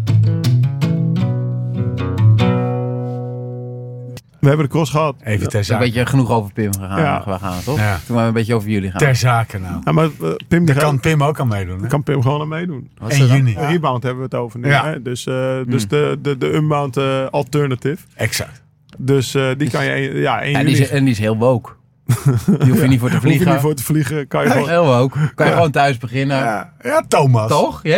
We 4.39 4.49
hebben 4.49 4.65
de 4.67 4.71
cross 4.71 4.91
gehad. 4.91 5.15
Even 5.23 5.49
ter 5.49 5.59
Een 5.59 5.65
zake. 5.65 5.83
beetje 5.83 6.05
genoeg 6.05 6.31
over 6.31 6.53
Pim 6.53 6.73
gegaan. 6.73 6.99
Ja. 7.01 7.23
We 7.25 7.39
gaan, 7.39 7.63
toch? 7.63 7.77
Ja. 7.77 7.99
Toen 8.05 8.15
we 8.17 8.21
een 8.21 8.33
beetje 8.33 8.55
over 8.55 8.69
jullie 8.69 8.89
gaan. 8.89 8.99
Ter 8.99 9.15
zake 9.15 9.57
nou. 9.59 9.81
Ja, 9.85 9.91
maar 9.91 10.05
eh, 10.21 10.29
Pim, 10.47 10.65
Daar 10.65 10.75
kan 10.75 10.99
Pim 10.99 11.23
ook 11.23 11.39
aan 11.39 11.47
meedoen. 11.47 11.81
Hè? 11.81 11.87
kan 11.87 12.03
Pim 12.03 12.21
gewoon 12.21 12.41
aan 12.41 12.47
meedoen. 12.47 12.89
Wat 12.97 13.11
is 13.11 13.19
1 13.19 13.27
dat 13.27 13.37
dan? 13.37 13.47
juni. 13.47 13.65
Rebound 13.73 14.03
hebben 14.03 14.19
we 14.29 14.35
het 14.35 14.35
over 14.43 14.59
nu. 14.59 14.67
Ja. 14.67 14.85
Hè? 14.85 15.01
Dus, 15.01 15.25
eh, 15.27 15.57
dus 15.67 15.87
de, 15.87 16.17
de, 16.21 16.37
de 16.37 16.53
Unbound 16.53 16.97
eh, 16.97 17.25
Alternative. 17.29 17.97
Exact. 18.15 18.63
Dus 18.97 19.35
eh, 19.35 19.47
die 19.57 19.69
kan 19.69 19.85
je 19.85 19.91
een- 20.09 20.19
ja, 20.19 20.41
1 20.41 20.45
En 20.55 20.59
juni. 20.61 20.73
die, 20.73 20.81
is, 20.83 20.89
en 20.89 21.03
die 21.03 21.13
is 21.13 21.19
heel 21.19 21.37
woke. 21.37 21.69
Die 22.59 22.69
hoef 22.71 22.81
je 22.81 22.87
niet 22.87 22.99
voor 22.99 23.09
te 23.09 23.15
Hoef 23.15 23.23
je 23.23 23.29
vliegen. 23.29 23.51
niet 23.51 23.61
voor 23.61 23.73
te 23.73 23.83
vliegen. 23.83 24.27
Kan 24.27 24.43
je 24.43 24.49
gewoon... 24.49 24.69
Heel 24.69 24.85
woke. 24.85 25.31
Kan 25.35 25.47
je 25.47 25.53
gewoon 25.53 25.71
thuis 25.71 25.97
beginnen. 25.97 26.37
Ja, 26.37 26.73
ja 26.81 27.03
Thomas. 27.07 27.49
Toch? 27.49 27.79
Ja? 27.83 27.95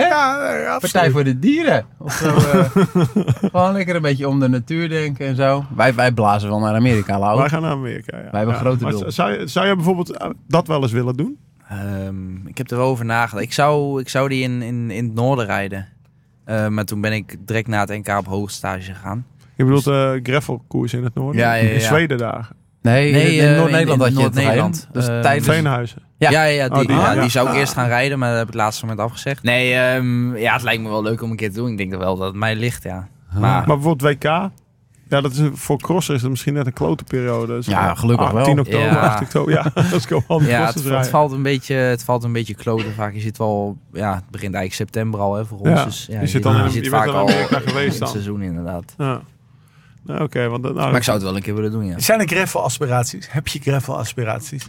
Ja. 0.54 0.78
Partij 0.80 1.10
voor 1.12 1.24
de 1.24 1.40
dieren. 1.40 1.86
Of 1.98 2.14
zo, 2.14 2.28
eh. 2.36 2.66
gewoon 3.52 3.74
lekker 3.74 3.96
een 3.96 4.02
beetje 4.02 4.28
om 4.28 4.40
de 4.40 4.48
natuur 4.50 4.90
denken 4.90 5.26
en 5.28 5.36
zo. 5.36 5.66
Wij, 5.76 5.94
wij 5.94 6.12
blazen 6.12 6.50
wel 6.50 6.60
naar 6.60 6.76
Amerika, 6.76 7.20
Lau. 7.20 7.40
Wij 7.40 7.50
gaan 7.50 7.62
naar 7.62 7.72
Amerika. 7.72 8.18
Ja. 8.18 8.24
Wij 8.24 8.30
hebben 8.32 8.54
ja. 8.56 8.62
grote 8.62 8.86
doel. 8.90 9.12
Zou, 9.12 9.32
je- 9.40 9.48
zou 9.48 9.66
jij 9.66 9.76
bijvoorbeeld 9.76 10.18
eh, 10.18 10.30
dat 10.48 10.68
wel 10.68 10.82
eens 10.82 10.92
willen 10.92 11.16
doen? 11.16 11.38
Ehm, 11.70 12.48
ik 12.48 12.58
heb 12.58 12.72
er 12.72 12.78
wel 12.78 12.88
over 12.88 13.06
nagedacht. 13.06 13.44
Ik 13.46 13.54
zou, 13.54 14.00
ik 14.02 14.10
zou 14.10 14.30
die 14.30 14.44
in, 14.44 14.62
in, 14.62 14.92
in 14.92 15.06
het 15.06 15.14
noorden 15.14 15.46
rijden. 15.46 15.88
Eh, 16.46 16.68
maar 16.68 16.86
toen 16.86 17.02
ben 17.02 17.14
ik 17.14 17.36
direct 17.40 17.68
na 17.68 17.80
het 17.80 17.90
NK 17.90 18.18
op 18.18 18.26
hoogstage 18.26 18.94
gegaan. 18.94 19.26
Je 19.56 19.64
bedoelt 19.64 19.88
eh 19.88 20.12
gravelkoers 20.24 20.94
in 20.94 21.04
het 21.04 21.16
noorden? 21.16 21.42
Ja, 21.42 21.54
ja, 21.54 21.64
ja. 21.64 21.70
In 21.70 21.82
Zweden 21.82 22.18
daar. 22.18 22.50
Nee, 22.86 23.12
Nee, 23.12 23.36
in, 23.36 23.44
in 23.44 23.50
eh, 23.52 23.58
Noord-Nederland 23.58 24.02
had 24.02 24.10
in 24.12 24.18
je 24.18 24.24
het 24.24 24.34
Noord-Nederland. 24.34 24.76
heen? 24.76 24.90
Dus 25.02 25.08
Eh, 25.08 25.20
tijdens... 25.20 25.48
Veenhuizen. 25.48 26.02
Ja. 26.18 26.30
Ja, 26.30 26.44
ja, 26.44 26.68
die, 26.70 26.78
Oh, 26.82 26.88
die- 26.88 26.96
ja, 26.96 27.14
ja. 27.14 27.22
die 27.22 27.30
zou 27.30 27.50
ik 27.50 27.56
eerst 27.56 27.74
gaan 27.74 27.88
rijden, 27.88 28.20
maar 28.20 28.30
dat 28.30 28.38
heb 28.40 28.48
ik 28.48 28.54
laatste 28.54 28.86
moment 28.86 29.06
afgezegd. 29.06 29.44
Nee, 29.44 29.74
ehm, 29.74 30.36
ja, 30.36 30.54
het 30.54 30.62
lijkt 30.64 30.84
me 30.84 30.90
wel 30.90 31.04
leuk 31.04 31.22
om 31.22 31.32
een 31.32 31.36
keer 31.38 31.50
te 31.50 31.56
doen. 31.56 31.70
Ik 31.72 31.78
denk 31.78 31.96
wel 31.96 32.16
dat 32.18 32.28
het 32.28 32.36
mij 32.36 32.56
ligt, 32.56 32.84
ja. 32.84 33.08
Maar, 33.34 33.42
Maar 33.42 33.66
bijvoorbeeld 33.66 34.02
WK, 34.14 34.24
ja, 35.10 35.22
dat 35.22 35.32
is 35.32 35.38
een, 35.38 35.58
voor 35.58 35.78
crosser 35.78 36.16
is 36.16 36.22
het 36.22 36.30
misschien 36.30 36.54
net 36.54 36.66
een 36.66 36.74
klote 36.74 37.04
periode. 37.04 37.56
Dus 37.56 37.66
Ja, 37.66 37.96
gelukkig 37.96 38.32
wel. 38.32 38.44
10 38.46 38.60
oktober, 38.60 38.80
Ja. 38.88 38.98
8 39.00 39.22
oktober, 39.22 39.54
ja. 39.54 39.64
Dat 39.74 39.92
is 39.94 40.06
gewoon 40.06 40.46
ja, 40.46 40.66
het, 40.66 40.84
het, 40.84 41.10
valt 41.10 41.32
een 41.32 41.42
beetje, 41.42 41.76
het 41.76 42.04
valt 42.04 42.24
een 42.24 42.32
beetje 42.34 42.54
kloten 42.56 42.94
vaak. 42.94 43.14
Je 43.14 43.20
zit 43.20 43.38
wel, 43.38 43.78
ja, 43.94 44.16
het 44.16 44.30
begint 44.30 44.54
eigenlijk 44.54 44.74
september 44.74 45.20
al 45.20 45.36
hè, 45.36 45.46
voor 45.46 45.58
ons. 45.60 45.70
Ja, 45.70 45.84
Dus, 45.86 46.06
ja, 46.10 46.20
je 46.22 46.28
zit 46.28 46.44
dan 46.44 46.52
in- 46.56 46.58
je 46.60 46.66
je 46.66 46.72
zit 46.72 46.82
bent 46.82 46.94
vaak 46.96 47.08
al 47.08 47.20
Amerika 47.30 47.62
in 47.62 47.68
geweest 47.68 48.00
het 48.00 48.10
seizoen 48.10 48.42
inderdaad. 48.42 48.94
Ja. 48.98 49.22
Nou, 50.06 50.24
Oké, 50.24 50.48
want 50.48 50.62
nou, 50.64 50.74
Maar 50.76 50.96
ik 50.96 51.04
zou 51.04 51.18
het 51.18 51.26
wel 51.26 51.36
een 51.36 51.42
keer 51.42 51.56
willen 51.56 51.72
doen, 51.72 51.86
ja. 51.86 52.00
Zijn 52.00 52.20
er 52.20 52.28
gravel-aspiraties? 52.28 53.28
Heb 53.32 53.48
je 53.48 53.60
gravel-aspiraties? 53.60 54.68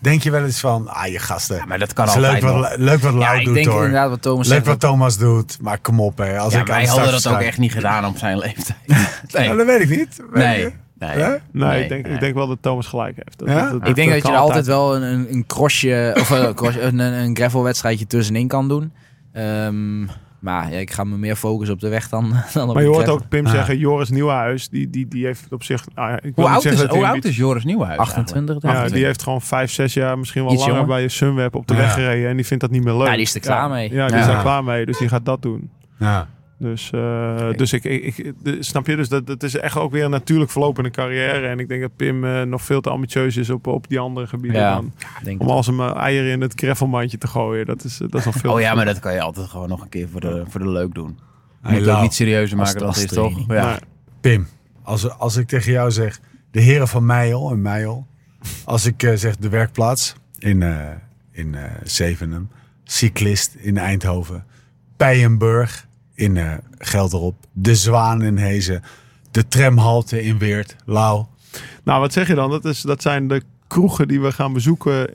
Denk 0.00 0.22
je 0.22 0.30
wel 0.30 0.44
eens 0.44 0.60
van, 0.60 0.88
ah 0.88 1.06
je 1.06 1.18
gasten, 1.18 1.68
Maar 1.68 1.78
dat 1.78 1.92
kan 1.92 2.06
is 2.06 2.14
leuk 2.14 2.24
altijd 2.24 2.42
wat, 2.42 2.52
nog. 2.54 2.76
leuk 2.76 3.00
wat 3.00 3.12
Ja, 3.12 3.18
Lau 3.18 3.38
ik 3.38 3.44
doet 3.44 3.54
denk 3.54 3.66
hoor. 3.66 3.84
inderdaad 3.84 4.08
wat 4.10 4.22
Thomas 4.22 4.46
Leuk 4.46 4.54
zegt. 4.56 4.66
wat 4.66 4.80
Thomas 4.80 5.18
doet, 5.18 5.58
maar 5.60 5.78
kom 5.78 6.00
op 6.00 6.18
hè. 6.18 6.38
Als 6.38 6.52
Ja, 6.52 6.60
ik 6.60 6.66
wij 6.66 6.82
de 6.82 6.88
hadden 6.88 7.10
dat 7.12 7.26
ook 7.28 7.40
echt 7.40 7.58
niet 7.58 7.72
gedaan 7.72 8.04
op 8.06 8.16
zijn 8.18 8.38
leeftijd. 8.38 8.78
Ja, 8.86 9.38
Nee. 9.38 9.56
dat 9.56 9.66
weet 9.66 9.80
ik 9.80 9.88
niet. 9.88 10.16
Weet 10.30 10.44
Nee. 10.44 10.72
Nee. 10.98 11.16
Nee, 11.18 11.38
Nee, 11.52 11.82
ik, 11.82 11.88
denk, 11.88 12.04
nee. 12.04 12.14
ik 12.14 12.20
denk 12.20 12.34
wel 12.34 12.46
dat 12.46 12.58
Thomas 12.60 12.86
gelijk 12.86 13.16
heeft. 13.16 13.38
Dat, 13.38 13.48
Ja? 13.48 13.70
dat- 13.70 13.80
dat- 13.80 13.88
Ik 13.88 13.94
denk 13.94 14.10
dat, 14.10 14.22
je 14.22 14.28
er 14.28 14.36
altijd 14.36 14.66
wel 14.66 14.96
een, 14.96 15.02
een, 15.02 15.26
een 15.32 15.46
crossje 15.46 16.16
of 16.20 16.30
een, 16.30 16.54
cross, 16.54 16.76
een, 16.76 16.98
een 16.98 17.12
een 17.12 17.36
gravelwedstrijdje 17.36 18.06
tussenin 18.06 18.48
kan 18.48 18.68
doen. 18.68 18.92
Ehm, 19.32 20.06
maar 20.44 20.72
ja, 20.72 20.78
ik 20.78 20.90
ga 20.90 21.04
me 21.04 21.16
meer 21.16 21.36
focussen 21.36 21.74
op 21.74 21.80
de 21.80 21.88
weg 21.88 22.08
dan, 22.08 22.32
dan 22.54 22.68
op 22.68 22.74
Maar 22.74 22.82
je 22.82 22.88
hoort 22.88 23.08
ook 23.08 23.28
Pim 23.28 23.46
Ah. 23.46 23.52
zeggen, 23.52 23.78
Joris 23.78 24.10
Nieuwenhuis, 24.10 24.68
die, 24.68 24.90
die, 24.90 25.08
die 25.08 25.24
heeft 25.24 25.46
op 25.52 25.62
zich... 25.62 25.84
Ah, 25.94 26.12
ik 26.12 26.20
wil 26.22 26.32
Hoe 26.34 26.48
oud 26.54 26.62
zeggen 26.62 26.82
is, 26.82 26.88
dat 26.88 26.96
hoe 26.96 27.06
oud 27.06 27.24
is 27.24 27.36
Joris 27.36 27.64
Nieuwhuis? 27.64 27.98
28, 27.98 28.58
denk 28.58 28.74
Ja, 28.74 28.88
die 28.88 29.04
heeft 29.04 29.22
gewoon 29.22 29.42
vijf, 29.42 29.70
zes 29.72 29.94
jaar, 29.94 30.18
misschien 30.18 30.42
wel 30.44 30.52
Iets 30.52 30.60
langer 30.60 30.76
jonger. 30.80 30.94
bij 30.96 31.08
Sunweb 31.08 31.54
op 31.54 31.66
de 31.66 31.74
Ja. 31.74 31.80
weg 31.80 31.92
gereden. 31.92 32.28
En 32.30 32.36
die 32.36 32.46
vindt 32.46 32.62
dat 32.62 32.72
niet 32.72 32.84
meer 32.84 32.94
leuk. 32.94 33.06
Ja, 33.06 33.12
die 33.12 33.22
is 33.22 33.34
er 33.34 33.40
klaar 33.40 33.68
mee. 33.70 33.92
Ja, 33.92 34.06
die 34.06 34.16
Ja. 34.16 34.22
is 34.22 34.28
er 34.28 34.40
klaar 34.40 34.64
mee. 34.64 34.86
Dus 34.86 34.98
die 34.98 35.08
gaat 35.08 35.24
dat 35.24 35.42
doen. 35.42 35.70
Ja. 35.98 36.28
Dus, 36.58 36.90
eh, 36.90 37.50
dus 37.56 37.72
ik, 37.72 37.84
ik, 37.84 38.18
ik- 38.18 38.32
de- 38.42 38.62
snap 38.62 38.86
je? 38.86 38.96
Dus 38.96 39.08
dat, 39.08 39.26
dat 39.26 39.42
is 39.42 39.56
echt 39.56 39.76
ook 39.76 39.92
weer 39.92 40.04
een 40.04 40.10
natuurlijk 40.10 40.50
verloop 40.50 40.78
in 40.78 40.84
een 40.84 40.90
carrière. 40.90 41.46
En 41.46 41.58
ik 41.58 41.68
denk 41.68 41.80
dat 41.80 41.96
Pim 41.96 42.24
eh, 42.24 42.42
nog 42.42 42.62
veel 42.62 42.80
te 42.80 42.90
ambitieus 42.90 43.36
is 43.36 43.50
op, 43.50 43.66
op 43.66 43.88
die 43.88 43.98
andere 43.98 44.26
gebieden. 44.26 44.60
Ja. 44.60 44.74
Dan, 44.74 44.92
Denk 45.22 45.40
om 45.40 45.48
als 45.48 45.66
een 45.66 45.78
eh, 45.78 45.96
eieren 45.96 46.30
in 46.30 46.40
het 46.40 46.52
greffelmandje 46.56 47.18
te 47.18 47.26
gooien. 47.26 47.66
Dat 47.66 47.84
is, 47.84 47.96
dat 47.96 48.14
is 48.14 48.24
nog 48.24 48.34
veel. 48.34 48.52
Oh 48.52 48.60
ja, 48.60 48.74
maar 48.74 48.84
dat 48.84 48.98
kan 48.98 49.12
je 49.12 49.20
altijd 49.20 49.46
gewoon 49.46 49.68
nog 49.68 49.82
een 49.82 49.88
keer 49.88 50.08
voor 50.08 50.20
de, 50.20 50.44
voor 50.48 50.60
de 50.60 50.68
leuk 50.70 50.94
doen. 50.94 51.18
Je 51.62 51.68
moet 51.68 51.70
het 51.70 51.80
ook 51.80 51.86
Lau, 51.86 52.02
niet 52.02 52.14
serieuzer 52.14 52.56
maken 52.56 52.78
dan 52.78 52.88
het 52.88 52.96
is, 52.96 53.06
toch? 53.06 53.44
Ja. 53.48 53.68
Nee. 53.70 53.78
Pim, 54.20 54.46
als, 54.82 55.10
als 55.10 55.36
ik 55.36 55.46
tegen 55.48 55.72
jou 55.72 55.90
zeg, 55.90 56.20
de 56.50 56.60
heren 56.60 56.88
van 56.88 57.06
Meijel 57.06 57.50
en 57.50 57.62
Meijel. 57.62 58.06
Als 58.64 58.86
ik 58.86 59.02
eh, 59.02 59.14
zeg 59.14 59.36
de 59.36 59.48
werkplaats 59.48 60.14
in, 60.38 60.62
eh 60.62 60.78
in 61.32 61.54
eh 61.54 61.62
Zevenum. 61.82 62.48
Cyclist 62.84 63.54
in 63.58 63.78
Eindhoven. 63.78 64.44
Pijenburg 64.96 65.86
in 66.14 66.36
eh 66.36 66.52
Gelderop. 66.78 67.34
De 67.52 67.74
Zwaan 67.74 68.22
in 68.22 68.36
Hezen. 68.36 68.82
De 69.30 69.48
tramhalte 69.48 70.22
in 70.22 70.38
Weert. 70.38 70.76
Lau. 70.84 71.24
Nou, 71.84 72.00
wat 72.00 72.12
zeg 72.12 72.26
je 72.26 72.34
dan? 72.34 72.50
Dat, 72.50 72.64
is, 72.64 72.80
dat 72.80 73.02
zijn 73.02 73.28
de 73.28 73.42
kroegen 73.66 74.08
die 74.08 74.20
we 74.20 74.32
gaan 74.32 74.52
bezoeken 74.52 75.10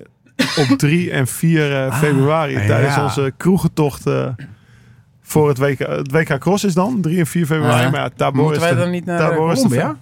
op 0.57 0.77
3 0.77 1.11
en 1.11 1.27
4 1.27 1.85
eh, 1.85 1.99
februari. 1.99 2.53
ja. 2.53 2.65
Tijdens 2.65 2.97
onze 2.97 3.33
kroegentocht 3.37 4.07
eh, 4.07 4.27
voor 5.21 5.47
het 5.47 5.57
WK. 5.57 5.79
Het 5.79 6.11
WK 6.11 6.37
Cross 6.39 6.63
is 6.63 6.73
dan 6.73 7.01
3 7.01 7.19
en 7.19 7.27
4 7.27 7.45
februari. 7.45 7.83
Ja. 7.83 7.89
Maar 7.89 7.99
ja, 8.01 8.09
Tabor 8.15 8.41
Moeten 8.43 8.55
is 8.61 8.63
wij 8.63 8.73
de- 8.73 8.79
dan 8.81 8.89
niet 8.91 9.05
naar 9.05 9.19
Tabor 9.19 9.51
is 9.51 9.61
de- 9.61 9.67
Colombia? 9.67 9.97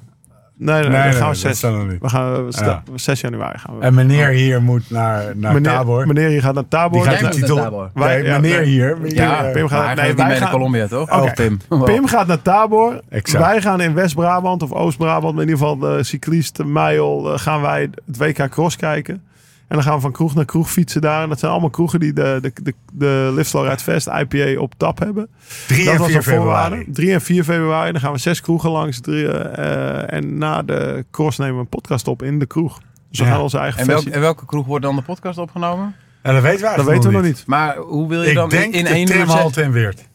Nee, 0.59 0.73
nee, 0.73 0.81
nee, 0.81 0.91
Nee, 0.91 1.01
dan 1.01 1.09
nee, 1.09 1.19
gaan 1.19 1.27
we 1.29 1.33
dat 1.33 1.37
6, 1.37 1.57
staat 1.57 1.71
nog 1.73 1.87
niet. 1.87 2.01
we 2.01 2.09
gaan 2.09 2.45
we 2.45 2.51
sta- 2.51 2.65
Ja. 2.65 2.97
6 2.97 3.21
januari 3.21 3.57
gaan 3.57 3.77
we. 3.77 3.83
En 3.83 3.93
meneer 3.93 4.27
hier 4.27 4.61
moet 4.61 4.89
naar, 4.89 5.23
naar 5.35 5.53
meneer, 5.53 5.71
Tabor. 5.71 6.07
meneer, 6.07 6.29
je 6.29 6.41
gaat 6.41 6.53
naar 6.53 6.67
Tabor. 6.67 7.01
Die 7.01 7.11
gaat 7.11 7.21
naar 7.21 7.31
titel. 7.31 7.55
Tabor. 7.55 7.89
Wij- 7.93 8.23
ja, 8.23 8.39
meneer 8.39 8.59
nee. 8.59 8.65
hier. 8.69 8.97
meneer, 8.97 9.15
Ja, 9.15 9.45
eh, 9.45 9.51
Pim 9.53 9.67
gaat- 9.67 9.95
nee, 9.95 10.13
wij 10.15 10.27
naar 10.27 10.35
gaan- 10.37 10.51
Colombia, 10.51 10.87
toch? 10.87 11.21
Of 11.21 11.33
Pim? 11.33 11.59
Pim 11.83 12.07
gaat 12.07 12.27
naar 12.27 12.41
Tabor. 12.41 13.01
Exact. 13.09 13.43
Wij 13.43 13.61
gaan 13.61 13.81
in 13.81 13.93
West-Brabant 13.93 14.63
of 14.63 14.71
Oost-Brabant, 14.71 15.33
maar 15.35 15.43
in 15.43 15.49
ieder 15.49 15.67
geval 15.67 15.77
de 15.77 16.03
cyclist 16.03 16.63
Meijel, 16.63 17.33
eh, 17.33 17.39
gaan 17.39 17.61
wij 17.61 17.89
het 18.05 18.17
WK 18.17 18.49
Cross 18.49 18.75
kijken. 18.75 19.21
En 19.67 19.75
dan 19.75 19.83
gaan 19.83 19.95
we 19.95 20.01
van 20.01 20.11
kroeg 20.11 20.35
naar 20.35 20.45
kroeg 20.45 20.71
fietsen 20.71 21.01
daar. 21.01 21.23
En 21.23 21.29
dat 21.29 21.39
zijn 21.39 21.51
allemaal 21.51 21.69
kroegen 21.69 21.99
die 21.99 22.13
de, 22.13 22.39
de, 22.41 22.51
de, 22.63 22.73
de 22.93 23.31
Ride 23.51 23.77
Fest 23.77 24.07
IPA 24.07 24.59
op 24.61 24.73
tap 24.77 24.99
hebben. 24.99 25.27
3 25.67 25.83
dat 25.85 25.93
en 25.93 25.99
was 25.99 26.07
4 26.07 26.17
een 26.17 26.23
voorwaarde. 26.23 26.75
februari. 26.75 26.91
3 26.93 27.13
en 27.13 27.21
4 27.21 27.43
februari. 27.43 27.91
Dan 27.91 28.01
gaan 28.01 28.11
we 28.11 28.17
zes 28.17 28.41
kroegen 28.41 28.69
langs. 28.69 28.99
Drie, 29.01 29.27
eh, 29.31 30.13
en 30.13 30.37
na 30.37 30.63
de 30.63 31.05
cross 31.11 31.37
nemen 31.37 31.55
we 31.55 31.59
een 31.61 31.67
podcast 31.67 32.07
op 32.07 32.23
in 32.23 32.39
de 32.39 32.45
kroeg. 32.45 32.79
Dus 33.09 33.19
we 33.19 33.25
Ja. 33.25 33.31
gaan 33.31 33.41
onze 33.41 33.57
eigen 33.57 33.79
En, 33.81 33.87
welk, 33.87 34.05
en 34.05 34.19
welke 34.21 34.45
kroeg 34.45 34.65
wordt 34.65 34.85
dan 34.85 34.95
de 34.95 35.01
podcast 35.01 35.37
opgenomen? 35.37 35.95
En 36.21 36.33
dat 36.33 36.43
weten 36.43 36.69
we 36.69 36.75
Dat 36.75 36.85
weten 36.85 37.09
we 37.09 37.15
nog 37.15 37.25
niet. 37.25 37.43
Maar 37.45 37.77
hoe 37.77 38.07
wil 38.09 38.21
je 38.23 38.29
Ik 38.29 38.35
dan 38.35 38.49
denk 38.49 38.73
in 38.73 38.83
de 38.83 38.89
één 38.89 39.07
uur 39.09 39.15
tramhalte 39.15 39.61
in 39.61 39.71
Weert. 39.71 40.07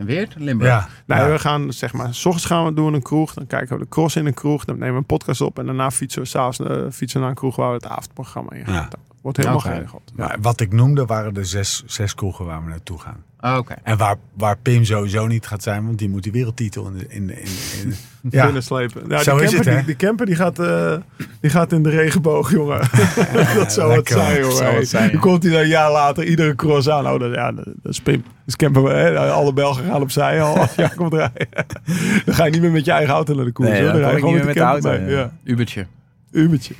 En 0.00 0.06
weer 0.06 0.28
Limburg? 0.36 0.70
Ja. 0.70 0.88
Nee, 1.06 1.18
Ja. 1.18 1.30
we 1.30 1.38
gaan 1.38 1.72
zeg 1.72 1.92
maar, 1.92 2.14
s 2.14 2.24
ochtends 2.24 2.46
gaan 2.46 2.64
we 2.64 2.72
doen 2.74 2.94
een 2.94 3.02
kroeg. 3.02 3.34
Dan 3.34 3.46
kijken 3.46 3.76
we 3.78 3.82
de 3.82 3.88
cross 3.88 4.16
in 4.16 4.26
een 4.26 4.34
kroeg. 4.34 4.64
Dan 4.64 4.74
nemen 4.78 4.92
we 4.92 4.98
een 4.98 5.04
podcast 5.06 5.40
op. 5.40 5.58
En 5.58 5.66
daarna 5.66 5.90
fietsen 5.90 6.22
we 6.22 6.28
s'avonds 6.28 6.60
uh, 6.60 6.90
fietsen 6.90 7.20
naar 7.20 7.28
een 7.28 7.34
kroeg 7.34 7.56
waar 7.56 7.68
we 7.68 7.74
het 7.74 7.86
avondprogramma 7.86 8.52
in 8.52 8.64
gaan. 8.64 8.74
Ja. 8.74 8.88
Wordt 9.20 9.38
helemaal 9.38 9.58
Oké. 9.58 9.68
geregeld. 9.68 10.12
Maar 10.14 10.36
wat 10.40 10.60
ik 10.60 10.72
noemde 10.72 11.06
waren 11.06 11.34
de 11.34 11.44
zes, 11.44 11.82
zes 11.86 12.14
kroegen 12.14 12.44
waar 12.44 12.64
we 12.64 12.68
naartoe 12.70 12.98
gaan. 12.98 13.24
Oh, 13.40 13.56
Oké. 13.56 13.74
En 13.82 13.96
waar, 13.96 14.16
waar 14.34 14.58
Pim 14.58 14.84
sowieso 14.84 15.26
niet 15.26 15.46
gaat 15.46 15.62
zijn, 15.62 15.86
want 15.86 15.98
die 15.98 16.08
moet 16.08 16.22
die 16.22 16.32
wereldtitel 16.32 16.86
in 16.86 16.96
de... 16.98 17.04
In, 17.08 17.30
in, 17.30 17.46
in, 17.82 17.94
ja. 18.30 18.44
binnenslepen. 18.44 19.02
Ja, 19.08 19.22
Zo 19.22 19.36
die, 19.36 19.44
is 19.44 19.50
camper, 19.50 19.56
het, 19.56 19.66
hè? 19.66 19.76
die, 19.76 19.96
die 19.96 19.96
camper 19.96 20.26
die 20.26 20.34
gaat, 20.34 20.58
eh, 20.58 20.96
die 21.40 21.50
gaat 21.50 21.72
in 21.72 21.82
de 21.82 21.90
regenboog, 21.90 22.50
jongen. 22.50 22.78
dat 23.54 23.72
zou 23.72 23.96
het 23.96 24.08
zijn, 24.08 24.26
hoor. 24.26 24.40
jongen. 24.40 24.56
Zou 24.56 24.74
het 24.76 24.88
zijn, 24.88 25.04
ja. 25.04 25.10
Dan 25.10 25.20
komt 25.20 25.42
hij 25.42 25.52
dan 25.52 25.60
een 25.60 25.68
jaar 25.68 25.92
later 25.92 26.24
iedere 26.24 26.54
cross 26.54 26.88
aan. 26.88 27.08
Oh, 27.08 27.20
dat, 27.20 27.34
ja, 27.34 27.52
dat, 27.52 27.66
is 27.82 28.00
Pim. 28.00 28.24
Dus 28.44 28.56
camper, 28.56 28.96
hè, 28.96 29.18
alle 29.18 29.52
Belgen 29.52 29.84
gaan 29.84 30.02
opzij 30.02 30.42
al 30.42 30.66
jij 30.76 30.88
komt 30.88 31.12
rijden. 31.12 31.48
dan 32.24 32.34
ga 32.34 32.44
je 32.44 32.50
niet 32.50 32.60
meer 32.60 32.70
met 32.70 32.84
je 32.84 32.92
eigen 32.92 33.14
auto 33.14 33.34
naar 33.34 33.44
de 33.44 33.52
koers. 33.52 33.68
Nee, 33.70 33.82
hoor. 33.82 33.92
dan 33.92 34.00
rij 34.00 34.10
je 34.12 34.18
gewoon 34.18 34.34
niet 34.34 34.44
meer 34.44 34.54
met 34.54 34.64
de 34.64 34.70
camper 34.70 34.90
auto, 34.90 35.04
mee. 35.04 35.14
ja. 35.14 35.20
Ja. 35.20 35.32
Ubertje. 35.44 35.86
Ubertje. 36.30 36.74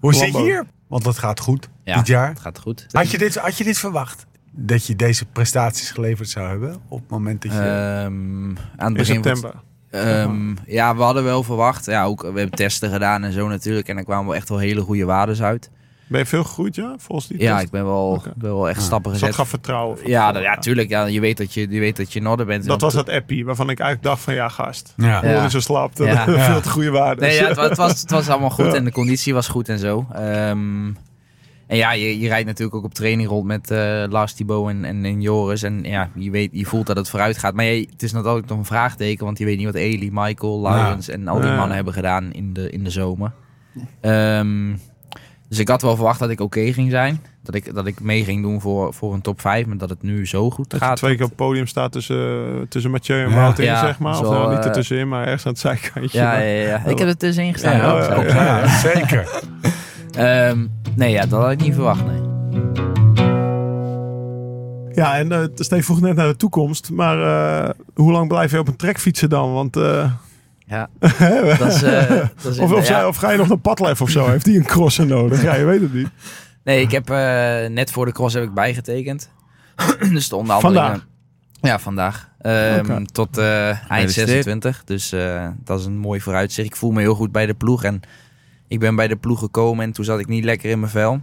Hoe 0.00 0.14
zit 0.14 0.32
je 0.32 0.42
hier? 0.42 0.64
Want 0.88 1.04
dat 1.04 1.18
gaat 1.18 1.40
goed 1.40 1.68
Ja, 1.84 1.96
dit 1.96 2.06
jaar. 2.06 2.28
het 2.28 2.40
gaat 2.40 2.58
goed. 2.58 2.86
Had 2.90 3.10
je, 3.10 3.18
dit, 3.18 3.34
had 3.36 3.58
je 3.58 3.64
dit 3.64 3.78
verwacht? 3.78 4.26
Dat 4.50 4.86
je 4.86 4.96
deze 4.96 5.24
prestaties 5.26 5.90
geleverd 5.90 6.28
zou 6.28 6.48
hebben 6.48 6.76
op 6.88 7.00
het 7.00 7.10
moment 7.10 7.42
dat 7.42 7.52
je... 7.52 7.58
Ehm, 7.58 7.64
aan 7.66 8.56
het 8.76 8.86
In 8.86 8.92
begin 8.92 9.22
van- 9.22 9.36
september. 9.36 9.60
Ehm, 9.90 10.54
ja, 10.66 10.96
we 10.96 11.02
hadden 11.02 11.24
wel 11.24 11.42
verwacht. 11.42 11.86
Ja, 11.86 12.04
ook, 12.04 12.20
we 12.20 12.26
hebben 12.26 12.50
testen 12.50 12.90
gedaan 12.90 13.24
en 13.24 13.32
zo 13.32 13.48
natuurlijk. 13.48 13.88
En 13.88 13.96
er 13.96 14.04
kwamen 14.04 14.26
wel 14.26 14.34
echt 14.34 14.48
wel 14.48 14.58
hele 14.58 14.80
goede 14.80 15.04
waardes 15.04 15.42
uit. 15.42 15.70
Ben 16.08 16.20
je 16.20 16.26
veel 16.26 16.44
gegroeid, 16.44 16.74
ja? 16.74 16.94
Volgens 16.98 17.28
die 17.28 17.40
Ja, 17.40 17.52
test? 17.54 17.64
ik 17.64 17.70
ben 17.70 17.84
wel, 17.84 18.22
ben 18.36 18.50
wel 18.52 18.68
echt 18.68 18.82
stappen 18.82 19.10
Dus 19.10 19.20
dat 19.20 19.28
gezet. 19.28 19.40
gaf 19.44 19.50
vertrouwen. 19.50 19.98
Ja, 20.04 20.32
dat, 20.32 20.42
ja, 20.42 20.56
tuurlijk. 20.58 20.88
Ja, 20.88 21.04
je, 21.06 21.20
weet 21.20 21.36
dat 21.36 21.54
je, 21.54 21.60
je 21.70 21.80
weet 21.80 21.96
dat 21.96 22.12
je 22.12 22.18
in 22.18 22.26
orde 22.26 22.44
bent. 22.44 22.64
Dat 22.64 22.80
was 22.80 22.94
dat 22.94 23.08
appie 23.08 23.44
waarvan 23.44 23.70
ik 23.70 23.78
eigenlijk 23.78 24.10
dacht 24.10 24.22
van 24.24 24.34
ja, 24.34 24.48
gast. 24.48 24.94
ja. 24.96 25.20
Hoor 25.20 25.30
Ja. 25.30 25.42
je 25.42 25.50
zo 25.50 25.60
slap. 25.60 25.90
Ja. 25.96 26.24
veel 26.50 26.60
te 26.60 26.70
goede 26.70 26.90
waarden. 26.90 27.24
Nee, 27.28 27.36
ja, 27.36 27.46
het, 27.46 27.56
wa- 27.56 27.68
het 27.68 27.76
was, 27.76 28.00
het 28.00 28.10
was 28.10 28.28
allemaal 28.32 28.50
goed 28.50 28.64
Ja. 28.66 28.74
en 28.74 28.84
de 28.84 28.92
conditie 28.92 29.34
was 29.34 29.48
goed 29.48 29.68
en 29.68 29.78
zo. 29.78 30.06
Ehm, 30.12 30.86
en 31.66 31.76
ja, 31.76 31.92
je, 31.92 32.18
je 32.20 32.28
rijdt 32.28 32.46
natuurlijk 32.46 32.76
ook 32.76 32.84
op 32.84 32.94
training 32.94 33.28
rond 33.28 33.46
met 33.46 33.70
eh, 33.70 34.04
Lars 34.08 34.32
Thibaut 34.32 34.68
en, 34.68 34.84
en, 34.84 35.04
en 35.04 35.20
Joris. 35.20 35.62
En 35.62 35.82
ja, 35.82 36.10
je, 36.14 36.30
weet, 36.30 36.48
je 36.52 36.64
voelt 36.64 36.86
dat 36.86 36.96
het 36.96 37.08
vooruit 37.10 37.38
gaat. 37.38 37.54
Maar 37.54 37.64
je, 37.64 37.88
het 37.92 38.02
is 38.02 38.12
natuurlijk 38.12 38.46
nog 38.48 38.58
een 38.58 38.64
vraagteken, 38.64 39.24
want 39.24 39.38
je 39.38 39.44
weet 39.44 39.56
niet 39.56 39.66
wat 39.66 39.74
Eli, 39.74 40.10
Michael, 40.12 40.60
Laurens 40.60 41.08
en 41.08 41.28
al 41.28 41.40
die 41.40 41.50
Ja. 41.50 41.56
mannen 41.56 41.76
hebben 41.76 41.92
gedaan 41.94 42.32
in 42.32 42.52
de, 42.52 42.70
in 42.70 42.84
de 42.84 42.90
zomer. 42.90 43.32
Ehm, 44.00 44.74
dus 45.48 45.58
ik 45.58 45.68
had 45.68 45.82
wel 45.82 45.94
verwacht 45.94 46.18
dat 46.18 46.30
ik 46.30 46.40
oké 46.40 46.72
ging 46.72 46.90
zijn. 46.90 47.22
Dat 47.42 47.54
ik, 47.54 47.74
dat 47.74 47.86
ik 47.86 48.00
mee 48.00 48.24
ging 48.24 48.42
doen 48.42 48.60
voor, 48.60 48.94
voor 48.94 49.14
een 49.14 49.20
top 49.20 49.40
5, 49.40 49.66
maar 49.66 49.76
dat 49.76 49.88
het 49.90 50.02
nu 50.02 50.26
zo 50.26 50.50
goed 50.50 50.70
Dat 50.70 50.80
gaat. 50.80 50.96
twee 50.96 51.14
keer 51.14 51.22
op 51.24 51.28
het 51.28 51.38
podium 51.38 51.66
staat 51.66 51.92
tussen, 51.92 52.66
tussen 52.68 52.90
Mathieu 52.90 53.24
en 53.24 53.30
Ja. 53.30 53.36
Wout 53.36 53.58
in, 53.58 53.64
Ja, 53.64 53.80
zeg 53.80 53.98
maar. 53.98 54.18
Of 54.18 54.30
nou, 54.30 54.50
niet 54.50 54.58
eh, 54.58 54.64
ertussenin, 54.66 55.08
maar 55.08 55.24
ergens 55.24 55.46
aan 55.46 55.52
het 55.52 55.60
zijkantje. 55.60 56.18
Ja, 56.18 56.38
ja, 56.38 56.66
ja. 56.68 56.84
Ik 56.92 56.98
heb 56.98 57.08
er 57.08 57.16
tussenin 57.16 57.52
gestaan. 57.52 57.76
Ja, 57.76 57.90
hoor. 57.90 58.00
ja, 58.00 58.04
Zo. 58.14 58.22
ja. 58.22 58.58
Ja, 58.58 58.78
zeker. 58.78 59.28
Ehm, 60.16 60.66
nee, 60.96 61.10
ja, 61.10 61.26
dat 61.26 61.42
had 61.42 61.50
ik 61.50 61.60
niet 61.60 61.74
verwacht, 61.74 62.04
nee. 62.06 62.20
Ja, 64.92 65.16
en 65.18 65.32
uh, 65.32 65.44
Steve 65.54 65.82
vroeg 65.82 66.00
net 66.00 66.16
naar 66.16 66.26
de 66.28 66.36
toekomst. 66.36 66.90
Maar 66.90 67.22
eh, 67.22 67.70
hoe 67.94 68.12
lang 68.12 68.28
blijf 68.28 68.50
je 68.50 68.58
op 68.58 68.68
een 68.68 68.76
trek 68.76 68.98
fietsen 69.00 69.28
dan? 69.28 69.52
Want, 69.52 69.76
eh, 69.76 70.10
Ja, 70.68 70.88
dat 71.58 71.72
is... 71.72 71.82
eh, 71.82 72.08
dat 72.42 72.52
is 72.52 72.58
of, 72.58 72.72
of, 72.72 72.78
ja. 72.78 72.84
zij- 72.84 73.04
of 73.04 73.16
ga 73.16 73.30
je 73.30 73.38
nog 73.38 73.48
naar 73.48 73.58
Padlef 73.58 74.00
of 74.00 74.10
zo? 74.10 74.28
Heeft 74.28 74.46
hij 74.46 74.54
een 74.54 74.64
crosser 74.64 75.06
nodig? 75.06 75.42
Ja, 75.42 75.54
je 75.54 75.64
weet 75.64 75.80
het 75.80 75.94
niet. 75.94 76.08
Nee, 76.64 76.80
ik 76.80 76.90
heb 76.90 77.10
eh, 77.10 77.16
net 77.66 77.90
voor 77.92 78.06
de 78.06 78.12
cross 78.12 78.34
heb 78.34 78.42
ik 78.44 78.54
bijgetekend. 78.54 79.30
dus 80.12 80.28
de 80.28 80.36
onderhandelingen... 80.36 80.84
Vandaag? 80.88 81.06
Ja, 81.60 81.78
vandaag. 81.78 82.28
Ehm, 82.38 82.90
Oké. 82.92 83.04
Tot 83.12 83.38
eh, 83.38 83.66
eind 83.68 83.78
Gefeliciteerd. 83.88 84.44
26. 84.44 84.82
Dus 84.84 85.12
eh, 85.12 85.48
dat 85.64 85.80
is 85.80 85.86
een 85.86 85.98
mooi 85.98 86.20
vooruitzicht. 86.20 86.68
Ik 86.68 86.76
voel 86.76 86.90
me 86.90 87.00
heel 87.00 87.14
goed 87.14 87.32
bij 87.32 87.46
de 87.46 87.54
ploeg. 87.54 87.84
En 87.84 88.00
ik 88.68 88.78
ben 88.80 88.96
bij 88.96 89.08
de 89.08 89.16
ploeg 89.16 89.38
gekomen 89.38 89.84
en 89.84 89.92
toen 89.92 90.04
zat 90.04 90.20
ik 90.20 90.26
niet 90.26 90.44
lekker 90.44 90.70
in 90.70 90.80
mijn 90.80 90.92
vel. 90.92 91.20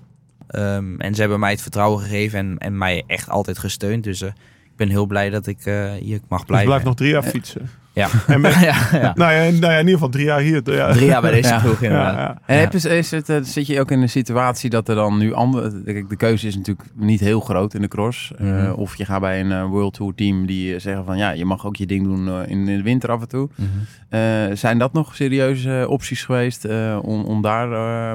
Ehm, 0.47 0.95
en 0.99 1.13
ze 1.15 1.19
hebben 1.21 1.39
mij 1.39 1.51
het 1.51 1.61
vertrouwen 1.61 1.99
gegeven 2.03 2.39
en, 2.39 2.57
en 2.57 2.77
mij 2.77 3.03
echt 3.07 3.29
altijd 3.29 3.57
gesteund. 3.57 4.03
Dus 4.03 4.21
ik 4.21 4.33
ben 4.75 4.89
heel 4.89 5.05
blij 5.05 5.29
dat 5.29 5.47
ik 5.47 5.65
eh, 5.65 5.91
hier 5.91 6.19
mag 6.27 6.39
Dus 6.39 6.47
blijven. 6.47 6.67
blijf 6.69 6.83
nog 6.83 6.95
drie 6.95 7.09
jaar 7.11 7.23
fietsen. 7.23 7.69
Ja. 7.95 8.07
En 8.27 8.41
met- 8.41 8.53
ja, 8.53 8.75
ja. 8.91 9.11
Nou, 9.15 9.33
ja, 9.33 9.39
nou 9.49 9.59
ja, 9.59 9.71
in 9.71 9.77
ieder 9.77 9.91
geval 9.93 10.09
drie 10.09 10.25
jaar 10.25 10.39
hier. 10.39 10.61
Ja. 10.71 10.91
Drie 10.91 11.05
jaar 11.05 11.21
bij 11.21 11.31
deze 11.31 11.49
Ja. 11.49 11.59
ploeg 11.59 11.81
inderdaad. 11.81 12.15
ja. 12.15 12.37
En 12.45 12.59
heb 12.59 12.71
je, 12.73 12.97
is 12.97 13.11
het, 13.11 13.29
eh, 13.29 13.37
zit 13.41 13.67
je 13.67 13.79
ook 13.79 13.91
in 13.91 14.01
een 14.01 14.09
situatie 14.09 14.69
dat 14.69 14.89
er 14.89 14.95
dan 14.95 15.17
nu 15.17 15.33
andere... 15.33 15.81
Kijk, 15.83 16.09
de 16.09 16.15
keuze 16.15 16.47
is 16.47 16.55
natuurlijk 16.55 16.87
niet 16.95 17.19
heel 17.19 17.39
groot 17.39 17.73
in 17.73 17.81
de 17.81 17.87
cross. 17.87 18.31
Eh, 18.37 18.45
Mhm. 18.45 18.71
of 18.71 18.95
je 18.95 19.05
gaat 19.05 19.19
bij 19.21 19.39
een 19.39 19.51
eh, 19.51 19.65
World 19.65 19.93
Tour 19.93 20.13
team 20.15 20.45
die 20.45 20.79
zeggen 20.79 21.05
van... 21.05 21.17
Ja, 21.17 21.29
je 21.31 21.45
mag 21.45 21.65
ook 21.65 21.75
je 21.75 21.85
ding 21.85 22.03
doen 22.03 22.27
in, 22.47 22.67
in 22.67 22.77
de 22.77 22.81
winter 22.83 23.11
af 23.11 23.21
en 23.21 23.27
toe. 23.27 23.49
Mhm. 23.55 23.67
Eh, 24.09 24.21
zijn 24.55 24.77
dat 24.77 24.93
nog 24.93 25.15
serieuze 25.15 25.85
opties 25.89 26.23
geweest 26.23 26.65
eh, 26.65 26.99
om, 27.01 27.23
om 27.23 27.41
daar 27.41 27.67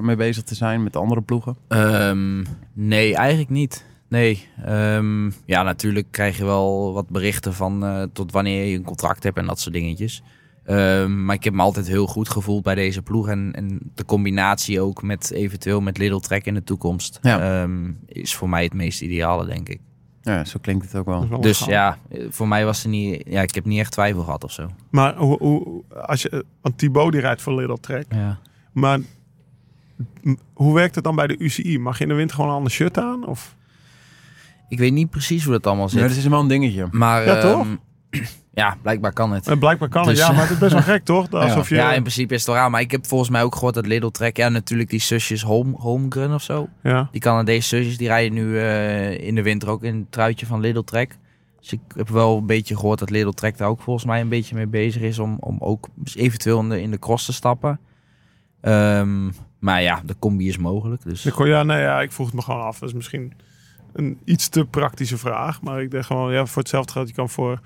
mee 0.04 0.16
bezig 0.16 0.42
te 0.42 0.54
zijn 0.54 0.82
met 0.82 0.96
andere 0.96 1.20
ploegen? 1.20 1.56
Ehm, 1.68 2.44
nee, 2.72 3.14
eigenlijk 3.14 3.50
niet. 3.50 3.84
Nee. 4.10 4.48
Ehm, 4.64 5.30
ja, 5.44 5.62
natuurlijk 5.62 6.06
krijg 6.10 6.36
je 6.38 6.44
wel 6.44 6.92
wat 6.92 7.08
berichten 7.08 7.54
van 7.54 7.84
eh, 7.84 8.02
tot 8.12 8.32
wanneer 8.32 8.64
je 8.64 8.76
een 8.76 8.84
contract 8.84 9.22
hebt 9.22 9.36
en 9.38 9.46
dat 9.46 9.60
soort 9.60 9.74
dingetjes. 9.74 10.22
Ehm, 10.64 11.24
maar 11.24 11.34
ik 11.34 11.44
heb 11.44 11.52
me 11.54 11.62
altijd 11.62 11.86
heel 11.86 12.06
goed 12.06 12.28
gevoeld 12.28 12.62
bij 12.62 12.74
deze 12.74 13.02
ploeg. 13.02 13.28
En, 13.28 13.52
en 13.52 13.80
de 13.94 14.04
combinatie 14.04 14.80
ook 14.80 15.02
met 15.02 15.30
eventueel 15.30 15.80
met 15.80 15.98
Little 15.98 16.20
Trek 16.20 16.46
in 16.46 16.54
de 16.54 16.64
toekomst 16.64 17.18
Ja. 17.22 17.62
ehm, 17.62 17.90
is 18.06 18.34
voor 18.34 18.48
mij 18.48 18.62
het 18.64 18.74
meest 18.74 19.00
ideale, 19.00 19.46
denk 19.46 19.68
ik. 19.68 19.80
Ja, 20.22 20.44
zo 20.44 20.58
klinkt 20.62 20.84
het 20.84 20.94
ook 20.94 21.06
wel. 21.06 21.40
Dus 21.40 21.58
ja, 21.64 21.98
voor 22.28 22.48
mij 22.48 22.64
was 22.64 22.82
er 22.82 22.88
niet. 22.90 23.22
Ja, 23.26 23.42
ik 23.42 23.54
heb 23.54 23.64
niet 23.64 23.78
echt 23.78 23.92
twijfel 23.92 24.22
gehad 24.22 24.44
of 24.44 24.52
zo. 24.52 24.68
Maar 24.90 25.16
hoe, 25.16 25.38
hoe, 25.38 25.82
als 26.06 26.22
je, 26.22 26.44
want 26.60 26.78
Thibaut 26.78 27.12
die 27.12 27.20
rijdt 27.20 27.42
voor 27.42 27.54
Little 27.54 27.80
Trek. 27.80 28.06
Ja. 28.10 28.38
Maar 28.72 29.00
hoe 30.52 30.74
werkt 30.74 30.94
het 30.94 31.04
dan 31.04 31.14
bij 31.16 31.26
de 31.26 31.38
UCI? 31.38 31.78
Mag 31.78 31.96
je 31.98 32.02
in 32.02 32.08
de 32.08 32.14
winter 32.16 32.34
gewoon 32.36 32.50
een 32.50 32.56
ander 32.56 32.72
shirt 32.72 32.98
aan? 32.98 33.26
Of? 33.26 33.56
Ik 34.70 34.78
weet 34.78 34.92
niet 34.92 35.10
precies 35.10 35.44
hoe 35.44 35.52
dat 35.52 35.66
allemaal 35.66 35.88
zit. 35.88 36.00
Ja, 36.00 36.08
dat 36.08 36.16
is 36.16 36.26
wel 36.26 36.40
een 36.40 36.48
dingetje. 36.48 36.88
Maar 36.90 37.24
Ja, 37.24 37.40
toch? 37.40 37.60
ehm, 37.60 37.76
ja, 38.62 38.76
blijkbaar 38.82 39.12
kan 39.12 39.32
het. 39.32 39.48
Eh, 39.48 39.58
blijkbaar 39.58 39.88
kan 39.88 40.00
het, 40.06 40.10
Dus- 40.16 40.26
ja, 40.26 40.32
maar 40.32 40.40
het 40.42 40.50
is 40.50 40.58
best 40.58 40.72
wel 40.72 40.82
gek, 40.94 41.04
toch? 41.04 41.30
Alsof 41.30 41.68
je, 41.68 41.74
Ja, 41.74 41.92
in 41.92 42.00
principe 42.02 42.34
is 42.34 42.40
het 42.40 42.48
wel 42.48 42.56
raar. 42.58 42.70
Maar 42.70 42.80
ik 42.80 42.90
heb 42.90 43.06
volgens 43.06 43.30
mij 43.30 43.42
ook 43.42 43.54
gehoord 43.54 43.74
dat 43.74 43.86
Lidl 43.86 44.06
Trek... 44.08 44.36
Ja, 44.36 44.48
natuurlijk 44.48 44.90
die 44.90 45.00
zusjes 45.00 45.42
Home, 45.42 45.72
Holmgren 45.76 46.34
of 46.34 46.42
zo. 46.42 46.68
ja. 46.82 47.08
Die 47.12 47.20
Canadese 47.20 47.68
zusjes, 47.76 47.96
die 47.96 48.08
rijden 48.08 48.32
nu 48.34 48.58
eh, 48.58 49.26
in 49.26 49.34
de 49.34 49.42
winter 49.42 49.68
ook 49.68 49.82
in 49.82 49.94
het 49.96 50.12
truitje 50.12 50.46
van 50.46 50.60
Lidl 50.60 50.80
Trek. 50.80 51.18
Dus 51.60 51.72
ik 51.72 51.80
heb 51.96 52.08
wel 52.08 52.36
een 52.36 52.46
beetje 52.46 52.76
gehoord 52.76 52.98
dat 52.98 53.10
Lidl 53.10 53.28
Trek 53.30 53.58
daar 53.58 53.68
ook 53.68 53.80
volgens 53.80 54.04
mij 54.04 54.20
een 54.20 54.28
beetje 54.28 54.54
mee 54.54 54.66
bezig 54.66 55.02
is... 55.02 55.18
om, 55.18 55.36
om 55.40 55.56
ook 55.58 55.88
eventueel 56.14 56.60
in 56.60 56.68
de, 56.68 56.82
in 56.82 56.90
de 56.90 56.98
cross 56.98 57.24
te 57.26 57.32
stappen. 57.32 57.80
Ehm, 58.60 59.30
maar 59.58 59.82
ja, 59.82 60.02
de 60.04 60.16
combi 60.18 60.48
is 60.48 60.58
mogelijk. 60.58 61.02
Dus 61.04 61.26
Ik, 61.26 61.46
ja, 61.46 61.62
nee, 61.62 61.80
ja, 61.80 62.00
ik 62.00 62.12
vroeg 62.12 62.26
het 62.26 62.34
me 62.36 62.42
gewoon 62.42 62.62
af. 62.62 62.78
Dat 62.78 62.88
is 62.88 62.94
misschien 62.94 63.32
een 63.92 64.18
iets 64.24 64.48
te 64.48 64.64
praktische 64.64 65.18
vraag. 65.18 65.62
Maar 65.62 65.82
ik 65.82 65.90
denk 65.90 66.04
gewoon, 66.04 66.32
ja, 66.32 66.46
voor 66.46 66.62
hetzelfde 66.62 66.92
geld, 66.92 67.08
je 67.08 67.14
kan 67.14 67.28
voor, 67.28 67.60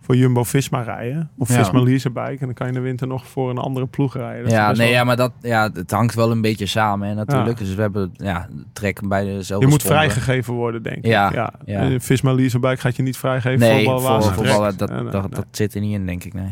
voor 0.00 0.16
Jumbo-Visma 0.16 0.82
rijden. 0.82 1.30
Of 1.38 1.48
Ja. 1.48 1.54
Visma 1.54 1.82
Leasebike. 1.82 2.36
En 2.40 2.46
dan 2.46 2.54
kan 2.54 2.66
je 2.66 2.72
in 2.72 2.78
de 2.78 2.84
winter 2.84 3.06
nog 3.06 3.26
voor 3.26 3.50
een 3.50 3.58
andere 3.58 3.86
ploeg 3.86 4.14
rijden. 4.16 4.42
Dat 4.42 4.52
ja, 4.52 4.66
nee, 4.68 4.76
wel- 4.76 4.86
ja, 4.88 5.04
maar 5.04 5.16
dat, 5.16 5.32
ja, 5.40 5.70
het 5.72 5.90
hangt 5.90 6.14
wel 6.14 6.30
een 6.30 6.40
beetje 6.40 6.66
samen 6.66 7.08
hè, 7.08 7.14
natuurlijk. 7.14 7.58
Dus 7.58 7.74
we 7.74 7.80
hebben 7.80 8.10
ja, 8.16 8.48
Trek 8.72 9.08
bij 9.08 9.24
dezelfde 9.24 9.66
Je 9.66 9.72
moet 9.72 9.82
vrijgegeven 9.82 10.54
worden, 10.54 10.82
denk 10.82 10.96
ik. 10.96 11.06
Ja, 11.06 11.30
ja. 11.32 11.52
ja. 11.64 11.90
Eh, 11.90 11.94
Visma 12.00 12.32
Leasebike 12.32 12.76
gaat 12.80 12.96
je 12.96 13.02
niet 13.02 13.16
vrijgeven 13.16 13.58
Nee, 13.58 13.84
voor 13.84 14.00
voor, 14.00 14.22
voor 14.22 14.44
ballen, 14.44 14.76
dat, 14.76 14.90
Nee, 14.90 15.02
nee, 15.02 15.10
dat, 15.10 15.22
nee. 15.22 15.30
dat 15.30 15.46
zit 15.50 15.74
er 15.74 15.80
niet 15.80 15.92
in, 15.94 16.06
denk 16.06 16.24
ik. 16.24 16.34
Nee. 16.34 16.50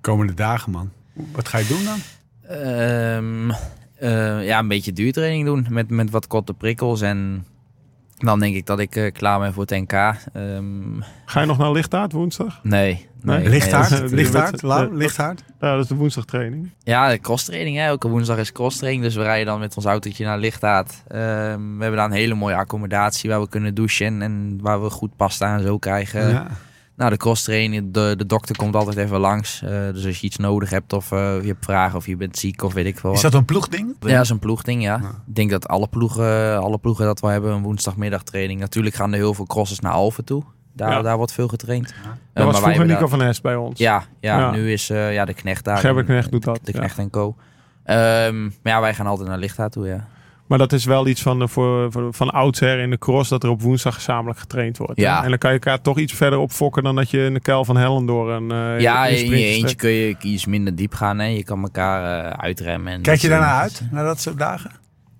Komende 0.00 0.34
dagen, 0.34 0.72
man. 0.72 0.90
Wat 1.32 1.48
ga 1.48 1.58
je 1.58 1.66
doen 1.66 1.84
dan? 1.84 1.98
Ehm, 2.56 3.50
eh, 3.94 4.46
ja, 4.46 4.58
een 4.58 4.68
beetje 4.68 4.92
duurtraining 4.92 5.44
doen 5.44 5.66
met, 5.70 5.90
met 5.90 6.10
wat 6.10 6.26
korte 6.26 6.54
prikkels. 6.54 7.00
En 7.00 7.44
dan 8.18 8.40
denk 8.40 8.54
ik 8.54 8.66
dat 8.66 8.78
ik 8.78 8.96
eh, 8.96 9.12
klaar 9.12 9.38
ben 9.38 9.52
voor 9.52 9.64
het 9.66 9.70
NK. 9.80 9.92
Ehm, 9.92 11.00
Ga 11.24 11.40
je 11.40 11.46
nog 11.46 11.58
naar 11.58 11.72
Lichtaard 11.72 12.12
woensdag? 12.12 12.60
nee. 12.62 13.06
nee, 13.22 13.38
Nee? 13.38 13.48
Lichtaard? 13.48 13.90
nee, 13.90 14.00
dat- 14.00 14.10
Lichtaard? 14.20 14.50
dat- 14.50 14.62
Lau? 14.62 14.88
dat- 14.88 14.98
Lichtaard? 14.98 15.42
Ja, 15.60 15.72
dat 15.74 15.82
is 15.82 15.88
de 15.88 15.94
woensdagtraining. 15.94 16.70
Ja, 16.82 17.08
de 17.10 17.18
crosstraining. 17.18 17.76
Hè. 17.76 17.82
Elke 17.86 18.08
woensdag 18.08 18.38
is 18.38 18.52
crosstraining. 18.52 19.04
Dus 19.04 19.14
we 19.14 19.22
rijden 19.22 19.46
dan 19.46 19.58
met 19.60 19.76
ons 19.76 19.84
autootje 19.84 20.24
naar 20.24 20.38
Lichtaard. 20.38 21.02
Ehm, 21.08 21.20
we 21.76 21.80
hebben 21.80 21.96
daar 21.96 22.04
een 22.04 22.12
hele 22.12 22.34
mooie 22.34 22.54
accommodatie 22.56 23.30
waar 23.30 23.40
we 23.40 23.48
kunnen 23.48 23.74
douchen. 23.74 24.06
En, 24.06 24.22
en 24.22 24.58
waar 24.62 24.82
we 24.82 24.90
goed 24.90 25.16
pasta 25.16 25.56
en 25.56 25.62
zo 25.62 25.78
krijgen. 25.78 26.28
ja. 26.28 26.46
Nou, 26.98 27.10
de 27.10 27.16
crosstraining, 27.16 27.92
de, 27.92 28.14
de 28.16 28.26
dokter 28.26 28.56
komt 28.56 28.74
altijd 28.76 28.96
even 28.96 29.18
langs. 29.20 29.62
Eh, 29.62 29.70
dus 29.92 30.06
als 30.06 30.20
je 30.20 30.26
iets 30.26 30.36
nodig 30.36 30.70
hebt 30.70 30.92
of 30.92 31.12
eh, 31.12 31.18
je 31.40 31.46
hebt 31.46 31.64
vragen 31.64 31.96
of 31.96 32.06
je 32.06 32.16
bent 32.16 32.38
ziek 32.38 32.62
of 32.62 32.72
weet 32.72 32.86
ik 32.86 32.98
veel 32.98 33.12
Is 33.12 33.20
dat 33.20 33.34
een 33.34 33.44
ploegding? 33.44 33.96
Ja, 34.00 34.08
dat 34.14 34.22
is 34.24 34.28
een 34.30 34.38
ploegding, 34.38 34.82
ja. 34.82 34.98
Ja. 35.02 35.08
Ik 35.26 35.34
denk 35.34 35.50
dat 35.50 35.68
alle 35.68 35.86
ploegen, 35.88 36.58
alle 36.60 36.78
ploegen 36.78 37.04
dat 37.04 37.20
we 37.20 37.26
hebben 37.26 37.52
een 37.52 37.62
woensdagmiddagtraining. 37.62 38.60
Natuurlijk 38.60 38.94
gaan 38.94 39.12
er 39.12 39.18
heel 39.18 39.34
veel 39.34 39.46
crossers 39.46 39.80
naar 39.80 39.92
Alphen 39.92 40.24
toe. 40.24 40.42
Daar, 40.72 40.90
Ja. 40.90 41.02
daar 41.02 41.16
wordt 41.16 41.32
veel 41.32 41.48
getraind. 41.48 41.90
Eh, 41.90 41.94
Dat 42.04 42.12
maar 42.34 42.44
was 42.44 42.52
wij 42.60 42.74
vroeger 42.74 42.86
Nico 42.94 43.06
van 43.06 43.20
Hest 43.20 43.42
bij 43.42 43.54
ons. 43.56 43.78
Ja, 43.78 44.04
ja, 44.20 44.38
Ja. 44.38 44.50
nu 44.50 44.72
is 44.72 44.90
eh, 44.90 45.12
ja, 45.12 45.24
de 45.24 45.34
knecht 45.34 45.64
daar. 45.64 45.78
Gerber 45.78 46.04
Knecht 46.04 46.30
doet 46.30 46.44
dat, 46.44 46.58
De 46.62 46.72
ja. 46.72 46.78
knecht 46.78 46.98
en 46.98 47.10
co. 47.10 47.36
Ehm, 47.84 48.42
maar 48.42 48.52
ja, 48.72 48.80
wij 48.80 48.94
gaan 48.94 49.06
altijd 49.06 49.28
naar 49.28 49.38
Lichtaard 49.38 49.72
toe, 49.72 49.86
ja. 49.86 50.06
Maar 50.48 50.58
dat 50.58 50.72
is 50.72 50.84
wel 50.84 51.06
iets 51.06 51.22
van, 51.22 51.38
de, 51.38 51.48
voor, 51.48 51.92
van 52.10 52.30
oudsher 52.30 52.78
in 52.78 52.90
de 52.90 52.98
cross 52.98 53.28
dat 53.28 53.42
er 53.42 53.50
op 53.50 53.62
woensdag 53.62 53.94
gezamenlijk 53.94 54.38
getraind 54.38 54.78
wordt. 54.78 55.00
Ja. 55.00 55.22
En 55.22 55.28
dan 55.28 55.38
kan 55.38 55.52
je 55.52 55.58
elkaar 55.58 55.80
toch 55.80 55.98
iets 55.98 56.12
verder 56.12 56.38
opfokken 56.38 56.82
dan 56.82 56.94
dat 56.94 57.10
je 57.10 57.24
in 57.24 57.34
de 57.34 57.40
kuil 57.40 57.64
van 57.64 57.76
Hellen 57.76 58.06
door 58.06 58.30
een 58.32 58.50
eh, 58.50 58.80
ja, 58.80 59.06
in 59.06 59.12
je 59.12 59.18
sprintje 59.18 59.46
eentje 59.46 59.76
kun 59.76 59.90
je 59.90 60.16
iets 60.20 60.46
minder 60.46 60.74
diep 60.76 60.94
gaan. 60.94 61.18
Hè. 61.18 61.26
Je 61.26 61.44
kan 61.44 61.62
elkaar 61.62 62.24
eh, 62.24 62.38
uitremmen. 62.38 62.92
En 62.92 63.02
Kijk 63.02 63.20
je 63.20 63.28
daarna 63.28 63.60
uit, 63.60 63.82
naar 63.90 64.04
dat 64.04 64.20
soort 64.20 64.38
dagen? 64.38 64.70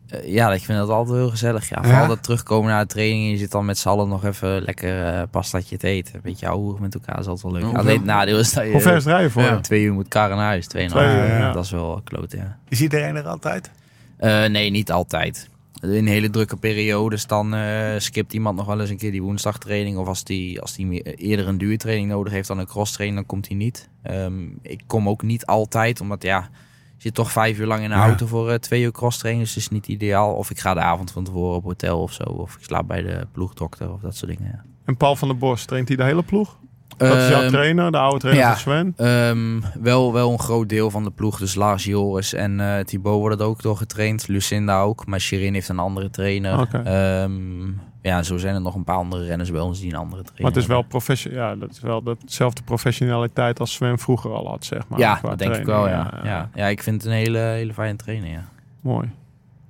Eh, 0.08 0.32
ja, 0.32 0.52
ik 0.52 0.62
vind 0.62 0.78
dat 0.78 0.88
altijd 0.88 1.16
heel 1.16 1.30
gezellig. 1.30 1.68
Ja. 1.68 1.78
Ja? 1.82 1.88
Vooral 1.88 2.06
dat 2.06 2.22
terugkomen 2.22 2.70
naar 2.70 2.82
de 2.82 2.92
training. 2.92 3.24
en 3.24 3.30
Je 3.30 3.36
zit 3.36 3.50
dan 3.50 3.64
met 3.64 3.78
z'n 3.78 3.88
allen 3.88 4.08
nog 4.08 4.24
even 4.24 4.62
lekker 4.62 5.06
eh 5.06 5.22
pastaatje 5.30 5.76
te 5.76 5.86
eten. 5.86 6.14
Een 6.14 6.20
beetje 6.22 6.48
ouwe 6.48 6.80
met 6.80 6.94
elkaar 6.94 7.18
is 7.18 7.26
altijd 7.26 7.52
wel 7.52 7.62
leuk. 7.62 7.76
Alleen 7.76 7.96
het 7.96 8.04
nadeel 8.04 8.38
is 8.38 8.52
dat 8.52 8.64
je 8.64 8.70
Hoe 8.70 8.80
ver 8.80 8.96
is 8.96 9.04
het 9.04 9.12
rijden 9.12 9.30
voor? 9.30 9.42
Ja. 9.42 9.60
twee 9.60 9.82
uur 9.82 9.92
moet 9.92 10.08
karren 10.08 10.36
naar 10.36 10.46
huis. 10.46 10.66
Twee 10.66 10.88
Twee 10.88 11.06
uur, 11.06 11.26
ja. 11.26 11.52
Dat 11.52 11.64
is 11.64 11.70
wel 11.70 12.00
kloot, 12.04 12.32
ja. 12.32 12.58
Is 12.68 12.80
iedereen 12.80 13.16
er 13.16 13.26
altijd? 13.26 13.70
Eh, 14.18 14.44
nee, 14.44 14.70
niet 14.70 14.92
altijd. 14.92 15.48
In 15.82 16.06
hele 16.06 16.30
drukke 16.30 16.56
periodes 16.56 17.26
dan 17.26 17.54
eh, 17.54 17.94
skipt 17.98 18.32
iemand 18.32 18.56
nog 18.56 18.66
wel 18.66 18.80
eens 18.80 18.90
een 18.90 18.96
keer 18.96 19.10
die 19.10 19.22
woensdagtraining. 19.22 19.96
Of 19.96 20.06
als 20.06 20.24
die, 20.24 20.60
als 20.60 20.74
die 20.74 21.02
eerder 21.02 21.48
een 21.48 21.58
duurtraining 21.58 22.08
nodig 22.08 22.32
heeft 22.32 22.48
dan 22.48 22.58
een 22.58 22.66
crosstraining, 22.66 23.18
dan 23.18 23.28
komt 23.28 23.48
hij 23.48 23.56
niet. 23.56 23.88
Ehm, 24.02 24.42
ik 24.62 24.80
kom 24.86 25.08
ook 25.08 25.22
niet 25.22 25.46
altijd, 25.46 26.00
omdat 26.00 26.22
ja, 26.22 26.48
je 26.96 27.02
zit 27.02 27.14
toch 27.14 27.32
vijf 27.32 27.58
uur 27.58 27.66
lang 27.66 27.82
in 27.82 27.88
de 27.88 27.94
Ja. 27.94 28.02
auto 28.02 28.26
voor 28.26 28.50
eh, 28.50 28.54
twee 28.58 28.82
uur 28.82 28.92
crosstraining. 28.92 29.44
Dus 29.46 29.54
het 29.54 29.64
is 29.64 29.70
niet 29.70 29.86
ideaal. 29.88 30.34
Of 30.34 30.50
ik 30.50 30.58
ga 30.58 30.74
de 30.74 30.80
avond 30.80 31.10
van 31.10 31.24
tevoren 31.24 31.56
op 31.56 31.64
hotel 31.64 32.02
of 32.02 32.12
zo. 32.12 32.22
Of 32.22 32.54
ik 32.54 32.64
slaap 32.64 32.86
bij 32.86 33.02
de 33.02 33.26
ploegdokter 33.32 33.92
of 33.92 34.00
dat 34.00 34.16
soort 34.16 34.36
dingen. 34.36 34.50
Ja. 34.52 34.64
En 34.84 34.96
Paul 34.96 35.16
van 35.16 35.28
der 35.28 35.36
Bos, 35.38 35.64
traint 35.64 35.88
hij 35.88 35.96
de 35.96 36.04
hele 36.04 36.22
ploeg? 36.22 36.58
Dat 36.96 37.16
is 37.16 37.28
jouw 37.28 37.40
Ehm, 37.42 37.50
trainer, 37.50 37.90
de 37.92 37.98
oude 37.98 38.18
trainer 38.18 38.44
ja. 38.44 38.50
van 38.50 38.60
Sven. 38.60 38.92
Ehm, 38.96 39.60
wel, 39.82 40.12
wel 40.12 40.32
een 40.32 40.38
groot 40.38 40.68
deel 40.68 40.90
van 40.90 41.04
de 41.04 41.10
ploeg. 41.10 41.38
Dus 41.38 41.54
Lars 41.54 41.84
Joris 41.84 42.32
en 42.32 42.60
eh 42.60 42.84
Thibaut 42.84 43.18
worden 43.18 43.38
er 43.38 43.44
ook 43.44 43.62
door 43.62 43.76
getraind. 43.76 44.28
Lucinda 44.28 44.80
ook. 44.80 45.06
Maar 45.06 45.20
Shirin 45.20 45.54
heeft 45.54 45.68
een 45.68 45.78
andere 45.78 46.10
trainer. 46.10 46.68
Ehm, 46.84 47.66
ja, 48.02 48.22
zo 48.22 48.36
zijn 48.36 48.54
er 48.54 48.60
nog 48.60 48.74
een 48.74 48.84
paar 48.84 48.96
andere 48.96 49.24
renners 49.24 49.50
bij 49.50 49.60
ons 49.60 49.80
die 49.80 49.90
een 49.92 49.98
andere 49.98 50.22
trainer 50.22 50.42
Maar 50.42 50.52
het 50.52 50.60
is 50.62 50.66
wel, 50.66 50.80
hebben. 50.80 50.98
profession 50.98 51.34
ja, 51.34 51.54
dat 51.56 51.70
is 51.70 51.80
wel 51.80 52.02
dezelfde 52.24 52.62
professionaliteit 52.62 53.60
als 53.60 53.72
Sven 53.72 53.98
vroeger 53.98 54.30
al 54.32 54.48
had, 54.48 54.64
zeg 54.64 54.88
maar. 54.88 54.98
Ja, 54.98 55.18
dat 55.22 55.38
denk 55.38 55.54
ik 55.56 55.64
wel, 55.66 55.88
ja. 55.88 56.20
Ja, 56.24 56.50
ja. 56.54 56.66
ik 56.66 56.82
vind 56.82 57.02
het 57.02 57.10
een 57.12 57.16
hele, 57.18 57.38
hele 57.38 57.72
fijne 57.72 57.96
trainer, 57.96 58.30
ja. 58.30 58.44
Mooi. 58.80 59.10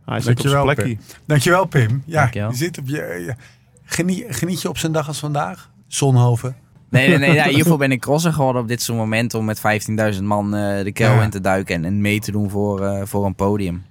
Hij 0.05 0.21
zit 0.21 0.31
op 0.31 0.41
zijn 0.49 0.55
Dankjewel, 0.55 0.85
plekje. 0.85 1.21
Dankjewel, 1.27 1.65
Pim. 1.67 2.03
Ja, 2.07 2.21
Dankjewel. 2.21 2.51
je 2.51 2.57
zit 2.57 2.79
op 2.79 2.89
je... 2.89 2.97
je- 2.97 3.35
Geniet, 3.85 4.25
geniet 4.29 4.63
je 4.63 4.69
op 4.69 4.79
zo'n 4.79 4.93
dag 4.93 5.09
als 5.09 5.19
vandaag? 5.19 5.71
Zonhoven. 5.87 6.57
Nee, 6.91 7.09
nee, 7.09 7.19
nee. 7.19 7.33
Ja, 7.33 7.45
hiervoor 7.49 7.79
ben 7.87 7.93
ik 7.93 8.01
crosser 8.01 8.33
geworden 8.33 8.63
op 8.63 8.69
dit 8.69 8.83
soort 8.83 8.99
moment 8.99 9.35
om 9.35 9.45
met 9.45 9.61
15.000 10.17 10.23
man 10.23 10.55
eh, 10.55 10.85
de 10.85 10.93
kel 10.93 11.13
Ja. 11.15 11.23
in 11.23 11.31
te 11.31 11.41
duiken 11.41 11.75
en, 11.75 11.85
en 11.85 12.01
mee 12.01 12.21
te 12.21 12.33
doen 12.33 12.51
voor, 12.51 12.85
eh, 12.85 13.01
voor 13.05 13.27
een 13.27 13.35
podium. 13.35 13.85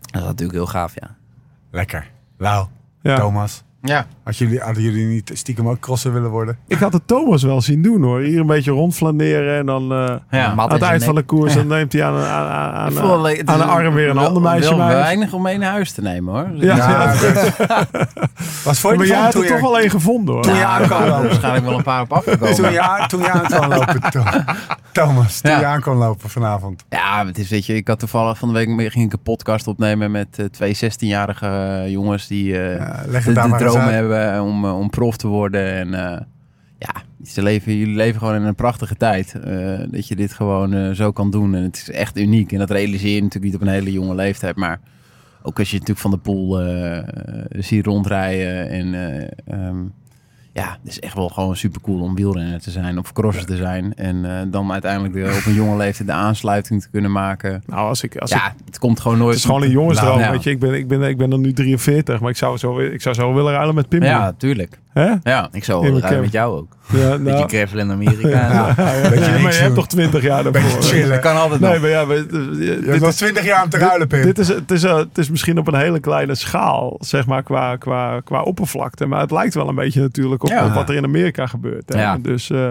Dat 0.00 0.20
is 0.20 0.26
natuurlijk 0.26 0.58
heel 0.58 0.66
gaaf, 0.66 0.94
ja. 0.94 1.16
Lekker. 1.70 2.10
Lau, 2.38 2.66
Ja. 3.02 3.16
Thomas. 3.16 3.62
Ja, 3.82 4.06
Had 4.22 4.36
jullie, 4.36 4.58
hadden 4.60 4.82
jullie 4.82 5.06
niet 5.06 5.30
stiekem 5.34 5.68
ook 5.68 5.78
crosser 5.80 6.12
willen 6.12 6.30
worden? 6.30 6.56
Ik 6.66 6.78
had 6.78 6.92
het 6.92 7.06
Thomas 7.06 7.42
wel 7.42 7.60
zien 7.60 7.82
doen 7.82 8.02
hoor. 8.02 8.20
Hier 8.20 8.40
een 8.40 8.46
beetje 8.46 8.70
rondflaneren 8.70 9.58
en 9.58 9.66
dan 9.66 9.82
eh, 9.92 10.14
ja. 10.30 10.44
Aan 10.56 10.70
het 10.70 10.82
in 10.82 10.88
eind 10.88 11.04
van 11.04 11.14
de 11.14 11.22
koers 11.22 11.54
dan 11.54 11.66
neemt 11.66 11.92
hij 11.92 12.04
aan, 12.04 12.14
aan, 12.14 12.48
aan, 12.50 12.72
aan, 12.74 13.58
de 13.58 13.64
arm 13.64 13.94
weer 13.94 14.08
een 14.08 14.14
wel- 14.14 14.26
ander 14.26 14.42
meisje 14.42 14.74
mee. 14.76 14.86
weinig 14.88 15.32
om 15.32 15.42
mee 15.42 15.58
naar 15.58 15.70
huis 15.70 15.92
te 15.92 16.02
nemen 16.02 16.34
hoor. 16.34 16.48
Dus 16.54 16.62
Ja, 16.64 16.76
ja. 16.76 17.86
Was 18.64 18.80
voor 18.80 18.92
je 18.92 18.98
Maar 18.98 19.06
jij 19.06 19.18
had 19.18 19.32
toen 19.32 19.42
er 19.42 19.48
toch 19.48 19.60
wel 19.60 19.78
één 19.78 19.90
gevonden 19.90 20.34
hoor. 20.34 20.42
Toen 20.42 20.52
je 20.54 20.58
Ja, 20.58 20.66
aan 20.68 20.82
er 20.82 20.88
lopen. 21.08 21.22
waarschijnlijk 21.26 21.64
wel 21.64 21.76
een 21.76 21.82
paar 21.82 22.00
op 22.02 22.12
afgekomen. 22.12 22.54
Toen 22.54 22.72
je, 22.72 22.80
aan- 22.80 23.08
toen 23.08 23.20
je 23.20 23.30
aan 23.30 23.42
kwam 23.42 23.68
lopen, 23.70 24.00
Tho- 24.10 24.22
Thomas. 24.92 25.40
Toen 25.40 25.50
Ja. 25.50 25.58
je 25.58 25.64
aan 25.66 25.80
kwam 25.80 25.96
lopen 25.98 26.30
vanavond. 26.30 26.84
Ja, 26.88 27.26
het 27.26 27.38
is, 27.38 27.48
weet 27.50 27.66
je, 27.66 27.74
ik 27.74 27.88
had 27.88 27.98
toevallig 27.98 28.38
van 28.38 28.48
de 28.48 28.54
week 28.54 28.92
ging 28.92 29.04
ik 29.06 29.12
een 29.12 29.22
podcast 29.22 29.66
opnemen 29.66 30.10
met 30.10 30.38
eh, 30.38 30.44
twee 30.46 30.76
16-jarige 30.76 31.46
eh, 31.46 31.90
jongens 31.90 32.26
die 32.26 32.58
eh, 32.60 32.76
Ja, 32.76 33.02
leg 33.06 33.24
het 33.24 33.34
daar 33.34 33.48
maar 33.48 33.58
droom 33.70 33.82
uit. 33.84 33.94
hebben 33.94 34.42
om, 34.42 34.64
eh, 34.64 34.78
om 34.78 34.90
prof 34.90 35.16
te 35.16 35.26
worden. 35.26 35.72
En 35.72 35.94
eh, 35.94 36.20
ja, 36.78 37.02
ze 37.24 37.42
leven, 37.42 37.76
jullie 37.76 37.96
leven 37.96 38.18
gewoon 38.20 38.34
in 38.34 38.42
een 38.42 38.54
prachtige 38.54 38.96
tijd. 38.96 39.34
eh, 39.34 39.78
dat 39.90 40.08
je 40.08 40.16
dit 40.16 40.32
gewoon 40.32 40.72
eh, 40.74 40.90
zo 40.90 41.12
kan 41.12 41.30
doen. 41.30 41.54
En 41.54 41.62
het 41.62 41.76
is 41.76 41.90
echt 41.90 42.18
uniek. 42.18 42.52
En 42.52 42.58
dat 42.58 42.70
realiseer 42.70 43.14
je 43.14 43.22
natuurlijk 43.22 43.52
niet 43.52 43.54
op 43.54 43.60
een 43.60 43.72
hele 43.74 43.92
jonge 43.92 44.14
leeftijd. 44.14 44.56
Maar 44.56 44.80
ook 45.42 45.58
als 45.58 45.68
je 45.70 45.74
natuurlijk 45.78 46.00
van 46.00 46.10
de 46.10 46.16
pool 46.18 46.60
eh 46.60 46.98
ziet 47.50 47.86
rondrijden. 47.86 48.68
En 48.70 48.94
eh, 48.94 49.28
ehm, 49.46 49.76
ja, 50.52 50.78
het 50.82 50.90
is 50.90 51.00
echt 51.00 51.14
wel 51.14 51.28
gewoon 51.28 51.56
super 51.56 51.80
cool 51.80 52.00
om 52.00 52.14
wielrenner 52.14 52.60
te 52.60 52.70
zijn 52.70 52.98
of 52.98 53.12
crosser 53.12 53.46
te 53.46 53.56
zijn. 53.56 53.94
En 53.94 54.24
eh, 54.24 54.46
dan 54.50 54.72
uiteindelijk 54.72 55.14
de, 55.14 55.36
op 55.38 55.46
een 55.46 55.54
jonge 55.54 55.76
leeftijd 55.76 56.08
de 56.08 56.14
aansluiting 56.14 56.82
te 56.82 56.88
kunnen 56.90 57.12
maken. 57.12 57.62
Nou, 57.66 57.88
als 57.88 58.02
ik, 58.02 58.16
als 58.16 58.30
ik 58.30 58.36
Ja, 58.36 58.54
het 58.64 58.78
komt 58.78 59.00
gewoon 59.00 59.18
nooit. 59.18 59.30
Het 59.30 59.38
is 59.38 59.44
gewoon 59.44 59.62
een 59.62 59.70
jongensdroom, 59.70 60.18
Nou, 60.18 60.32
weet 60.32 60.42
je. 60.42 60.50
Ik 60.50 60.58
ben, 60.58 60.74
ik, 60.74 60.88
ben, 60.88 61.02
ik 61.02 61.16
ben 61.16 61.30
dan 61.30 61.40
nu 61.40 61.52
43, 61.52 62.20
maar 62.20 62.30
ik 62.30 62.36
zou 62.36 62.56
zo, 62.58 62.78
ik 62.78 63.02
zou 63.02 63.14
zo 63.14 63.34
willen 63.34 63.52
ruilen 63.52 63.74
met 63.74 63.88
Pim. 63.88 64.02
Ja, 64.02 64.32
tuurlijk. 64.32 64.78
Hè? 64.92 65.14
Ja. 65.22 65.48
Ik 65.52 65.64
zou 65.64 65.82
wel 65.90 65.98
rijden 66.00 66.20
met 66.20 66.32
jou 66.32 66.56
ook. 66.58 66.76
Ja, 66.92 67.08
Beetje 67.10 67.18
nou, 67.32 67.48
gravel 67.48 67.78
in 67.78 67.90
Amerika. 67.90 68.28
Ja, 68.50 68.74
ja, 68.76 69.08
beetje 69.10 69.38
maar 69.38 69.52
je 69.52 69.58
hebt 69.60 69.74
toch 69.74 69.88
20 69.88 70.22
jaar 70.22 70.42
daarvoor. 70.44 70.62
Beetje 70.62 70.82
chillen. 70.82 71.08
Dat 71.08 71.18
kan 71.20 71.36
altijd 71.36 71.60
Nee, 71.60 71.72
nog. 71.72 71.80
maar 71.80 71.90
ja, 71.90 72.04
maar, 72.04 72.16
Je 72.16 72.80
hebt 72.86 73.00
dit 73.00 73.02
is, 73.02 73.16
20 73.16 73.44
jaar 73.44 73.62
om 73.64 73.68
te 73.70 73.78
ruilen, 73.78 74.08
Pim. 74.08 74.22
dit 74.22 74.38
is, 74.38 74.48
het, 74.48 74.70
is, 74.70 74.82
eh, 74.82 74.96
het 74.96 75.18
is 75.18 75.30
misschien 75.30 75.58
op 75.58 75.66
een 75.66 75.74
hele 75.78 76.00
kleine 76.00 76.34
schaal, 76.34 76.96
zeg 77.00 77.26
maar, 77.26 77.42
qua, 77.42 77.76
qua, 77.76 78.20
qua 78.20 78.42
oppervlakte. 78.42 79.06
Maar 79.06 79.20
het 79.20 79.30
lijkt 79.30 79.54
wel 79.54 79.68
een 79.68 79.74
beetje 79.74 80.00
natuurlijk 80.00 80.42
op, 80.42 80.48
Ja. 80.48 80.66
op 80.66 80.72
wat 80.72 80.88
er 80.88 80.94
in 80.94 81.04
Amerika 81.04 81.46
gebeurt. 81.46 81.92
Hè? 81.94 82.00
Ja. 82.00 82.18
Dus 82.18 82.50
eh, 82.50 82.70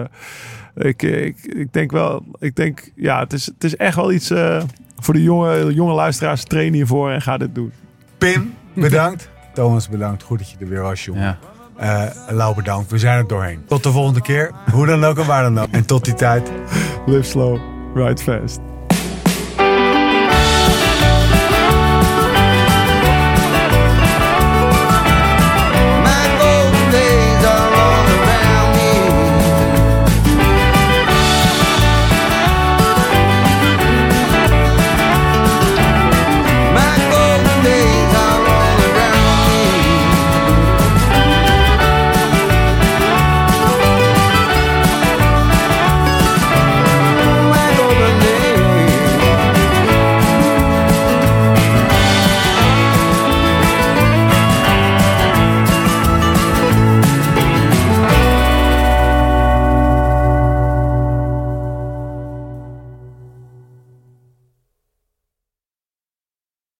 ik, 0.74 1.02
ik, 1.02 1.36
ik 1.42 1.72
denk 1.72 1.90
wel, 1.90 2.22
ik 2.38 2.56
denk, 2.56 2.90
ja, 2.94 3.18
het 3.20 3.32
is, 3.32 3.46
het 3.46 3.64
is 3.64 3.76
echt 3.76 3.96
wel 3.96 4.12
iets 4.12 4.30
eh, 4.30 4.62
voor 4.98 5.14
de 5.14 5.22
jonge, 5.22 5.74
jonge 5.74 5.92
luisteraars. 5.92 6.44
Train 6.44 6.72
hiervoor 6.72 7.10
en 7.10 7.22
ga 7.22 7.36
dit 7.38 7.54
doen. 7.54 7.72
Pim, 8.18 8.54
bedankt. 8.74 9.28
Thomas, 9.54 9.88
bedankt. 9.88 10.22
Goed 10.22 10.38
dat 10.38 10.50
je 10.50 10.56
er 10.60 10.68
weer 10.68 10.82
was, 10.82 11.04
jongen. 11.04 11.38
Eh, 11.80 12.02
Lau, 12.28 12.54
bedankt. 12.54 12.90
We 12.90 12.98
zijn 12.98 13.18
er 13.18 13.26
doorheen. 13.26 13.62
Tot 13.66 13.82
de 13.82 13.90
volgende 13.90 14.22
keer. 14.22 14.50
Hoe 14.72 14.86
dan 14.86 15.04
ook 15.04 15.18
en 15.18 15.26
waar 15.26 15.42
dan 15.42 15.60
ook. 15.60 15.68
En 15.70 15.86
tot 15.86 16.04
die 16.04 16.14
tijd. 16.14 16.50
Live 17.06 17.22
slow, 17.22 17.58
ride 17.94 18.22
fast. 18.22 18.58